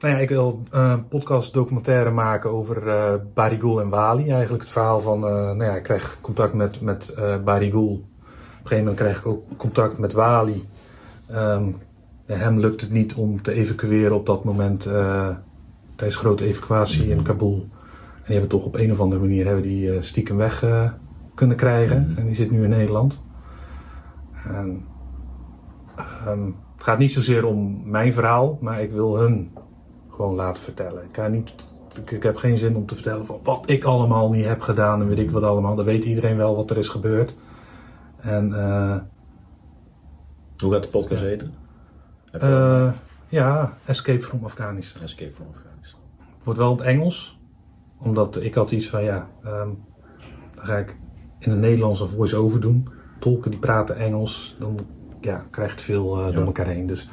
nou 0.00 0.14
ja, 0.14 0.20
ik 0.20 0.28
wil 0.28 0.62
eh, 0.70 0.90
een 0.90 1.08
podcast 1.08 1.52
documentaire 1.52 2.10
maken 2.10 2.50
over 2.50 2.88
eh 2.88 3.14
Barigul 3.34 3.80
en 3.80 3.88
Wali. 3.88 4.30
Eigenlijk 4.30 4.62
het 4.62 4.72
verhaal 4.72 5.00
van, 5.00 5.26
eh, 5.26 5.32
nou 5.32 5.64
ja, 5.64 5.76
ik 5.76 5.82
krijg 5.82 6.18
contact 6.20 6.54
met, 6.54 6.80
met 6.80 7.08
eh 7.08 7.42
Barigul. 7.42 7.90
Op 7.90 8.66
een 8.66 8.78
gegeven 8.78 8.78
moment 8.78 8.96
krijg 8.96 9.18
ik 9.18 9.26
ook 9.26 9.44
contact 9.56 9.98
met 9.98 10.12
Wali. 10.12 10.68
Ehm, 11.26 11.64
hem 12.26 12.58
lukt 12.58 12.80
het 12.80 12.90
niet 12.90 13.14
om 13.14 13.42
te 13.42 13.52
evacueren 13.52 14.16
op 14.16 14.26
dat 14.26 14.44
moment 14.44 14.86
eh, 14.86 15.28
tijdens 15.96 16.20
grote 16.20 16.44
evacuatie 16.44 17.08
in 17.08 17.22
Kabul. 17.22 17.68
En 18.14 18.26
die 18.26 18.32
hebben 18.32 18.48
toch 18.48 18.64
op 18.64 18.74
een 18.74 18.92
of 18.92 19.00
andere 19.00 19.20
manier 19.20 19.46
hebben 19.46 19.62
die 19.62 19.92
eh, 19.92 20.02
stiekem 20.02 20.36
weg 20.36 20.62
eh, 20.62 20.90
kunnen 21.34 21.56
krijgen. 21.56 22.14
En 22.16 22.26
die 22.26 22.34
zit 22.34 22.50
nu 22.50 22.62
in 22.62 22.70
Nederland. 22.70 23.24
En, 24.44 24.84
ehm, 25.96 26.44
het 26.74 26.84
gaat 26.88 26.98
niet 26.98 27.12
zozeer 27.12 27.46
om 27.46 27.90
mijn 27.90 28.12
verhaal, 28.12 28.58
maar 28.60 28.82
ik 28.82 28.92
wil 28.92 29.16
hun 29.18 29.50
gewoon 30.20 30.34
laten 30.34 30.62
vertellen. 30.62 31.04
Ik, 31.04 31.16
ga 31.16 31.28
niet, 31.28 31.52
ik, 31.96 32.10
ik 32.10 32.22
heb 32.22 32.36
geen 32.36 32.58
zin 32.58 32.76
om 32.76 32.86
te 32.86 32.94
vertellen 32.94 33.26
van 33.26 33.40
wat 33.42 33.62
ik 33.70 33.84
allemaal 33.84 34.30
niet 34.30 34.44
heb 34.44 34.60
gedaan 34.60 35.00
en 35.00 35.08
weet 35.08 35.18
ik 35.18 35.30
wat 35.30 35.42
allemaal. 35.42 35.74
Dan 35.76 35.84
weet 35.84 36.04
iedereen 36.04 36.36
wel 36.36 36.56
wat 36.56 36.70
er 36.70 36.78
is 36.78 36.88
gebeurd. 36.88 37.34
En 38.16 38.54
eh, 38.54 38.96
Hoe 40.58 40.72
gaat 40.72 40.82
de 40.82 40.88
podcast 40.88 41.22
heten? 41.22 41.54
Heb 42.30 42.40
je 42.40 42.46
eh, 42.46 42.92
ja, 43.28 43.72
Escape 43.84 44.22
from 44.22 44.44
Afghanistan. 44.44 45.02
Escape 45.02 45.32
from 45.32 45.46
Afghanistan. 45.54 46.00
Het 46.18 46.44
wordt 46.44 46.58
wel 46.58 46.70
in 46.70 46.76
het 46.76 46.86
Engels, 46.86 47.38
omdat 47.98 48.40
ik 48.42 48.54
had 48.54 48.70
iets 48.70 48.88
van 48.88 49.02
ja, 49.02 49.28
ehm, 49.44 49.68
dan 50.54 50.64
ga 50.64 50.76
ik 50.76 50.96
in 51.38 51.50
het 51.50 51.60
Nederlands 51.60 52.00
een 52.00 52.08
voice-over 52.08 52.60
doen. 52.60 52.88
Tolken 53.18 53.50
die 53.50 53.60
praten 53.60 53.96
Engels, 53.96 54.56
dan 54.58 54.78
ja, 55.20 55.44
krijg 55.50 55.70
je 55.70 55.76
te 55.76 55.82
veel 55.84 56.18
eh, 56.18 56.24
door 56.24 56.32
Ja. 56.34 56.44
elkaar 56.44 56.66
heen. 56.66 56.86
Dus 56.86 57.08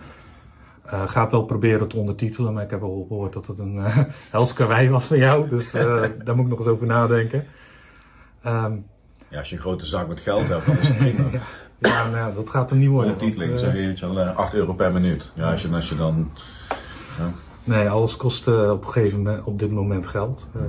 eh 0.88 1.10
ga 1.10 1.22
het 1.22 1.32
wel 1.32 1.44
proberen 1.46 1.88
te 1.88 1.98
ondertitelen, 1.98 2.54
maar 2.54 2.64
ik 2.64 2.70
heb 2.70 2.82
al 2.82 3.06
gehoord 3.08 3.34
dat 3.34 3.48
het 3.48 3.60
een 3.60 3.76
uh, 3.86 3.98
hels 4.32 4.54
was 4.90 5.06
van 5.06 5.18
jou, 5.18 5.50
dus 5.50 5.74
eh, 5.74 6.04
daar 6.26 6.36
moet 6.36 6.46
ik 6.46 6.50
nog 6.52 6.60
eens 6.60 6.68
over 6.68 6.88
nadenken. 6.88 7.46
Ehm, 8.44 8.76
Ja, 9.30 9.38
als 9.38 9.50
je 9.50 9.56
een 9.56 9.62
grote 9.62 9.86
zak 9.86 10.08
met 10.08 10.20
geld 10.20 10.48
hebt, 10.48 10.66
dan 10.66 10.78
is 10.78 10.88
het 10.88 10.98
prima. 11.14 11.24
ja, 11.78 12.10
nou, 12.10 12.36
dat 12.36 12.50
gaat 12.50 12.72
er 12.72 12.78
niet 12.78 12.90
worden. 12.90 13.12
Ondertiteling, 13.14 13.60
zeg 13.60 13.74
eh, 13.74 13.80
je, 13.82 13.88
weet 13.88 14.00
je 14.00 14.14
wel, 14.14 14.26
eh, 14.26 14.38
8 14.38 14.54
euro 14.54 14.74
per 14.74 14.92
minuut. 14.94 15.32
Ja, 15.36 15.52
als 15.52 15.62
je, 15.62 15.70
als 15.70 15.90
je 15.90 15.96
dan... 15.96 16.32
Nee, 17.64 17.90
alles 17.90 18.18
kost 18.18 18.48
eh, 18.48 18.72
op 18.72 18.86
een 18.86 18.92
gegeven 18.92 19.18
moment, 19.22 19.44
op 19.44 19.60
dit 19.60 19.72
moment 19.72 20.08
geld. 20.08 20.48
Eh, 20.56 20.62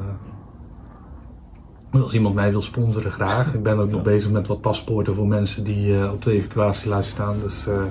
als 2.02 2.14
iemand 2.14 2.34
mij 2.34 2.50
wil 2.50 2.62
sponsoren, 2.62 3.12
graag. 3.12 3.54
Ik 3.54 3.62
ben 3.62 3.78
ook 3.78 3.90
nog 3.90 4.02
bezig 4.02 4.30
met 4.30 4.46
wat 4.46 4.60
paspoorten 4.60 5.14
voor 5.14 5.26
mensen 5.26 5.64
die 5.64 6.00
eh, 6.00 6.12
op 6.12 6.22
de 6.22 6.32
evacuatielijst 6.32 7.10
staan. 7.10 7.34
Dus 7.42 7.66
eh, 7.66 7.82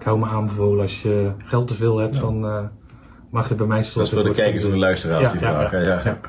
ik 0.00 0.06
hou 0.06 0.18
me 0.18 0.26
aanbevolen, 0.26 0.82
als 0.82 1.02
je 1.02 1.32
geld 1.38 1.68
te 1.68 1.74
veel 1.74 1.98
hebt, 1.98 2.20
dan 2.20 2.46
eh, 2.46 2.64
mag 3.30 3.48
je 3.48 3.54
bij 3.54 3.66
mij 3.66 3.82
Dat 3.94 4.06
is 4.06 4.10
voor 4.10 4.24
de 4.24 4.32
kijkers 4.32 4.64
en 4.64 4.70
de 4.70 4.76
luisteraars 4.76 5.26
Ja, 5.26 5.32
die 5.32 5.40
ja, 5.40 5.48
vragen. 5.48 5.82
Ja, 5.82 6.00
ja. 6.04 6.20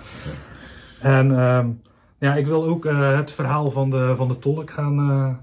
En 1.02 1.40
ehm, 1.40 1.70
ja, 2.20 2.36
ik 2.36 2.46
wil 2.46 2.66
ook 2.66 2.86
eh, 2.86 3.16
het 3.16 3.32
verhaal 3.32 3.72
van 3.72 3.90
de, 3.90 4.14
van 4.16 4.28
de 4.28 4.40
tolk 4.40 4.72
gaan, 4.72 5.00
eh, 5.00 5.36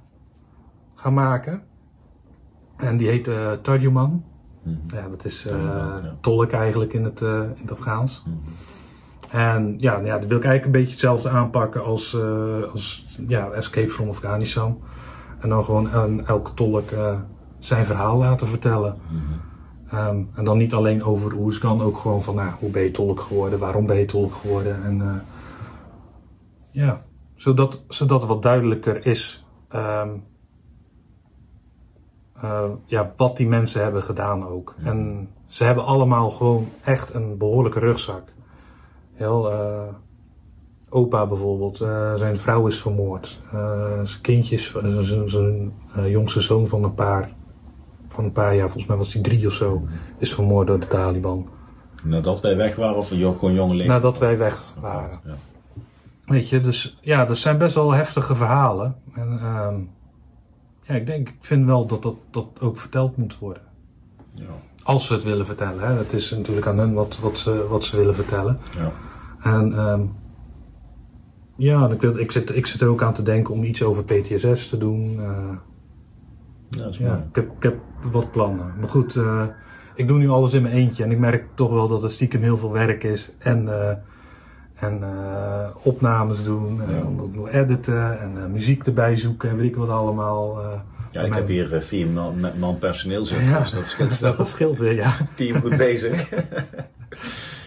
gaan 0.94 1.14
maken. 1.14 1.62
En 2.76 2.96
die 2.96 3.08
heet 3.08 3.28
eh 3.28 3.52
Tarjuman. 3.62 4.24
Mhm. 4.62 4.96
Ja, 4.96 5.08
dat 5.08 5.24
is 5.24 5.46
eh, 5.46 5.52
Tarjuman, 5.52 6.02
ja. 6.02 6.16
tolk 6.20 6.52
eigenlijk 6.52 6.92
in 6.92 7.04
het, 7.04 7.22
eh, 7.22 7.42
in 7.42 7.62
het 7.62 7.70
Afghaans. 7.70 8.24
Mhm. 8.26 8.36
En 9.30 9.74
ja, 9.78 9.92
nou 9.92 10.06
ja, 10.06 10.18
dat 10.18 10.28
wil 10.28 10.38
ik 10.38 10.44
eigenlijk 10.44 10.64
een 10.64 10.80
beetje 10.80 10.90
hetzelfde 10.90 11.28
aanpakken 11.28 11.84
als, 11.84 12.14
eh, 12.14 12.72
als 12.72 13.06
ja, 13.28 13.50
Escape 13.50 13.90
from 13.90 14.08
Afghanistan. 14.08 14.82
En 15.38 15.48
dan 15.48 15.64
gewoon 15.64 15.90
aan 15.90 16.26
elke 16.26 16.54
tolk 16.54 16.90
eh, 16.90 17.14
zijn 17.58 17.86
verhaal 17.86 18.18
laten 18.18 18.48
vertellen. 18.48 18.96
Mhm. 19.08 19.48
Ehm, 19.90 20.22
en 20.34 20.44
dan 20.44 20.58
niet 20.58 20.74
alleen 20.74 21.04
over 21.04 21.34
Oezgan, 21.34 21.82
ook 21.82 21.98
gewoon 21.98 22.22
van 22.22 22.34
nou, 22.34 22.50
hoe 22.58 22.70
ben 22.70 22.82
je 22.82 22.90
tolk 22.90 23.20
geworden, 23.20 23.58
waarom 23.58 23.86
ben 23.86 23.96
je 23.96 24.04
tolk 24.04 24.34
geworden. 24.34 24.84
En 24.84 25.00
eh, 25.00 25.14
ja, 26.70 27.02
zodat, 27.34 27.84
zodat 27.88 28.20
het 28.20 28.28
wat 28.28 28.42
duidelijker 28.42 29.06
is 29.06 29.44
ehm, 29.68 30.08
eh, 32.40 32.64
ja, 32.84 33.12
wat 33.16 33.36
die 33.36 33.48
mensen 33.48 33.82
hebben 33.82 34.02
gedaan 34.02 34.46
ook. 34.46 34.74
En 34.82 35.28
ze 35.46 35.64
hebben 35.64 35.84
allemaal 35.84 36.30
gewoon 36.30 36.68
echt 36.84 37.14
een 37.14 37.38
behoorlijke 37.38 37.78
rugzak. 37.78 38.22
Heel, 39.12 39.52
eh, 39.52 39.82
opa 40.88 41.26
bijvoorbeeld, 41.26 41.76
zijn 42.16 42.38
vrouw 42.38 42.66
is 42.66 42.80
vermoord. 42.80 43.40
Zijn 44.04 44.20
kindjes, 44.22 44.74
zijn, 45.00 45.28
zijn 45.28 45.72
jongste 46.06 46.40
zoon 46.40 46.66
van 46.66 46.84
een 46.84 46.94
paar, 46.94 47.32
van 48.18 48.26
een 48.26 48.32
paar 48.32 48.54
jaar, 48.54 48.64
volgens 48.64 48.86
mij 48.86 48.96
was 48.96 49.12
hij 49.12 49.22
drie 49.22 49.46
of 49.46 49.52
zo, 49.52 49.88
is 50.16 50.34
vermoord 50.34 50.66
door 50.66 50.80
de 50.80 50.86
Taliban. 50.86 51.48
Nadat 52.02 52.40
wij 52.40 52.56
weg 52.56 52.76
waren 52.76 52.96
of 52.96 53.08
gewoon 53.08 53.54
jonge 53.54 53.74
leeftijd? 53.74 54.02
Nadat 54.02 54.18
wij 54.18 54.38
weg 54.38 54.62
waren. 54.80 55.20
Ja. 55.24 55.36
Weet 56.26 56.48
je, 56.48 56.60
dus 56.60 56.98
ja, 57.00 57.24
dat 57.24 57.38
zijn 57.38 57.58
best 57.58 57.74
wel 57.74 57.92
heftige 57.92 58.34
verhalen. 58.34 58.96
En 59.14 59.38
ehm, 59.42 59.74
ja, 60.82 60.94
ik 60.94 61.06
denk, 61.06 61.28
ik 61.28 61.36
vind 61.40 61.66
wel 61.66 61.86
dat 61.86 62.02
dat, 62.02 62.14
dat 62.30 62.46
ook 62.60 62.78
verteld 62.78 63.16
moet 63.16 63.38
worden. 63.38 63.62
Ja. 64.34 64.44
Als 64.82 65.06
ze 65.06 65.12
het 65.14 65.24
willen 65.24 65.46
vertellen. 65.46 65.80
Hè. 65.80 65.94
Het 65.94 66.12
is 66.12 66.30
natuurlijk 66.30 66.66
aan 66.66 66.78
hun 66.78 66.94
wat, 66.94 67.18
wat, 67.18 67.38
ze, 67.38 67.66
wat 67.68 67.84
ze 67.84 67.96
willen 67.96 68.14
vertellen. 68.14 68.58
Ja. 68.76 68.92
En 69.52 69.78
ehm, 69.78 70.02
ja, 71.56 71.88
ik, 71.88 72.00
wil, 72.00 72.18
ik, 72.18 72.32
zit, 72.32 72.56
ik 72.56 72.66
zit 72.66 72.80
er 72.80 72.88
ook 72.88 73.02
aan 73.02 73.14
te 73.14 73.22
denken 73.22 73.54
om 73.54 73.64
iets 73.64 73.82
over 73.82 74.04
PTSS 74.04 74.68
te 74.68 74.78
doen. 74.78 75.16
eh, 75.20 75.56
Ja, 76.70 76.86
ik 77.28 77.34
heb, 77.34 77.46
ik 77.56 77.62
heb 77.62 77.74
wat 78.12 78.30
plannen. 78.30 78.72
Maar 78.80 78.88
goed, 78.88 79.16
eh, 79.16 79.42
ik 79.94 80.08
doe 80.08 80.18
nu 80.18 80.28
alles 80.28 80.52
in 80.52 80.62
mijn 80.62 80.74
eentje. 80.74 81.04
En 81.04 81.10
ik 81.10 81.18
merk 81.18 81.44
toch 81.54 81.70
wel 81.70 81.88
dat 81.88 82.02
het 82.02 82.12
stiekem 82.12 82.42
heel 82.42 82.56
veel 82.58 82.72
werk 82.72 83.04
is. 83.04 83.32
En, 83.38 83.68
eh, 83.68 83.96
en 84.74 85.02
eh, 85.02 85.68
opnames 85.82 86.44
doen. 86.44 86.82
En 86.82 86.94
Ja. 86.94 87.22
ook 87.22 87.34
nog 87.34 87.48
editen. 87.50 88.20
En 88.20 88.52
muziek 88.52 88.86
erbij 88.86 89.16
zoeken. 89.16 89.50
En 89.50 89.56
weet 89.56 89.68
ik 89.68 89.76
wat 89.76 89.88
allemaal. 89.88 90.60
Ja, 91.12 91.20
ik 91.22 91.28
Mijn- 91.30 91.32
heb 91.32 91.46
hier 91.46 91.82
vier 91.82 92.06
man, 92.08 92.34
man 92.58 92.78
personeel 92.78 93.24
zitten, 93.24 93.46
Ja. 93.46 93.58
dus 93.58 93.70
dat 93.70 93.84
scheelt 93.86 94.20
dat 94.36 94.48
scheelt 94.48 94.78
weer, 94.78 94.94
ja. 94.94 95.12
Team 95.34 95.60
goed 95.60 95.76
bezig. 95.76 96.28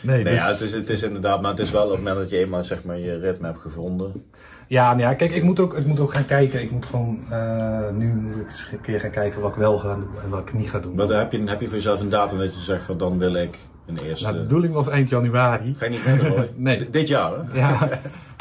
Nee, 0.02 0.16
Nee, 0.24 0.34
dus- 0.34 0.44
ja, 0.44 0.48
het, 0.50 0.60
is, 0.62 0.74
het 0.74 0.90
is 0.90 1.04
inderdaad, 1.04 1.42
maar 1.42 1.52
het 1.52 1.60
is 1.60 1.72
wel 1.72 1.84
op 1.84 1.90
het 1.90 1.98
moment 1.98 2.18
dat 2.18 2.30
je 2.30 2.38
eenmaal 2.38 2.64
zeg 2.64 2.84
maar, 2.84 2.98
je 2.98 3.18
ritme 3.20 3.48
hebt 3.48 3.60
gevonden. 3.62 4.26
Ja, 4.68 4.88
nou 4.90 5.00
ja, 5.02 5.14
kijk, 5.14 5.32
ik 5.32 5.44
moet, 5.44 5.60
ook, 5.60 5.74
ik 5.78 5.86
moet 5.86 6.00
ook 6.00 6.14
gaan 6.14 6.26
kijken. 6.26 6.62
Ik 6.62 6.72
moet 6.72 6.86
gewoon, 6.86 7.20
eh, 7.30 7.90
nu 7.94 8.14
moet 8.14 8.36
ik 8.36 8.48
eens 8.48 8.70
een 8.72 8.82
keer 8.82 9.00
gaan 9.00 9.10
kijken 9.12 9.42
wat 9.42 9.50
ik 9.52 9.56
wel 9.58 9.78
ga 9.80 9.96
doen 9.96 10.08
en 10.24 10.30
wat 10.30 10.40
ik 10.40 10.54
niet 10.54 10.70
ga 10.70 10.80
doen. 10.80 10.96
Wat, 10.96 11.10
heb, 11.10 11.32
je, 11.32 11.44
heb 11.46 11.60
je 11.62 11.66
voor 11.68 11.76
jezelf 11.76 12.00
een 12.00 12.10
datum 12.10 12.38
dat 12.38 12.56
je 12.56 12.62
zegt 12.62 12.84
van 12.86 12.98
dan 12.98 13.18
wil 13.18 13.34
ik 13.36 13.58
een 13.88 13.98
eerste... 13.98 14.26
Nou, 14.26 14.38
de 14.38 14.44
bedoeling 14.44 14.74
was 14.74 14.88
eind 14.88 15.10
januari. 15.10 15.74
Ga 15.78 15.86
je 15.86 15.92
niet 15.92 16.00
verder 16.00 16.28
hoor. 16.28 16.48
Nee. 16.56 16.86
D- 16.90 16.94
Dit 16.94 17.08
jaar 17.08 17.32
hè? 17.46 17.60
Ja, 17.60 17.90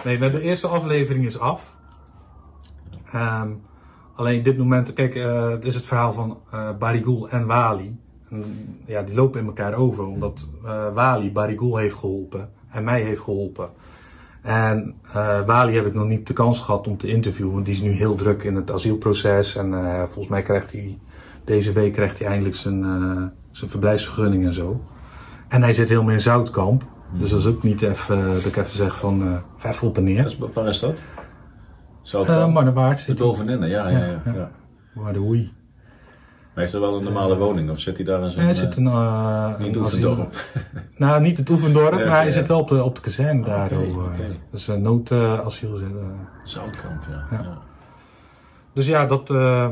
nee, 0.05 0.19
maar 0.19 0.31
de 0.31 0.41
eerste 0.41 0.67
aflevering 0.67 1.27
is 1.27 1.39
af. 1.39 1.77
Ehm, 3.13 3.49
alleen 4.15 4.43
dit 4.43 4.59
moment, 4.59 4.93
kijk, 4.93 5.15
het 5.53 5.65
is 5.65 5.75
het 5.75 5.85
verhaal 5.85 6.13
van 6.13 6.39
eh 6.53 6.69
Barigul 6.79 7.29
en 7.29 7.47
Wali. 7.47 7.99
Ja, 8.87 9.03
die 9.03 9.15
lopen 9.15 9.41
in 9.41 9.47
elkaar 9.47 9.75
over, 9.75 10.05
omdat 10.07 10.49
eh, 10.65 10.93
Wali 10.95 11.33
Barigul 11.33 11.77
heeft 11.77 11.95
geholpen 11.97 12.49
en 12.71 12.85
mij 12.85 13.03
heeft 13.03 13.21
geholpen. 13.21 13.69
En 14.43 14.95
eh, 15.13 15.41
Wali 15.47 15.75
heb 15.75 15.87
ik 15.87 15.95
nog 15.95 16.07
niet 16.07 16.27
de 16.27 16.33
kans 16.33 16.61
gehad 16.61 16.87
om 16.87 16.97
te 16.97 17.07
interviewen, 17.09 17.53
want 17.53 17.65
die 17.65 17.75
is 17.75 17.81
nu 17.81 17.91
heel 17.91 18.15
druk 18.15 18.43
in 18.43 18.55
het 18.57 18.71
asielproces. 18.71 19.57
En 19.57 19.75
eh, 19.75 19.99
volgens 20.03 20.29
mij 20.29 20.43
krijgt 20.43 20.73
hij 20.73 20.99
deze 21.45 21.73
week 21.73 21.93
krijgt 21.93 22.19
hij 22.19 22.29
eindelijk 22.29 22.57
zijn, 22.57 22.83
zijn 23.51 23.71
verblijfsvergunning 23.71 24.45
en 24.45 24.55
zo. 24.55 24.81
En 25.49 25.63
hij 25.63 25.75
zit 25.75 25.89
helemaal 25.89 26.13
in 26.13 26.21
Zoutkamp. 26.21 26.85
Dus 27.13 27.31
dat 27.31 27.41
is 27.41 27.47
ook 27.47 27.63
niet 27.63 27.83
even, 27.83 28.33
dat 28.33 28.45
ik 28.45 28.57
even 28.57 28.77
zeg 28.77 28.99
van, 28.99 29.41
ga 29.57 29.69
even 29.69 29.89
op 29.89 29.97
en 29.97 30.05
neer. 30.05 30.25
Is- 30.25 30.39
Waar 30.39 30.67
is 30.69 30.81
dat? 30.81 31.03
Zou 32.03 32.27
het 32.27 32.37
Uh? 32.37 32.53
Marnewaard 32.53 33.07
hij. 33.07 33.15
bovenin, 33.15 33.61
ja, 33.61 33.89
ja, 33.89 33.99
ja. 33.99 34.23
Ja, 34.25 34.33
ja. 34.35 34.51
Maar 34.95 35.13
de 35.13 35.19
hoei. 35.19 35.53
Maar 36.61 36.69
heeft 36.69 36.85
wel 36.85 36.97
een 36.97 37.05
normale 37.05 37.37
woning 37.37 37.71
of 37.71 37.79
zit 37.79 37.97
hij 37.97 38.07
daar 38.07 38.23
in 38.23 38.31
zo'n... 38.31 38.43
Hij 38.43 38.55
zit 38.55 38.77
een, 38.77 38.85
uh, 38.85 39.55
in 39.59 39.65
een 39.65 39.77
Oefendorp? 39.77 40.35
Nou, 40.97 41.21
niet 41.21 41.37
het 41.37 41.51
Oefendorp, 41.51 41.93
maar 42.09 42.21
hij 42.21 42.31
zit 42.31 42.47
wel 42.47 42.59
op 42.59 42.69
de, 42.69 42.85
op 42.85 42.95
de 42.95 43.01
kazerne 43.01 43.45
daar. 43.45 43.65
Oké, 43.65 43.83
eh. 43.83 43.97
oké. 43.97 44.37
Dus 44.51 44.69
een 44.69 44.83
noodasiel 44.83 45.79
eh. 45.79 45.87
Zoutkamp, 46.45 47.03
ja. 47.31 47.59
Dus 48.73 48.87
ja 48.87 49.07
dat, 49.07 49.31
eh, 49.31 49.69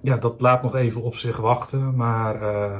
ja, 0.00 0.16
dat 0.16 0.40
laat 0.40 0.62
nog 0.62 0.74
even 0.76 1.02
op 1.02 1.14
zich 1.14 1.36
wachten. 1.36 1.94
Maar 1.94 2.42
eh, 2.42 2.78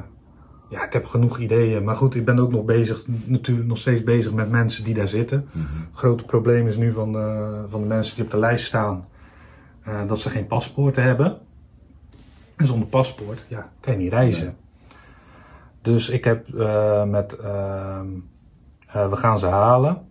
ja, 0.69 0.85
ik 0.85 0.93
heb 0.93 1.07
genoeg 1.07 1.39
ideeën. 1.39 1.85
Maar 1.85 1.97
goed, 1.97 2.15
ik 2.15 2.25
ben 2.25 2.39
ook 2.39 2.51
nog 2.51 2.65
bezig, 2.65 3.05
natuurlijk 3.25 3.69
nog 3.69 3.79
steeds 3.79 4.03
bezig 4.03 4.33
met 4.33 4.51
mensen 4.51 4.85
die 4.85 4.95
daar 4.95 5.09
zitten. 5.09 5.49
Mhm. 5.53 5.65
Het 5.65 5.99
grote 5.99 6.25
probleem 6.25 6.69
is 6.69 6.77
nu 6.77 6.93
van, 6.93 7.19
eh, 7.19 7.49
van 7.69 7.81
de 7.81 7.87
mensen 7.87 8.15
die 8.15 8.25
op 8.25 8.31
de 8.31 8.39
lijst 8.39 8.67
staan, 8.67 9.05
eh, 9.83 10.09
dat 10.09 10.21
ze 10.21 10.31
geen 10.31 10.47
paspoorten 10.47 11.03
hebben. 11.03 11.39
En 12.57 12.67
zonder 12.67 12.89
paspoort, 12.89 13.45
ja, 13.49 13.73
kan 13.81 13.93
je 13.93 13.99
niet 13.99 14.13
reizen. 14.13 14.57
Dus 15.83 16.09
ik 16.09 16.25
heb 16.25 16.55
eh, 16.55 17.05
met, 17.05 17.37
ehm, 17.37 18.07
eh, 18.87 19.11
we 19.11 19.17
gaan 19.17 19.39
ze 19.39 19.47
halen. 19.47 20.09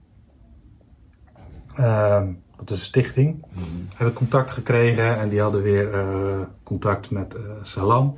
Ehm, 1.76 2.34
dat 2.58 2.70
is 2.70 2.80
een 2.80 2.86
stichting. 2.86 3.46
Mhm. 3.50 3.64
Heb 3.96 4.08
ik 4.08 4.14
contact 4.14 4.52
gekregen 4.52 5.18
en 5.18 5.30
die 5.30 5.42
hadden 5.42 5.62
weer 5.62 5.94
eh, 5.94 6.42
contact 6.64 7.10
met 7.10 7.38
Salam. 7.62 8.18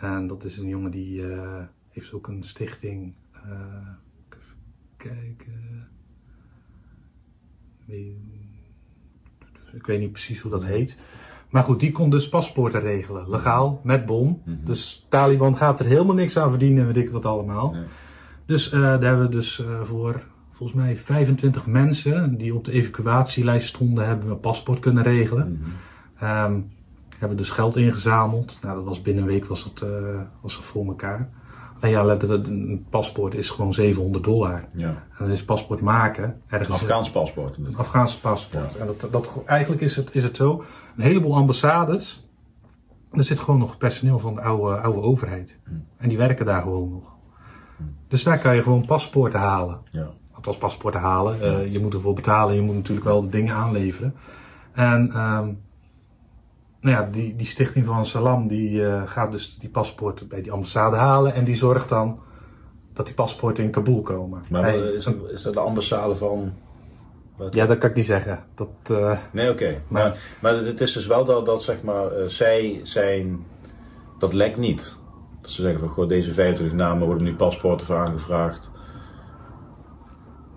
En 0.00 0.26
dat 0.26 0.44
is 0.44 0.58
een 0.58 0.68
jongen 0.68 0.90
die 0.90 1.24
heeft 1.88 2.12
ook 2.12 2.26
een 2.26 2.44
stichting. 2.44 3.14
even 4.32 4.56
kijken. 4.96 5.88
Ik 9.72 9.86
weet 9.86 10.00
niet 10.00 10.12
precies 10.12 10.40
hoe 10.40 10.50
dat 10.50 10.64
heet. 10.64 11.00
Maar 11.54 11.62
goed, 11.62 11.80
die 11.80 11.92
kon 11.92 12.10
dus 12.10 12.28
paspoorten 12.28 12.80
regelen. 12.80 13.30
Legaal, 13.30 13.80
met 13.82 14.06
bon. 14.06 14.42
Mhm. 14.44 14.56
Dus 14.64 15.06
Taliban 15.08 15.56
gaat 15.56 15.80
er 15.80 15.86
helemaal 15.86 16.14
niks 16.14 16.38
aan 16.38 16.50
verdienen, 16.50 16.86
weet 16.86 16.96
ik 16.96 17.10
wat 17.10 17.24
allemaal. 17.24 17.72
Nee. 17.72 17.82
Dus 18.46 18.72
eh, 18.72 18.80
daar 18.80 19.02
hebben 19.02 19.26
we 19.26 19.32
dus 19.32 19.60
eh, 19.60 19.66
voor 19.82 20.22
volgens 20.50 20.78
mij 20.78 20.96
25 20.96 21.66
mensen 21.66 22.36
die 22.36 22.54
op 22.54 22.64
de 22.64 22.72
evacuatielijst 22.72 23.68
stonden, 23.68 24.06
hebben 24.06 24.26
we 24.26 24.32
een 24.32 24.40
paspoort 24.40 24.78
kunnen 24.78 25.02
regelen. 25.02 25.52
Mhm. 25.60 25.70
Ehm, 26.24 26.60
hebben 27.18 27.36
dus 27.36 27.50
geld 27.50 27.76
ingezameld. 27.76 28.58
Nou, 28.62 28.74
dat 28.74 28.84
was 28.84 29.02
binnen 29.02 29.22
een 29.22 29.28
week 29.28 29.44
was 29.44 29.64
het, 29.64 29.82
eh, 29.82 29.88
was 30.40 30.56
het 30.56 30.64
voor 30.64 30.86
elkaar. 30.86 31.30
En 31.84 31.90
ja, 31.90 32.16
we, 32.16 32.32
een 32.34 32.86
paspoort 32.90 33.34
is 33.34 33.50
gewoon 33.50 33.74
700 33.74 34.24
dollar. 34.24 34.64
Ja. 34.76 34.88
En 34.88 35.04
dan 35.18 35.30
is 35.30 35.44
paspoort 35.44 35.80
maken 35.80 36.40
ergens 36.46 36.70
Afghaans 36.70 37.10
paspoort. 37.10 37.56
een 37.56 37.76
Afghaanse 37.76 38.20
paspoort. 38.20 38.76
En 38.76 38.86
dat, 38.86 39.08
dat, 39.12 39.42
eigenlijk 39.46 39.82
is 39.82 39.96
het, 39.96 40.08
is 40.12 40.24
het 40.24 40.36
zo. 40.36 40.64
Een 40.96 41.02
heleboel 41.02 41.34
ambassades, 41.34 42.26
er 43.12 43.24
zit 43.24 43.40
gewoon 43.40 43.60
nog 43.60 43.78
personeel 43.78 44.18
van 44.18 44.34
de 44.34 44.40
oude, 44.40 44.76
oude 44.76 45.00
overheid. 45.00 45.60
Hmm. 45.64 45.86
En 45.96 46.08
die 46.08 46.18
werken 46.18 46.46
daar 46.46 46.62
gewoon 46.62 46.90
nog. 46.90 47.12
Dus 48.08 48.22
daar 48.22 48.38
kan 48.38 48.54
je 48.54 48.62
gewoon 48.62 48.86
paspoorten 48.86 49.40
halen. 49.40 49.80
Ja. 49.90 50.10
Althans, 50.32 50.56
paspoorten 50.56 51.00
halen. 51.00 51.40
Eh, 51.40 51.72
je 51.72 51.80
moet 51.80 51.94
ervoor 51.94 52.14
betalen. 52.14 52.54
Je 52.54 52.60
moet 52.60 52.74
natuurlijk 52.74 53.06
wel 53.06 53.30
dingen 53.30 53.54
aanleveren. 53.54 54.14
En 54.72 55.12
ehm, 55.12 55.48
nou 56.84 56.96
ja, 56.96 57.08
die, 57.12 57.36
die 57.36 57.46
stichting 57.46 57.86
van 57.86 58.06
Salam 58.06 58.48
die 58.48 58.86
eh, 58.86 59.02
gaat 59.06 59.32
dus 59.32 59.56
die 59.58 59.68
paspoorten 59.68 60.28
bij 60.28 60.42
die 60.42 60.52
ambassade 60.52 60.96
halen. 60.96 61.34
En 61.34 61.44
die 61.44 61.54
zorgt 61.56 61.88
dan 61.88 62.18
dat 62.92 63.06
die 63.06 63.14
paspoorten 63.14 63.64
in 63.64 63.70
Kabul 63.70 64.02
komen. 64.02 64.42
Maar 64.50 64.62
Hey, 64.62 64.78
is, 64.78 65.04
dat- 65.04 65.30
is 65.32 65.42
dat 65.42 65.54
de 65.54 65.60
ambassade 65.60 66.14
van... 66.14 66.52
wat? 67.36 67.54
ja, 67.54 67.66
dat 67.66 67.78
kan 67.78 67.90
ik 67.90 67.96
niet 67.96 68.06
zeggen. 68.06 68.44
Dat, 68.54 68.68
eh, 68.98 69.18
Nee, 69.32 69.50
oké. 69.50 69.80
Maar- 69.88 70.02
Maar, 70.02 70.16
maar 70.40 70.64
het 70.64 70.80
is 70.80 70.92
dus 70.92 71.06
wel 71.06 71.24
dat, 71.24 71.46
dat 71.46 71.62
zeg 71.62 71.82
maar, 71.82 72.12
eh, 72.12 72.26
zij 72.26 72.80
zijn... 72.82 73.44
Dat 74.18 74.32
lekt 74.32 74.56
niet. 74.58 74.98
Dat 75.40 75.50
ze 75.50 75.62
zeggen 75.62 75.80
van, 75.80 75.88
goh, 75.88 76.08
deze 76.08 76.32
25 76.32 76.76
namen 76.76 77.06
worden 77.06 77.24
nu 77.24 77.34
paspoorten 77.34 77.86
voor 77.86 77.96
aangevraagd. 77.96 78.70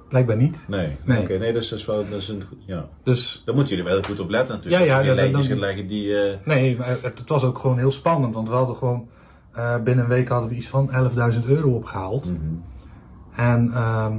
Blijkbaar 0.08 0.38
niet. 0.38 0.60
Nee, 0.68 0.96
Nee. 1.04 1.22
oké. 1.22 1.38
Nee, 1.38 1.54
dat 1.54 1.62
is, 1.62 1.70
dat 1.70 1.80
is 1.80 1.86
wel... 1.86 2.10
Dat 2.10 2.22
is 2.22 2.28
een, 2.30 2.44
ja. 2.66 2.88
Dus 3.04 3.42
Daar 3.46 3.56
moeten 3.56 3.76
jullie 3.76 3.92
wel 3.92 4.02
goed 4.04 4.20
op 4.20 4.30
letten 4.30 4.56
natuurlijk. 4.56 4.84
Ja, 4.86 4.96
ja, 4.96 5.00
ja, 5.02 5.14
lijntjes 5.14 5.48
dan- 5.48 5.52
gaat 5.58 5.66
leggen 5.66 5.88
die... 5.88 6.16
eh, 6.20 6.38
nee, 6.46 6.78
het, 6.82 7.02
het 7.20 7.30
was 7.30 7.44
ook 7.44 7.58
gewoon 7.58 7.78
heel 7.78 7.92
spannend. 7.92 8.34
Want 8.34 8.48
we 8.50 8.56
hadden 8.56 8.76
gewoon 8.76 9.10
eh, 9.54 9.76
binnen 9.84 10.04
een 10.04 10.10
week 10.12 10.28
hadden 10.28 10.50
we 10.50 10.56
iets 10.56 10.68
van 10.68 10.90
11.000 11.34 11.46
euro 11.46 11.70
opgehaald. 11.76 12.26
mhm. 12.26 12.38
En 13.36 13.72
ehm, 13.74 14.18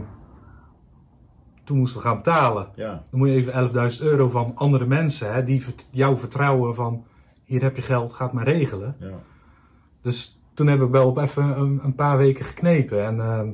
toen 1.64 1.78
moesten 1.78 2.00
we 2.02 2.06
gaan 2.06 2.16
betalen. 2.16 2.68
Ja, 2.74 3.02
Dan 3.10 3.18
moet 3.20 3.28
je 3.28 3.34
even 3.34 3.90
11.000 3.92 4.02
euro 4.02 4.28
van 4.28 4.52
andere 4.54 4.86
mensen 4.86 5.32
hè, 5.34 5.44
die 5.44 5.64
jou 5.90 6.18
vertrouwen 6.18 6.74
van 6.74 7.04
hier 7.44 7.62
heb 7.62 7.76
je 7.76 7.82
geld, 7.82 8.12
ga 8.12 8.24
het 8.24 8.32
maar 8.32 8.44
regelen. 8.48 8.96
ja. 9.00 9.06
Dus 10.02 10.40
toen 10.54 10.66
heb 10.66 10.80
ik 10.82 10.90
wel 10.90 11.08
op 11.08 11.18
even 11.18 11.58
een, 11.58 11.80
een 11.82 11.94
paar 11.94 12.18
weken 12.18 12.44
geknepen. 12.44 13.04
En 13.06 13.20
ehm, 13.20 13.48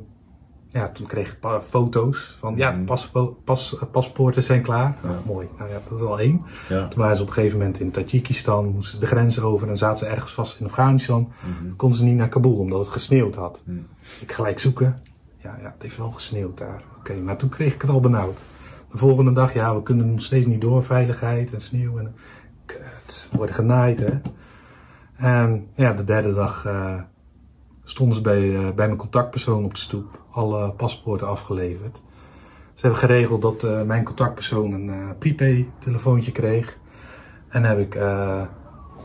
ja, 0.75 0.89
toen 0.89 1.07
kreeg 1.07 1.27
ik 1.27 1.33
een 1.33 1.39
paar 1.39 1.63
foto's 1.63 2.37
van 2.39 2.57
ja, 2.57 2.79
paspo- 2.85 3.37
pas, 3.45 3.77
paspoorten 3.93 4.43
zijn 4.43 4.63
klaar. 4.63 4.97
Nou, 5.03 5.17
mooi, 5.27 5.49
nou 5.59 5.71
ja, 5.71 5.79
dat 5.89 5.99
is 5.99 6.05
al 6.05 6.21
één. 6.21 6.41
ja. 6.69 6.89
Toen 6.89 7.01
waren 7.01 7.17
ze 7.17 7.23
op 7.23 7.29
een 7.29 7.35
gegeven 7.35 7.59
moment 7.59 7.81
in 7.81 7.91
Tajikistan, 7.91 8.67
moesten 8.67 8.95
ze 8.95 9.01
de 9.01 9.07
grens 9.07 9.41
over 9.41 9.69
en 9.69 9.79
zaten 9.79 9.99
ze 9.99 10.07
ergens 10.07 10.33
vast 10.33 10.61
in 10.61 10.67
Afghanistan. 10.67 11.33
Dan 11.63 11.77
konden 11.77 11.99
ze 11.99 12.05
niet 12.05 12.17
naar 12.17 12.29
Kabul 12.29 12.57
omdat 12.57 12.79
het 12.79 12.89
gesneeuwd 12.89 13.35
had. 13.35 13.63
Mhm. 13.65 13.79
Ik 14.21 14.33
gelijk 14.33 14.59
zoeken. 14.59 14.97
Ja, 15.43 15.57
ja, 15.63 15.73
het 15.73 15.83
heeft 15.83 15.97
wel 15.97 16.11
gesneeuwd 16.11 16.59
daar. 16.59 16.83
Oké, 16.99 17.15
maar 17.15 17.37
toen 17.37 17.49
kreeg 17.49 17.75
ik 17.75 17.81
het 17.81 17.91
al 17.91 18.01
benauwd. 18.01 18.41
De 18.91 18.99
volgende 18.99 19.33
dag, 19.33 19.55
ja, 19.55 19.75
we 19.75 19.83
kunnen 19.83 20.11
nog 20.11 20.23
steeds 20.23 20.47
niet 20.47 20.61
door, 20.61 20.83
veiligheid 20.85 21.53
en 21.55 21.61
sneeuw 21.63 21.99
en 21.99 22.15
kut, 22.67 23.29
we 23.31 23.37
worden 23.37 23.55
genaaid 23.55 23.99
hè. 24.01 24.21
En 25.17 25.67
ja, 25.75 25.93
de 25.93 26.05
derde 26.05 26.35
dag 26.35 26.67
eh, 26.67 26.95
stonden 27.85 28.17
ze 28.17 28.23
bij, 28.23 28.55
eh, 28.57 28.61
bij 28.75 28.87
mijn 28.87 28.97
contactpersoon 28.99 29.65
op 29.65 29.75
de 29.75 29.81
stoep, 29.81 30.19
alle 30.35 30.71
paspoorten 30.71 31.29
afgeleverd. 31.29 31.97
Ze 32.75 32.81
hebben 32.81 32.99
geregeld 32.99 33.43
dat 33.43 33.65
eh, 33.65 33.83
mijn 33.83 34.05
contactpersoon 34.05 34.73
een 34.73 34.91
eh 34.91 34.97
prepaid 35.19 35.67
telefoontje 35.79 36.33
kreeg. 36.33 36.79
En 37.49 37.65
heb 37.65 37.79
ik 37.79 37.95
eh 37.95 38.43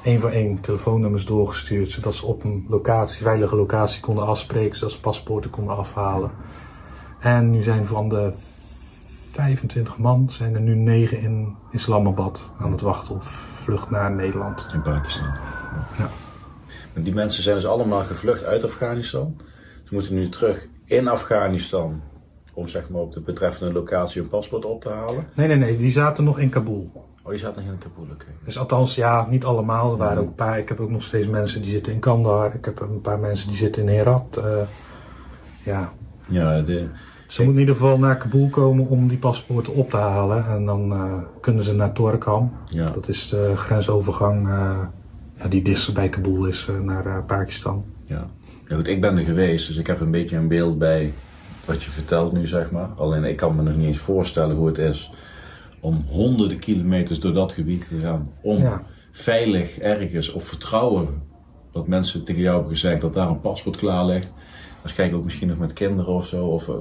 één 0.04 0.20
voor 0.20 0.30
één 0.30 0.62
telefoonnummers 0.62 1.26
doorgestuurd, 1.26 1.90
zodat 1.90 2.14
ze 2.14 2.26
op 2.26 2.44
een 2.44 2.66
locatie, 2.68 3.24
veilige 3.24 3.56
locatie 3.56 4.02
konden 4.02 4.26
afspreken, 4.26 4.76
zodat 4.76 4.92
ze 4.92 5.00
paspoorten 5.00 5.50
konden 5.50 5.78
afhalen. 5.78 6.32
En 7.20 7.50
nu 7.50 7.64
zijn 7.64 7.86
van 7.86 8.10
de 8.10 8.34
25 9.32 9.98
man, 9.98 10.28
zijn 10.32 10.54
er 10.54 10.62
nu 10.62 10.76
9 10.76 11.20
in 11.20 11.56
Islamabad 11.72 12.52
aan 12.60 12.72
het 12.72 12.82
wachten 12.82 13.16
op 13.16 13.24
vlucht 13.24 13.90
naar 13.90 14.12
Nederland. 14.12 14.70
In 14.74 14.82
Pakistan. 14.82 15.28
Ja. 15.98 16.10
En 16.94 17.04
die 17.04 17.14
mensen 17.14 17.44
zijn 17.44 17.56
dus 17.56 17.68
allemaal 17.68 18.02
gevlucht 18.02 18.44
uit 18.44 18.64
Afghanistan. 18.64 19.36
Ze 19.84 19.94
moeten 19.94 20.16
nu 20.16 20.30
terug 20.30 20.68
in 20.90 21.08
Afghanistan 21.08 22.02
om 22.54 22.68
zeg 22.68 22.90
maar 22.90 23.02
op 23.02 23.14
de 23.14 23.22
betreffende 23.22 23.74
locatie 23.74 24.22
een 24.22 24.30
paspoort 24.30 24.66
op 24.66 24.82
te 24.82 24.90
halen. 24.90 25.28
Nee, 25.34 25.48
nee, 25.48 25.58
nee, 25.58 25.78
die 25.78 25.92
zaten 25.92 26.24
nog 26.24 26.40
in 26.40 26.50
Kabul. 26.50 26.92
Oh, 27.24 27.30
die 27.30 27.40
zaten 27.40 27.64
nog 27.64 27.74
in 27.74 27.78
Kabul, 27.78 28.08
oké. 28.14 28.26
Dus 28.46 28.60
althans, 28.60 28.96
ja, 28.96 29.28
niet 29.30 29.44
allemaal. 29.44 29.92
Er 29.92 29.98
waren 29.98 30.18
ook 30.18 30.28
een 30.28 30.36
paar. 30.36 30.60
Ik 30.60 30.70
heb 30.70 30.80
ook 30.80 30.90
nog 30.90 31.04
steeds 31.04 31.28
mensen 31.28 31.62
die 31.62 31.72
zitten 31.72 31.94
in 31.94 32.00
Kandahar. 32.00 32.56
Ik 32.56 32.66
heb 32.66 32.80
een 32.80 33.02
paar 33.02 33.20
mensen 33.20 33.48
die 33.48 33.58
zitten 33.58 33.82
in 33.82 33.88
Herat. 33.96 34.38
Eh, 34.38 34.62
ja, 35.64 35.94
Ja, 36.28 36.62
de, 36.62 36.88
Ze 37.28 37.44
moeten 37.44 37.62
in 37.62 37.68
ieder 37.68 37.76
geval 37.76 38.00
naar 38.00 38.18
Kabul 38.18 38.50
komen 38.50 38.88
om 38.88 39.08
die 39.08 39.18
paspoorten 39.18 39.74
op 39.74 39.90
te 39.90 39.98
halen. 39.98 40.46
En 40.48 40.66
dan 40.66 40.94
eh, 40.94 41.14
kunnen 41.42 41.64
ze 41.64 41.76
naar 41.76 41.94
Torkham. 41.94 42.52
ja. 42.70 42.86
Dat 42.92 43.08
is 43.08 43.30
de 43.30 43.54
grensovergang 43.56 44.48
eh, 44.48 44.80
die 45.50 45.62
dichtst 45.62 45.94
bij 45.94 46.10
Kabul 46.10 46.46
is 46.46 46.70
naar 46.82 47.24
Pakistan. 47.24 47.86
Ja. 48.06 48.28
Ja, 48.70 48.76
goed, 48.76 48.88
ik 48.88 49.02
ben 49.02 49.18
er 49.18 49.24
geweest, 49.24 49.68
dus 49.68 49.76
ik 49.78 49.88
heb 49.88 50.00
een 50.00 50.12
beetje 50.12 50.38
een 50.38 50.48
beeld 50.48 50.78
bij 50.78 51.14
wat 51.66 51.84
je 51.84 51.90
vertelt 51.90 52.32
nu, 52.32 52.48
zeg 52.48 52.72
maar. 52.72 52.90
Alleen 52.98 53.24
ik 53.24 53.36
kan 53.38 53.56
me 53.56 53.62
nog 53.64 53.76
niet 53.76 53.88
eens 53.88 53.98
voorstellen 54.00 54.56
hoe 54.56 54.68
het 54.68 54.78
is 54.78 55.12
om 55.82 56.06
honderden 56.08 56.60
kilometers 56.60 57.20
door 57.20 57.34
dat 57.34 57.52
gebied 57.54 57.88
te 57.88 58.00
gaan. 58.00 58.30
Om 58.42 58.58
Ja. 58.62 58.84
veilig 59.12 59.78
ergens 59.78 60.32
op 60.32 60.44
vertrouwen 60.44 61.22
dat 61.72 61.88
mensen 61.88 62.24
tegen 62.24 62.42
jou 62.42 62.54
hebben 62.56 62.74
gezegd 62.74 63.02
dat 63.02 63.14
daar 63.14 63.28
een 63.30 63.40
paspoort 63.40 63.76
klaar 63.78 64.06
ligt. 64.06 64.34
Waarschijnlijk 64.82 65.20
ook 65.20 65.26
misschien 65.26 65.48
nog 65.48 65.58
met 65.58 65.74
kinderen 65.74 66.14
of 66.14 66.28
zo. 66.28 66.46
Of, 66.46 66.70
eh, 66.70 66.76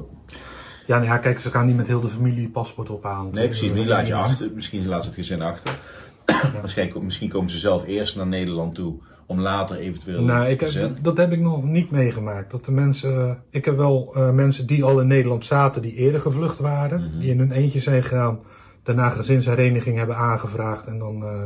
Ja, 0.87 0.95
nou 0.97 1.09
ja, 1.09 1.19
kijk, 1.19 1.41
ze 1.41 1.51
gaan 1.51 1.67
niet 1.67 1.77
met 1.77 1.87
heel 1.87 2.01
de 2.01 2.09
familie 2.09 2.49
paspoort 2.49 2.91
ophalen. 2.91 3.35
nee, 3.35 3.49
precies, 3.49 3.73
die 3.73 3.87
laat 3.87 4.07
je 4.07 4.15
achter. 4.15 4.51
Misschien 4.55 4.87
laat 4.87 5.03
ze 5.03 5.09
het 5.09 5.19
gezin 5.19 5.43
achter. 5.43 5.79
Waarschijnlijk, 6.61 7.03
misschien 7.03 7.29
komen 7.29 7.51
ze 7.51 7.59
zelf 7.59 7.87
eerst 7.87 8.17
naar 8.17 8.27
Nederland 8.27 8.75
toe 8.75 8.95
om 9.29 9.41
later 9.41 9.77
eventueel 9.77 10.23
Nou, 10.23 10.49
ik 10.49 10.61
heb, 10.61 10.97
dat 11.03 11.17
heb 11.17 11.33
ik 11.33 11.41
nog 11.41 11.65
niet 11.65 11.91
meegemaakt. 11.91 12.51
Dat 12.51 12.65
de 12.65 12.73
mensen, 12.73 13.43
ik 13.51 13.65
heb 13.65 13.77
wel 13.77 14.13
eh, 14.15 14.31
mensen 14.31 14.67
die 14.67 14.85
al 14.85 15.01
in 15.01 15.07
Nederland 15.07 15.45
zaten, 15.45 15.83
die 15.83 15.95
eerder 15.95 16.21
gevlucht 16.21 16.59
waren, 16.59 17.01
Mhm. 17.11 17.19
die 17.19 17.31
in 17.31 17.39
hun 17.39 17.53
eentje 17.53 17.81
zijn 17.81 18.03
gegaan, 18.03 18.39
daarna 18.83 19.09
gezinshereniging 19.11 19.97
hebben 19.97 20.17
aangevraagd 20.17 20.87
en 20.87 20.99
dan 20.99 21.23
eh, 21.23 21.45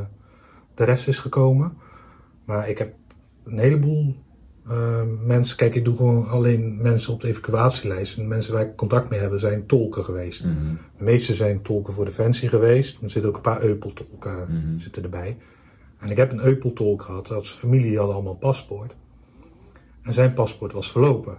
de 0.74 0.84
rest 0.84 1.08
is 1.08 1.18
gekomen. 1.18 1.72
Maar 2.44 2.68
ik 2.68 2.78
heb 2.78 2.94
een 3.44 3.58
heleboel 3.58 4.14
eh, 4.68 5.02
mensen, 5.26 5.56
kijk, 5.56 5.74
ik 5.74 5.84
doe 5.84 5.96
gewoon 5.96 6.28
alleen 6.28 6.82
mensen 6.82 7.12
op 7.12 7.20
de 7.20 7.28
evacuatielijst. 7.28 8.16
En 8.16 8.22
de 8.22 8.28
mensen 8.28 8.52
waar 8.52 8.62
ik 8.62 8.76
contact 8.76 9.10
mee 9.10 9.20
heb, 9.20 9.32
zijn 9.36 9.66
tolken 9.66 10.04
geweest. 10.04 10.44
Mhm. 10.44 10.54
De 10.98 11.04
meeste 11.04 11.34
zijn 11.34 11.62
tolken 11.62 11.92
voor 11.92 12.04
Defensie 12.04 12.48
geweest. 12.48 13.02
Er 13.02 13.10
zitten 13.10 13.30
ook 13.30 13.36
een 13.36 13.42
paar 13.42 13.62
Eupeltolken 13.62 14.32
Mhm. 14.48 14.78
zitten 14.78 15.02
erbij. 15.02 15.36
En 16.02 16.10
ik 16.10 16.16
heb 16.16 16.32
een 16.32 16.44
Eupeltolk 16.44 17.02
gehad. 17.02 17.26
Dat 17.26 17.46
zijn 17.46 17.58
familie 17.58 17.98
had 17.98 18.10
allemaal 18.10 18.32
een 18.32 18.38
paspoort. 18.38 18.94
En 20.02 20.12
zijn 20.12 20.34
paspoort 20.34 20.72
was 20.72 20.90
verlopen. 20.92 21.38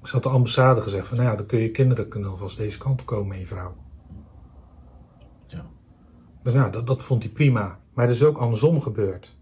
Dus 0.00 0.10
had 0.10 0.22
de 0.22 0.28
ambassade 0.28 0.80
gezegd 0.80 1.06
van, 1.06 1.16
nou 1.16 1.28
ja, 1.30 1.36
dan 1.36 1.46
kun 1.46 1.58
je 1.58 1.70
kinderen 1.70 2.08
kunnen 2.08 2.30
alvast 2.30 2.56
deze 2.56 2.78
kant 2.78 3.04
komen 3.04 3.34
en 3.34 3.40
je 3.40 3.46
vrouw. 3.46 3.74
Ja. 5.46 5.66
Dus 6.42 6.54
nou, 6.54 6.72
dat, 6.72 6.86
dat 6.86 7.02
vond 7.02 7.22
hij 7.22 7.32
prima. 7.32 7.78
Maar 7.94 8.06
het 8.06 8.14
is 8.16 8.24
ook 8.24 8.38
andersom 8.38 8.80
gebeurd. 8.80 9.38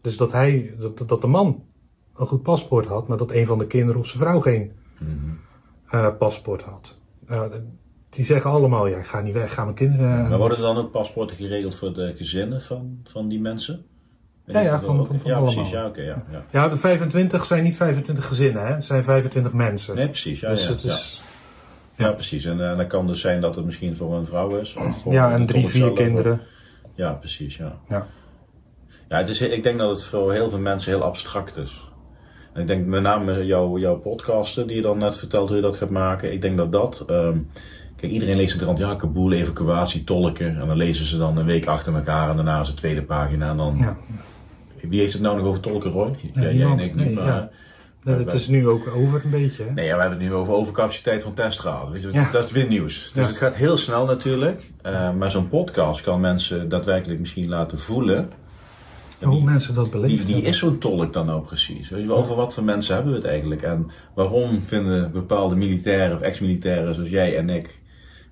Dus 0.00 0.16
dat 0.16 0.32
hij, 0.32 0.74
dat, 0.78 1.08
dat 1.08 1.20
de 1.20 1.26
man 1.26 1.64
een 2.16 2.26
goed 2.26 2.42
paspoort 2.42 2.86
had, 2.86 3.08
maar 3.08 3.18
dat 3.18 3.30
een 3.30 3.46
van 3.46 3.58
de 3.58 3.66
kinderen 3.66 4.00
of 4.00 4.06
zijn 4.06 4.22
vrouw 4.22 4.40
geen 4.40 4.72
Mhm. 4.98 5.10
eh, 5.86 6.16
paspoort 6.16 6.62
had. 6.62 6.98
Eh, 7.26 7.44
die 8.16 8.24
zeggen 8.24 8.50
allemaal, 8.50 8.86
ja, 8.86 8.96
ik 8.96 9.06
ga 9.06 9.20
niet 9.20 9.34
weg, 9.34 9.54
ga 9.54 9.62
mijn 9.64 9.76
kinderen... 9.76 10.28
Maar 10.28 10.38
worden 10.38 10.58
er 10.58 10.64
dan 10.64 10.76
ook 10.76 10.90
paspoorten 10.90 11.36
geregeld 11.36 11.74
voor 11.74 11.92
de 11.94 12.14
gezinnen 12.16 12.62
van, 12.62 12.98
van 13.04 13.28
die 13.28 13.40
mensen? 13.40 13.84
Ja, 14.44 14.60
ja, 14.60 14.70
dat 14.70 14.84
van- 14.84 15.00
ook- 15.00 15.06
van- 15.06 15.20
van 15.20 15.30
ja, 15.30 15.36
allemaal. 15.36 15.54
precies. 15.54 15.72
Ja, 15.72 15.86
oké, 15.86 16.00
ja, 16.02 16.22
ja. 16.30 16.44
Ja, 16.50 16.68
de 16.68 16.76
25 16.76 17.44
zijn 17.44 17.64
niet 17.64 17.76
25 17.76 18.26
gezinnen, 18.26 18.66
hè? 18.66 18.74
Het 18.74 18.84
zijn 18.84 19.04
25 19.04 19.52
mensen. 19.52 19.94
Nee, 19.96 20.06
precies. 20.08 20.40
Ja, 20.40 20.48
dus 20.50 20.62
ja, 20.62 20.70
het 20.70 20.84
is... 20.84 21.22
ja. 21.96 22.12
precies. 22.12 22.44
En 22.44 22.70
eh, 22.70 22.76
dan 22.76 22.86
kan 22.86 23.06
dus 23.06 23.20
zijn 23.20 23.40
dat 23.40 23.54
het 23.54 23.64
misschien 23.64 23.96
voor 23.96 24.14
een 24.14 24.26
vrouw 24.26 24.56
is. 24.56 24.74
Of 24.74 25.02
voor 25.02 25.12
Ja, 25.12 25.32
en 25.32 25.46
drie, 25.46 25.66
vier 25.68 25.92
kinderen. 25.92 26.40
Ja, 26.94 27.12
precies. 27.12 27.56
Ja. 27.56 27.78
Ja. 27.88 28.06
Ja, 29.08 29.16
het 29.16 29.28
is, 29.28 29.40
ik 29.40 29.62
denk 29.62 29.78
dat 29.78 29.90
het 29.90 30.02
voor 30.04 30.32
heel 30.32 30.48
veel 30.50 30.58
mensen 30.58 30.92
heel 30.92 31.02
abstract 31.02 31.56
is. 31.56 31.90
En 32.52 32.60
ik 32.60 32.66
denk 32.66 32.86
met 32.86 33.02
name 33.02 33.44
jouw, 33.46 33.78
jouw 33.78 33.96
podcasten 33.98 34.66
die 34.66 34.76
je 34.76 34.82
dan 34.82 34.98
net 34.98 35.16
vertelt 35.16 35.46
hoe 35.48 35.56
je 35.56 35.62
dat 35.62 35.76
gaat 35.76 35.90
maken. 35.90 36.32
Ik 36.32 36.40
denk 36.42 36.56
dat 36.56 36.72
dat... 36.72 37.04
ehm, 37.06 37.38
kijk, 37.96 38.12
iedereen 38.12 38.36
leest 38.36 38.58
de 38.58 38.64
krant, 38.64 38.78
ja, 38.78 38.96
evacuatie, 39.30 40.04
tolken. 40.04 40.60
En 40.60 40.68
dan 40.68 40.76
lezen 40.76 41.04
ze 41.06 41.18
dan 41.18 41.36
een 41.38 41.44
week 41.46 41.66
achter 41.66 41.94
elkaar 41.94 42.30
en 42.30 42.36
daarna 42.36 42.60
is 42.60 42.68
de 42.68 42.74
tweede 42.74 43.02
pagina. 43.02 43.50
En 43.50 43.56
dan, 43.56 43.76
Ja. 43.78 43.96
Wie 44.88 45.00
heeft 45.00 45.12
het 45.12 45.22
nou 45.22 45.36
nog 45.36 45.46
over 45.46 45.60
tolken, 45.60 45.90
Roy? 45.90 46.16
Ja, 46.34 46.40
jij 46.50 46.66
en 46.70 46.78
ik 46.78 46.94
niet, 46.94 47.14
maar... 47.14 47.26
ja. 47.26 47.50
Het 48.04 48.32
is 48.32 48.48
nu 48.48 48.68
ook 48.68 48.88
over 48.96 49.20
een 49.24 49.30
beetje, 49.30 49.62
hè? 49.62 49.72
Nee, 49.72 49.86
ja, 49.86 49.94
we 49.94 50.00
hebben 50.00 50.18
het 50.18 50.28
nu 50.28 50.34
over 50.34 50.54
overcapaciteit 50.54 51.22
van 51.22 51.32
testraden. 51.34 51.92
Weet 51.92 52.02
je, 52.02 52.08
Ja. 52.12 52.30
Dat 52.30 52.44
is 52.44 52.52
weer 52.52 52.66
nieuws. 52.66 53.10
Dus 53.14 53.22
Ja. 53.22 53.28
het 53.28 53.36
gaat 53.36 53.54
heel 53.54 53.76
snel 53.76 54.06
natuurlijk. 54.06 54.70
Eh, 54.82 55.12
maar 55.12 55.30
zo'n 55.30 55.48
podcast 55.48 56.00
kan 56.00 56.20
mensen 56.20 56.68
daadwerkelijk 56.68 57.20
misschien 57.20 57.48
laten 57.48 57.78
voelen. 57.78 58.30
Hoe 59.20 59.42
mensen 59.42 59.74
dat 59.74 59.90
beleven. 59.90 60.26
wie, 60.26 60.42
is 60.42 60.58
zo'n 60.58 60.78
tolk 60.78 61.12
dan 61.12 61.26
nou 61.26 61.42
precies? 61.42 61.88
Weet 61.88 62.02
je, 62.02 62.12
over 62.12 62.36
wat 62.36 62.54
voor 62.54 62.64
mensen 62.64 62.94
hebben 62.94 63.12
we 63.12 63.18
het 63.18 63.28
eigenlijk? 63.28 63.62
En 63.62 63.90
waarom 64.14 64.64
vinden 64.64 65.12
bepaalde 65.12 65.56
militairen 65.56 66.16
of 66.16 66.22
ex-militairen 66.22 66.94
zoals 66.94 67.08
jij 67.08 67.36
en 67.36 67.50
ik 67.50 67.80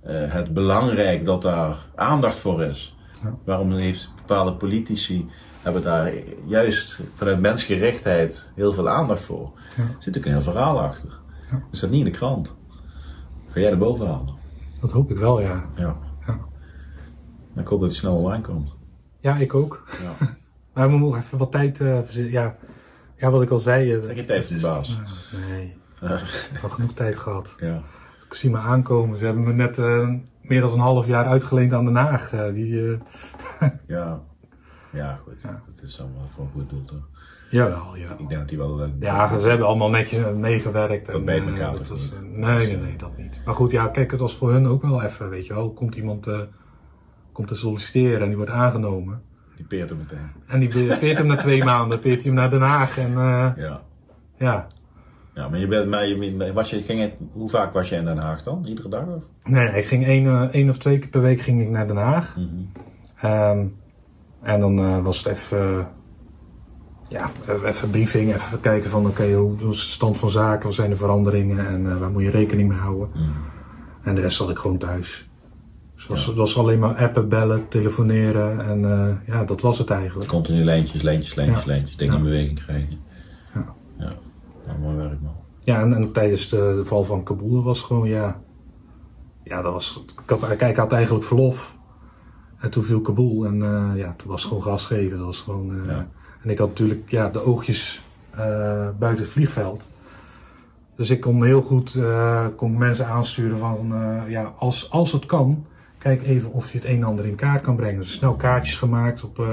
eh, 0.05 0.33
het 0.33 0.55
belangrijk 0.55 1.25
dat 1.25 1.43
daar 1.43 1.77
aandacht 1.95 2.39
voor 2.39 2.63
is? 2.63 2.97
Ja. 3.23 3.35
Waarom 3.45 3.73
heeft 3.73 4.13
bepaalde 4.17 4.53
politici 4.53 5.29
hebben 5.63 5.83
daar 5.83 6.13
juist 6.45 7.01
vanuit 7.15 7.41
mensgerichtheid 7.41 8.53
heel 8.55 8.73
veel 8.73 8.89
aandacht 8.89 9.23
voor? 9.23 9.53
Ja. 9.77 9.83
Er 9.83 9.97
zit 9.99 10.19
ook 10.19 10.25
een 10.25 10.33
heel 10.33 10.43
verhaal 10.43 10.81
achter. 10.81 11.19
Ja. 11.51 11.63
Is 11.71 11.81
dat 11.81 11.91
niet 11.91 11.99
in 11.99 12.13
de 12.13 12.19
krant? 12.19 12.55
Ga 13.49 13.61
jij 13.61 13.69
naar 13.69 13.79
boven 13.79 14.07
halen? 14.07 14.35
Dat 14.81 14.91
hoop 14.91 15.11
ik 15.11 15.19
wel, 15.19 15.41
ja. 15.41 15.65
Ja. 15.77 15.97
Ja. 16.27 16.39
Ik 17.57 17.67
hoop 17.67 17.81
dat 17.81 17.89
hij 17.89 17.99
snel 17.99 18.17
online 18.17 18.43
komt. 18.43 18.71
Ja, 19.21 19.37
ik 19.37 19.55
ook. 19.55 19.87
Ja. 20.03 20.27
Maar 20.75 20.91
we 20.91 20.97
moeten 20.97 21.21
even 21.21 21.39
wat 21.39 21.53
tijd 21.53 21.81
uh. 21.81 22.31
Ja. 22.31 22.57
ja, 23.17 23.31
wat 23.31 23.43
ik 23.43 23.51
al 23.51 23.59
zei. 23.59 23.95
Uh, 23.95 24.03
Trek 24.03 24.17
je 24.17 24.25
tijd 24.25 24.45
van 24.45 24.57
de 24.57 24.63
baas. 24.63 24.89
Uh, 24.89 25.51
nee, 25.51 25.77
ik 26.01 26.51
heb 26.53 26.63
al 26.63 26.69
genoeg 26.69 26.95
tijd 26.95 27.19
gehad. 27.19 27.55
Ja. 27.59 27.83
Ik 28.35 28.41
zie 28.41 28.51
me 28.51 28.59
aankomen. 28.59 29.19
Ze 29.19 29.25
hebben 29.25 29.43
me 29.43 29.53
net 29.53 29.79
uh, 29.79 30.09
meer 30.43 30.61
dan 30.61 30.73
een 30.73 30.79
half 30.79 31.07
jaar 31.07 31.25
uitgeleend 31.25 31.73
aan 31.73 31.85
Den 31.85 31.95
Haag. 31.97 32.31
die, 32.31 32.99
eh, 33.61 33.69
ja. 33.87 34.21
ja, 34.93 35.19
goed. 35.25 35.43
Ja. 35.43 35.63
Dat 35.75 35.85
is 35.85 36.01
allemaal 36.01 36.29
voor 36.29 36.45
een 36.45 36.51
goed 36.51 36.71
doel, 36.71 36.85
toch? 36.85 37.09
Jawel, 37.51 37.97
ja. 37.97 38.11
Ik 38.13 38.29
denk 38.29 38.41
dat 38.41 38.49
die 38.49 38.59
wel... 38.59 38.83
Uh, 38.83 38.89
ja, 39.01 39.39
ze 39.39 39.49
hebben 39.49 39.67
allemaal 39.67 39.91
netjes 39.91 40.35
meegewerkt. 40.37 41.07
Dat 41.07 41.25
bij 41.25 41.47
elkaar 41.47 41.73
toch 41.73 41.89
was, 41.89 42.01
niet? 42.01 42.37
Nee, 42.37 42.67
nee, 42.67 42.77
nee, 42.77 42.97
dat 42.97 43.17
niet. 43.17 43.41
Maar 43.45 43.55
goed, 43.55 43.71
ja, 43.71 43.89
kijk, 43.89 44.11
het 44.11 44.21
was 44.21 44.37
voor 44.37 44.53
hun 44.53 44.67
ook 44.67 44.83
wel 44.83 45.03
even, 45.03 45.29
weet 45.29 45.47
je 45.47 45.55
wel. 45.55 45.73
Komt 45.73 45.95
iemand 45.95 46.29
komt 47.33 47.49
te 47.49 47.55
solliciteren 47.55 48.21
en 48.21 48.27
die 48.27 48.37
wordt 48.37 48.53
aangenomen. 48.53 49.23
Die 49.57 49.67
peert 49.67 49.89
hem 49.89 49.99
meteen. 49.99 50.31
En 50.47 50.61
die 50.61 50.69
peert 50.99 51.19
hem 51.19 51.27
na 51.27 51.37
twee 51.37 51.65
maanden, 51.75 52.01
peert 52.01 52.23
hij 52.23 52.25
hem 52.25 52.35
naar 52.35 52.51
Den 52.51 52.61
Haag. 52.61 52.99
En, 52.99 53.13
ja. 53.57 53.83
Ja. 54.39 54.67
Ja, 55.35 55.49
maar 55.49 55.59
je 55.59 55.67
bent, 55.67 56.53
was 56.53 56.71
je, 56.71 56.83
ging 56.83 57.01
het, 57.01 57.13
hoe 57.33 57.49
vaak 57.49 57.73
was 57.73 57.89
je 57.89 57.97
in 57.97 58.05
Den 58.05 58.17
Haag 58.17 58.43
dan? 58.43 58.65
Iedere 58.67 58.89
dag? 58.89 59.07
Of? 59.07 59.25
Nee, 59.45 59.69
ik 59.69 59.87
ging 59.87 60.07
één, 60.07 60.25
uh, 60.25 60.43
één 60.55 60.69
of 60.69 60.79
twee 60.79 60.99
keer 60.99 61.09
per 61.09 61.21
week 61.21 61.41
ging 61.41 61.63
ik 61.63 61.69
naar 61.69 61.87
Den 61.87 61.97
Haag. 61.97 62.37
Mm 62.37 62.49
-hmm. 62.49 63.31
um, 63.31 63.77
en 64.43 64.61
dan 64.61 64.79
uh, 64.79 65.05
was 65.05 65.19
het 65.19 65.27
even, 65.27 65.89
ja, 67.09 67.31
even 67.65 67.91
briefing, 67.91 68.35
even 68.35 68.61
kijken 68.61 68.91
van 68.91 69.01
oké, 69.01 69.11
okay, 69.11 69.35
hoe, 69.35 69.59
hoe, 69.59 69.73
is 69.73 69.85
de 69.85 69.91
stand 69.91 70.19
van 70.19 70.31
zaken, 70.31 70.67
wat 70.67 70.75
zijn 70.75 70.91
de 70.91 70.97
veranderingen 70.97 71.67
en 71.67 71.85
uh, 71.85 71.99
waar 71.99 72.11
moet 72.11 72.23
je 72.23 72.31
rekening 72.31 72.69
mee 72.69 72.79
houden. 72.79 73.09
Mm. 73.15 73.33
En 74.03 74.15
de 74.15 74.21
rest 74.21 74.37
zat 74.37 74.51
ik 74.51 74.59
gewoon 74.59 74.79
thuis. 74.79 75.29
Dus 75.95 76.03
het 76.03 76.11
was, 76.11 76.23
ja. 76.23 76.29
het 76.29 76.39
was 76.39 76.59
alleen 76.59 76.79
maar 76.79 76.95
appen, 76.95 77.29
bellen, 77.29 77.69
telefoneren 77.69 78.67
en 78.67 78.81
ja, 79.27 79.45
dat 79.45 79.61
was 79.61 79.79
het 79.79 79.91
eigenlijk. 79.91 80.29
Continu 80.29 80.65
lijntjes, 80.65 81.03
lijntjes, 81.03 81.35
lijntjes, 81.35 81.65
ja. 81.65 81.71
lijntjes, 81.71 81.97
dingen 81.97 82.13
ja. 82.13 82.19
in 82.19 82.25
beweging 82.25 82.65
krijgen. 82.65 82.99
Ja. 83.99 84.13
Ja, 84.75 84.81
mooi 84.81 84.97
werk 84.97 85.21
man. 85.21 85.35
Ja, 85.61 85.81
en, 85.81 85.95
en 85.95 86.13
tijdens 86.13 86.49
de, 86.49 86.75
de, 86.77 86.85
val 86.85 87.05
van 87.05 87.23
Kabul 87.23 87.63
was 87.63 87.83
gewoon, 87.83 88.09
ja, 88.09 88.41
ja, 89.43 89.63
dat 89.63 89.73
was, 89.73 90.05
ik 90.23 90.31
had, 90.31 90.57
kijk, 90.57 90.71
ik 90.71 90.77
had 90.77 90.93
eigenlijk 90.93 91.25
verlof. 91.25 91.77
En 92.59 92.71
toen 92.71 92.83
viel 92.83 93.01
Kabul 93.01 93.47
en 93.47 93.57
uh, 93.57 93.91
ja, 93.95 94.15
toen 94.17 94.31
was 94.31 94.43
het 94.43 94.49
gewoon 94.49 94.63
gas 94.63 94.87
geven. 94.87 95.17
Dat 95.17 95.27
was 95.27 95.41
gewoon, 95.41 95.77
uh, 95.77 95.87
ja. 95.87 96.07
En 96.43 96.51
ik 96.51 96.59
had 96.59 96.69
natuurlijk 96.69 97.11
ja, 97.11 97.31
de 97.31 97.45
oogjes 97.45 98.05
uh, 98.33 98.39
buiten 98.99 99.25
het 99.25 99.33
vliegveld. 99.33 99.89
Dus 100.97 101.11
ik 101.11 101.21
kon 101.21 101.45
heel 101.45 101.63
goed 101.63 101.99
kon 102.57 102.79
mensen 102.79 103.07
aansturen 103.07 103.59
van, 103.59 103.93
ja, 104.29 104.53
als, 104.59 104.91
als 104.91 105.13
het 105.13 105.27
kan, 105.27 105.67
kijk 105.99 106.23
even 106.23 106.53
of 106.53 106.73
je 106.73 106.79
het 106.79 106.87
een 106.87 106.97
en 106.97 107.05
ander 107.05 107.27
in 107.27 107.35
kaart 107.35 107.63
kan 107.63 107.77
brengen. 107.77 108.01
Dus 108.01 108.13
snel 108.13 108.35
kaartjes 108.35 108.77
gemaakt 108.77 109.25
op, 109.25 109.47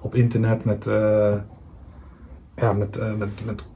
op 0.00 0.14
internet 0.14 0.64
met, 0.64 0.84
ja, 2.54 2.72
met, 2.72 3.18
met, 3.18 3.44
met 3.44 3.66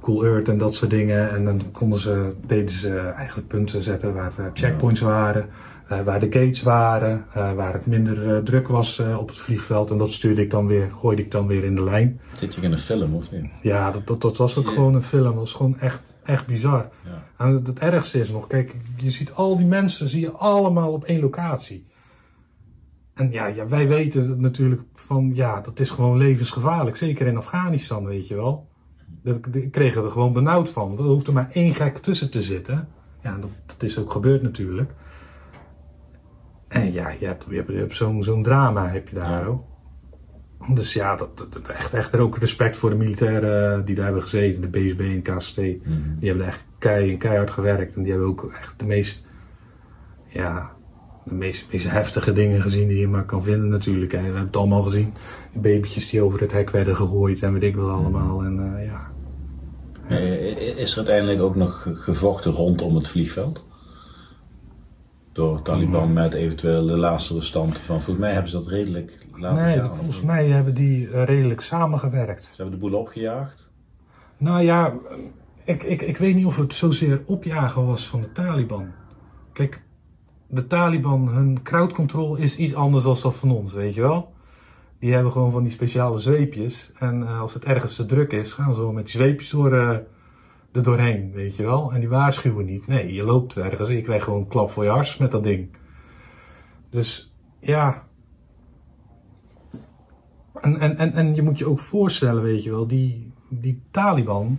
Cool 0.00 0.24
Earth 0.24 0.48
en 0.48 0.58
dat 0.58 0.74
soort 0.74 0.90
dingen. 0.90 1.30
En 1.30 1.44
dan 1.44 1.62
konden 1.72 2.00
ze, 2.00 2.32
deden 2.46 2.70
ze 2.70 2.98
eigenlijk 2.98 3.48
punten 3.48 3.82
zetten 3.82 4.14
waar 4.14 4.32
de 4.36 4.50
checkpoints 4.54 5.00
waren, 5.00 5.48
uh, 5.92 6.00
waar 6.00 6.20
de 6.20 6.32
gates 6.32 6.62
waren, 6.62 7.24
uh, 7.36 7.52
waar 7.52 7.72
het 7.72 7.86
minder 7.86 8.44
druk 8.44 8.68
was 8.68 9.02
op 9.18 9.28
het 9.28 9.38
vliegveld. 9.38 9.90
En 9.90 9.98
dat 9.98 10.12
stuurde 10.12 10.42
ik 10.42 10.50
dan 10.50 10.66
weer, 10.66 10.90
gooide 10.98 11.22
ik 11.22 11.30
dan 11.30 11.46
weer 11.46 11.64
in 11.64 11.74
de 11.74 11.82
lijn. 11.82 12.20
Zit 12.34 12.54
je 12.54 12.60
in 12.60 12.72
een 12.72 12.78
film 12.78 13.14
of 13.14 13.32
niet? 13.32 13.50
Ja, 13.62 13.90
dat, 13.90 14.06
dat, 14.06 14.20
dat 14.20 14.36
was 14.36 14.58
ook 14.58 14.68
gewoon 14.68 14.94
een 14.94 15.02
film. 15.02 15.24
Dat 15.24 15.34
was 15.34 15.52
gewoon 15.52 15.78
echt, 15.78 16.00
echt 16.24 16.46
bizar. 16.46 16.88
Ja. 17.04 17.44
En 17.44 17.54
het, 17.54 17.66
het, 17.66 17.78
ergste 17.78 18.20
is 18.20 18.30
nog, 18.30 18.46
kijk, 18.46 18.76
je 18.96 19.10
ziet 19.10 19.32
al 19.32 19.56
die 19.56 19.66
mensen, 19.66 20.08
zie 20.08 20.20
je 20.20 20.30
allemaal 20.30 20.92
op 20.92 21.04
één 21.04 21.20
locatie. 21.20 21.88
En 23.14 23.30
ja, 23.30 23.46
ja, 23.46 23.68
wij 23.68 23.88
weten 23.88 24.40
natuurlijk 24.40 24.82
van, 24.94 25.30
ja, 25.34 25.60
dat 25.60 25.80
is 25.80 25.90
gewoon 25.90 26.16
levensgevaarlijk. 26.16 26.96
Zeker 26.96 27.26
in 27.26 27.36
Afghanistan, 27.36 28.04
weet 28.04 28.28
je 28.28 28.34
wel. 28.34 28.69
Ik 29.52 29.70
kreeg 29.70 29.96
er 29.96 30.10
gewoon 30.10 30.32
benauwd 30.32 30.70
van. 30.70 30.98
Er 30.98 31.04
hoeft 31.04 31.26
er 31.26 31.32
maar 31.32 31.50
één 31.52 31.74
gek 31.74 31.98
tussen 31.98 32.30
te 32.30 32.42
zitten. 32.42 32.88
Ja, 33.22 33.36
dat, 33.40 33.50
dat 33.66 33.82
is 33.82 33.98
ook 33.98 34.12
gebeurd 34.12 34.42
natuurlijk. 34.42 34.90
En 36.68 36.92
ja, 36.92 37.08
je 37.18 37.26
hebt, 37.26 37.46
je 37.48 37.56
hebt, 37.56 37.68
je 37.68 37.76
hebt 37.76 37.96
zo'n 37.96 38.24
zo'n 38.24 38.42
drama 38.42 38.88
heb 38.88 39.08
je 39.08 39.14
daar 39.14 39.46
ook. 39.46 39.64
Dus 40.68 40.92
ja, 40.92 41.16
dat, 41.16 41.38
dat, 41.38 41.52
dat 41.52 41.68
echt, 41.68 41.94
echt 41.94 42.12
er 42.12 42.20
ook 42.20 42.38
respect 42.38 42.76
voor 42.76 42.90
de 42.90 42.96
militairen 42.96 43.84
die 43.84 43.94
daar 43.94 44.04
hebben 44.04 44.22
gezeten, 44.22 44.60
de 44.60 44.68
BSB 44.68 45.00
en 45.00 45.22
KST. 45.22 45.56
Mhm. 45.56 46.18
Die 46.18 46.28
hebben 46.28 46.46
echt 46.46 46.64
kei, 46.78 47.16
keihard 47.16 47.50
gewerkt 47.50 47.94
en 47.96 48.02
die 48.02 48.10
hebben 48.10 48.28
ook 48.28 48.52
echt 48.52 48.74
de 48.76 48.84
meest, 48.84 49.26
ja, 50.28 50.70
de 51.24 51.34
meest, 51.34 51.72
meest 51.72 51.90
heftige 51.90 52.32
dingen 52.32 52.62
gezien 52.62 52.88
die 52.88 52.98
je 52.98 53.08
maar 53.08 53.24
kan 53.24 53.42
vinden 53.42 53.68
natuurlijk. 53.68 54.12
En 54.12 54.18
we 54.18 54.24
hebben 54.24 54.46
het 54.46 54.56
allemaal 54.56 54.82
gezien. 54.82 55.12
Babytjes 55.52 56.10
die 56.10 56.22
over 56.22 56.40
het 56.40 56.52
hek 56.52 56.70
werden 56.70 56.96
gegooid 56.96 57.42
en 57.42 57.52
weet 57.52 57.62
ik 57.62 57.76
wel 57.76 57.90
allemaal. 57.90 58.44
En 58.44 58.76
eh, 58.76 58.84
ja, 58.84 59.09
Is 60.76 60.90
er 60.90 60.96
uiteindelijk 60.96 61.42
ook 61.42 61.56
nog 61.56 61.86
gevochten 61.92 62.52
rondom 62.52 62.94
het 62.94 63.08
vliegveld? 63.08 63.64
Door 65.32 65.62
Taliban 65.62 66.12
met 66.12 66.34
eventueel 66.34 66.86
de 66.86 66.96
laatste 66.96 67.34
restanten 67.34 67.82
van. 67.82 68.02
Volgens 68.02 68.18
mij 68.18 68.32
hebben 68.32 68.50
ze 68.50 68.56
dat 68.56 68.66
redelijk 68.66 69.26
laten 69.36 69.64
nee, 69.64 69.78
gaan. 69.78 69.96
volgens 69.96 70.20
mij 70.20 70.48
hebben 70.48 70.74
die 70.74 71.10
eh, 71.10 71.24
redelijk 71.24 71.60
samengewerkt. 71.60 72.44
Ze 72.44 72.62
hebben 72.62 72.74
de 72.74 72.86
boel 72.86 72.98
opgejaagd. 72.98 73.70
Nou 74.36 74.62
ja, 74.62 74.94
ik, 75.64 75.82
ik, 75.82 76.02
ik 76.02 76.16
weet 76.16 76.34
niet 76.34 76.46
of 76.46 76.56
het 76.56 76.74
zozeer 76.74 77.22
opjagen 77.26 77.86
was 77.86 78.06
van 78.06 78.20
de 78.20 78.32
Taliban. 78.32 78.86
Kijk, 79.52 79.82
de 80.46 80.66
Taliban, 80.66 81.28
hun 81.28 81.62
crowd 81.62 81.92
control 81.92 82.36
is 82.36 82.56
iets 82.56 82.74
anders 82.74 83.04
dan 83.04 83.16
dat 83.22 83.36
van 83.36 83.50
ons, 83.50 83.72
weet 83.72 83.94
je 83.94 84.00
wel. 84.00 84.32
Die 85.00 85.12
hebben 85.12 85.32
gewoon 85.32 85.50
van 85.50 85.62
die 85.62 85.72
speciale 85.72 86.18
zweepjes. 86.18 86.92
En 86.98 87.22
eh, 87.22 87.40
als 87.40 87.54
het 87.54 87.64
ergens 87.64 87.96
te 87.96 88.06
druk 88.06 88.32
is, 88.32 88.52
gaan 88.52 88.74
ze 88.74 88.80
wel 88.80 88.92
met 88.92 89.04
die 89.04 89.14
zweepjes 89.14 89.50
door, 89.50 89.72
eh, 89.72 89.96
er 90.72 90.82
doorheen, 90.82 91.32
weet 91.32 91.56
je 91.56 91.62
wel. 91.62 91.92
En 91.92 92.00
die 92.00 92.08
waarschuwen 92.08 92.64
niet. 92.64 92.86
Nee, 92.86 93.12
je 93.12 93.22
loopt 93.22 93.56
ergens 93.56 93.88
en 93.88 93.94
je 93.94 94.02
krijgt 94.02 94.24
gewoon 94.24 94.40
een 94.40 94.48
klap 94.48 94.70
voor 94.70 94.84
je 94.84 94.90
hars 94.90 95.16
met 95.16 95.30
dat 95.30 95.42
ding. 95.42 95.68
Dus 96.90 97.34
ja. 97.60 98.02
En, 100.60 100.78
en, 100.78 100.96
en, 100.96 101.12
en 101.12 101.34
je 101.34 101.42
moet 101.42 101.58
je 101.58 101.66
ook 101.66 101.78
voorstellen, 101.78 102.42
weet 102.42 102.62
je 102.62 102.70
wel, 102.70 102.86
die, 102.86 103.32
die 103.48 103.82
Taliban, 103.90 104.58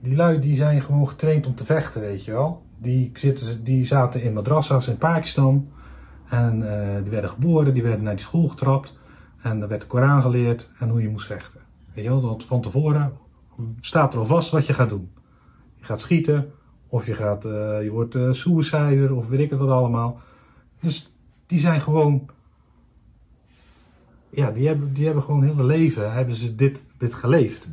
die 0.00 0.16
lui 0.16 0.38
die 0.38 0.56
zijn 0.56 0.82
gewoon 0.82 1.08
getraind 1.08 1.46
om 1.46 1.54
te 1.54 1.64
vechten, 1.64 2.00
weet 2.00 2.24
je 2.24 2.32
wel. 2.32 2.62
Die, 2.78 3.10
zitten, 3.14 3.64
die 3.64 3.84
zaten 3.84 4.22
in 4.22 4.32
madrassa's 4.32 4.88
in 4.88 4.96
Pakistan. 4.96 5.68
En 6.28 6.72
eh, 6.72 7.02
die 7.02 7.10
werden 7.10 7.30
geboren, 7.30 7.74
die 7.74 7.82
werden 7.82 8.04
naar 8.04 8.16
die 8.16 8.24
school 8.24 8.48
getrapt. 8.48 8.98
En 9.42 9.62
er 9.62 9.68
werd 9.68 9.80
de 9.80 9.86
Koran 9.86 10.22
geleerd 10.22 10.70
en 10.78 10.88
hoe 10.88 11.02
je 11.02 11.08
moest 11.08 11.26
vechten. 11.26 11.60
Weet 11.94 12.04
je 12.04 12.10
wel, 12.10 12.20
want 12.20 12.44
van 12.44 12.60
tevoren 12.60 13.12
staat 13.80 14.12
er 14.12 14.18
al 14.18 14.24
vast 14.26 14.50
wat 14.50 14.66
je 14.66 14.74
gaat 14.74 14.88
doen. 14.88 15.10
Je 15.74 15.84
gaat 15.84 16.00
schieten, 16.00 16.52
of 16.86 17.06
je, 17.06 17.14
gaat, 17.14 17.44
eh, 17.44 17.82
je 17.82 17.90
wordt 17.90 18.14
eh 18.14 18.32
suicider, 18.32 19.14
of 19.14 19.28
weet 19.28 19.40
ik 19.40 19.50
het 19.50 19.58
wat 19.58 19.68
allemaal. 19.68 20.20
Dus 20.80 21.12
die 21.46 21.58
zijn 21.58 21.80
gewoon 21.80 22.30
ja, 24.30 24.50
die 24.50 24.66
hebben, 24.66 24.92
die 24.92 25.04
hebben 25.04 25.22
gewoon 25.22 25.42
heel 25.42 25.64
leven 25.64 26.12
hebben 26.12 26.34
ze 26.34 26.54
dit, 26.54 26.86
dit 26.98 27.14
geleefd. 27.14 27.68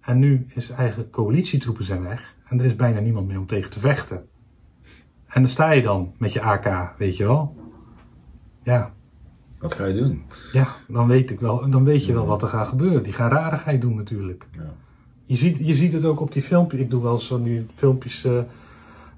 En 0.00 0.18
nu 0.18 0.46
is 0.54 0.70
eigenlijk 0.70 1.10
coalitietroepen 1.10 1.84
zijn 1.84 2.02
weg. 2.02 2.34
En 2.44 2.58
er 2.58 2.64
is 2.64 2.76
bijna 2.76 3.00
niemand 3.00 3.26
meer 3.26 3.38
om 3.38 3.46
tegen 3.46 3.70
te 3.70 3.80
vechten. 3.80 4.28
En 5.26 5.42
dan 5.42 5.50
sta 5.50 5.70
je 5.70 5.82
dan 5.82 6.14
met 6.18 6.32
je 6.32 6.42
AK, 6.42 6.98
weet 6.98 7.16
je 7.16 7.24
wel. 7.24 7.56
Ja, 8.62 8.94
Wat 9.60 9.74
ga 9.74 9.84
je 9.84 9.94
doen? 9.94 10.22
ja 10.52 10.66
dan, 10.88 11.08
weet 11.08 11.30
ik 11.30 11.40
wel, 11.40 11.70
dan 11.70 11.84
weet 11.84 12.06
je 12.06 12.12
wel 12.12 12.26
wat 12.26 12.42
er 12.42 12.48
gaat 12.48 12.68
gebeuren. 12.68 13.02
Die 13.02 13.12
gaan 13.12 13.30
rarigheid 13.30 13.80
doen 13.80 13.96
natuurlijk. 13.96 14.46
Ja. 14.52 14.72
Je 15.24 15.36
ziet, 15.36 15.56
je 15.60 15.74
ziet 15.74 15.92
het 15.92 16.04
ook 16.04 16.20
op 16.20 16.32
die 16.32 16.42
filmpjes. 16.42 16.80
Ik 16.80 16.90
doe 16.90 17.02
wel 17.02 17.18
zo 17.18 17.38
nu 17.38 17.66
filmpjes 17.74 18.24
eh 18.24 18.38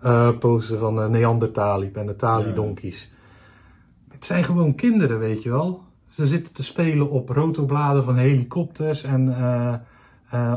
eh, 0.02 0.28
posten 0.38 0.78
van 0.78 1.00
eh, 1.00 1.08
Neandertalib 1.08 1.96
en 1.96 2.06
de 2.06 2.16
Tali-donkies. 2.16 3.12
Het 4.10 4.26
zijn 4.26 4.44
gewoon 4.44 4.74
kinderen, 4.74 5.18
weet 5.18 5.42
je 5.42 5.50
wel. 5.50 5.82
Ze 6.08 6.26
zitten 6.26 6.54
te 6.54 6.62
spelen 6.62 7.10
op 7.10 7.28
rotobladen 7.28 8.04
van 8.04 8.16
helikopters 8.16 9.02
en 9.02 9.34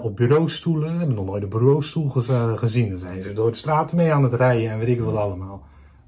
op 0.02 0.16
bureaustoelen. 0.16 0.92
We 0.92 0.98
hebben 0.98 1.16
nog 1.16 1.26
nooit 1.26 1.44
een 1.44 1.50
bureaustoel 1.50 2.10
gez- 2.10 2.60
gezien. 2.60 2.90
Dan 2.90 3.00
zijn 3.00 3.24
ze 3.24 3.34
door 3.34 3.52
de 3.52 3.58
straten 3.58 3.98
mee 3.98 4.14
aan 4.14 4.24
het 4.24 4.34
rijden 4.34 4.72
en 4.72 4.80
weet 4.80 4.88
ik 4.88 5.02
wat 5.02 5.16
allemaal. 5.16 5.64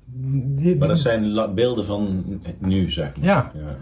Die- 0.09 0.75
Maar 0.77 0.87
dat 0.87 0.99
zijn 0.99 1.53
beelden 1.55 1.85
van 1.85 2.23
nu, 2.57 2.91
zeg 2.91 3.15
maar. 3.15 3.25
Ja. 3.25 3.51
ja. 3.55 3.77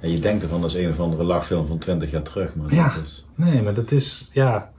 En 0.00 0.10
je 0.10 0.18
denkt 0.18 0.42
ervan, 0.42 0.60
dat 0.60 0.70
is 0.74 0.84
een 0.84 0.90
of 0.90 1.00
andere 1.00 1.24
lachfilm 1.24 1.66
van 1.66 1.78
20 1.78 2.10
jaar 2.10 2.22
terug. 2.22 2.54
Maar 2.54 2.74
Ja. 2.74 2.94
dat 2.94 3.02
is, 3.04 3.26
Nee, 3.34 3.62
maar 3.62 3.74
dat 3.74 3.90
is, 3.90 4.28
ja. 4.32 4.72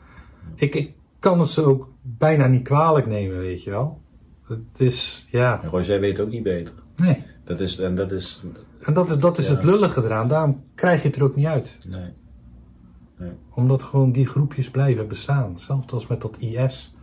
Ik, 0.56 0.76
ik 0.76 0.92
kan 1.20 1.40
het 1.40 1.50
ze 1.50 1.62
ook 1.64 1.90
bijna 2.02 2.48
niet 2.48 2.64
kwalijk 2.64 3.08
nemen, 3.08 3.38
weet 3.40 3.64
je 3.64 3.70
wel. 3.70 4.02
Het 4.48 4.60
is, 4.80 5.28
ja. 5.32 5.62
Roy, 5.70 5.82
jij 5.84 6.00
weet 6.00 6.20
ook 6.20 6.30
niet 6.30 6.44
beter. 6.44 6.74
Nee. 6.96 7.24
Dat 7.44 7.60
is, 7.60 7.80
en 7.80 7.96
dat 7.96 8.12
is, 8.12 8.44
En 8.82 8.94
dat 8.94 9.10
is, 9.10 9.18
dat 9.18 9.38
is 9.38 9.48
Ja. 9.48 9.54
het 9.54 9.64
lullige 9.64 10.04
eraan. 10.04 10.28
Daarom 10.28 10.64
krijg 10.76 11.02
je 11.02 11.08
het 11.08 11.18
er 11.18 11.24
ook 11.24 11.36
niet 11.36 11.46
uit. 11.46 11.80
nee. 11.86 13.30
Omdat 13.54 13.84
gewoon 13.84 14.12
die 14.12 14.26
groepjes 14.28 14.70
blijven 14.70 15.08
bestaan. 15.08 15.60
Zelfs 15.60 15.92
als 15.94 16.08
met 16.08 16.22
dat 16.22 16.38
IS. 16.40 16.94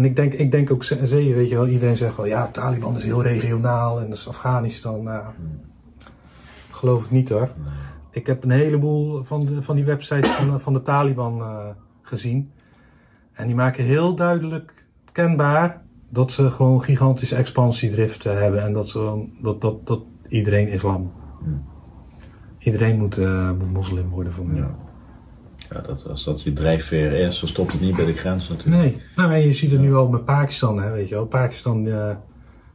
En 0.00 0.06
ik 0.06 0.16
denk, 0.16 0.32
ik 0.32 0.50
denk 0.50 0.70
ook, 0.70 0.84
ze- 0.84 1.06
ze- 1.06 1.34
weet 1.34 1.48
je 1.48 1.54
wel, 1.54 1.66
iedereen 1.68 1.96
zegt 1.96 2.16
wel, 2.16 2.26
ja, 2.26 2.46
Taliban 2.46 2.96
is 2.96 3.04
heel 3.04 3.22
regionaal 3.22 4.00
en 4.00 4.08
dat 4.08 4.18
is 4.18 4.28
Afghanistan. 4.28 5.02
Nou, 5.02 5.22
ik 6.68 6.74
geloof 6.74 7.02
het 7.02 7.10
niet 7.10 7.28
hoor. 7.28 7.48
Ik 8.10 8.26
heb 8.26 8.44
een 8.44 8.50
heleboel 8.50 9.24
van, 9.24 9.40
de, 9.40 9.62
van 9.62 9.76
die 9.76 9.84
websites 9.84 10.30
van, 10.30 10.50
de- 10.50 10.58
van 10.58 10.72
de 10.72 10.82
Taliban 10.82 11.40
eh, 11.40 11.66
gezien. 12.02 12.50
En 13.32 13.46
die 13.46 13.56
maken 13.56 13.84
heel 13.84 14.14
duidelijk 14.14 14.86
kenbaar 15.12 15.82
dat 16.08 16.32
ze 16.32 16.50
gewoon 16.50 16.82
gigantische 16.82 17.34
expansiedrift 17.36 18.24
hebben. 18.24 18.62
En 18.62 18.72
dat, 18.72 18.88
ze, 18.88 19.24
dat, 19.42 19.60
dat, 19.60 19.86
dat 19.86 20.00
iedereen 20.28 20.68
islam. 20.68 21.12
Iedereen 22.58 22.98
moet, 22.98 23.18
eh, 23.18 23.50
moet 23.58 23.72
moslim 23.72 24.08
worden 24.08 24.32
van 24.32 24.54
Ja. 24.54 24.74
Ja, 25.70 25.80
dat, 25.80 26.06
als 26.08 26.24
dat 26.24 26.42
je 26.42 26.52
drijfveer 26.52 27.12
is, 27.12 27.40
dan 27.40 27.48
stopt 27.48 27.72
het 27.72 27.80
niet 27.80 27.96
bij 27.96 28.04
de 28.04 28.12
grens 28.12 28.48
natuurlijk. 28.48 28.82
Nee, 28.82 29.02
nou, 29.16 29.32
en 29.32 29.40
je 29.40 29.52
ziet 29.52 29.70
het 29.70 29.80
nu 29.80 29.94
al 29.94 30.08
met 30.08 30.24
Pakistan, 30.24 30.82
hè, 30.82 30.90
weet 30.90 31.08
je 31.08 31.14
wel. 31.14 31.26
Pakistan, 31.26 31.86
eh 31.88 32.16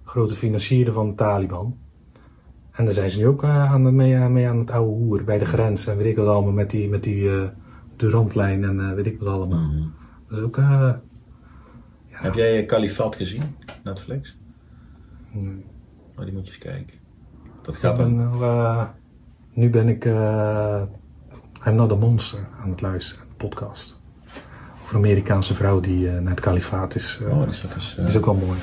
grote 0.03 0.35
financier 0.35 0.91
van 0.91 1.09
de 1.09 1.15
Taliban. 1.15 1.77
En 2.71 2.85
daar 2.85 2.93
zijn 2.93 3.09
ze 3.09 3.17
nu 3.17 3.27
ook 3.27 3.43
eh, 3.43 3.71
aan, 3.73 3.95
mee, 3.95 4.15
aan- 4.17 4.33
mee 4.33 4.47
aan 4.47 4.57
het 4.59 4.71
oude 4.71 4.91
hoer 4.91 5.23
bij 5.23 5.39
de 5.39 5.45
grens. 5.45 5.87
En 5.87 5.97
weet 5.97 6.05
ik 6.05 6.15
wat 6.15 6.27
allemaal 6.27 6.51
met 6.51 6.69
die, 6.69 6.89
met 6.89 7.03
die 7.03 7.29
eh 7.29 7.43
Durantlijn 7.95 8.63
en 8.63 8.79
eh, 8.79 8.93
weet 8.93 9.05
ik 9.05 9.19
wat 9.19 9.27
allemaal. 9.27 9.59
Mhm. 9.67 9.81
Dat 10.29 10.37
is 10.37 10.43
ook, 10.43 10.57
eh, 10.57 10.91
Heb 12.09 12.33
jij 12.33 12.59
eh, 12.61 12.67
Kalifat 12.67 13.15
gezien? 13.15 13.41
Netflix? 13.83 14.37
nee. 15.31 15.65
Oh, 16.17 16.23
die 16.25 16.33
moet 16.33 16.45
je 16.47 16.53
eens 16.53 16.61
kijken. 16.63 16.97
Dat 17.61 17.75
gaat 17.75 17.95
dan. 17.97 18.19
eh, 18.41 18.83
nu 19.53 19.69
ben 19.69 19.87
ik 19.87 20.05
eh 20.05 20.81
I'm 21.67 21.75
Not 21.75 21.91
a 21.91 21.95
Monster 21.95 22.39
aan 22.61 22.69
het 22.69 22.81
luisteren, 22.81 23.25
een 23.29 23.35
podcast. 23.35 23.99
Over 24.81 24.95
een 24.95 25.03
Amerikaanse 25.03 25.53
vrouw 25.55 25.79
die 25.79 26.07
eh, 26.09 26.19
naar 26.19 26.31
het 26.31 26.39
kalifaat 26.39 26.95
is. 26.95 27.19
eh, 27.21 27.31
Oh, 27.31 27.39
dat 27.39 27.53
is 27.53 27.65
ook 27.65 27.73
eens, 27.73 27.97
eh, 27.97 28.05
is 28.07 28.17
ook 28.17 28.25
wel 28.25 28.33
mooi. 28.35 28.59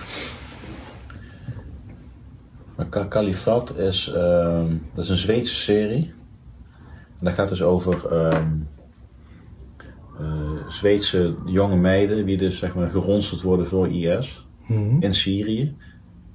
Maar 2.77 2.87
Ka- 2.87 3.05
Kalifat 3.05 3.77
is, 3.77 4.12
ehm, 4.12 4.66
dat 4.95 5.05
is 5.05 5.11
een 5.11 5.16
Zweedse 5.16 5.55
serie. 5.55 6.12
En 7.19 7.24
dat 7.24 7.35
gaat 7.35 7.49
dus 7.49 7.62
over 7.62 8.07
ehm, 8.12 8.51
eh, 10.20 10.51
Zweedse 10.69 11.35
jonge 11.45 11.77
meiden 11.77 12.27
die 12.27 12.37
dus 12.37 12.59
zeg 12.59 12.74
maar 12.74 12.91
geronseld 12.91 13.43
worden 13.43 13.66
voor 13.66 13.89
IS 13.89 14.47
Mhm. 14.66 14.97
in 15.03 15.15
Syrië. 15.15 15.77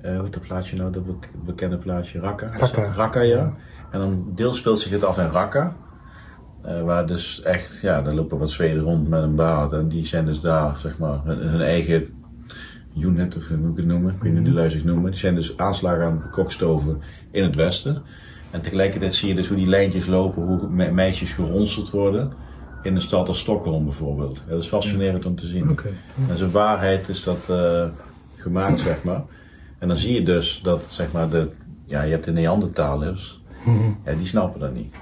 Eh, 0.01 0.13
hoe 0.15 0.23
heet 0.23 0.33
dat 0.33 0.41
plaatje 0.47 0.77
nou, 0.77 0.91
dat 0.91 1.05
bek- 1.05 1.31
bekende 1.45 1.77
plaatje? 1.77 2.19
Raqqa? 2.19 2.47
Raqqa. 2.57 2.83
Raqqa, 2.95 3.19
ja. 3.21 3.35
Ja. 3.37 3.55
En 3.91 3.99
dan 3.99 4.31
deels 4.35 4.57
speelt 4.57 4.79
zich 4.79 4.91
het 4.91 5.03
af 5.03 5.17
in 5.17 5.29
Raqqa. 5.29 5.75
Eh, 6.61 6.83
waar 6.83 7.05
dus 7.05 7.41
echt, 7.41 7.79
ja, 7.81 8.01
daar 8.01 8.13
lopen 8.13 8.37
wat 8.37 8.51
Zweden 8.51 8.83
rond 8.83 9.07
met 9.09 9.19
een 9.19 9.35
baard. 9.35 9.71
En 9.73 9.87
die 9.87 10.05
zijn 10.05 10.25
dus 10.25 10.39
daar, 10.41 10.77
zeg 10.79 10.97
maar, 10.97 11.19
hun, 11.23 11.37
hun 11.37 11.61
eigen 11.61 12.05
unit, 12.97 13.35
of 13.35 13.47
hoe 13.47 13.57
moet 13.57 13.71
ik 13.71 13.77
het 13.77 13.85
noemen, 13.85 14.13
ik 14.13 14.21
weet 14.21 14.33
niet 14.33 14.47
hoe 14.47 14.81
noemen. 14.83 15.11
Die 15.11 15.19
zijn 15.19 15.35
dus 15.35 15.57
aanslagen 15.57 16.05
aan 16.05 16.23
kokstoven 16.31 17.01
in 17.31 17.43
het 17.43 17.55
westen. 17.55 18.01
En 18.51 18.61
tegelijkertijd 18.61 19.15
zie 19.15 19.27
je 19.29 19.35
dus 19.35 19.47
hoe 19.47 19.57
die 19.57 19.67
lijntjes 19.67 20.05
lopen, 20.05 20.43
hoe 20.43 20.67
me- 20.69 20.91
meisjes 20.91 21.31
geronseld 21.31 21.89
worden. 21.89 22.31
In 22.83 22.95
een 22.95 23.01
stad 23.01 23.27
als 23.27 23.39
Stockholm 23.39 23.83
bijvoorbeeld. 23.83 24.41
Ja, 24.45 24.51
dat 24.53 24.63
is 24.63 24.67
fascinerend 24.69 25.25
om 25.25 25.35
te 25.35 25.45
zien. 25.45 25.69
Oké. 25.69 25.87
En 26.29 26.37
zijn 26.37 26.51
waarheid 26.51 27.09
is 27.09 27.23
dat 27.23 27.47
eh, 27.49 27.85
gemaakt, 28.35 28.79
zeg 28.79 29.03
maar. 29.03 29.21
En 29.77 29.87
dan 29.87 29.97
zie 29.97 30.13
je 30.13 30.23
dus 30.23 30.59
dat, 30.63 30.83
zeg 30.83 31.11
maar, 31.11 31.29
de, 31.29 31.49
ja, 31.85 32.01
je 32.01 32.11
hebt 32.11 32.25
de 32.25 32.31
Neandertalers, 32.31 33.41
Mhm. 33.65 33.77
ja, 34.05 34.13
die 34.13 34.25
snappen 34.25 34.59
dat 34.59 34.73
niet. 34.73 34.95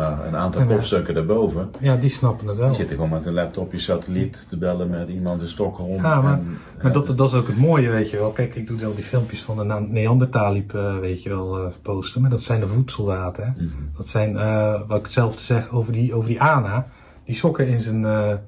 Maar 0.00 0.26
een 0.26 0.36
aantal 0.36 0.64
kopstukken 0.66 1.14
daarboven, 1.14 1.70
Ja, 1.80 1.96
die 1.96 2.10
snappen 2.10 2.46
het 2.46 2.56
wel. 2.56 2.66
die 2.66 2.76
zitten 2.76 2.96
gewoon 2.96 3.10
met 3.10 3.26
een 3.26 3.32
laptopje 3.32 3.78
satelliet 3.78 4.46
te 4.48 4.58
bellen 4.58 4.90
met 4.90 5.08
iemand 5.08 5.40
in 5.40 5.48
Stockholm. 5.48 5.94
Ja, 6.02 6.20
maar- 6.22 6.32
en, 6.38 6.58
Maar 6.82 6.92
dat, 6.92 7.06
dat 7.16 7.28
is 7.28 7.34
ook 7.34 7.46
het 7.46 7.58
mooie, 7.58 7.90
weet 7.90 8.10
je 8.10 8.16
wel. 8.16 8.30
Kijk, 8.30 8.54
ik 8.54 8.66
doe 8.66 8.78
wel 8.78 8.94
die 8.94 9.04
filmpjes 9.04 9.42
van 9.42 9.56
de 9.56 9.64
Neandertalib, 9.88 10.74
eh, 10.74 10.98
weet 10.98 11.22
je 11.22 11.28
wel, 11.28 11.58
eh, 11.58 11.72
posten. 11.82 12.20
Maar 12.20 12.30
dat 12.30 12.42
zijn 12.42 12.60
de 12.60 12.66
voedsoldaten, 12.68 13.44
hè. 13.44 13.50
Mhm. 13.64 13.74
Dat 13.96 14.08
zijn, 14.08 14.36
eh, 14.36 14.80
wat 14.86 14.98
ik 14.98 15.04
hetzelfde 15.04 15.40
zeg 15.42 15.70
over 15.70 15.92
die, 15.92 16.14
over 16.14 16.28
die 16.28 16.40
Ana, 16.42 16.86
die 17.24 17.34
sokken 17.34 17.68
in 17.68 17.80
zijn, 17.80 18.00
Ja. 18.00 18.40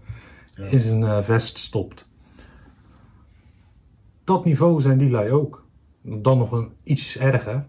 in 0.70 0.80
zijn 0.80 1.24
vest 1.24 1.58
stopt. 1.58 2.08
Dat 4.24 4.44
niveau 4.44 4.80
zijn 4.80 4.98
die 4.98 5.10
lui 5.10 5.30
ook. 5.30 5.64
Dan 6.02 6.38
nog 6.38 6.52
een 6.52 6.72
ietsjes 6.82 7.18
erger. 7.18 7.64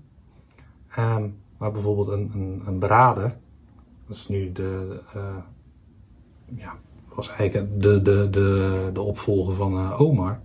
Ehm, 0.95 1.23
maar 1.57 1.71
bijvoorbeeld 1.71 2.07
een, 2.07 2.31
een, 2.35 2.61
een 2.67 2.79
berader, 2.79 3.35
Dat 4.07 4.15
is 4.15 4.27
nu 4.27 4.51
de, 4.51 4.99
uh, 5.15 5.37
ja, 6.55 6.73
was 7.15 7.29
eigenlijk 7.29 7.81
de, 7.81 8.01
de, 8.01 8.29
de, 8.29 8.89
de 8.93 9.01
opvolger 9.01 9.53
van 9.53 9.73
uh, 9.73 10.01
Omar. 10.01 10.39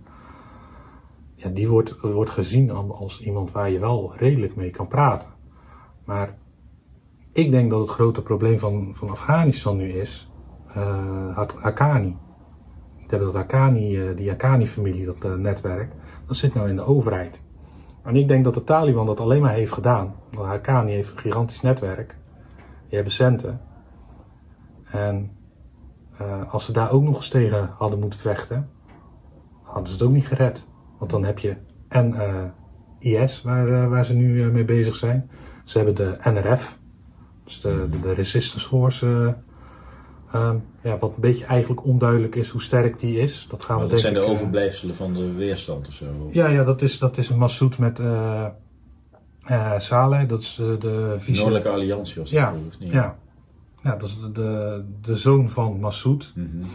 Ja, 1.35 1.49
die 1.49 1.69
wordt, 1.69 1.99
wordt 1.99 2.31
gezien 2.31 2.71
als 2.71 3.21
iemand 3.21 3.51
waar 3.51 3.69
je 3.69 3.79
wel 3.79 4.13
redelijk 4.15 4.55
mee 4.55 4.69
kan 4.69 4.87
praten. 4.87 5.29
Maar 6.05 6.37
ik 7.31 7.51
denk 7.51 7.69
dat 7.69 7.79
het 7.79 7.89
grote 7.89 8.21
probleem 8.21 8.59
van, 8.59 8.91
van 8.95 9.09
Afghanistan 9.09 9.77
nu 9.77 9.91
is 9.91 10.31
uh, 10.77 11.37
Haqqani. 11.55 12.17
Dat 13.07 13.33
Haqqani, 13.33 14.15
die 14.15 14.29
Haqqani-familie, 14.29 15.05
dat 15.05 15.37
netwerk, 15.37 15.91
dat 16.25 16.37
zit 16.37 16.53
nou 16.53 16.69
in 16.69 16.75
de 16.75 16.85
overheid. 16.85 17.41
En 18.03 18.15
ik 18.15 18.27
denk 18.27 18.43
dat 18.43 18.53
de 18.53 18.63
Taliban 18.63 19.05
dat 19.05 19.19
alleen 19.19 19.41
maar 19.41 19.53
heeft 19.53 19.71
gedaan. 19.71 20.15
Want 20.31 20.47
Haqqani 20.47 20.91
heeft 20.91 21.11
een 21.11 21.17
gigantisch 21.17 21.61
netwerk. 21.61 22.17
Die 22.89 22.97
hebben 22.97 23.13
centen. 23.13 23.61
En 24.91 25.31
uh, 26.21 26.53
als 26.53 26.65
ze 26.65 26.71
daar 26.71 26.91
ook 26.91 27.03
nog 27.03 27.15
eens 27.15 27.29
tegen 27.29 27.69
hadden 27.77 27.99
moeten 27.99 28.19
vechten, 28.19 28.69
hadden 29.61 29.87
ze 29.87 29.93
het 29.93 30.01
ook 30.01 30.11
niet 30.11 30.27
gered. 30.27 30.69
Want 30.97 31.11
dan 31.11 31.23
heb 31.23 31.39
je 31.39 31.55
en 31.87 32.13
uh, 32.13 33.21
IS, 33.21 33.41
waar, 33.41 33.67
uh, 33.67 33.87
waar 33.87 34.05
ze 34.05 34.13
nu 34.13 34.51
mee 34.51 34.65
bezig 34.65 34.95
zijn. 34.95 35.29
Ze 35.63 35.77
hebben 35.77 35.95
de 35.95 36.17
NRF, 36.31 36.77
dus 37.43 37.61
de, 37.61 37.87
de, 37.91 37.99
de 37.99 38.13
Resistance 38.13 38.67
Force. 38.67 39.35
Um, 40.35 40.63
ja, 40.81 40.97
wat 40.97 41.09
een 41.15 41.21
beetje 41.21 41.45
eigenlijk 41.45 41.85
onduidelijk 41.85 42.35
is 42.35 42.49
hoe 42.49 42.61
sterk 42.61 42.99
die 42.99 43.19
is. 43.19 43.47
Dat 43.49 43.63
gaan 43.63 43.79
we 43.81 43.87
dat 43.87 43.99
zijn 43.99 44.13
de 44.13 44.19
overblijfselen 44.19 44.95
van 44.95 45.13
de 45.13 45.33
weerstand 45.33 45.87
of 45.87 45.93
zo? 45.93 46.05
Ja, 46.31 46.47
ja 46.47 46.63
dat, 46.63 46.81
is, 46.81 46.99
dat 46.99 47.17
is 47.17 47.29
een 47.29 47.37
Massoud 47.37 47.77
met 47.77 47.99
uh, 49.51 49.79
Saleh. 49.79 50.29
Dat 50.29 50.41
is 50.41 50.55
de, 50.55 50.77
de 50.79 51.15
vice... 51.17 51.39
Noordelijke 51.39 51.69
Alliantie 51.69 52.15
was 52.19 52.29
dat 52.29 52.39
ja, 52.39 52.53
niet? 52.79 52.91
Ja. 52.91 53.17
ja, 53.83 53.95
dat 53.95 54.07
is 54.09 54.19
de, 54.19 54.31
de, 54.31 54.83
de 55.01 55.15
zoon 55.15 55.49
van 55.49 55.79
Massoud. 55.79 56.33
Mm 56.35 56.49
-hmm. 56.51 56.65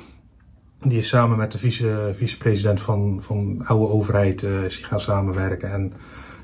Die 0.91 0.99
is 0.99 1.09
samen 1.09 1.39
met 1.39 1.53
de 1.53 1.59
vice, 1.59 2.11
vicepresident 2.15 2.81
van, 2.81 3.19
van 3.23 3.59
de 3.59 3.65
oude 3.65 3.93
overheid 3.93 4.43
uh, 4.43 4.65
is 4.65 4.77
gaan 4.77 5.01
samenwerken. 5.01 5.73
En 5.73 5.93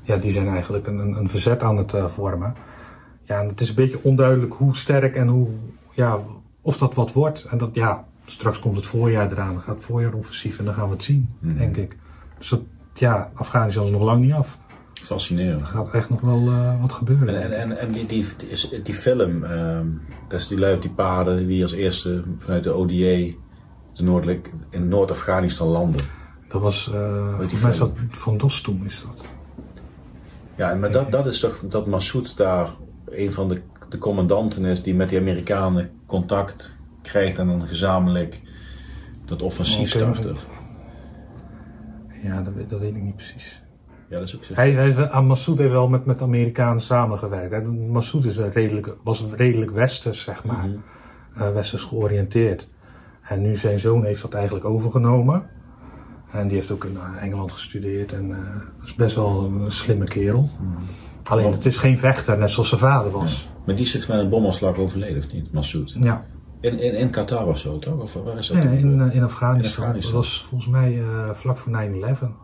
ja, 0.03 0.17
die 0.17 0.31
zijn 0.31 0.47
eigenlijk 0.47 0.87
een, 0.87 0.97
een, 0.97 1.17
een 1.17 1.29
verzet 1.29 1.63
aan 1.63 1.77
het 1.77 1.95
vormen. 2.05 2.53
Ja, 3.23 3.41
en 3.41 3.47
het 3.47 3.61
is 3.61 3.69
een 3.69 3.75
beetje 3.75 4.03
onduidelijk 4.03 4.53
hoe 4.53 4.75
sterk 4.75 5.15
en 5.15 5.27
hoe, 5.27 5.47
ja, 5.91 6.19
of 6.61 6.77
dat 6.77 6.93
wat 6.93 7.13
wordt. 7.13 7.43
En 7.43 7.57
dat, 7.57 7.69
ja, 7.73 8.05
straks 8.25 8.59
komt 8.59 8.75
het 8.75 8.85
voorjaar 8.85 9.31
eraan. 9.31 9.53
Dan 9.53 9.61
gaat 9.61 9.75
het 9.75 9.85
voorjaar 9.85 10.13
offensief 10.13 10.59
en 10.59 10.65
dan 10.65 10.73
gaan 10.73 10.87
we 10.87 10.93
het 10.93 11.03
zien, 11.03 11.29
mm. 11.39 11.57
denk 11.57 11.77
ik. 11.77 11.97
Dus 12.37 12.49
dat, 12.49 12.61
ja, 12.93 13.31
Afghanistan 13.33 13.85
is 13.85 13.91
nog 13.91 14.01
lang 14.01 14.21
niet 14.23 14.33
af. 14.33 14.57
Fascinerend. 15.01 15.61
Er 15.61 15.67
gaat 15.67 15.93
echt 15.93 16.09
nog 16.09 16.21
wel 16.21 16.41
uh, 16.41 16.81
wat 16.81 16.93
gebeuren. 16.93 17.41
En, 17.41 17.59
en, 17.59 17.77
en 17.77 17.91
die, 17.91 18.05
die, 18.05 18.25
die, 18.37 18.81
die 18.81 18.93
film, 18.93 19.43
um, 19.43 20.01
dat 20.27 20.39
is 20.39 20.47
die 20.47 20.59
luid 20.59 20.81
die 20.81 20.91
paarden 20.91 21.47
die 21.47 21.63
als 21.63 21.71
eerste 21.71 22.23
vanuit 22.37 22.63
de 22.63 22.71
ODA 22.71 23.33
de 23.93 24.03
noordelijk, 24.03 24.51
in 24.69 24.87
Noord-Afghanistan 24.87 25.67
landen. 25.67 26.01
Dat 26.47 26.61
was, 26.61 26.91
uh, 26.93 27.35
volgens 27.37 27.61
mij 27.61 27.77
dat 27.77 27.91
Van 28.09 28.37
Dostum 28.37 28.85
is 28.85 29.03
dat. 29.07 29.27
Ja, 30.55 30.75
maar 30.75 30.91
dat, 30.91 31.11
dat 31.11 31.25
is 31.25 31.39
toch 31.39 31.63
dat 31.69 31.87
Massoud 31.87 32.37
daar 32.37 32.69
een 33.09 33.31
van 33.31 33.47
de 33.47 33.61
de 33.91 33.97
commandanten 33.97 34.65
is 34.65 34.83
die 34.83 34.93
met 34.93 35.09
die 35.09 35.19
Amerikanen 35.19 35.89
contact 36.05 36.75
krijgt 37.01 37.37
en 37.37 37.47
dan 37.47 37.67
gezamenlijk 37.67 38.41
dat 39.25 39.41
offensief 39.41 39.95
okay. 39.95 40.13
start. 40.13 40.39
Ja, 42.23 42.41
dat, 42.41 42.69
dat, 42.69 42.79
weet 42.79 42.95
ik 42.95 43.01
niet 43.01 43.15
precies. 43.15 43.61
Ja, 44.11 44.17
dat 44.17 44.27
is 44.27 44.35
ook 44.35 44.43
zo. 44.43 44.53
Hij, 44.53 44.71
hij, 44.71 45.21
Massoud 45.21 45.57
heeft 45.57 45.71
wel 45.71 45.87
met, 45.87 46.05
met 46.05 46.21
Amerikanen 46.21 46.81
samengewerkt. 46.81 47.67
Massoud 47.67 48.25
is 48.25 48.37
een 48.37 48.51
redelijk, 48.51 48.93
was 49.03 49.25
redelijk 49.35 49.71
westers, 49.71 50.23
zeg 50.23 50.43
maar. 50.43 50.65
Mm 50.65 50.81
-hmm. 51.33 51.43
uh, 51.43 51.53
westers 51.53 51.83
georiënteerd. 51.83 52.67
En 53.21 53.41
nu 53.41 53.57
zijn 53.57 53.79
zoon 53.79 54.05
heeft 54.05 54.21
dat 54.21 54.33
eigenlijk 54.33 54.65
overgenomen. 54.65 55.43
En 56.31 56.47
die 56.47 56.57
heeft 56.57 56.71
ook 56.71 56.85
in 56.85 56.93
uh, 56.93 57.23
Engeland 57.23 57.51
gestudeerd. 57.51 58.13
En 58.13 58.29
uh, 58.29 58.37
is 58.83 58.95
best 58.95 59.15
wel 59.15 59.43
een 59.43 59.71
slimme 59.71 60.05
kerel. 60.05 60.41
Mm 60.41 60.75
-hmm. 60.75 60.83
Alleen, 61.23 61.51
het 61.51 61.65
is 61.65 61.77
geen 61.77 61.99
vechter, 61.99 62.37
net 62.37 62.51
zoals 62.51 62.69
zijn 62.69 62.81
vader 62.81 63.11
was. 63.11 63.41
Ja. 63.43 63.61
Maar 63.65 63.75
die 63.75 63.85
is 63.85 64.07
met 64.07 64.19
een 64.19 64.29
bomaanslag 64.29 64.77
overleden, 64.77 65.17
of 65.17 65.31
niet? 65.31 65.53
Massoud. 65.53 65.95
Ja. 65.99 66.25
In, 66.61 66.79
in, 66.79 66.95
in 66.95 67.09
Qatar 67.09 67.47
of 67.47 67.57
zo, 67.57 67.79
toch? 67.79 67.99
Of 67.99 68.13
waar 68.13 68.37
is 68.37 68.47
dat? 68.47 68.63
Nee, 68.63 68.77
in, 68.77 69.11
in, 69.11 69.23
Afghanistan. 69.23 69.93
Dat 69.93 70.11
was 70.11 70.41
volgens 70.41 70.69
mij 70.69 70.93
uh, 70.93 71.29
vlak 71.33 71.57
voor 71.57 71.71
9-11. 71.71 71.75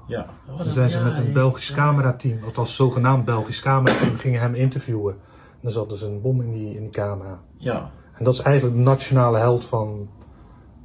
Ja. 0.08 0.26
Oh, 0.50 0.58
dan 0.58 0.72
zijn 0.72 0.90
ze 0.90 0.98
ja, 0.98 1.04
met 1.04 1.18
een 1.18 1.34
Belgisch 1.34 1.68
ja, 1.68 1.76
camerateam, 1.76 2.44
althans 2.46 2.76
zogenaamd 2.76 3.26
Belgisch 3.26 3.62
camerateam, 3.62 4.18
gingen 4.18 4.42
hem 4.42 4.56
interviewen. 4.56 5.14
En 5.14 5.60
dan 5.62 5.72
zat 5.72 5.90
dus 5.90 6.02
een 6.02 6.22
bom 6.22 6.42
in 6.42 6.52
die, 6.52 6.76
in 6.76 6.82
die 6.82 6.90
camera. 6.90 7.40
Ja. 7.58 7.92
En 8.14 8.24
dat 8.24 8.34
is 8.34 8.40
eigenlijk 8.40 8.76
de 8.76 8.82
nationale 8.82 9.38
held 9.38 9.66
van 9.66 10.10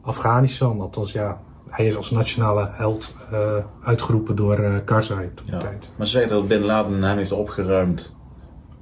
Afghanistan. 0.02 0.80
Althans, 0.80 1.12
ja, 1.12 1.40
hij 1.68 1.86
is 1.86 1.96
als 1.96 2.10
nationale 2.10 2.68
held 2.72 3.16
uh, 3.32 3.56
uitgeroepen 3.82 4.36
door 4.36 4.59
uh, 4.59 4.74
Karzai 4.84 5.30
toen 5.34 5.46
ja. 5.46 5.59
tijd. 5.59 5.90
Maar 5.96 6.06
ze 6.06 6.12
zeggen 6.12 6.36
dat 6.36 6.48
Bin 6.48 6.64
Laden 6.64 7.02
hem 7.02 7.16
heeft 7.16 7.32
opgeruimd 7.32 8.16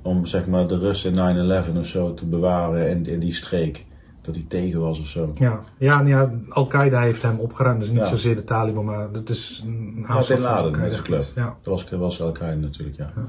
om 0.02 0.26
zeg 0.26 0.46
maar 0.46 0.66
de 0.66 0.78
Russen 0.78 1.36
in 1.36 1.64
9-11 1.74 1.78
of 1.78 1.86
zo 1.86 2.14
te 2.14 2.26
bewaren 2.26 2.90
in, 2.90 3.06
in 3.06 3.20
die 3.20 3.34
streek. 3.34 3.86
Dat 4.22 4.34
hij 4.34 4.44
tegen 4.48 4.80
was 4.80 5.00
of 5.00 5.06
zo. 5.06 5.32
Ja, 5.34 5.60
ja, 5.78 6.00
ja 6.00 6.32
Al-Qaeda 6.48 7.00
heeft 7.00 7.22
hem 7.22 7.38
opgeruimd. 7.38 7.80
Dus 7.80 7.90
niet 7.90 8.06
zozeer 8.06 8.34
de 8.34 8.44
Taliban, 8.44 8.84
maar 8.84 9.12
dat 9.12 9.28
is 9.28 9.64
een 9.66 10.04
aantal 10.06 10.36
ja, 10.36 10.42
Laden, 10.42 10.90
dat 10.90 11.02
club. 11.02 11.24
Ja. 11.34 11.56
Dat 11.62 11.72
was, 11.72 11.90
was 11.90 12.22
Al-Qaeda 12.22 12.60
natuurlijk, 12.60 12.96
ja. 12.96 13.12
ja. 13.16 13.22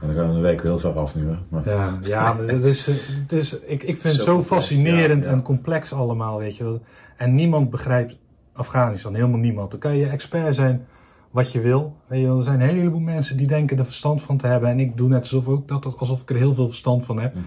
En 0.00 0.06
dan 0.06 0.16
gaan 0.16 0.28
we 0.28 0.34
een 0.34 0.42
week 0.42 0.62
heel 0.62 0.78
ver 0.78 0.98
af 0.98 1.14
nu. 1.14 1.28
Hè? 1.28 1.36
Maar. 1.48 1.68
Ja, 1.68 1.98
ja 2.02 2.32
maar 2.32 2.46
het 2.46 2.64
is, 2.64 2.86
het 2.86 3.32
is, 3.32 3.58
ik, 3.58 3.82
ik 3.82 3.96
vind 3.96 4.14
het 4.14 4.24
zo, 4.24 4.42
fascinerend 4.42 5.24
en 5.24 5.42
complex 5.42 5.92
allemaal, 5.92 6.38
weet 6.38 6.56
je 6.56 6.64
wel. 6.64 6.82
En 7.16 7.34
niemand 7.34 7.70
begrijpt 7.70 8.16
Afghanistan, 8.52 9.14
helemaal 9.14 9.38
niemand. 9.38 9.70
Dan 9.70 9.80
kan 9.80 9.96
je 9.96 10.06
expert 10.06 10.54
zijn 10.54 10.86
wat 11.30 11.52
je 11.52 11.60
wil. 11.60 11.96
Weet 12.06 12.20
je, 12.20 12.26
er 12.26 12.42
zijn 12.42 12.60
een 12.60 12.68
heleboel 12.68 13.00
mensen 13.00 13.36
die 13.36 13.46
denken 13.46 13.78
er 13.78 13.84
verstand 13.84 14.22
van 14.22 14.36
te 14.36 14.46
hebben. 14.46 14.68
En 14.68 14.80
ik 14.80 14.96
doe 14.96 15.08
net 15.08 15.20
alsof, 15.20 15.48
ook 15.48 15.68
dat, 15.68 15.98
alsof 15.98 16.22
ik 16.22 16.30
er 16.30 16.36
heel 16.36 16.54
veel 16.54 16.68
verstand 16.68 17.06
van 17.06 17.20
heb. 17.20 17.34
Mhm. 17.34 17.44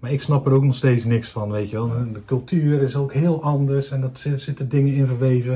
Maar 0.00 0.12
ik 0.12 0.22
snap 0.22 0.46
er 0.46 0.52
ook 0.52 0.62
nog 0.64 0.74
steeds 0.74 1.04
niks 1.04 1.28
van, 1.30 1.50
weet 1.50 1.70
je 1.70 1.76
wel. 1.76 1.88
De 2.12 2.24
cultuur 2.26 2.82
is 2.82 2.96
ook 2.96 3.12
heel 3.12 3.42
anders 3.42 3.90
en 3.90 4.00
dat 4.00 4.18
zitten 4.36 4.68
dingen 4.68 4.94
in 4.94 5.06
verweven. 5.06 5.52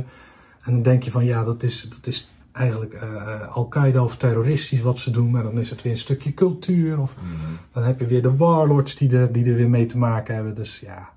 En 0.63 0.73
dan 0.73 0.83
denk 0.83 1.03
je 1.03 1.11
van 1.11 1.25
ja, 1.25 1.45
dat 1.45 1.63
is, 1.63 1.83
dat 1.91 2.07
is 2.07 2.31
eigenlijk 2.53 2.95
uh, 2.95 3.55
Al-Qaeda 3.57 4.03
of 4.03 4.17
terroristisch 4.17 4.83
wat 4.83 4.99
ze 4.99 5.11
doen. 5.11 5.31
Maar 5.31 5.43
dan 5.43 5.59
is 5.59 5.71
het 5.71 5.83
weer 5.83 5.93
een 5.93 5.99
stukje 5.99 6.35
cultuur. 6.35 7.01
Of 7.01 7.17
Mhm. 7.17 7.53
dan 7.73 7.83
heb 7.83 8.01
je 8.01 8.07
weer 8.07 8.23
de 8.23 8.37
warlords 8.37 8.97
die 8.97 9.17
er, 9.17 9.33
die 9.33 9.45
er 9.45 9.55
weer 9.55 9.69
mee 9.71 9.87
te 9.87 9.99
maken 9.99 10.35
hebben. 10.35 10.55
Dus 10.55 10.81
ja, 10.81 11.09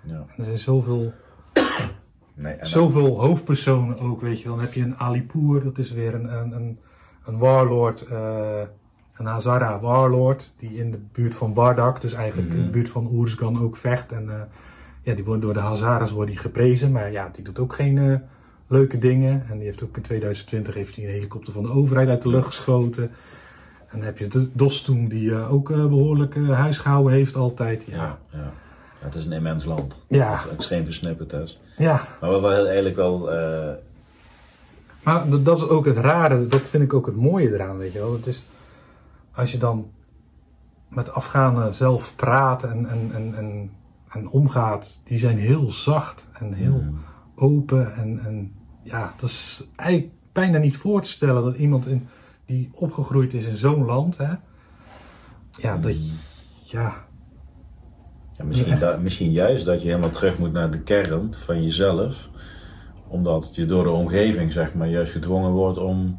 Ja. 0.00 0.24
er 0.36 0.44
zijn 0.44 0.58
zoveel, 0.58 1.12
Nee, 2.34 2.56
dan- 2.56 2.66
zoveel 2.66 3.20
hoofdpersonen 3.20 3.98
ook, 3.98 4.20
weet 4.20 4.38
je 4.40 4.44
wel. 4.44 4.54
Dan 4.56 4.64
heb 4.64 4.74
je 4.74 4.82
een 4.82 4.96
Alipur, 4.98 5.64
dat 5.64 5.78
is 5.78 5.92
weer 5.92 6.14
een, 6.14 6.32
een, 6.38 6.52
een, 6.52 6.78
een 7.24 7.38
warlord. 7.38 8.02
eh, 8.02 8.60
een 9.26 9.32
Hazara 9.32 9.80
warlord, 9.80 10.52
die 10.58 10.74
in 10.78 10.90
de 10.90 10.98
buurt 11.12 11.34
van 11.34 11.52
Bardak, 11.52 12.00
dus 12.00 12.12
eigenlijk 12.12 12.50
in 12.50 12.56
de 12.56 12.62
Mhm. 12.62 12.70
buurt 12.72 12.88
van 12.88 13.08
Oersgan 13.12 13.62
ook 13.62 13.76
vecht. 13.76 14.12
En 14.12 14.28
eh, 14.30 14.34
ja, 15.02 15.14
die 15.14 15.24
wordt 15.24 15.42
door 15.42 15.52
de 15.54 15.60
Hazaras 15.60 16.10
wordt 16.10 16.30
die 16.30 16.38
geprezen, 16.38 16.92
maar 16.92 17.12
ja, 17.12 17.30
die 17.32 17.44
doet 17.44 17.58
ook 17.58 17.74
geen 17.74 17.98
eh, 17.98 18.14
leuke 18.66 18.98
dingen. 18.98 19.46
En 19.50 19.56
die 19.56 19.66
heeft 19.66 19.82
ook 19.82 19.96
in 19.96 20.02
2020 20.02 20.74
heeft 20.74 20.96
hij 20.96 21.04
een 21.04 21.10
helikopter 21.10 21.52
van 21.52 21.62
de 21.62 21.70
overheid 21.72 22.08
uit 22.08 22.22
de 22.22 22.28
lucht 22.28 22.46
geschoten. 22.46 23.02
En 23.88 23.98
dan 23.98 24.06
heb 24.06 24.18
je 24.18 24.28
de 24.28 24.48
Dostum, 24.52 25.08
die 25.08 25.30
eh, 25.34 25.52
ook 25.52 25.70
eh, 25.70 25.76
behoorlijk 25.86 26.36
eh, 26.36 26.50
huis 26.50 26.78
gehouden 26.78 27.12
heeft 27.12 27.36
altijd. 27.36 27.84
Ja, 27.84 27.96
ja, 27.96 28.18
ja. 28.30 28.38
Ja, 29.00 29.08
het 29.08 29.14
is 29.14 29.26
een 29.26 29.32
immens 29.32 29.64
land. 29.64 30.04
Ja. 30.08 30.32
Het 30.32 30.44
is 30.46 30.52
extreem 30.52 30.84
versnipperd 30.84 31.32
is. 31.32 31.60
ja. 31.76 32.00
Maar 32.20 32.30
wat 32.30 32.40
wel 32.40 32.50
heel, 32.50 32.64
eigenlijk 32.66 32.96
wel... 32.96 33.30
Maar 35.02 35.22
dat 35.42 35.56
is 35.58 35.68
ook 35.68 35.84
het 35.84 35.96
rare, 35.96 36.46
dat 36.46 36.60
vind 36.60 36.82
ik 36.82 36.94
ook 36.94 37.06
het 37.06 37.16
mooie 37.16 37.54
eraan, 37.54 37.78
weet 37.78 37.92
je 37.92 37.98
wel. 37.98 38.12
Het 38.12 38.26
is, 38.26 38.44
als 39.34 39.52
je 39.52 39.58
dan 39.58 39.90
met 40.88 41.12
Afghanen 41.12 41.74
zelf 41.74 42.16
praat 42.16 42.64
en, 42.64 42.88
en, 42.88 43.10
en, 43.14 43.34
en, 43.36 43.70
en 44.08 44.28
omgaat, 44.28 45.00
die 45.04 45.18
zijn 45.18 45.38
heel 45.38 45.70
zacht 45.70 46.28
en 46.32 46.52
heel 46.52 46.80
mm, 46.82 46.98
open. 47.34 47.94
En, 47.94 48.24
en 48.24 48.52
ja, 48.82 49.14
dat 49.20 49.28
is 49.28 49.64
eigenlijk 49.76 50.12
bijna 50.32 50.58
niet 50.58 50.76
voor 50.76 51.02
te 51.02 51.08
stellen 51.08 51.44
dat 51.44 51.56
iemand 51.56 51.86
in, 51.86 52.08
die 52.46 52.70
opgegroeid 52.74 53.34
is 53.34 53.46
in 53.46 53.56
zo'n 53.56 53.84
land, 53.84 54.16
hè, 54.16 54.34
ja, 55.56 55.76
dat, 55.76 55.94
ja, 56.62 56.94
ja, 58.32 58.44
misschien, 58.44 58.78
da- 58.78 58.96
misschien 58.96 59.30
juist 59.30 59.64
dat 59.64 59.82
je 59.82 59.88
helemaal 59.88 60.10
terug 60.10 60.38
moet 60.38 60.52
naar 60.52 60.70
de 60.70 60.80
kern 60.80 61.34
van 61.34 61.62
jezelf. 61.62 62.28
Omdat 63.08 63.54
je 63.54 63.66
door 63.66 63.84
de 63.84 63.90
omgeving 63.90 64.52
zeg 64.52 64.74
maar 64.74 64.88
juist 64.88 65.12
gedwongen 65.12 65.50
wordt 65.50 65.78
om 65.78 66.18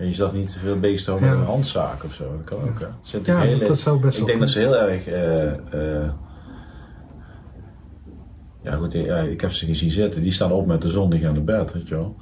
ja, 0.00 0.06
jezelf 0.06 0.32
niet 0.32 0.52
te 0.52 0.58
veel 0.58 0.78
bezig 0.78 1.14
Ja. 1.14 1.20
met 1.20 1.30
een 1.38 1.44
handzaak 1.44 2.04
of 2.04 2.12
zo. 2.14 2.24
Dat 2.36 2.44
kan 2.44 2.58
ook 2.70 2.80
hè. 2.80 2.86
Zit 3.02 3.26
ja 3.26 3.38
hele- 3.38 3.58
dat, 3.58 3.68
dat 3.68 3.78
zou 3.78 4.00
best 4.00 4.18
Ik 4.18 4.26
denk 4.26 4.40
dat 4.40 4.50
ze 4.50 4.58
heel 4.58 4.76
erg. 4.76 5.06
eh, 5.06 6.08
ja, 8.62 8.74
goed, 8.76 8.92
ja, 8.92 9.16
ik 9.18 9.40
heb 9.40 9.50
ze 9.52 9.66
gezien 9.66 9.90
zitten. 9.90 10.22
Die 10.22 10.32
staan 10.32 10.52
op 10.52 10.66
met 10.66 10.82
de 10.82 10.88
zon, 10.88 11.10
die 11.10 11.20
gaan 11.20 11.32
naar 11.34 11.44
bed, 11.44 11.72
weet 11.72 11.88
je 11.88 11.94
wel. 11.94 12.16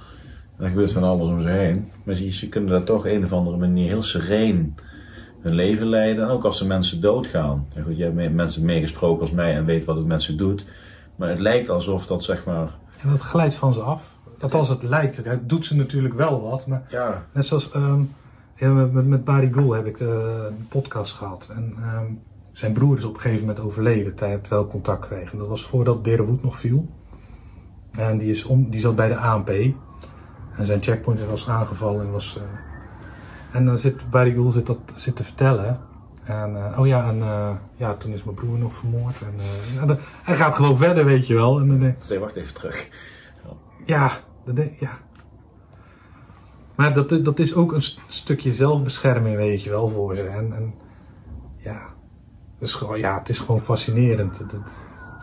En 0.56 0.64
er 0.64 0.70
gebeurt 0.70 0.92
van 0.92 1.02
alles 1.02 1.28
om 1.28 1.42
ze 1.42 1.48
heen. 1.48 1.90
Maar 2.04 2.14
ze, 2.14 2.30
ze 2.32 2.48
kunnen 2.48 2.70
daar 2.70 2.84
toch 2.84 3.06
een 3.06 3.24
of 3.24 3.32
andere 3.32 3.56
manier 3.56 3.88
heel 3.88 4.02
sereen 4.02 4.74
hun 5.40 5.54
leven 5.54 5.86
leiden. 5.86 6.24
En 6.24 6.30
ook 6.30 6.44
als 6.44 6.60
er 6.60 6.66
mensen 6.66 7.00
doodgaan. 7.00 7.66
En 7.74 7.84
goed, 7.84 7.96
jij 7.96 8.10
hebt 8.14 8.34
mensen 8.34 8.64
meegesproken 8.64 9.20
als 9.20 9.30
mij 9.30 9.54
en 9.54 9.64
weet 9.64 9.84
wat 9.84 9.96
het 9.96 10.06
met 10.06 10.22
ze 10.22 10.34
doet. 10.34 10.64
Maar 11.16 11.28
het 11.28 11.38
lijkt 11.38 11.68
alsof 11.70 12.06
dat 12.06 12.22
zeg 12.24 12.44
maar. 12.44 12.68
En 13.02 13.10
dat 13.10 13.20
glijdt 13.20 13.54
van 13.54 13.72
ze 13.72 13.80
af. 13.80 14.17
Althans, 14.40 14.68
het 14.68 14.82
lijkt. 14.82 15.16
Het 15.16 15.48
doet 15.48 15.66
ze 15.66 15.76
natuurlijk 15.76 16.14
wel 16.14 16.42
wat. 16.42 16.66
Maar 16.66 16.82
Ja, 16.88 17.24
net 17.32 17.46
zoals 17.46 17.70
ehm, 17.70 18.02
met, 18.58 19.06
met, 19.06 19.24
Barry 19.24 19.52
Goul 19.52 19.72
heb 19.72 19.86
ik 19.86 19.98
de, 19.98 20.46
een 20.48 20.68
podcast 20.68 21.14
gehad. 21.14 21.50
En 21.54 21.74
ehm, 21.82 22.04
zijn 22.52 22.72
broer 22.72 22.96
is 22.96 23.04
op 23.04 23.14
een 23.14 23.20
gegeven 23.20 23.46
moment 23.46 23.64
overleden 23.64 24.14
terwijl 24.14 24.64
ik 24.64 24.70
contact 24.70 25.06
kreeg. 25.06 25.32
En 25.32 25.38
dat 25.38 25.48
was 25.48 25.66
voordat 25.66 26.04
Derenwoed 26.04 26.42
nog 26.42 26.58
viel. 26.58 26.88
En 27.92 28.18
die, 28.18 28.30
is 28.30 28.44
om, 28.44 28.70
die 28.70 28.80
zat 28.80 28.96
bij 28.96 29.08
de 29.08 29.16
ANP. 29.16 29.48
En 30.56 30.66
zijn 30.66 30.82
checkpoint 30.82 31.24
was 31.24 31.48
aangevallen. 31.48 32.00
En, 32.00 32.10
was, 32.10 32.36
eh, 32.36 33.56
en 33.56 33.66
dan 33.66 33.78
zit 33.78 34.10
Barry 34.10 34.32
Goul 34.32 34.50
zit 34.50 34.66
dat 34.66 34.78
zit 34.94 35.16
te 35.16 35.24
vertellen. 35.24 35.80
En, 36.24 36.56
eh, 36.56 36.78
oh 36.78 36.86
ja, 36.86 37.08
en 37.08 37.22
eh, 37.22 37.50
ja, 37.76 37.94
toen 37.94 38.12
is 38.12 38.24
mijn 38.24 38.36
broer 38.36 38.58
nog 38.58 38.74
vermoord. 38.74 39.14
En, 39.22 39.98
hij 40.22 40.36
gaat 40.36 40.54
gewoon 40.54 40.76
verder, 40.76 41.04
weet 41.04 41.26
je 41.26 41.34
wel. 41.34 41.60
En 41.60 41.68
dan 41.68 41.78
denk 41.78 41.96
ik, 42.08 42.18
wacht 42.18 42.36
even 42.36 42.54
terug. 42.54 42.88
ja, 43.84 44.10
dat 44.48 44.56
denk, 44.56 44.74
ja. 44.80 44.98
Maar 46.74 46.94
dat, 46.94 47.24
dat 47.24 47.38
is 47.38 47.54
ook 47.54 47.72
een 47.72 47.82
st- 47.82 48.00
stukje 48.08 48.52
zelfbescherming, 48.52 49.36
weet 49.36 49.62
je 49.62 49.70
wel, 49.70 49.88
voor 49.88 50.14
ze. 50.16 50.22
En, 50.22 50.52
en 50.52 50.74
ja, 51.56 51.80
het 52.58 52.68
is 52.68 52.74
gewoon, 52.74 52.98
ja, 52.98 53.18
het 53.18 53.28
is 53.28 53.38
gewoon 53.38 53.62
fascinerend, 53.62 54.38
dat, 54.38 54.60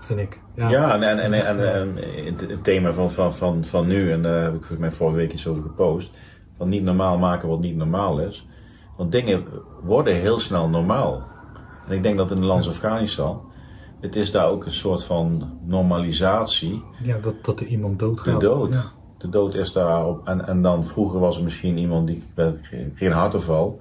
vind 0.02 0.20
ik. 0.20 0.42
Ja, 0.56 0.70
Ja, 0.70 0.94
en, 1.02 1.20
en, 1.20 1.34
en, 1.34 1.46
en, 1.48 1.98
en 1.98 2.36
het, 2.50 2.64
thema 2.64 2.92
van, 2.92 3.12
van, 3.12 3.34
van, 3.34 3.66
van 3.66 3.88
nu, 3.88 4.12
en 4.12 4.22
daar 4.22 4.44
heb 4.44 4.54
ik 4.54 4.60
volgens 4.60 4.80
mij 4.80 4.92
vorige 4.92 5.18
week 5.18 5.34
iets 5.34 5.48
over 5.48 5.62
gepost, 5.62 6.18
van 6.58 6.70
niet 6.70 6.84
normaal 6.84 7.18
maken 7.18 7.50
wat 7.50 7.60
niet 7.60 7.76
normaal 7.76 8.20
is. 8.20 8.48
Want 8.98 9.12
dingen 9.12 9.44
worden 9.84 10.16
heel 10.16 10.40
snel 10.40 10.70
normaal. 10.70 11.28
En 11.88 11.96
ik 11.96 12.04
denk 12.04 12.18
dat 12.18 12.32
in 12.32 12.38
het 12.38 12.46
land 12.46 12.68
Afghanistan, 12.68 13.42
het 14.02 14.16
is 14.16 14.32
daar 14.32 14.48
ook 14.48 14.66
een 14.66 14.74
soort 14.74 15.04
van 15.04 15.58
normalisatie. 15.64 16.84
ja 17.04 17.18
dat, 17.18 17.36
dat 17.46 17.60
er 17.60 17.66
iemand 17.66 18.00
doodgaat. 18.00 18.40
De 18.40 18.48
dood. 18.48 18.74
Ja. 18.74 18.84
De 19.18 19.30
dood 19.30 19.54
is 19.54 19.72
daar 19.72 20.06
op. 20.08 20.28
En, 20.28 20.48
en 20.48 20.62
dan 20.62 20.86
vroeger 20.86 21.20
was 21.20 21.38
er 21.38 21.44
misschien 21.44 21.78
iemand 21.78 22.08
die 22.08 22.24
kreeg 22.34 23.00
een 23.00 23.12
hartaanval. 23.12 23.80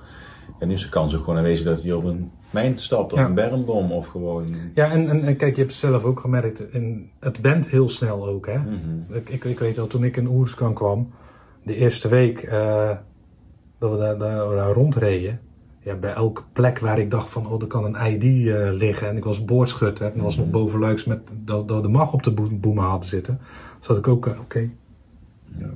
En 0.58 0.68
nu 0.68 0.74
is 0.74 0.82
de 0.82 0.88
kans 0.88 1.16
ook 1.16 1.24
gewoon 1.24 1.38
aanwezig 1.38 1.66
dat 1.66 1.82
hij 1.82 1.92
op 1.92 2.04
een 2.04 2.30
mijn 2.50 2.78
stapt 2.78 3.12
of 3.12 3.18
Ja. 3.18 3.24
een 3.24 3.34
bermbom 3.34 3.92
of 3.92 4.06
gewoon. 4.06 4.44
Ja, 4.74 4.90
en, 4.90 5.08
en, 5.08 5.24
en 5.24 5.36
kijk, 5.36 5.54
je 5.54 5.60
hebt 5.60 5.70
het 5.72 5.80
zelf 5.80 6.04
ook 6.04 6.20
gemerkt, 6.20 6.70
en 6.70 7.10
het 7.20 7.40
went 7.40 7.68
heel 7.68 7.88
snel 7.88 8.26
ook, 8.28 8.46
hè. 8.46 8.58
Mhm. 8.58 9.14
Ik, 9.14 9.28
ik, 9.28 9.44
ik 9.44 9.58
weet 9.58 9.76
wel, 9.76 9.86
toen 9.86 10.04
ik 10.04 10.16
in 10.16 10.26
Oerskan 10.28 10.74
kwam, 10.74 11.10
de 11.62 11.74
eerste 11.76 12.08
week 12.08 12.42
eh, 12.42 12.90
dat 13.78 13.90
we 13.90 13.96
daar, 13.98 14.18
daar, 14.18 14.48
daar 14.48 14.72
rondreden, 14.72 15.40
ja, 15.80 15.94
bij 15.94 16.12
elke 16.12 16.42
plek 16.52 16.78
waar 16.78 16.98
ik 16.98 17.10
dacht 17.10 17.28
van, 17.30 17.46
oh, 17.48 17.60
er 17.60 17.66
kan 17.66 17.84
een 17.94 18.12
ID 18.12 18.22
eh, 18.48 18.72
liggen, 18.72 19.08
en 19.08 19.16
ik 19.16 19.24
was 19.24 19.44
boordschutter, 19.44 20.12
en 20.12 20.22
was 20.22 20.36
nog 20.36 20.50
bovenluiks 20.50 21.04
met 21.04 21.20
dat, 21.44 21.68
de 21.68 21.88
mag 21.88 22.12
op 22.12 22.22
de 22.22 22.30
boe- 22.32 22.54
boemen 22.54 22.84
hadden 22.84 23.08
zitten, 23.08 23.40
zat 23.80 23.98
ik 23.98 24.08
ook, 24.08 24.26
eh, 24.26 24.40
oké, 24.40 24.70
Ja. 25.58 25.70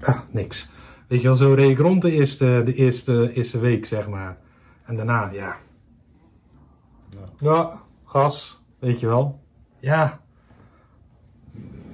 ah, 0.00 0.18
niks. 0.30 0.70
Weet 1.08 1.20
je 1.20 1.26
wel, 1.26 1.36
zo 1.36 1.52
reed 1.52 1.70
ik 1.70 1.78
rond 1.78 2.02
de 2.02 2.10
eerste, 2.12 2.62
de 2.64 2.74
eerste, 2.74 3.32
eerste 3.32 3.58
week, 3.58 3.86
zeg 3.86 4.08
maar. 4.08 4.36
En 4.84 4.96
daarna, 4.96 5.30
ja. 5.32 5.56
Ja, 7.36 7.80
gas, 8.04 8.62
weet 8.78 9.00
je 9.00 9.06
wel. 9.06 9.40
Ja. 9.78 10.20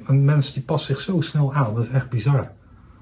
Een 0.07 0.25
mens 0.25 0.53
die 0.53 0.63
past 0.63 0.85
zich 0.85 1.01
zo 1.01 1.21
snel 1.21 1.55
aan, 1.55 1.75
dat 1.75 1.85
is 1.85 1.91
echt 1.91 2.09
bizar. 2.09 2.53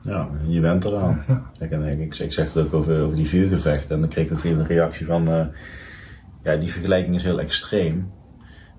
Ja, 0.02 0.28
je 0.46 0.60
bent 0.60 0.84
eraan. 0.84 1.24
Ja. 1.28 1.50
Kijk, 1.58 1.70
en 1.70 1.82
ik, 1.82 1.98
ik, 1.98 2.18
ik 2.18 2.32
zeg 2.32 2.52
het 2.52 2.64
ook 2.64 2.74
over, 2.74 3.02
over 3.02 3.16
die 3.16 3.28
vuurgevechten. 3.28 3.94
En 3.94 4.00
dan 4.00 4.10
kreeg 4.10 4.26
ik 4.26 4.32
ook 4.32 4.44
even 4.44 4.58
een 4.58 4.66
reactie 4.66 5.06
van... 5.06 5.28
eh, 5.28 5.46
ja, 6.42 6.56
die 6.56 6.72
vergelijking 6.72 7.14
is 7.14 7.22
heel 7.22 7.40
extreem. 7.40 8.12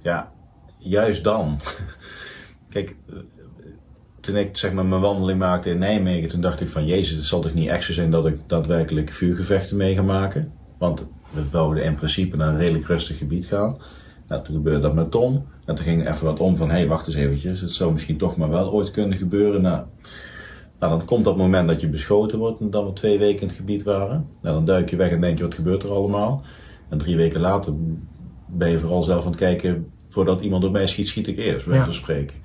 Ja, 0.01 0.31
juist 0.77 1.23
dan. 1.23 1.59
Kijk, 2.69 2.95
toen 4.25 4.35
ik 4.35 4.57
zeg 4.57 4.73
maar 4.73 4.85
mijn 4.85 5.01
wandeling 5.01 5.39
maakte 5.39 5.69
in 5.69 5.77
Nijmegen... 5.77 6.29
toen 6.29 6.41
dacht 6.41 6.61
ik 6.61 6.69
van... 6.69 6.85
Jezus, 6.85 7.15
het 7.15 7.25
zal 7.25 7.39
toch 7.41 7.53
niet 7.53 7.69
echt 7.69 7.83
zo 7.83 7.93
zijn 7.93 8.11
dat 8.11 8.25
ik 8.27 8.37
daadwerkelijk 8.47 9.11
vuurgevechten 9.11 9.77
mee 9.77 9.95
ga 9.95 10.01
maken? 10.01 10.51
Want 10.77 11.07
we 11.31 11.49
wouden 11.51 11.83
in 11.83 11.95
principe 11.95 12.37
naar 12.37 12.47
een 12.47 12.57
redelijk 12.57 12.85
rustig 12.85 13.17
gebied 13.17 13.45
gaan. 13.45 13.77
Nou, 14.27 14.43
toen 14.43 14.55
gebeurde 14.55 14.79
dat 14.79 14.93
met 14.93 15.11
Tom. 15.11 15.45
En 15.65 15.75
toen 15.75 15.85
ging 15.85 16.01
er 16.01 16.13
even 16.13 16.25
wat 16.25 16.39
om 16.39 16.57
van... 16.57 16.69
Hé, 16.69 16.75
hey, 16.75 16.87
wacht 16.87 17.07
eens 17.07 17.15
eventjes. 17.15 17.61
Het 17.61 17.71
zou 17.71 17.91
misschien 17.91 18.17
toch 18.17 18.37
maar 18.37 18.49
wel 18.49 18.71
ooit 18.71 18.91
kunnen 18.91 19.17
gebeuren. 19.17 19.61
Nou, 19.61 19.83
nou, 20.79 20.97
dan 20.97 21.05
komt 21.05 21.23
dat 21.23 21.37
moment 21.37 21.67
dat 21.67 21.81
je 21.81 21.87
beschoten 21.87 22.39
wordt 22.39 22.59
en 22.59 22.69
dat 22.69 22.85
we 22.85 22.93
twee 22.93 23.17
weken 23.17 23.41
in 23.41 23.47
het 23.47 23.55
gebied 23.55 23.83
waren. 23.83 24.27
Nou, 24.41 24.55
dan 24.55 24.65
duik 24.65 24.89
je 24.89 24.95
weg 24.95 25.11
en 25.11 25.21
denk 25.21 25.37
je, 25.37 25.43
wat 25.43 25.53
gebeurt 25.53 25.83
er 25.83 25.91
allemaal? 25.91 26.41
En 26.89 26.97
drie 26.97 27.15
weken 27.15 27.39
later 27.39 27.73
ben 28.47 28.69
je 28.69 28.79
vooral 28.79 29.01
zelf 29.01 29.23
aan 29.23 29.29
het 29.31 29.39
kijken, 29.39 29.91
voordat 30.07 30.41
iemand 30.41 30.63
op 30.63 30.71
mij 30.71 30.87
schiet, 30.87 31.07
schiet 31.07 31.27
ik 31.27 31.37
eerst, 31.37 31.65
bij 31.67 31.77
Ja. 31.77 31.91
spreken. 31.91 32.35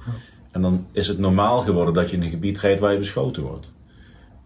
En 0.51 0.62
dan 0.62 0.86
is 0.93 1.09
het 1.09 1.18
normaal 1.18 1.60
geworden 1.60 1.94
dat 1.94 2.10
je 2.10 2.16
in 2.16 2.22
een 2.22 2.31
gebied 2.31 2.59
rijdt 2.59 2.81
waar 2.81 2.93
je 2.93 2.98
beschoten 2.98 3.43
wordt. 3.43 3.72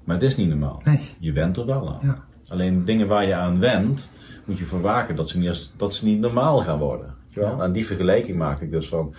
Maar 0.05 0.17
het 0.17 0.25
is 0.25 0.37
niet 0.37 0.49
normaal. 0.49 0.81
Nee. 0.85 1.01
Je 1.19 1.33
went 1.33 1.57
er 1.57 1.67
wel 1.67 1.89
aan. 1.89 1.99
Ja. 2.03 2.25
Alleen 2.49 2.85
dingen 2.85 3.07
waar 3.07 3.27
je 3.27 3.35
aan 3.35 3.59
went, 3.59 4.13
moet 4.45 4.59
je 4.59 4.65
voor 4.65 4.81
waken 4.81 5.17
dat 5.17 5.29
ze 5.29 5.39
niet, 5.39 5.71
dat 5.77 5.95
ze 5.95 6.05
niet 6.05 6.21
normaal 6.21 6.59
gaan 6.59 6.79
worden. 6.79 7.15
Ja. 7.29 7.59
En 7.59 7.73
die 7.73 7.87
vergelijking 7.87 8.39
maakte 8.39 8.65
ik 8.65 8.71
dus 8.71 8.89
van. 8.89 9.15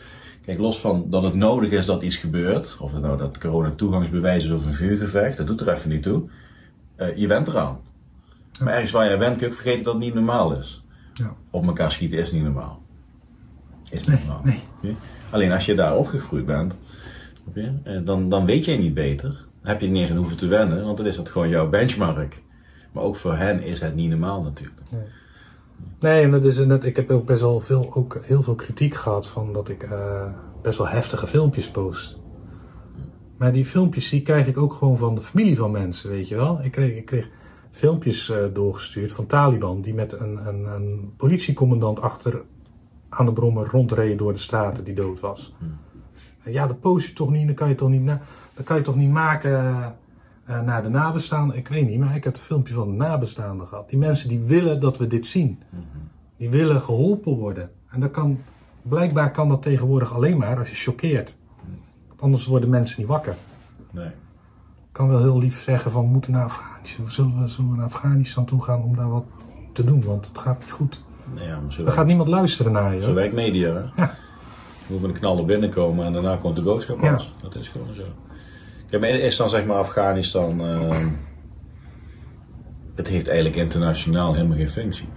Kijk, 0.46 0.58
los 0.58 0.80
van 0.80 1.06
dat 1.10 1.24
het 1.24 1.34
nodig 1.34 1.72
is 1.72 1.86
dat 1.86 2.04
iets 2.04 2.16
gebeurt, 2.16 2.78
of 2.80 2.92
het 2.92 3.02
nou 3.02 3.18
dat 3.18 3.38
corona 3.38 3.72
toegangsbewijs 3.72 4.46
is 4.46 4.52
of 4.52 4.66
een 4.66 4.74
vuurgevecht, 4.74 5.38
dat 5.38 5.48
doet 5.48 5.62
er 5.62 5.70
even 5.70 5.90
niet 5.90 6.04
toe. 6.04 6.30
Eh, 6.96 7.18
je 7.18 7.28
went 7.28 7.48
eraan. 7.48 7.80
Maar 8.60 8.74
ergens 8.74 8.92
waar 8.92 9.10
je 9.10 9.18
went 9.18 9.38
kun 9.38 9.46
je 9.46 9.52
ook 9.52 9.60
vergeten 9.60 9.84
dat 9.84 9.94
het 9.94 10.04
niet 10.04 10.14
normaal 10.14 10.54
is. 10.54 10.84
Ja. 11.14 11.34
Op 11.50 11.66
elkaar 11.66 11.92
schieten 11.92 12.18
is 12.18 12.32
niet 12.32 12.44
normaal. 12.44 12.82
Is 13.90 14.00
niet 14.00 14.08
Nee, 14.08 14.18
normaal. 14.18 14.42
nee. 14.82 14.96
Alleen 15.30 15.52
als 15.52 15.66
je 15.66 15.76
daar 15.76 15.98
opgegroeid 15.98 16.46
bent, 16.46 16.78
eh, 17.54 18.00
dan, 18.04 18.30
dan 18.30 18.46
weet 18.46 18.66
jij 18.66 18.78
niet 18.78 18.94
beter. 18.94 19.30
Dan 19.30 19.72
heb 19.74 19.82
je 19.82 19.88
niet 19.88 20.02
eens 20.02 20.10
aan 20.12 20.18
hoeven 20.18 20.38
te 20.38 20.48
wennen, 20.48 20.84
want 20.84 20.98
dan 20.98 21.06
is 21.06 21.16
dat 21.16 21.30
gewoon 21.30 21.50
jouw 21.50 21.70
benchmark. 21.70 22.44
Maar 22.92 23.04
ook 23.04 23.16
voor 23.16 23.36
hen 23.36 23.64
is 23.64 23.82
het 23.82 23.96
niet 23.96 24.10
normaal 24.10 24.42
natuurlijk. 24.42 24.80
Nee, 26.00 26.24
en 26.24 26.32
dat 26.32 26.46
is 26.46 26.58
net, 26.58 26.84
ik 26.86 26.96
heb 26.96 27.12
ook 27.12 27.26
best 27.26 27.42
wel 27.42 27.60
veel, 27.60 27.94
ook 27.94 28.20
heel 28.24 28.44
veel 28.44 28.56
kritiek 28.56 28.94
gehad 28.96 29.28
van 29.28 29.54
dat 29.54 29.70
ik 29.70 29.84
eh, 29.84 30.26
best 30.62 30.78
wel 30.78 30.88
heftige 30.88 31.28
filmpjes 31.28 31.72
post. 31.72 32.18
Maar 33.38 33.54
die 33.54 33.66
filmpjes 33.66 34.10
die 34.10 34.22
krijg 34.22 34.48
ik 34.48 34.58
ook 34.58 34.74
gewoon 34.74 34.98
van 34.98 35.16
de 35.16 35.22
familie 35.22 35.58
van 35.58 35.72
mensen, 35.72 36.10
weet 36.10 36.28
je 36.28 36.36
wel. 36.36 36.60
Ik 36.64 36.72
kreeg, 36.72 36.96
ik 36.98 37.06
kreeg 37.06 37.28
filmpjes 37.72 38.30
eh, 38.30 38.38
doorgestuurd 38.54 39.12
van 39.12 39.26
Taliban 39.26 39.82
die 39.82 39.94
met 39.94 40.14
een, 40.14 40.48
een, 40.48 40.66
een 40.66 41.14
politiecommandant 41.18 42.02
achter 42.02 42.42
aan 43.18 43.26
de 43.26 43.34
brommer 43.34 43.68
rondreden 43.68 44.18
door 44.18 44.34
de 44.34 44.40
straten 44.40 44.84
die 44.84 44.94
dood 44.94 45.20
was. 45.20 45.54
En 46.44 46.52
Ja, 46.52 46.68
dat 46.68 46.80
post 46.80 47.08
je 47.08 47.14
toch 47.14 47.32
niet, 47.32 47.46
dan 47.46 47.56
kan 47.56 47.70
je 47.70 47.76
toch 47.76 47.90
niet, 47.90 48.04
na, 48.04 48.22
dan 48.54 48.64
kan 48.64 48.78
je 48.78 48.84
toch 48.84 48.96
niet 48.96 49.12
maken 49.12 49.52
eh, 49.52 49.86
eh, 50.46 50.62
naar 50.62 50.84
de 50.84 50.90
nabestaanden. 50.90 51.58
Ik 51.58 51.68
weet 51.68 51.90
niet, 51.90 52.00
maar 52.00 52.16
ik 52.16 52.24
heb 52.24 52.36
een 52.36 52.42
filmpje 52.42 52.74
van 52.74 52.88
de 52.88 52.98
nabestaanden 52.98 53.68
gehad. 53.68 53.90
Die 53.90 53.98
mensen 53.98 54.30
die 54.30 54.40
willen 54.40 54.80
dat 54.80 54.98
we 54.98 55.08
dit 55.08 55.28
zien. 55.28 55.60
Die 56.38 56.50
willen 56.50 56.82
geholpen 56.82 57.36
worden. 57.36 57.72
En 57.90 58.00
dat 58.00 58.12
kan, 58.12 58.40
blijkbaar 58.82 59.32
kan 59.32 59.50
dat 59.50 59.62
tegenwoordig 59.62 60.14
alleen 60.14 60.38
maar 60.38 60.58
als 60.60 60.70
je 60.70 60.76
choqueert. 60.76 61.36
Want 62.08 62.22
Anders 62.22 62.46
worden 62.46 62.70
mensen 62.70 63.00
niet 63.00 63.10
wakker. 63.10 63.36
Nee. 63.92 64.08
Ik 64.08 65.02
kan 65.02 65.08
wel 65.08 65.20
heel 65.20 65.38
lief 65.38 65.64
zeggen 65.64 65.92
van 65.92 66.04
we 66.04 66.10
moeten 66.10 66.32
naar 66.32 66.44
Afghanistan. 66.44 67.12
Zullen 67.12 67.42
we, 67.42 67.48
zullen 67.48 67.72
we 67.72 67.78
naar 67.78 67.86
Afghanistan 67.86 68.46
toe 68.46 68.64
gaan 68.64 68.84
om 68.84 68.96
daar 68.96 69.10
wat 69.10 69.26
te 69.74 69.84
doen? 69.84 70.04
Want 70.04 70.28
het 70.28 70.38
gaat 70.38 70.60
niet 70.60 70.72
goed. 70.72 71.04
Ja, 71.36 71.62
Er 71.86 71.92
gaat 71.92 72.06
niemand 72.06 72.30
luisteren 72.30 72.72
naar 72.72 72.96
je. 72.96 73.02
zo 73.02 73.14
werkt 73.14 73.34
media. 73.34 73.74
Hè? 73.74 74.02
Ja. 74.02 74.16
Je 74.88 74.94
moet 74.94 75.02
met 75.02 75.10
een 75.10 75.20
knaller 75.20 75.46
binnenkomen 75.46 76.06
en 76.06 76.14
daarna 76.14 76.36
komt 76.36 76.56
de 76.56 76.62
boodschap 76.62 77.02
Ja. 77.02 77.20
Dat 77.42 77.56
is 77.56 77.68
gewoon 77.68 77.96
zo. 77.96 78.04
Kijk, 78.90 79.02
maar 79.02 79.10
is 79.10 79.38
dan 79.38 79.50
zeg 79.50 79.66
maar 79.66 79.78
Afghanistan... 79.78 80.62
eh, 80.62 81.06
het 82.96 83.08
heeft 83.08 83.28
eigenlijk 83.28 83.58
internationaal 83.58 84.34
helemaal 84.34 84.58
geen 84.58 84.70
functie. 84.70 85.08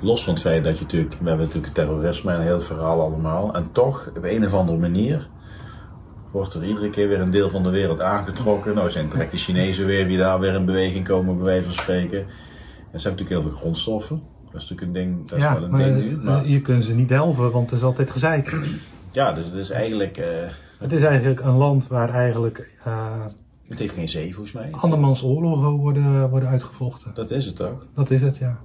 Los 0.00 0.24
van 0.24 0.32
het 0.32 0.42
feit 0.42 0.64
dat 0.64 0.78
je 0.78 0.84
natuurlijk... 0.84 1.14
We 1.20 1.28
hebben 1.28 1.46
natuurlijk 1.46 1.74
terrorisme 1.74 2.32
en 2.32 2.40
heel 2.40 2.52
het 2.54 2.64
verhaal 2.64 3.00
allemaal. 3.00 3.54
En 3.54 3.68
toch, 3.72 4.10
op 4.16 4.24
een 4.24 4.46
of 4.46 4.54
andere 4.54 4.78
manier... 4.78 5.28
wordt 6.32 6.54
er 6.54 6.64
iedere 6.64 6.90
keer 6.90 7.08
weer 7.08 7.20
een 7.20 7.30
deel 7.30 7.50
van 7.50 7.62
de 7.62 7.70
wereld 7.70 8.00
aangetrokken. 8.02 8.74
Nou 8.74 8.90
zijn 8.90 9.08
direct 9.08 9.30
de 9.30 9.36
Chinezen 9.36 9.86
weer 9.86 10.08
die 10.08 10.18
daar 10.18 10.40
weer 10.40 10.54
in 10.54 10.64
beweging 10.64 11.06
komen, 11.06 11.36
bij 11.36 11.44
wijze 11.44 11.64
van 11.64 11.72
spreken. 11.72 12.18
En 12.18 13.00
ze 13.00 13.08
hebben 13.08 13.24
natuurlijk 13.24 13.28
heel 13.28 13.42
veel 13.42 13.60
grondstoffen. 13.60 14.22
Dat 14.52 14.62
is 14.62 14.68
natuurlijk 14.70 14.80
een 14.98 15.04
ding, 15.04 15.28
dat 15.28 15.38
is 15.38 15.44
ja, 15.44 15.54
wel 15.54 15.62
een 15.62 15.70
maar, 15.70 15.82
ding 15.84 15.96
nu. 15.96 16.10
eh, 16.16 16.22
Maar, 16.22 16.46
je 16.46 16.60
kunt 16.62 16.84
ze 16.84 16.94
niet 16.94 17.08
delven, 17.08 17.50
want 17.50 17.70
het 17.70 17.78
is 17.78 17.84
altijd 17.84 18.10
gezeik. 18.10 18.56
ja, 19.10 19.32
dus 19.32 19.44
het 19.44 19.54
is 19.54 19.70
eigenlijk... 19.70 20.16
eh, 20.16 20.26
het 20.78 20.92
is 20.92 21.02
eigenlijk 21.02 21.40
een 21.40 21.56
land 21.56 21.86
waar 21.86 22.10
eigenlijk 22.14 22.70
eh 22.84 23.24
het 23.68 23.78
heeft 23.78 23.94
geen 23.94 24.08
zee 24.08 24.34
volgens 24.34 24.54
mij. 24.54 24.68
andermans 24.72 25.22
oorlogen 25.22 25.70
worden, 25.70 26.30
worden 26.30 26.48
uitgevochten. 26.48 27.10
Dat 27.14 27.30
is 27.30 27.46
het 27.46 27.62
ook. 27.62 27.86
Dat 27.94 28.10
is 28.10 28.22
het, 28.22 28.36
ja. 28.36 28.58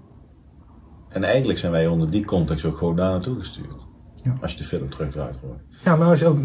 En 1.09 1.23
eigenlijk 1.23 1.59
zijn 1.59 1.71
wij 1.71 1.87
onder 1.87 2.11
die 2.11 2.25
context 2.25 2.65
ook 2.65 2.77
gewoon 2.77 2.95
daar 2.95 3.11
naartoe 3.11 3.39
gestuurd. 3.39 3.81
Ja. 4.23 4.37
Als 4.41 4.51
je 4.51 4.57
de 4.57 4.63
film 4.63 4.89
terugdraait 4.89 5.35
hoor. 5.41 5.55
Ja, 5.83 5.95
maar 5.95 6.07
als 6.07 6.19
je 6.19 6.25
ook 6.27 6.37
9-11, 6.41 6.43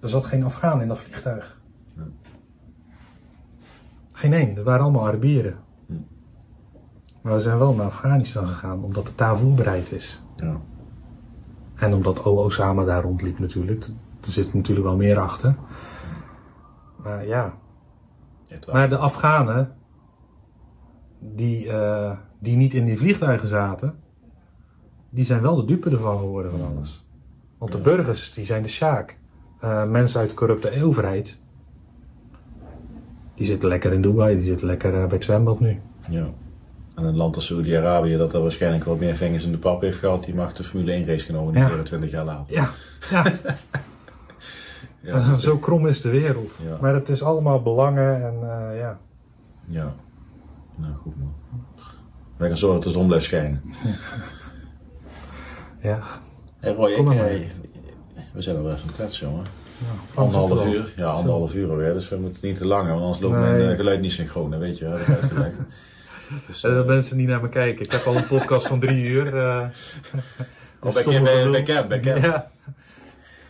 er 0.00 0.08
zat 0.08 0.24
geen 0.24 0.44
Afghaan 0.44 0.80
in 0.82 0.88
dat 0.88 0.98
vliegtuig. 0.98 1.60
Geen 4.12 4.32
één, 4.32 4.56
er 4.56 4.62
waren 4.64 4.82
allemaal 4.82 5.06
Arabieren. 5.06 5.54
Maar 7.26 7.34
we 7.34 7.40
zijn 7.40 7.58
wel 7.58 7.74
naar 7.74 7.86
Afghanistan 7.86 8.46
gegaan 8.46 8.84
omdat 8.84 9.06
het 9.06 9.18
daar 9.18 9.38
voorbereid 9.38 9.92
is. 9.92 10.22
Ja. 10.36 10.60
En 11.74 11.94
omdat 11.94 12.24
O. 12.24 12.34
Osama 12.34 12.84
daar 12.84 13.02
rondliep 13.02 13.38
natuurlijk. 13.38 13.84
Er 14.20 14.30
zit 14.30 14.54
natuurlijk 14.54 14.86
wel 14.86 14.96
meer 14.96 15.18
achter. 15.18 15.54
Maar 16.96 17.26
ja. 17.26 17.54
Maar 18.72 18.88
de 18.88 18.96
Afghanen, 18.96 19.74
die, 21.18 21.72
eh, 21.72 22.12
die 22.38 22.56
niet 22.56 22.74
in 22.74 22.84
die 22.84 22.98
vliegtuigen 22.98 23.48
zaten, 23.48 23.94
die 25.10 25.24
zijn 25.24 25.42
wel 25.42 25.56
de 25.56 25.64
dupe 25.64 25.90
ervan 25.90 26.18
geworden 26.18 26.50
van 26.50 26.76
alles. 26.76 27.06
Want 27.58 27.72
de 27.72 27.80
burgers, 27.80 28.34
die 28.34 28.44
zijn 28.44 28.62
de 28.62 28.68
sjaak. 28.68 29.18
Eh, 29.60 29.84
mensen 29.84 30.20
uit 30.20 30.30
de 30.30 30.36
corrupte 30.36 30.82
overheid, 30.82 31.42
die 33.34 33.46
zitten 33.46 33.68
lekker 33.68 33.92
in 33.92 34.02
Dubai, 34.02 34.36
die 34.36 34.46
zitten 34.46 34.66
lekker 34.66 34.94
eh, 34.94 35.00
bij 35.00 35.16
het 35.16 35.24
zwembad 35.24 35.60
nu. 35.60 35.80
Ja. 36.10 36.26
En 36.96 37.04
een 37.04 37.16
land 37.16 37.34
als 37.34 37.46
Saoedi-Arabië, 37.46 38.16
dat 38.16 38.32
er 38.34 38.40
waarschijnlijk 38.42 38.84
wat 38.84 38.98
meer 38.98 39.14
vingers 39.16 39.44
in 39.44 39.50
de 39.52 39.58
pap 39.58 39.80
heeft 39.80 39.98
gehad, 39.98 40.24
die 40.24 40.34
mag 40.34 40.52
de 40.52 40.64
Formule 40.64 40.92
1 40.92 41.06
race 41.06 41.26
gaan 41.26 41.36
organiseren 41.36 41.76
Ja. 41.76 41.82
20 41.82 42.10
jaar 42.10 42.24
later. 42.24 42.54
Ja, 42.54 42.70
ja. 45.02 45.34
Zo 45.34 45.56
krom 45.58 45.86
is 45.86 46.00
de 46.00 46.10
wereld. 46.10 46.58
Ja. 46.68 46.76
Maar 46.80 46.94
het 46.94 47.08
is 47.08 47.22
allemaal 47.22 47.62
belangen 47.62 48.14
en 48.26 48.34
eh, 48.42 48.78
ja. 48.78 48.98
ja. 49.68 49.94
Nou, 50.76 50.92
goed 51.02 51.16
man. 51.18 51.34
Wij 52.36 52.48
gaan 52.48 52.56
zorgen 52.56 52.80
dat 52.80 52.88
de 52.92 52.98
zon 52.98 53.06
blijft 53.06 53.24
schijnen. 53.24 53.62
ja. 55.82 55.98
Hé 56.60 56.70
Roy, 56.72 56.90
ik, 56.90 56.98
eh, 57.10 57.40
we 58.32 58.42
zijn 58.42 58.56
al 58.56 58.64
aan 58.68 58.70
het 58.70 58.92
kletsen, 58.94 59.28
jongen. 59.28 59.44
ja 59.78 60.20
Anderhalf 60.20 60.64
wel. 60.64 60.72
uur. 60.72 60.92
Ja, 60.96 61.06
anderhalf 61.06 61.54
uur 61.54 61.70
alweer. 61.70 61.92
Dus 61.92 62.08
we 62.08 62.16
moeten 62.16 62.46
niet 62.48 62.56
te 62.56 62.66
lang, 62.66 62.88
want 62.88 63.00
anders 63.00 63.20
loopt 63.20 63.34
Nee. 63.36 63.42
mijn 63.52 63.70
eh, 63.70 63.76
geluid 63.76 64.00
niet 64.00 64.12
synchroon. 64.12 64.52
hè, 64.52 64.58
weet 64.58 64.78
je, 64.78 64.84
wel, 64.84 64.96
dat 64.98 65.22
is. 65.22 65.28
Dus, 66.46 66.64
Eh, 66.64 66.70
eh, 66.70 66.76
dat 66.76 66.86
mensen 66.86 67.16
niet 67.16 67.28
naar 67.28 67.40
me 67.40 67.48
kijken. 67.48 67.84
Ik 67.84 67.92
heb 67.92 68.04
al 68.06 68.16
een 68.16 68.26
podcast 68.36 68.66
van 68.66 68.80
drie 68.80 69.04
uur. 69.04 69.36
eh 69.36 69.66
oh, 70.80 70.92
bij 70.92 72.00
Cam. 72.00 72.22
Ja. 72.22 72.50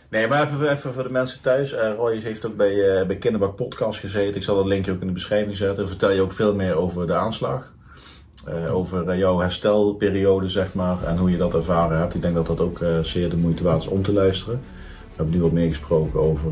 Nee, 0.09 0.27
maar 0.27 0.43
even, 0.43 0.71
even 0.71 0.93
voor 0.93 1.03
de 1.03 1.09
mensen 1.11 1.41
thuis. 1.41 1.73
Eh, 1.73 1.93
Roy 1.95 2.19
heeft 2.19 2.45
ook 2.45 2.55
bij, 2.55 3.05
bij 3.07 3.15
Kinderbak 3.15 3.55
Podcast 3.55 3.99
gezeten. 3.99 4.35
Ik 4.35 4.43
zal 4.43 4.55
dat 4.55 4.65
linkje 4.65 4.91
ook 4.91 5.01
in 5.01 5.07
de 5.07 5.13
beschrijving 5.13 5.57
zetten. 5.57 5.77
Dan 5.77 5.87
vertel 5.87 6.11
je 6.11 6.21
ook 6.21 6.33
veel 6.33 6.55
meer 6.55 6.75
over 6.75 7.07
de 7.07 7.13
aanslag. 7.13 7.75
Over 8.71 9.17
jouw 9.17 9.39
herstelperiode, 9.39 10.49
zeg 10.49 10.73
maar. 10.73 11.03
En 11.03 11.17
hoe 11.17 11.31
je 11.31 11.37
dat 11.37 11.53
ervaren 11.53 11.97
hebt. 11.99 12.15
Ik 12.15 12.21
denk 12.21 12.35
dat 12.35 12.45
dat 12.45 12.59
ook 12.59 12.79
zeer 13.01 13.29
de 13.29 13.37
moeite 13.37 13.63
waard 13.63 13.81
is 13.81 13.87
om 13.87 14.03
te 14.03 14.13
luisteren. 14.13 14.61
We 14.99 15.13
hebben 15.15 15.33
nu 15.35 15.41
wat 15.41 15.51
meer 15.51 15.67
gesproken 15.67 16.19
over... 16.19 16.51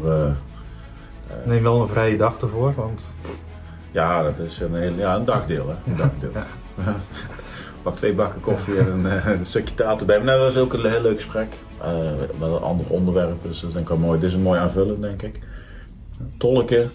Neem 1.46 1.64
wel 1.64 1.82
een 1.82 1.88
vrije 1.88 2.18
dag 2.18 2.42
ervoor, 2.42 2.74
want 2.76 3.06
ja, 3.96 4.24
dat 4.24 4.40
is 4.40 4.60
een, 4.60 4.76
heel, 4.76 4.94
ja, 4.94 5.16
een 5.16 5.26
dagdeel. 5.26 5.70
Hè? 5.70 5.92
Een 5.92 5.98
dagdeel. 5.98 6.32
Pak 7.84 7.96
twee 7.96 8.14
bakken 8.14 8.42
koffie 8.42 8.78
en 8.78 8.88
een, 8.88 9.06
eh, 9.06 9.28
een 9.40 9.46
stukje 9.46 9.76
taart 9.76 10.00
erbij. 10.00 10.18
Maar 10.18 10.26
nou, 10.26 10.40
dat 10.40 10.52
is 10.52 10.58
ook 10.58 10.74
een 10.74 10.92
heel 10.92 11.02
leuk 11.02 11.16
gesprek. 11.16 11.58
Eh 11.82 11.88
met 12.40 12.50
een 12.50 12.62
ander 12.62 12.86
onderwerp. 12.90 13.44
Dus 13.44 13.60
dat 13.60 13.70
is 13.70 13.76
denk 13.76 13.90
ik 13.90 13.98
wel 13.98 14.06
mooi. 14.08 14.20
Dit 14.20 14.30
is 14.30 14.36
een 14.36 14.42
mooi 14.42 14.60
aanvullend, 14.60 15.02
denk 15.02 15.22
ik. 15.22 15.40
Tolken, 16.38 16.92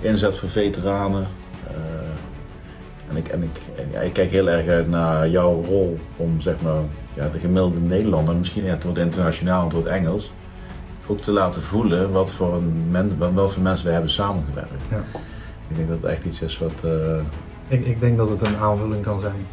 inzet 0.00 0.38
voor 0.38 0.48
veteranen. 0.48 1.26
Eh, 1.66 3.10
en 3.10 3.16
ik, 3.16 3.28
en 3.28 3.42
ik, 3.42 3.60
en 3.76 3.90
ja, 3.90 4.00
ik 4.00 4.12
kijk 4.12 4.30
heel 4.30 4.48
erg 4.48 4.66
uit 4.66 4.88
naar 4.88 5.28
jouw 5.28 5.62
rol 5.64 5.98
om 6.16 6.40
zeg 6.40 6.60
maar, 6.62 6.82
ja, 7.14 7.28
de 7.28 7.38
gemiddelde 7.38 7.80
Nederlander, 7.80 8.36
misschien 8.36 8.64
ja, 8.64 8.70
het 8.70 8.84
wordt 8.84 8.98
internationaal, 8.98 9.64
het 9.64 9.72
wordt 9.72 9.88
Engels, 9.88 10.32
ook 11.06 11.20
te 11.20 11.32
laten 11.32 11.62
voelen 11.62 12.12
wat 12.12 12.32
voor, 12.32 12.54
een 12.54 12.90
men, 12.90 13.18
wat, 13.34 13.52
voor 13.52 13.62
mensen 13.62 13.84
wij 13.84 13.92
hebben 13.92 14.12
samengewerkt. 14.12 14.82
Ja. 14.90 15.20
Ik 15.68 15.76
denk 15.76 15.88
dat 15.88 16.02
het 16.02 16.10
echt 16.10 16.24
iets 16.24 16.42
is 16.42 16.58
wat. 16.58 16.72
eh, 16.84 17.20
ik, 17.68 17.86
ik 17.86 18.00
denk 18.00 18.16
dat 18.16 18.28
het 18.28 18.46
een 18.46 18.56
aanvulling 18.56 19.02
kan 19.02 19.20
zijn. 19.20 19.46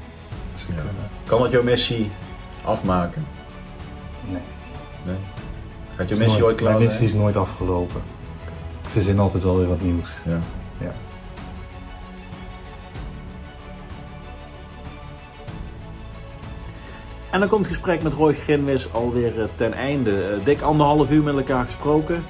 Ja. 0.76 0.82
kan 1.24 1.42
het 1.42 1.52
jouw 1.52 1.64
missie 1.64 2.12
afmaken? 2.66 3.26
nee. 4.30 4.42
Nee? 5.06 5.16
Gaat 5.96 6.10
jouw 6.10 6.18
missie 6.18 6.46
ooit 6.46 6.56
klaar 6.56 6.72
Mijn 6.74 6.84
missie 6.86 7.08
zijn? 7.08 7.18
is 7.20 7.24
nooit 7.24 7.38
afgelopen. 7.38 8.02
Ik 8.84 8.90
verzin 8.90 9.20
altijd 9.20 9.44
wel 9.44 9.58
weer 9.58 9.68
wat 9.68 9.82
nieuws. 9.82 10.10
Ja. 10.26 10.40
Ja. 10.78 10.92
En 17.32 17.40
dan 17.40 17.50
komt 17.50 17.66
het 17.66 17.76
gesprek 17.76 18.04
met 18.04 18.14
Roy 18.14 18.34
Grinwis 18.34 18.94
alweer 18.94 19.42
eh, 19.42 19.48
ten 19.56 19.74
einde. 19.74 20.12
Eh, 20.24 20.46
dik 20.46 20.62
anderhalf 20.62 21.12
uur 21.12 21.24
met 21.24 21.36
elkaar 21.36 21.66
gesproken. 21.66 22.24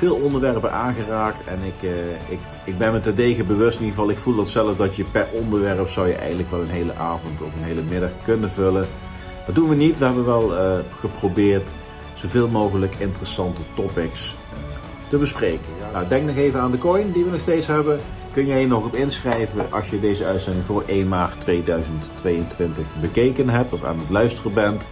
Veel 0.00 0.14
onderwerpen 0.14 0.72
aangeraakt. 0.72 1.46
En 1.46 1.58
ik, 1.62 1.90
eh, 1.90 2.32
ik, 2.32 2.38
ik 2.64 2.78
ben 2.78 2.92
me 2.92 3.00
terdege 3.00 3.44
bewust, 3.44 3.78
in 3.78 3.84
ieder 3.84 3.98
geval, 3.98 4.10
ik 4.10 4.18
voel 4.18 4.34
dat 4.34 4.48
zelf 4.48 4.76
dat 4.76 4.96
je 4.96 5.04
per 5.04 5.26
onderwerp 5.32 5.88
zou 5.88 6.08
je 6.08 6.14
eigenlijk 6.14 6.50
wel 6.50 6.60
een 6.60 6.68
hele 6.68 6.94
avond 6.94 7.42
of 7.42 7.54
een 7.54 7.64
hele 7.64 7.82
middag 7.82 8.10
kunnen 8.24 8.50
vullen. 8.50 8.86
Dat 9.46 9.54
doen 9.54 9.68
we 9.68 9.74
niet. 9.74 9.98
We 9.98 10.04
hebben 10.04 10.24
wel 10.26 10.56
eh, 10.56 10.78
geprobeerd 11.00 11.68
zoveel 12.14 12.48
mogelijk 12.48 12.94
interessante 12.98 13.60
topics 13.74 14.34
eh, 14.52 14.58
te 15.10 15.16
bespreken. 15.16 15.72
Nou, 15.92 16.08
denk 16.08 16.26
nog 16.26 16.36
even 16.36 16.60
aan 16.60 16.70
de 16.70 16.78
coin 16.78 17.12
die 17.12 17.24
we 17.24 17.30
nog 17.30 17.40
steeds 17.40 17.66
hebben. 17.66 18.00
Kun 18.32 18.46
jij 18.46 18.60
je 18.60 18.66
nog 18.66 18.84
op 18.84 18.94
inschrijven 18.94 19.66
als 19.70 19.90
je 19.90 20.00
deze 20.00 20.24
uitzending 20.24 20.64
voor 20.64 20.82
1 20.86 21.08
maart 21.08 21.40
2022 21.40 22.84
bekeken 23.00 23.48
hebt 23.48 23.72
of 23.72 23.84
aan 23.84 23.98
het 23.98 24.10
luisteren 24.10 24.54
bent. 24.54 24.88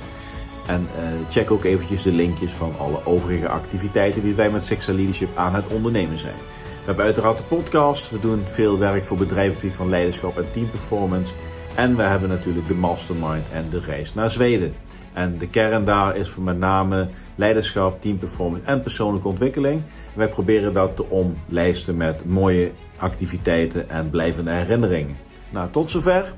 En 0.68 0.88
eh, 0.96 1.02
check 1.30 1.50
ook 1.50 1.64
eventjes 1.64 2.02
de 2.02 2.12
linkjes 2.12 2.52
van 2.52 2.74
alle 2.78 3.06
overige 3.06 3.48
activiteiten 3.48 4.22
die 4.22 4.34
wij 4.34 4.50
met 4.50 4.64
Sexta 4.64 4.92
Leadership 4.92 5.36
aan 5.36 5.54
het 5.54 5.66
ondernemen 5.66 6.18
zijn. 6.18 6.34
We 6.64 6.84
hebben 6.84 7.04
uiteraard 7.04 7.38
de 7.38 7.44
podcast. 7.44 8.10
We 8.10 8.20
doen 8.20 8.42
veel 8.44 8.78
werk 8.78 9.04
voor 9.04 9.16
bedrijven 9.16 9.72
van 9.72 9.88
leiderschap 9.88 10.38
en 10.38 10.52
teamperformance. 10.52 11.32
En 11.74 11.96
we 11.96 12.02
hebben 12.02 12.28
natuurlijk 12.28 12.66
de 12.66 12.74
mastermind 12.74 13.44
en 13.52 13.64
de 13.70 13.80
reis 13.80 14.14
naar 14.14 14.30
Zweden. 14.30 14.74
En 15.12 15.38
de 15.38 15.48
kern 15.48 15.84
daar 15.84 16.16
is 16.16 16.28
voor 16.28 16.42
met 16.42 16.58
name 16.58 17.08
leiderschap, 17.34 18.00
teamperformance 18.00 18.66
en 18.66 18.82
persoonlijke 18.82 19.28
ontwikkeling. 19.28 19.82
Wij 20.14 20.28
proberen 20.28 20.72
dat 20.72 20.96
te 20.96 21.04
omlijsten 21.04 21.96
met 21.96 22.24
mooie 22.24 22.70
activiteiten 22.96 23.90
en 23.90 24.10
blijvende 24.10 24.50
herinneringen. 24.50 25.16
Nou, 25.50 25.70
tot 25.70 25.90
zover. 25.90 26.34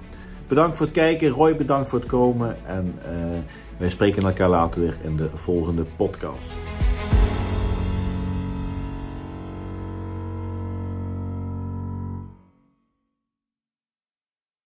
Bedankt 0.49 0.77
voor 0.77 0.87
het 0.87 0.95
kijken. 0.95 1.29
Roy, 1.29 1.57
bedankt 1.57 1.89
voor 1.89 1.99
het 1.99 2.09
komen. 2.09 2.57
En 2.67 2.95
eh, 3.05 3.13
wij 3.81 3.91
spreken 3.91 4.23
elkaar 4.23 4.49
later 4.49 4.81
weer 4.81 4.97
in 5.03 5.17
de 5.17 5.29
volgende 5.35 5.85
podcast. 5.97 6.47